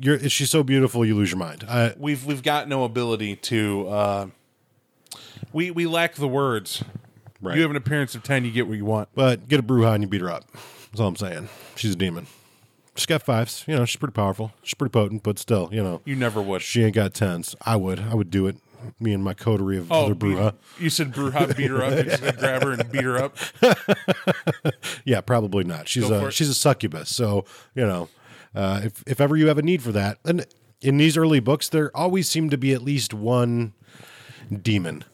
You're, 0.00 0.18
she's 0.30 0.50
so 0.50 0.62
beautiful, 0.62 1.04
you 1.04 1.14
lose 1.14 1.30
your 1.30 1.38
mind. 1.38 1.64
I, 1.68 1.94
we've 1.98 2.24
we've 2.24 2.42
got 2.42 2.66
no 2.66 2.84
ability 2.84 3.36
to. 3.36 3.88
Uh, 3.88 4.26
we 5.52 5.70
we 5.70 5.86
lack 5.86 6.14
the 6.14 6.28
words. 6.28 6.82
Right. 7.40 7.56
You 7.56 7.62
have 7.62 7.70
an 7.72 7.76
appearance 7.76 8.14
of 8.14 8.22
10, 8.22 8.44
you 8.44 8.52
get 8.52 8.68
what 8.68 8.76
you 8.76 8.84
want. 8.84 9.08
but 9.16 9.48
get 9.48 9.58
a 9.58 9.64
Brujah 9.64 9.94
and 9.94 10.04
you 10.04 10.08
beat 10.08 10.20
her 10.20 10.30
up. 10.30 10.44
That's 10.52 11.00
all 11.00 11.08
I'm 11.08 11.16
saying. 11.16 11.48
She's 11.74 11.92
a 11.94 11.96
demon. 11.96 12.28
She's 12.94 13.04
got 13.06 13.22
fives. 13.24 13.64
You 13.66 13.74
know, 13.74 13.84
she's 13.84 13.96
pretty 13.96 14.12
powerful. 14.12 14.52
She's 14.62 14.74
pretty 14.74 14.92
potent, 14.92 15.24
but 15.24 15.40
still, 15.40 15.68
you 15.72 15.82
know, 15.82 16.02
You 16.04 16.14
never 16.14 16.40
would. 16.40 16.62
she 16.62 16.84
ain't 16.84 16.94
got 16.94 17.14
tens. 17.14 17.56
I 17.62 17.74
would. 17.74 17.98
I 17.98 18.14
would 18.14 18.30
do 18.30 18.46
it. 18.46 18.58
Me 19.00 19.12
and 19.12 19.22
my 19.22 19.34
coterie 19.34 19.78
of 19.78 19.90
other 19.92 20.14
be- 20.14 20.28
Brujah. 20.28 20.54
You 20.78 20.90
said 20.90 21.12
Brujah 21.12 21.56
beat 21.56 21.70
her 21.70 21.82
up. 21.82 21.92
You're 21.92 22.32
grab 22.38 22.62
her 22.62 22.72
and 22.72 22.90
beat 22.92 23.04
her 23.04 23.18
up. 23.18 23.36
Yeah, 25.04 25.20
probably 25.20 25.64
not. 25.64 25.88
She's 25.88 26.08
Go 26.08 26.26
a 26.26 26.30
she's 26.30 26.48
a 26.48 26.54
succubus. 26.54 27.14
So 27.14 27.44
you 27.74 27.86
know, 27.86 28.08
uh, 28.54 28.80
if 28.84 29.02
if 29.06 29.20
ever 29.20 29.36
you 29.36 29.48
have 29.48 29.58
a 29.58 29.62
need 29.62 29.82
for 29.82 29.92
that, 29.92 30.18
and 30.24 30.46
in 30.80 30.96
these 30.96 31.16
early 31.16 31.40
books, 31.40 31.68
there 31.68 31.94
always 31.96 32.28
seemed 32.28 32.50
to 32.52 32.58
be 32.58 32.72
at 32.72 32.82
least 32.82 33.12
one 33.14 33.72
demon, 34.62 35.04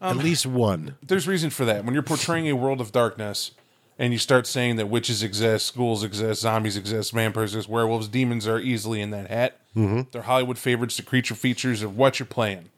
Um, 0.00 0.18
at 0.18 0.24
least 0.24 0.46
one. 0.46 0.96
There's 1.04 1.26
reason 1.26 1.50
for 1.50 1.64
that. 1.64 1.84
When 1.84 1.94
you're 1.94 2.02
portraying 2.02 2.48
a 2.48 2.54
world 2.56 2.80
of 2.80 2.92
darkness 2.92 3.52
and 3.98 4.12
you 4.12 4.18
start 4.18 4.46
saying 4.46 4.76
that 4.76 4.86
witches 4.88 5.22
exist, 5.22 5.76
ghouls 5.76 6.04
exist, 6.04 6.40
zombies 6.42 6.76
exist, 6.76 7.12
vampires 7.12 7.54
exist, 7.54 7.68
werewolves, 7.68 8.08
demons 8.08 8.46
are 8.46 8.60
easily 8.60 9.00
in 9.00 9.10
that 9.10 9.28
hat. 9.30 9.60
Mm-hmm. 9.76 10.02
They're 10.12 10.22
Hollywood 10.22 10.58
favorites, 10.58 10.96
the 10.96 11.02
creature 11.02 11.34
features 11.34 11.82
of 11.82 11.96
what 11.96 12.18
you're 12.18 12.26
playing. 12.26 12.68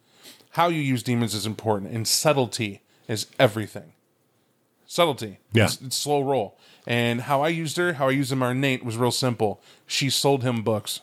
How 0.51 0.67
you 0.67 0.81
use 0.81 1.03
demons 1.03 1.33
is 1.33 1.45
important, 1.45 1.91
and 1.93 2.07
subtlety 2.07 2.81
is 3.07 3.27
everything. 3.39 3.93
Subtlety. 4.85 5.39
Yeah. 5.53 5.65
It's, 5.65 5.81
it's 5.81 5.95
slow 5.95 6.21
roll. 6.21 6.57
And 6.85 7.21
how 7.21 7.41
I 7.41 7.47
used 7.49 7.77
her, 7.77 7.93
how 7.93 8.07
I 8.09 8.11
used 8.11 8.31
him, 8.31 8.43
our 8.43 8.53
Nate, 8.53 8.83
was 8.83 8.97
real 8.97 9.11
simple. 9.11 9.61
She 9.87 10.09
sold 10.09 10.43
him 10.43 10.63
books. 10.63 11.01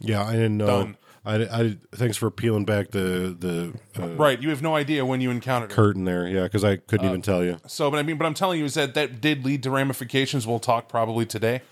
Yeah, 0.00 0.24
I 0.24 0.32
didn't 0.32 0.58
know. 0.58 0.66
Done. 0.66 0.96
I, 1.26 1.34
I 1.44 1.76
thanks 1.94 2.18
for 2.18 2.30
peeling 2.30 2.66
back 2.66 2.90
the 2.90 3.34
the 3.38 3.72
uh, 4.02 4.08
Right. 4.08 4.42
You 4.42 4.50
have 4.50 4.60
no 4.60 4.76
idea 4.76 5.06
when 5.06 5.22
you 5.22 5.30
encountered 5.30 5.70
her. 5.70 5.74
curtain 5.76 6.04
there. 6.04 6.28
Yeah, 6.28 6.42
because 6.42 6.64
I 6.64 6.72
Uh, 6.72 6.76
couldn't 6.86 7.06
even 7.06 7.22
tell 7.22 7.42
you. 7.42 7.56
So, 7.66 7.90
but 7.90 7.96
I 7.98 8.02
mean, 8.02 8.18
but 8.18 8.26
I'm 8.26 8.34
telling 8.34 8.58
you 8.58 8.66
is 8.66 8.74
that 8.74 8.92
that 8.94 9.22
did 9.22 9.42
lead 9.46 9.62
to 9.62 9.70
ramifications. 9.70 10.46
We'll 10.46 10.58
talk 10.58 10.86
probably 10.88 11.24
today 11.24 11.62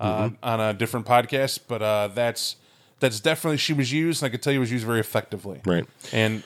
uh, 0.00 0.28
Mm-hmm. 0.28 0.34
on 0.42 0.60
a 0.60 0.72
different 0.72 1.04
podcast, 1.04 1.60
but 1.68 1.82
uh, 1.82 2.08
that's 2.14 2.56
that's 3.02 3.20
definitely 3.20 3.58
she 3.58 3.74
was 3.74 3.92
used. 3.92 4.22
And 4.22 4.28
I 4.28 4.30
could 4.30 4.42
tell 4.42 4.52
you 4.54 4.60
was 4.60 4.72
used 4.72 4.86
very 4.86 5.00
effectively. 5.00 5.60
Right. 5.66 5.84
And 6.12 6.42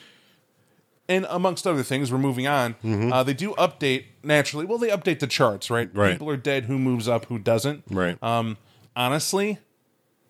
and 1.09 1.25
amongst 1.31 1.67
other 1.69 1.85
things, 1.85 2.11
we're 2.11 2.19
moving 2.19 2.49
on. 2.49 2.75
Uh, 3.13 3.23
they 3.23 3.35
do 3.35 3.53
update 3.55 4.07
naturally. 4.25 4.67
Well, 4.67 4.79
they 4.79 4.89
update 4.89 5.21
the 5.21 5.29
charts, 5.29 5.71
right? 5.71 5.89
Mm-hmm. 5.89 5.99
Right. 6.01 6.13
People 6.13 6.31
are 6.31 6.37
dead. 6.37 6.65
Who 6.65 6.79
moves 6.79 7.07
up? 7.07 7.27
Who 7.27 7.39
doesn't? 7.39 7.85
Right. 7.89 8.21
Um, 8.23 8.57
honestly, 8.97 9.59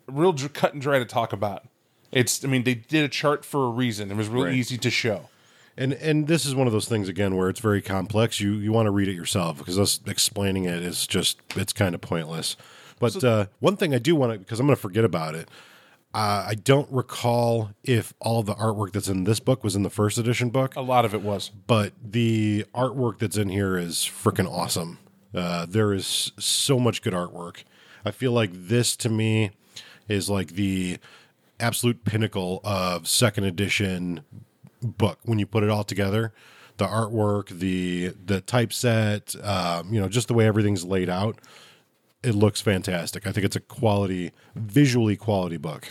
real 0.07 0.35
cut 0.35 0.75
and 0.75 0.83
dry 0.83 0.99
to 0.99 1.07
talk 1.07 1.33
about. 1.33 1.65
It's. 2.13 2.45
I 2.45 2.49
mean, 2.49 2.65
they 2.65 2.75
did 2.75 3.05
a 3.05 3.09
chart 3.09 3.45
for 3.45 3.65
a 3.65 3.71
reason. 3.71 4.11
It 4.11 4.17
was 4.17 4.29
real 4.29 4.45
Right. 4.45 4.55
easy 4.55 4.77
to 4.79 4.91
show. 4.91 5.31
And 5.79 5.93
and 5.95 6.27
this 6.27 6.45
is 6.47 6.55
one 6.55 6.67
of 6.67 6.73
those 6.73 6.89
things 6.89 7.09
again 7.09 7.37
where 7.37 7.49
it's 7.49 7.61
very 7.61 7.83
complex. 7.83 8.41
You 8.41 8.55
you 8.55 8.73
want 8.73 8.87
to 8.87 8.91
read 8.91 9.09
it 9.09 9.15
yourself 9.15 9.59
because 9.59 9.79
us 9.79 10.01
explaining 10.07 10.65
it 10.65 10.83
is 10.83 11.07
just 11.07 11.39
it's 11.55 11.73
kind 11.73 11.95
of 11.95 12.01
pointless. 12.01 12.57
But 12.99 13.23
uh, 13.23 13.47
one 13.61 13.77
thing 13.77 13.95
I 13.95 13.99
do 13.99 14.15
want 14.17 14.33
to 14.33 14.39
because 14.39 14.59
I'm 14.61 14.67
going 14.67 14.77
to 14.77 14.81
forget 14.81 15.05
about 15.05 15.35
it. 15.35 15.49
Uh, 16.17 16.47
I 16.49 16.55
don't 16.55 16.91
recall 16.91 17.73
if 17.85 18.15
all 18.21 18.41
of 18.41 18.47
the 18.47 18.55
artwork 18.55 18.93
that's 18.93 19.09
in 19.09 19.25
this 19.25 19.39
book 19.39 19.63
was 19.63 19.77
in 19.77 19.83
the 19.83 19.91
first 19.91 20.17
edition 20.17 20.49
book, 20.49 20.75
A 20.75 20.81
lot 20.81 21.05
of 21.05 21.13
it 21.13 21.21
was. 21.21 21.51
but 21.67 21.93
the 22.03 22.65
artwork 22.75 23.19
that's 23.19 23.37
in 23.37 23.51
here 23.51 23.77
is 23.77 23.97
freaking 23.99 24.51
awesome. 24.51 24.99
Uh, 25.35 25.67
there 25.69 25.93
is 25.93 26.33
so 26.39 26.79
much 26.79 27.03
good 27.03 27.13
artwork. 27.13 27.65
I 28.03 28.13
feel 28.13 28.33
like 28.33 28.49
this 28.53 28.97
to 28.97 29.11
me 29.11 29.51
is 30.09 30.31
like 30.31 30.53
the 30.53 30.97
absolute 31.61 32.05
pinnacle 32.07 32.63
of 32.65 33.07
second 33.07 33.45
edition 33.45 34.21
book 34.83 35.19
when 35.25 35.39
you 35.39 35.45
put 35.47 35.65
it 35.65 35.69
all 35.69 35.85
together. 35.85 36.33
the 36.79 36.87
artwork, 36.87 37.49
the 37.49 38.15
the 38.25 38.41
typeset, 38.41 39.37
um, 39.47 39.93
you 39.93 40.01
know, 40.01 40.09
just 40.09 40.29
the 40.29 40.35
way 40.35 40.47
everything's 40.47 40.85
laid 40.85 41.11
out. 41.11 41.39
It 42.23 42.35
looks 42.35 42.63
fantastic. 42.63 43.27
I 43.27 43.33
think 43.33 43.45
it's 43.45 43.57
a 43.57 43.61
quality, 43.61 44.33
visually 44.55 45.17
quality 45.17 45.59
book. 45.59 45.89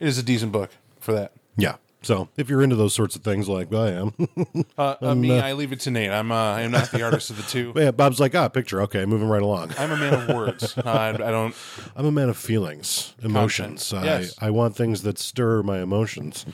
It 0.00 0.08
is 0.08 0.18
a 0.18 0.22
decent 0.22 0.50
book 0.50 0.70
for 0.98 1.12
that. 1.12 1.32
Yeah. 1.56 1.76
So 2.02 2.28
if 2.36 2.48
you're 2.48 2.62
into 2.62 2.76
those 2.76 2.94
sorts 2.94 3.14
of 3.14 3.22
things, 3.22 3.48
like 3.48 3.72
I 3.74 3.90
am, 3.90 4.14
Uh, 4.78 4.94
uh, 5.02 5.14
me, 5.14 5.38
I 5.38 5.52
leave 5.52 5.72
it 5.72 5.80
to 5.80 5.90
Nate. 5.90 6.10
I'm 6.10 6.32
uh, 6.32 6.34
I 6.34 6.62
am 6.62 6.70
not 6.70 6.90
the 6.90 7.02
artist 7.02 7.28
of 7.30 7.36
the 7.36 7.42
two. 7.42 7.72
yeah, 7.76 7.90
Bob's 7.90 8.18
like, 8.18 8.34
ah, 8.34 8.48
picture. 8.48 8.80
Okay, 8.82 9.04
moving 9.04 9.28
right 9.28 9.42
along. 9.42 9.72
I'm 9.78 9.92
a 9.92 9.96
man 9.96 10.14
of 10.14 10.34
words. 10.34 10.78
Uh, 10.78 10.82
I, 10.86 11.08
I 11.10 11.12
don't. 11.30 11.54
I'm 11.94 12.06
a 12.06 12.12
man 12.12 12.28
of 12.30 12.36
feelings, 12.38 13.14
emotions. 13.22 13.92
Yes. 13.92 14.34
I, 14.40 14.46
I 14.46 14.50
want 14.50 14.76
things 14.76 15.02
that 15.02 15.18
stir 15.18 15.62
my 15.62 15.80
emotions. 15.82 16.46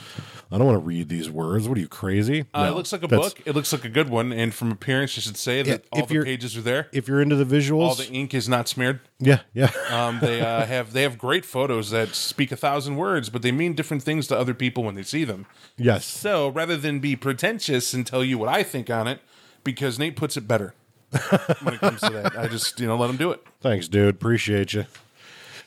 I 0.50 0.58
don't 0.58 0.66
want 0.66 0.76
to 0.80 0.84
read 0.86 1.08
these 1.08 1.28
words. 1.30 1.68
What 1.68 1.76
are 1.78 1.80
you 1.80 1.88
crazy? 1.88 2.46
Uh, 2.54 2.64
No, 2.64 2.72
it 2.72 2.76
looks 2.76 2.92
like 2.92 3.02
a 3.02 3.08
book. 3.08 3.40
It 3.44 3.54
looks 3.54 3.72
like 3.72 3.84
a 3.84 3.88
good 3.88 4.08
one, 4.08 4.32
and 4.32 4.52
from 4.54 4.70
appearance, 4.72 5.16
you 5.16 5.22
should 5.22 5.36
say 5.36 5.62
that 5.62 5.84
Yeah, 5.84 5.88
all 5.92 6.02
if 6.02 6.08
the 6.08 6.22
pages 6.24 6.56
are 6.56 6.60
there. 6.62 6.88
If 6.92 7.06
you're 7.08 7.20
into 7.20 7.36
the 7.36 7.44
visuals, 7.44 7.82
All 7.88 7.94
the 7.94 8.08
ink 8.10 8.32
is 8.34 8.48
not 8.48 8.68
smeared. 8.68 9.00
yeah, 9.18 9.40
yeah, 9.54 9.70
Um, 9.90 10.18
they 10.20 10.40
uh, 10.40 10.64
have 10.66 10.92
they 10.92 11.02
have 11.02 11.18
great 11.18 11.44
photos 11.44 11.90
that 11.90 12.14
speak 12.14 12.50
a 12.52 12.56
thousand 12.56 12.96
words, 12.96 13.28
but 13.30 13.42
they 13.42 13.52
mean 13.52 13.74
different 13.74 14.02
things 14.02 14.26
to 14.28 14.36
other 14.38 14.54
people 14.54 14.82
when 14.84 14.94
they 14.94 15.02
see 15.02 15.24
them. 15.24 15.35
Yes. 15.76 16.04
So 16.04 16.48
rather 16.48 16.76
than 16.76 17.00
be 17.00 17.16
pretentious 17.16 17.92
and 17.92 18.06
tell 18.06 18.24
you 18.24 18.38
what 18.38 18.48
I 18.48 18.62
think 18.62 18.88
on 18.90 19.06
it, 19.06 19.20
because 19.64 19.98
Nate 19.98 20.16
puts 20.16 20.36
it 20.36 20.46
better 20.48 20.74
when 21.62 21.74
it 21.74 21.80
comes 21.80 22.00
to 22.00 22.10
that, 22.10 22.38
I 22.38 22.48
just 22.48 22.78
you 22.80 22.86
know 22.86 22.96
let 22.96 23.10
him 23.10 23.16
do 23.16 23.30
it. 23.30 23.42
Thanks, 23.60 23.88
dude. 23.88 24.14
Appreciate 24.14 24.72
you. 24.74 24.86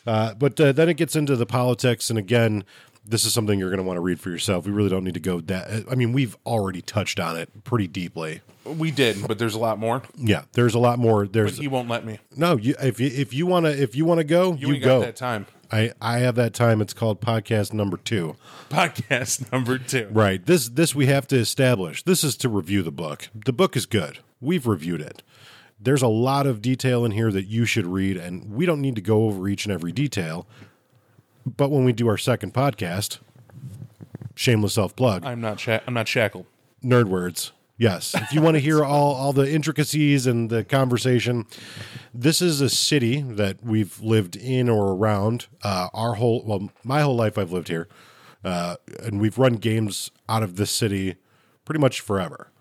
Uh, 0.08 0.34
but 0.34 0.60
uh, 0.60 0.72
then 0.72 0.90
it 0.90 0.96
gets 0.96 1.16
into 1.16 1.36
the 1.36 1.46
politics, 1.46 2.10
and 2.10 2.18
again, 2.18 2.64
this 3.06 3.26
is 3.26 3.34
something 3.34 3.60
you're 3.60 3.70
going 3.70 3.78
to 3.80 3.84
want 3.84 3.98
to 3.98 4.02
read 4.02 4.20
for 4.20 4.30
yourself. 4.30 4.66
We 4.66 4.72
really 4.72 4.90
don't 4.90 5.04
need 5.04 5.14
to 5.16 5.20
go 5.20 5.42
that. 5.42 5.86
I 5.92 5.96
mean, 5.96 6.14
we've 6.14 6.38
already 6.46 6.82
touched 6.82 7.20
on 7.20 7.36
it 7.38 7.64
pretty 7.64 7.88
deeply. 7.88 8.42
We 8.66 8.92
did, 8.92 9.26
but 9.28 9.40
there's 9.40 9.56
a 9.56 9.60
lot 9.60 9.80
more. 9.80 10.04
Yeah, 10.16 10.44
there's 10.54 10.76
a 10.76 10.80
lot 10.80 11.00
more. 11.00 11.28
There's 11.28 11.58
He 11.58 11.68
won't 11.68 11.90
let 11.90 12.06
me. 12.06 12.20
no. 12.36 12.56
You, 12.58 12.76
if 12.82 13.00
you, 13.00 13.08
if 13.08 13.34
you 13.34 13.46
want 13.46 13.66
to 13.66 13.82
if 13.82 13.96
you 13.96 14.06
want 14.06 14.20
to 14.20 14.24
go, 14.24 14.54
You, 14.54 14.72
you, 14.74 14.80
go. 14.80 15.00
got 15.00 15.06
that 15.08 15.16
time. 15.16 15.48
I 15.72 15.92
I 16.02 16.20
have 16.20 16.36
that 16.36 16.54
time. 16.54 16.82
It's 16.82 16.94
called 16.94 17.22
podcast 17.22 17.74
number 17.74 17.98
two. 17.98 18.36
Podcast 18.70 19.52
number 19.52 19.78
two. 19.78 20.08
Right. 20.12 20.46
This 20.46 20.70
this 20.70 20.96
we 20.96 21.06
have 21.08 21.28
to 21.28 21.38
establish. 21.38 22.04
This 22.04 22.24
is 22.24 22.36
to 22.38 22.50
review 22.50 22.82
the 22.84 22.92
book. 22.92 23.30
The 23.34 23.54
book 23.54 23.76
is 23.76 23.86
good. 23.86 24.20
We've 24.42 24.66
reviewed 24.68 25.02
it. 25.02 25.22
There's 25.82 26.02
a 26.02 26.08
lot 26.08 26.46
of 26.48 26.62
detail 26.62 27.06
in 27.06 27.12
here 27.12 27.32
that 27.32 27.46
you 27.46 27.66
should 27.66 27.86
read, 27.86 28.18
and 28.18 28.52
we 28.52 28.66
don't 28.66 28.82
need 28.82 28.96
to 28.96 29.02
go 29.02 29.26
over 29.26 29.48
each 29.48 29.66
and 29.66 29.72
every 29.74 29.92
detail. 29.92 30.46
But 31.46 31.70
when 31.72 31.86
we 31.86 31.94
do 31.94 32.08
our 32.10 32.18
second 32.18 32.54
podcast, 32.54 33.20
shameless 34.36 34.74
self 34.74 34.96
plug, 34.96 35.26
I'm 35.26 35.40
not. 35.42 35.60
Sha- 35.60 35.80
I'm 35.88 35.94
not 35.94 36.08
shackled. 36.08 36.46
nerd 36.84 37.06
words. 37.06 37.52
Yes. 37.80 38.14
If 38.14 38.34
you 38.34 38.42
want 38.42 38.56
to 38.56 38.60
hear 38.60 38.84
all, 38.84 39.16
all 39.16 39.32
the 39.32 39.50
intricacies 39.50 40.28
and 40.28 40.50
the 40.50 40.66
conversation, 40.66 41.48
this 42.14 42.42
is 42.42 42.60
a 42.60 42.70
city 42.70 43.22
that 43.22 43.64
we've 43.64 44.02
lived 44.02 44.36
in 44.36 44.68
or 44.68 44.92
around. 44.92 45.48
Uh, 45.64 45.88
our 45.94 46.16
whole, 46.16 46.44
well, 46.46 46.70
my 46.84 47.00
whole 47.02 47.16
life 47.16 47.38
I've 47.38 47.54
lived 47.54 47.70
here. 47.70 47.88
Uh, 48.44 48.76
and 49.02 49.22
we've 49.22 49.38
run 49.38 49.54
games 49.54 50.12
out 50.28 50.44
of 50.44 50.58
this 50.58 50.72
city 50.72 51.16
pretty 51.64 51.80
much 51.80 52.02
forever. 52.02 52.52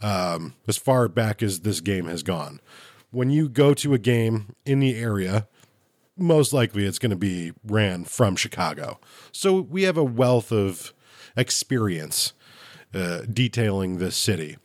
Um, 0.00 0.54
as 0.68 0.76
far 0.76 1.08
back 1.08 1.42
as 1.42 1.60
this 1.60 1.80
game 1.80 2.06
has 2.06 2.22
gone. 2.22 2.60
When 3.10 3.28
you 3.28 3.48
go 3.48 3.74
to 3.74 3.92
a 3.92 3.98
game 3.98 4.54
in 4.64 4.78
the 4.78 4.94
area, 4.94 5.48
most 6.16 6.52
likely 6.52 6.86
it's 6.86 7.00
going 7.00 7.10
to 7.10 7.16
be 7.16 7.52
ran 7.66 8.04
from 8.04 8.36
Chicago. 8.36 9.00
So 9.32 9.60
we 9.60 9.82
have 9.82 9.96
a 9.96 10.04
wealth 10.04 10.52
of 10.52 10.94
experience 11.36 12.34
uh, 12.94 13.22
detailing 13.32 13.98
this 13.98 14.16
city. 14.16 14.56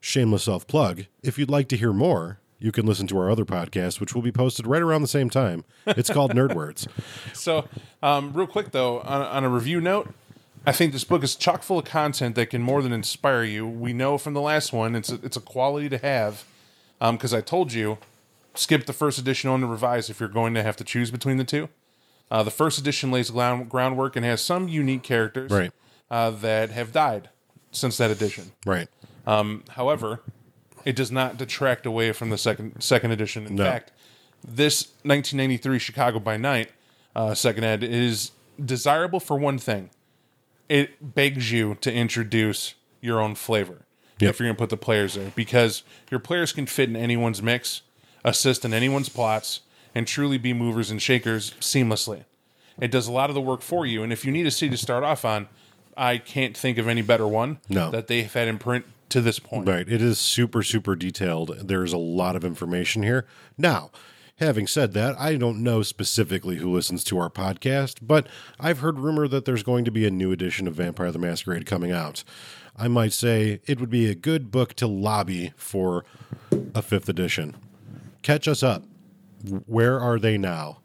Shameless 0.00 0.44
self 0.44 0.66
plug. 0.66 1.06
If 1.22 1.38
you'd 1.38 1.50
like 1.50 1.68
to 1.68 1.76
hear 1.76 1.92
more, 1.92 2.38
you 2.58 2.72
can 2.72 2.86
listen 2.86 3.06
to 3.08 3.18
our 3.18 3.30
other 3.30 3.44
podcast, 3.44 4.00
which 4.00 4.14
will 4.14 4.22
be 4.22 4.32
posted 4.32 4.66
right 4.66 4.82
around 4.82 5.02
the 5.02 5.08
same 5.08 5.30
time. 5.30 5.64
It's 5.86 6.10
called 6.10 6.32
Nerd 6.32 6.54
Words. 6.54 6.86
So, 7.32 7.68
um, 8.02 8.32
real 8.34 8.46
quick 8.46 8.70
though, 8.72 9.00
on, 9.00 9.22
on 9.22 9.44
a 9.44 9.48
review 9.48 9.80
note, 9.80 10.12
I 10.66 10.72
think 10.72 10.92
this 10.92 11.04
book 11.04 11.22
is 11.22 11.36
chock 11.36 11.62
full 11.62 11.78
of 11.78 11.86
content 11.86 12.34
that 12.34 12.50
can 12.50 12.60
more 12.60 12.82
than 12.82 12.92
inspire 12.92 13.44
you. 13.44 13.66
We 13.66 13.92
know 13.94 14.18
from 14.18 14.34
the 14.34 14.42
last 14.42 14.72
one, 14.72 14.94
it's 14.94 15.10
a, 15.10 15.14
it's 15.22 15.36
a 15.36 15.40
quality 15.40 15.88
to 15.88 15.98
have. 15.98 16.44
Because 17.00 17.32
I 17.32 17.40
told 17.40 17.72
you, 17.72 17.96
skip 18.54 18.84
the 18.84 18.92
first 18.92 19.18
edition 19.18 19.48
on 19.48 19.62
the 19.62 19.66
revise 19.66 20.10
if 20.10 20.20
you're 20.20 20.28
going 20.28 20.52
to 20.54 20.62
have 20.62 20.76
to 20.76 20.84
choose 20.84 21.10
between 21.10 21.38
the 21.38 21.44
two. 21.44 21.70
Uh, 22.30 22.42
the 22.42 22.50
first 22.50 22.78
edition 22.78 23.10
lays 23.10 23.30
ground, 23.30 23.70
groundwork 23.70 24.16
and 24.16 24.24
has 24.24 24.42
some 24.42 24.68
unique 24.68 25.02
characters 25.02 25.50
Right. 25.50 25.72
Uh, 26.10 26.30
that 26.30 26.70
have 26.70 26.92
died 26.92 27.28
since 27.72 27.96
that 27.98 28.10
edition. 28.10 28.52
Right. 28.66 28.88
However, 29.70 30.22
it 30.84 30.96
does 30.96 31.10
not 31.12 31.36
detract 31.36 31.86
away 31.86 32.12
from 32.12 32.30
the 32.30 32.38
second 32.38 32.80
second 32.82 33.12
edition. 33.12 33.46
In 33.46 33.54
No. 33.56 33.64
fact, 33.64 33.92
this 34.46 34.88
1993 35.02 35.78
Chicago 35.78 36.18
by 36.18 36.36
Night 36.36 36.70
uh, 37.14 37.34
second 37.34 37.64
ed 37.64 37.82
is 37.84 38.32
desirable 38.62 39.20
for 39.20 39.36
one 39.38 39.58
thing: 39.58 39.90
it 40.68 41.14
begs 41.14 41.52
you 41.52 41.76
to 41.80 41.92
introduce 41.92 42.74
your 43.00 43.20
own 43.20 43.34
flavor 43.34 43.82
Yep. 44.18 44.30
if 44.30 44.38
you're 44.40 44.46
going 44.48 44.56
to 44.56 44.58
put 44.60 44.70
the 44.70 44.76
players 44.76 45.14
there, 45.14 45.32
because 45.34 45.82
your 46.10 46.20
players 46.20 46.52
can 46.52 46.66
fit 46.66 46.88
in 46.88 46.96
anyone's 46.96 47.42
mix, 47.42 47.82
assist 48.24 48.64
in 48.64 48.74
anyone's 48.74 49.08
plots, 49.08 49.60
and 49.94 50.06
truly 50.06 50.36
be 50.38 50.52
movers 50.52 50.90
and 50.90 51.00
shakers 51.00 51.52
seamlessly. 51.60 52.24
It 52.80 52.90
does 52.90 53.06
a 53.08 53.12
lot 53.12 53.30
of 53.30 53.34
the 53.34 53.40
work 53.40 53.62
for 53.62 53.86
you, 53.86 54.02
and 54.02 54.12
if 54.12 54.24
you 54.24 54.32
need 54.32 54.46
a 54.46 54.50
city 54.50 54.70
to 54.70 54.76
start 54.76 55.04
off 55.04 55.24
on, 55.24 55.48
I 56.00 56.16
can't 56.18 56.56
think 56.56 56.78
of 56.78 56.88
any 56.88 57.02
better 57.02 57.28
one 57.28 57.58
No. 57.68 57.90
that 57.90 58.06
they've 58.08 58.32
had 58.32 58.48
in 58.48 58.58
print 58.58 58.86
to 59.10 59.20
this 59.20 59.38
point. 59.38 59.68
Right. 59.68 59.86
It 59.88 60.00
is 60.00 60.18
super, 60.18 60.62
super 60.62 60.96
detailed. 60.96 61.56
There's 61.62 61.92
a 61.92 61.98
lot 61.98 62.36
of 62.36 62.44
information 62.44 63.02
here. 63.02 63.26
Now, 63.58 63.90
having 64.36 64.66
said 64.66 64.94
that, 64.94 65.14
I 65.20 65.36
don't 65.36 65.62
know 65.62 65.82
specifically 65.82 66.56
who 66.56 66.72
listens 66.72 67.04
to 67.04 67.18
our 67.18 67.28
podcast, 67.28 67.98
but 68.00 68.26
I've 68.58 68.78
heard 68.78 68.98
rumor 68.98 69.28
that 69.28 69.44
there's 69.44 69.62
going 69.62 69.84
to 69.84 69.90
be 69.90 70.06
a 70.06 70.10
new 70.10 70.32
edition 70.32 70.66
of 70.66 70.74
Vampire 70.74 71.12
the 71.12 71.18
Masquerade 71.18 71.66
coming 71.66 71.92
out. 71.92 72.24
I 72.76 72.88
might 72.88 73.12
say 73.12 73.60
it 73.66 73.78
would 73.78 73.90
be 73.90 74.08
a 74.08 74.14
good 74.14 74.50
book 74.50 74.72
to 74.74 74.86
lobby 74.86 75.52
for 75.56 76.06
a 76.74 76.80
fifth 76.80 77.10
edition. 77.10 77.56
Catch 78.22 78.48
us 78.48 78.62
up. 78.62 78.84
Where 79.66 80.00
are 80.00 80.18
they 80.18 80.38
now? 80.38 80.78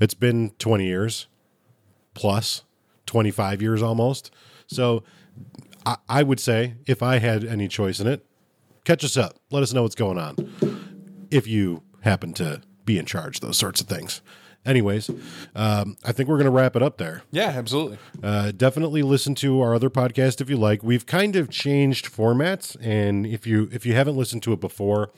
It's 0.00 0.14
been 0.14 0.50
20 0.58 0.86
years 0.86 1.28
plus, 2.14 2.62
25 3.06 3.62
years 3.62 3.82
almost. 3.82 4.30
So 4.66 5.04
I, 5.84 5.96
I 6.08 6.22
would 6.22 6.40
say 6.40 6.74
if 6.86 7.02
I 7.02 7.18
had 7.18 7.44
any 7.44 7.68
choice 7.68 8.00
in 8.00 8.06
it, 8.06 8.26
catch 8.84 9.04
us 9.04 9.16
up. 9.16 9.38
Let 9.50 9.62
us 9.62 9.72
know 9.72 9.82
what's 9.82 9.94
going 9.94 10.18
on. 10.18 10.36
If 11.30 11.46
you 11.46 11.82
happen 12.02 12.32
to 12.34 12.62
be 12.84 12.98
in 12.98 13.06
charge, 13.06 13.40
those 13.40 13.56
sorts 13.58 13.80
of 13.80 13.88
things. 13.88 14.22
Anyways, 14.64 15.10
um, 15.54 15.96
I 16.04 16.10
think 16.10 16.28
we're 16.28 16.36
going 16.36 16.46
to 16.46 16.50
wrap 16.50 16.74
it 16.74 16.82
up 16.82 16.98
there. 16.98 17.22
Yeah, 17.30 17.50
absolutely. 17.50 17.98
Uh, 18.20 18.50
definitely 18.50 19.02
listen 19.02 19.36
to 19.36 19.60
our 19.60 19.76
other 19.76 19.90
podcast 19.90 20.40
if 20.40 20.50
you 20.50 20.56
like. 20.56 20.82
We've 20.82 21.06
kind 21.06 21.36
of 21.36 21.48
changed 21.50 22.12
formats, 22.12 22.76
and 22.80 23.24
if 23.24 23.46
you 23.46 23.68
if 23.70 23.86
you 23.86 23.94
haven't 23.94 24.16
listened 24.16 24.42
to 24.42 24.52
it 24.52 24.60
before, 24.60 25.10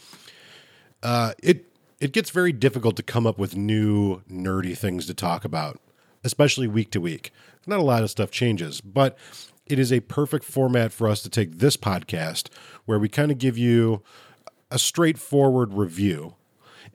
uh, 1.03 1.33
it 1.43 1.65
it 1.99 2.12
gets 2.12 2.29
very 2.29 2.53
difficult 2.53 2.97
to 2.97 3.03
come 3.03 3.27
up 3.27 3.39
with 3.39 3.57
new 3.57 4.20
nerdy 4.31 4.77
things 4.77 5.07
to 5.07 5.15
talk 5.15 5.47
about, 5.47 5.81
especially 6.24 6.66
week 6.66 6.90
to 6.93 7.01
week. 7.01 7.32
Not 7.66 7.78
a 7.81 7.82
lot 7.82 8.03
of 8.03 8.11
stuff 8.11 8.31
changes, 8.31 8.81
but 8.81 9.16
it 9.66 9.78
is 9.78 9.93
a 9.93 10.01
perfect 10.01 10.45
format 10.45 10.93
for 10.93 11.09
us 11.09 11.23
to 11.23 11.28
take 11.28 11.59
this 11.59 11.77
podcast 11.77 12.49
where 12.86 12.99
we 12.99 13.09
kind 13.09 13.31
of 13.31 13.39
give 13.39 13.59
you 13.59 14.03
a 14.70 14.78
straightforward 14.78 15.74
review 15.74 16.35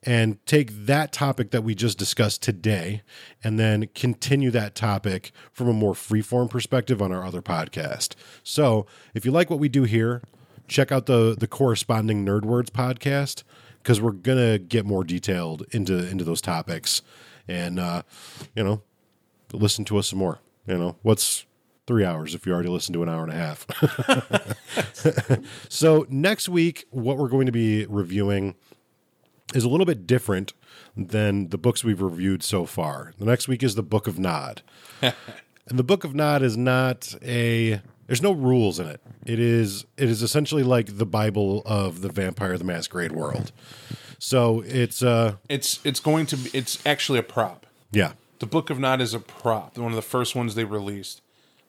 and 0.05 0.43
take 0.45 0.85
that 0.85 1.11
topic 1.11 1.51
that 1.51 1.63
we 1.63 1.75
just 1.75 1.97
discussed 1.97 2.41
today 2.41 3.01
and 3.43 3.59
then 3.59 3.87
continue 3.93 4.51
that 4.51 4.75
topic 4.75 5.31
from 5.51 5.69
a 5.69 5.73
more 5.73 5.93
freeform 5.93 6.49
perspective 6.49 7.01
on 7.01 7.11
our 7.11 7.23
other 7.23 7.41
podcast. 7.41 8.15
So, 8.43 8.85
if 9.13 9.25
you 9.25 9.31
like 9.31 9.49
what 9.49 9.59
we 9.59 9.69
do 9.69 9.83
here, 9.83 10.21
check 10.67 10.91
out 10.91 11.05
the 11.05 11.35
the 11.37 11.47
corresponding 11.47 12.25
Nerd 12.25 12.43
Words 12.43 12.69
podcast 12.69 13.43
because 13.81 14.01
we're 14.01 14.11
gonna 14.11 14.57
get 14.57 14.85
more 14.85 15.03
detailed 15.03 15.65
into 15.71 16.09
into 16.09 16.23
those 16.23 16.41
topics 16.41 17.01
and 17.47 17.79
uh, 17.79 18.03
you 18.55 18.63
know 18.63 18.81
listen 19.53 19.85
to 19.85 19.97
us 19.97 20.07
some 20.07 20.19
more. 20.19 20.39
You 20.67 20.77
know 20.77 20.95
what's 21.01 21.45
three 21.85 22.05
hours 22.05 22.33
if 22.33 22.45
you 22.45 22.53
already 22.53 22.69
listened 22.69 22.93
to 22.93 23.03
an 23.03 23.09
hour 23.09 23.23
and 23.23 23.31
a 23.31 23.35
half. 23.35 23.67
so 25.69 26.05
next 26.09 26.47
week, 26.49 26.85
what 26.91 27.17
we're 27.17 27.27
going 27.27 27.45
to 27.45 27.51
be 27.51 27.85
reviewing 27.87 28.55
is 29.53 29.63
a 29.63 29.69
little 29.69 29.85
bit 29.85 30.07
different 30.07 30.53
than 30.95 31.49
the 31.49 31.57
books 31.57 31.83
we've 31.83 32.01
reviewed 32.01 32.43
so 32.43 32.65
far. 32.65 33.13
The 33.17 33.25
next 33.25 33.47
week 33.47 33.63
is 33.63 33.75
the 33.75 33.83
Book 33.83 34.07
of 34.07 34.17
Nod. 34.17 34.61
and 35.01 35.13
the 35.67 35.83
Book 35.83 36.03
of 36.03 36.15
Nod 36.15 36.41
is 36.41 36.57
not 36.57 37.13
a 37.21 37.81
there's 38.07 38.21
no 38.21 38.31
rules 38.31 38.79
in 38.79 38.87
it. 38.87 39.01
It 39.25 39.39
is 39.39 39.85
it 39.97 40.09
is 40.09 40.21
essentially 40.21 40.63
like 40.63 40.97
the 40.97 41.05
Bible 41.05 41.61
of 41.65 42.01
the 42.01 42.09
Vampire 42.09 42.57
the 42.57 42.63
Masquerade 42.63 43.11
world. 43.11 43.51
So 44.19 44.61
it's 44.65 45.03
uh 45.03 45.35
It's 45.49 45.79
it's 45.83 45.99
going 45.99 46.25
to 46.27 46.37
be 46.37 46.49
it's 46.53 46.85
actually 46.85 47.19
a 47.19 47.23
prop. 47.23 47.65
yeah. 47.91 48.13
The 48.43 48.49
Book 48.49 48.69
of 48.69 48.77
Nod 48.77 48.99
is 48.99 49.13
a 49.13 49.21
prop, 49.21 49.77
one 49.77 49.93
of 49.93 49.95
the 49.95 50.01
first 50.01 50.35
ones 50.35 50.53
they 50.53 50.65
released. 50.65 51.21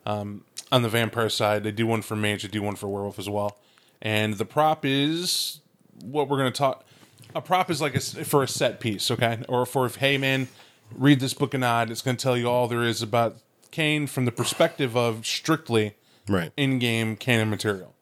Um, 0.05 0.43
on 0.73 0.83
the 0.83 0.89
vampire 0.89 1.29
side. 1.29 1.63
They 1.63 1.71
do 1.71 1.87
one 1.87 2.03
for 2.03 2.17
mage, 2.17 2.43
they 2.43 2.49
do 2.49 2.63
one 2.63 2.75
for 2.75 2.89
werewolf 2.89 3.17
as 3.17 3.29
well. 3.31 3.59
And 4.03 4.35
the 4.35 4.45
prop 4.45 4.85
is 4.85 5.61
what 6.03 6.29
we're 6.29 6.39
going 6.39 6.53
to 6.53 6.59
talk. 6.59 6.85
A 7.33 7.41
prop 7.41 7.71
is 7.71 7.81
like 7.81 7.95
a, 7.95 8.01
for 8.01 8.43
a 8.43 8.49
set 8.49 8.81
piece, 8.81 9.09
okay, 9.09 9.39
or 9.49 9.65
for 9.67 9.87
if 9.87 9.97
hey 9.97 10.19
man, 10.19 10.49
read 10.93 11.21
this 11.21 11.33
book 11.33 11.55
of 11.55 11.61
Nod. 11.61 11.93
It's 11.93 12.03
going 12.03 12.17
to 12.17 12.23
tell 12.23 12.37
you 12.37 12.51
all 12.51 12.67
there 12.67 12.83
is 12.83 13.03
about 13.03 13.37
Caine 13.71 14.09
from 14.09 14.25
the 14.25 14.33
perspective 14.33 14.97
of 14.97 15.25
strictly 15.25 15.95
Right. 16.27 16.51
in-game 16.57 17.15
canon 17.15 17.51
material. 17.51 17.95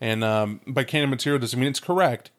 And 0.00 0.24
um, 0.24 0.62
by 0.66 0.82
canon 0.82 1.10
material 1.10 1.38
doesn't 1.38 1.60
mean 1.60 1.68
it's 1.68 1.78
correct. 1.78 2.32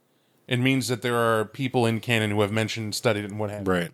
It 0.50 0.60
means 0.60 0.90
that 0.90 1.02
there 1.02 1.16
are 1.16 1.46
people 1.46 1.86
in 1.86 2.02
canon 2.02 2.32
who 2.32 2.42
have 2.42 2.52
mentioned, 2.52 2.94
studied 2.94 3.24
it, 3.24 3.32
and 3.32 3.40
what 3.40 3.52
have 3.52 3.66
you. 3.66 3.72
Right. 3.72 3.92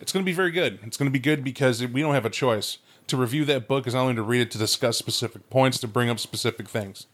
It's 0.00 0.12
going 0.12 0.24
to 0.24 0.28
be 0.28 0.34
very 0.34 0.50
good. 0.50 0.78
It's 0.82 0.96
going 0.96 1.08
to 1.08 1.12
be 1.12 1.18
good 1.18 1.42
because 1.42 1.84
we 1.86 2.00
don't 2.00 2.14
have 2.14 2.26
a 2.26 2.30
choice. 2.30 2.78
To 3.08 3.16
review 3.16 3.44
that 3.44 3.68
book 3.68 3.86
is 3.86 3.94
not 3.94 4.02
only 4.02 4.14
to 4.16 4.22
read 4.22 4.40
it, 4.40 4.50
to 4.52 4.58
discuss 4.58 4.98
specific 4.98 5.48
points, 5.48 5.78
to 5.80 5.88
bring 5.88 6.10
up 6.10 6.18
specific 6.18 6.68
things. 6.68 7.06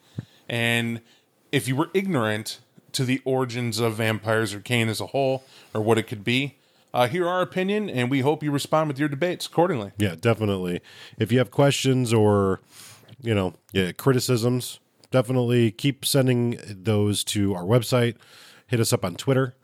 And 0.48 1.00
if 1.50 1.68
you 1.68 1.76
were 1.76 1.90
ignorant 1.94 2.60
to 2.92 3.04
the 3.04 3.20
origins 3.24 3.78
of 3.78 3.94
vampires 3.94 4.54
or 4.54 4.60
Caine 4.60 4.88
as 4.88 5.00
a 5.00 5.06
whole, 5.08 5.44
or 5.74 5.80
what 5.80 5.98
it 5.98 6.04
could 6.04 6.24
be, 6.24 6.56
uh, 6.94 7.08
hear 7.08 7.26
our 7.26 7.40
opinion, 7.40 7.88
and 7.88 8.10
we 8.10 8.20
hope 8.20 8.42
you 8.42 8.50
respond 8.50 8.88
with 8.88 8.98
your 8.98 9.08
debates 9.08 9.46
accordingly. 9.46 9.92
Yeah, 9.96 10.14
definitely. 10.14 10.80
If 11.18 11.32
you 11.32 11.38
have 11.38 11.50
questions 11.50 12.12
or, 12.12 12.60
you 13.20 13.34
know, 13.34 13.54
yeah, 13.72 13.92
criticisms, 13.92 14.78
definitely 15.10 15.70
keep 15.70 16.04
sending 16.04 16.58
those 16.66 17.24
to 17.24 17.54
our 17.54 17.64
website. 17.64 18.16
Hit 18.66 18.80
us 18.80 18.92
up 18.92 19.04
on 19.04 19.14
Twitter. 19.16 19.54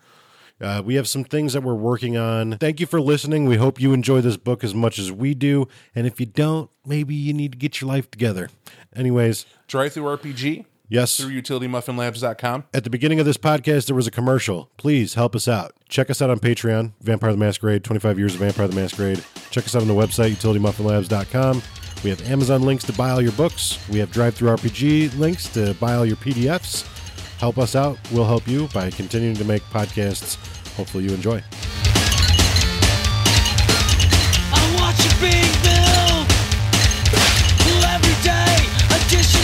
Uh, 0.60 0.82
we 0.84 0.96
have 0.96 1.08
some 1.08 1.24
things 1.24 1.52
that 1.52 1.62
we're 1.62 1.74
working 1.74 2.16
on. 2.16 2.58
Thank 2.58 2.80
you 2.80 2.86
for 2.86 3.00
listening. 3.00 3.46
We 3.46 3.56
hope 3.56 3.80
you 3.80 3.92
enjoy 3.92 4.20
this 4.20 4.36
book 4.36 4.64
as 4.64 4.74
much 4.74 4.98
as 4.98 5.12
we 5.12 5.34
do. 5.34 5.68
And 5.94 6.06
if 6.06 6.18
you 6.18 6.26
don't, 6.26 6.70
maybe 6.84 7.14
you 7.14 7.32
need 7.32 7.52
to 7.52 7.58
get 7.58 7.80
your 7.80 7.88
life 7.88 8.10
together. 8.10 8.50
Anyways, 8.94 9.46
DriveThruRPG 9.68 10.64
yes. 10.88 11.16
through 11.16 11.30
utilitymuffinlabs.com. 11.30 12.64
At 12.74 12.84
the 12.84 12.90
beginning 12.90 13.20
of 13.20 13.26
this 13.26 13.36
podcast, 13.36 13.86
there 13.86 13.96
was 13.96 14.06
a 14.06 14.10
commercial. 14.10 14.70
Please 14.76 15.14
help 15.14 15.36
us 15.36 15.46
out. 15.46 15.74
Check 15.88 16.10
us 16.10 16.20
out 16.20 16.30
on 16.30 16.40
Patreon, 16.40 16.92
Vampire 17.00 17.32
the 17.32 17.38
Masquerade, 17.38 17.84
25 17.84 18.18
years 18.18 18.34
of 18.34 18.40
Vampire 18.40 18.66
the 18.66 18.74
Masquerade. 18.74 19.22
Check 19.50 19.64
us 19.64 19.76
out 19.76 19.82
on 19.82 19.88
the 19.88 19.94
website, 19.94 20.30
utilitymuffinlabs.com. 20.32 21.62
We 22.04 22.10
have 22.10 22.28
Amazon 22.28 22.62
links 22.62 22.84
to 22.84 22.92
buy 22.92 23.10
all 23.10 23.20
your 23.20 23.32
books. 23.32 23.78
We 23.88 23.98
have 23.98 24.10
DriveThruRPG 24.10 25.18
links 25.18 25.48
to 25.54 25.74
buy 25.74 25.94
all 25.94 26.06
your 26.06 26.16
PDFs. 26.16 26.97
Help 27.38 27.58
us 27.58 27.76
out. 27.76 27.98
We'll 28.12 28.24
help 28.24 28.46
you 28.48 28.68
by 28.74 28.90
continuing 28.90 29.36
to 29.36 29.44
make 29.44 29.62
podcasts. 29.64 30.36
Hopefully, 30.76 31.04
you 31.04 31.14
enjoy. 31.14 31.42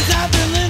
Have 0.06 0.30
been 0.32 0.63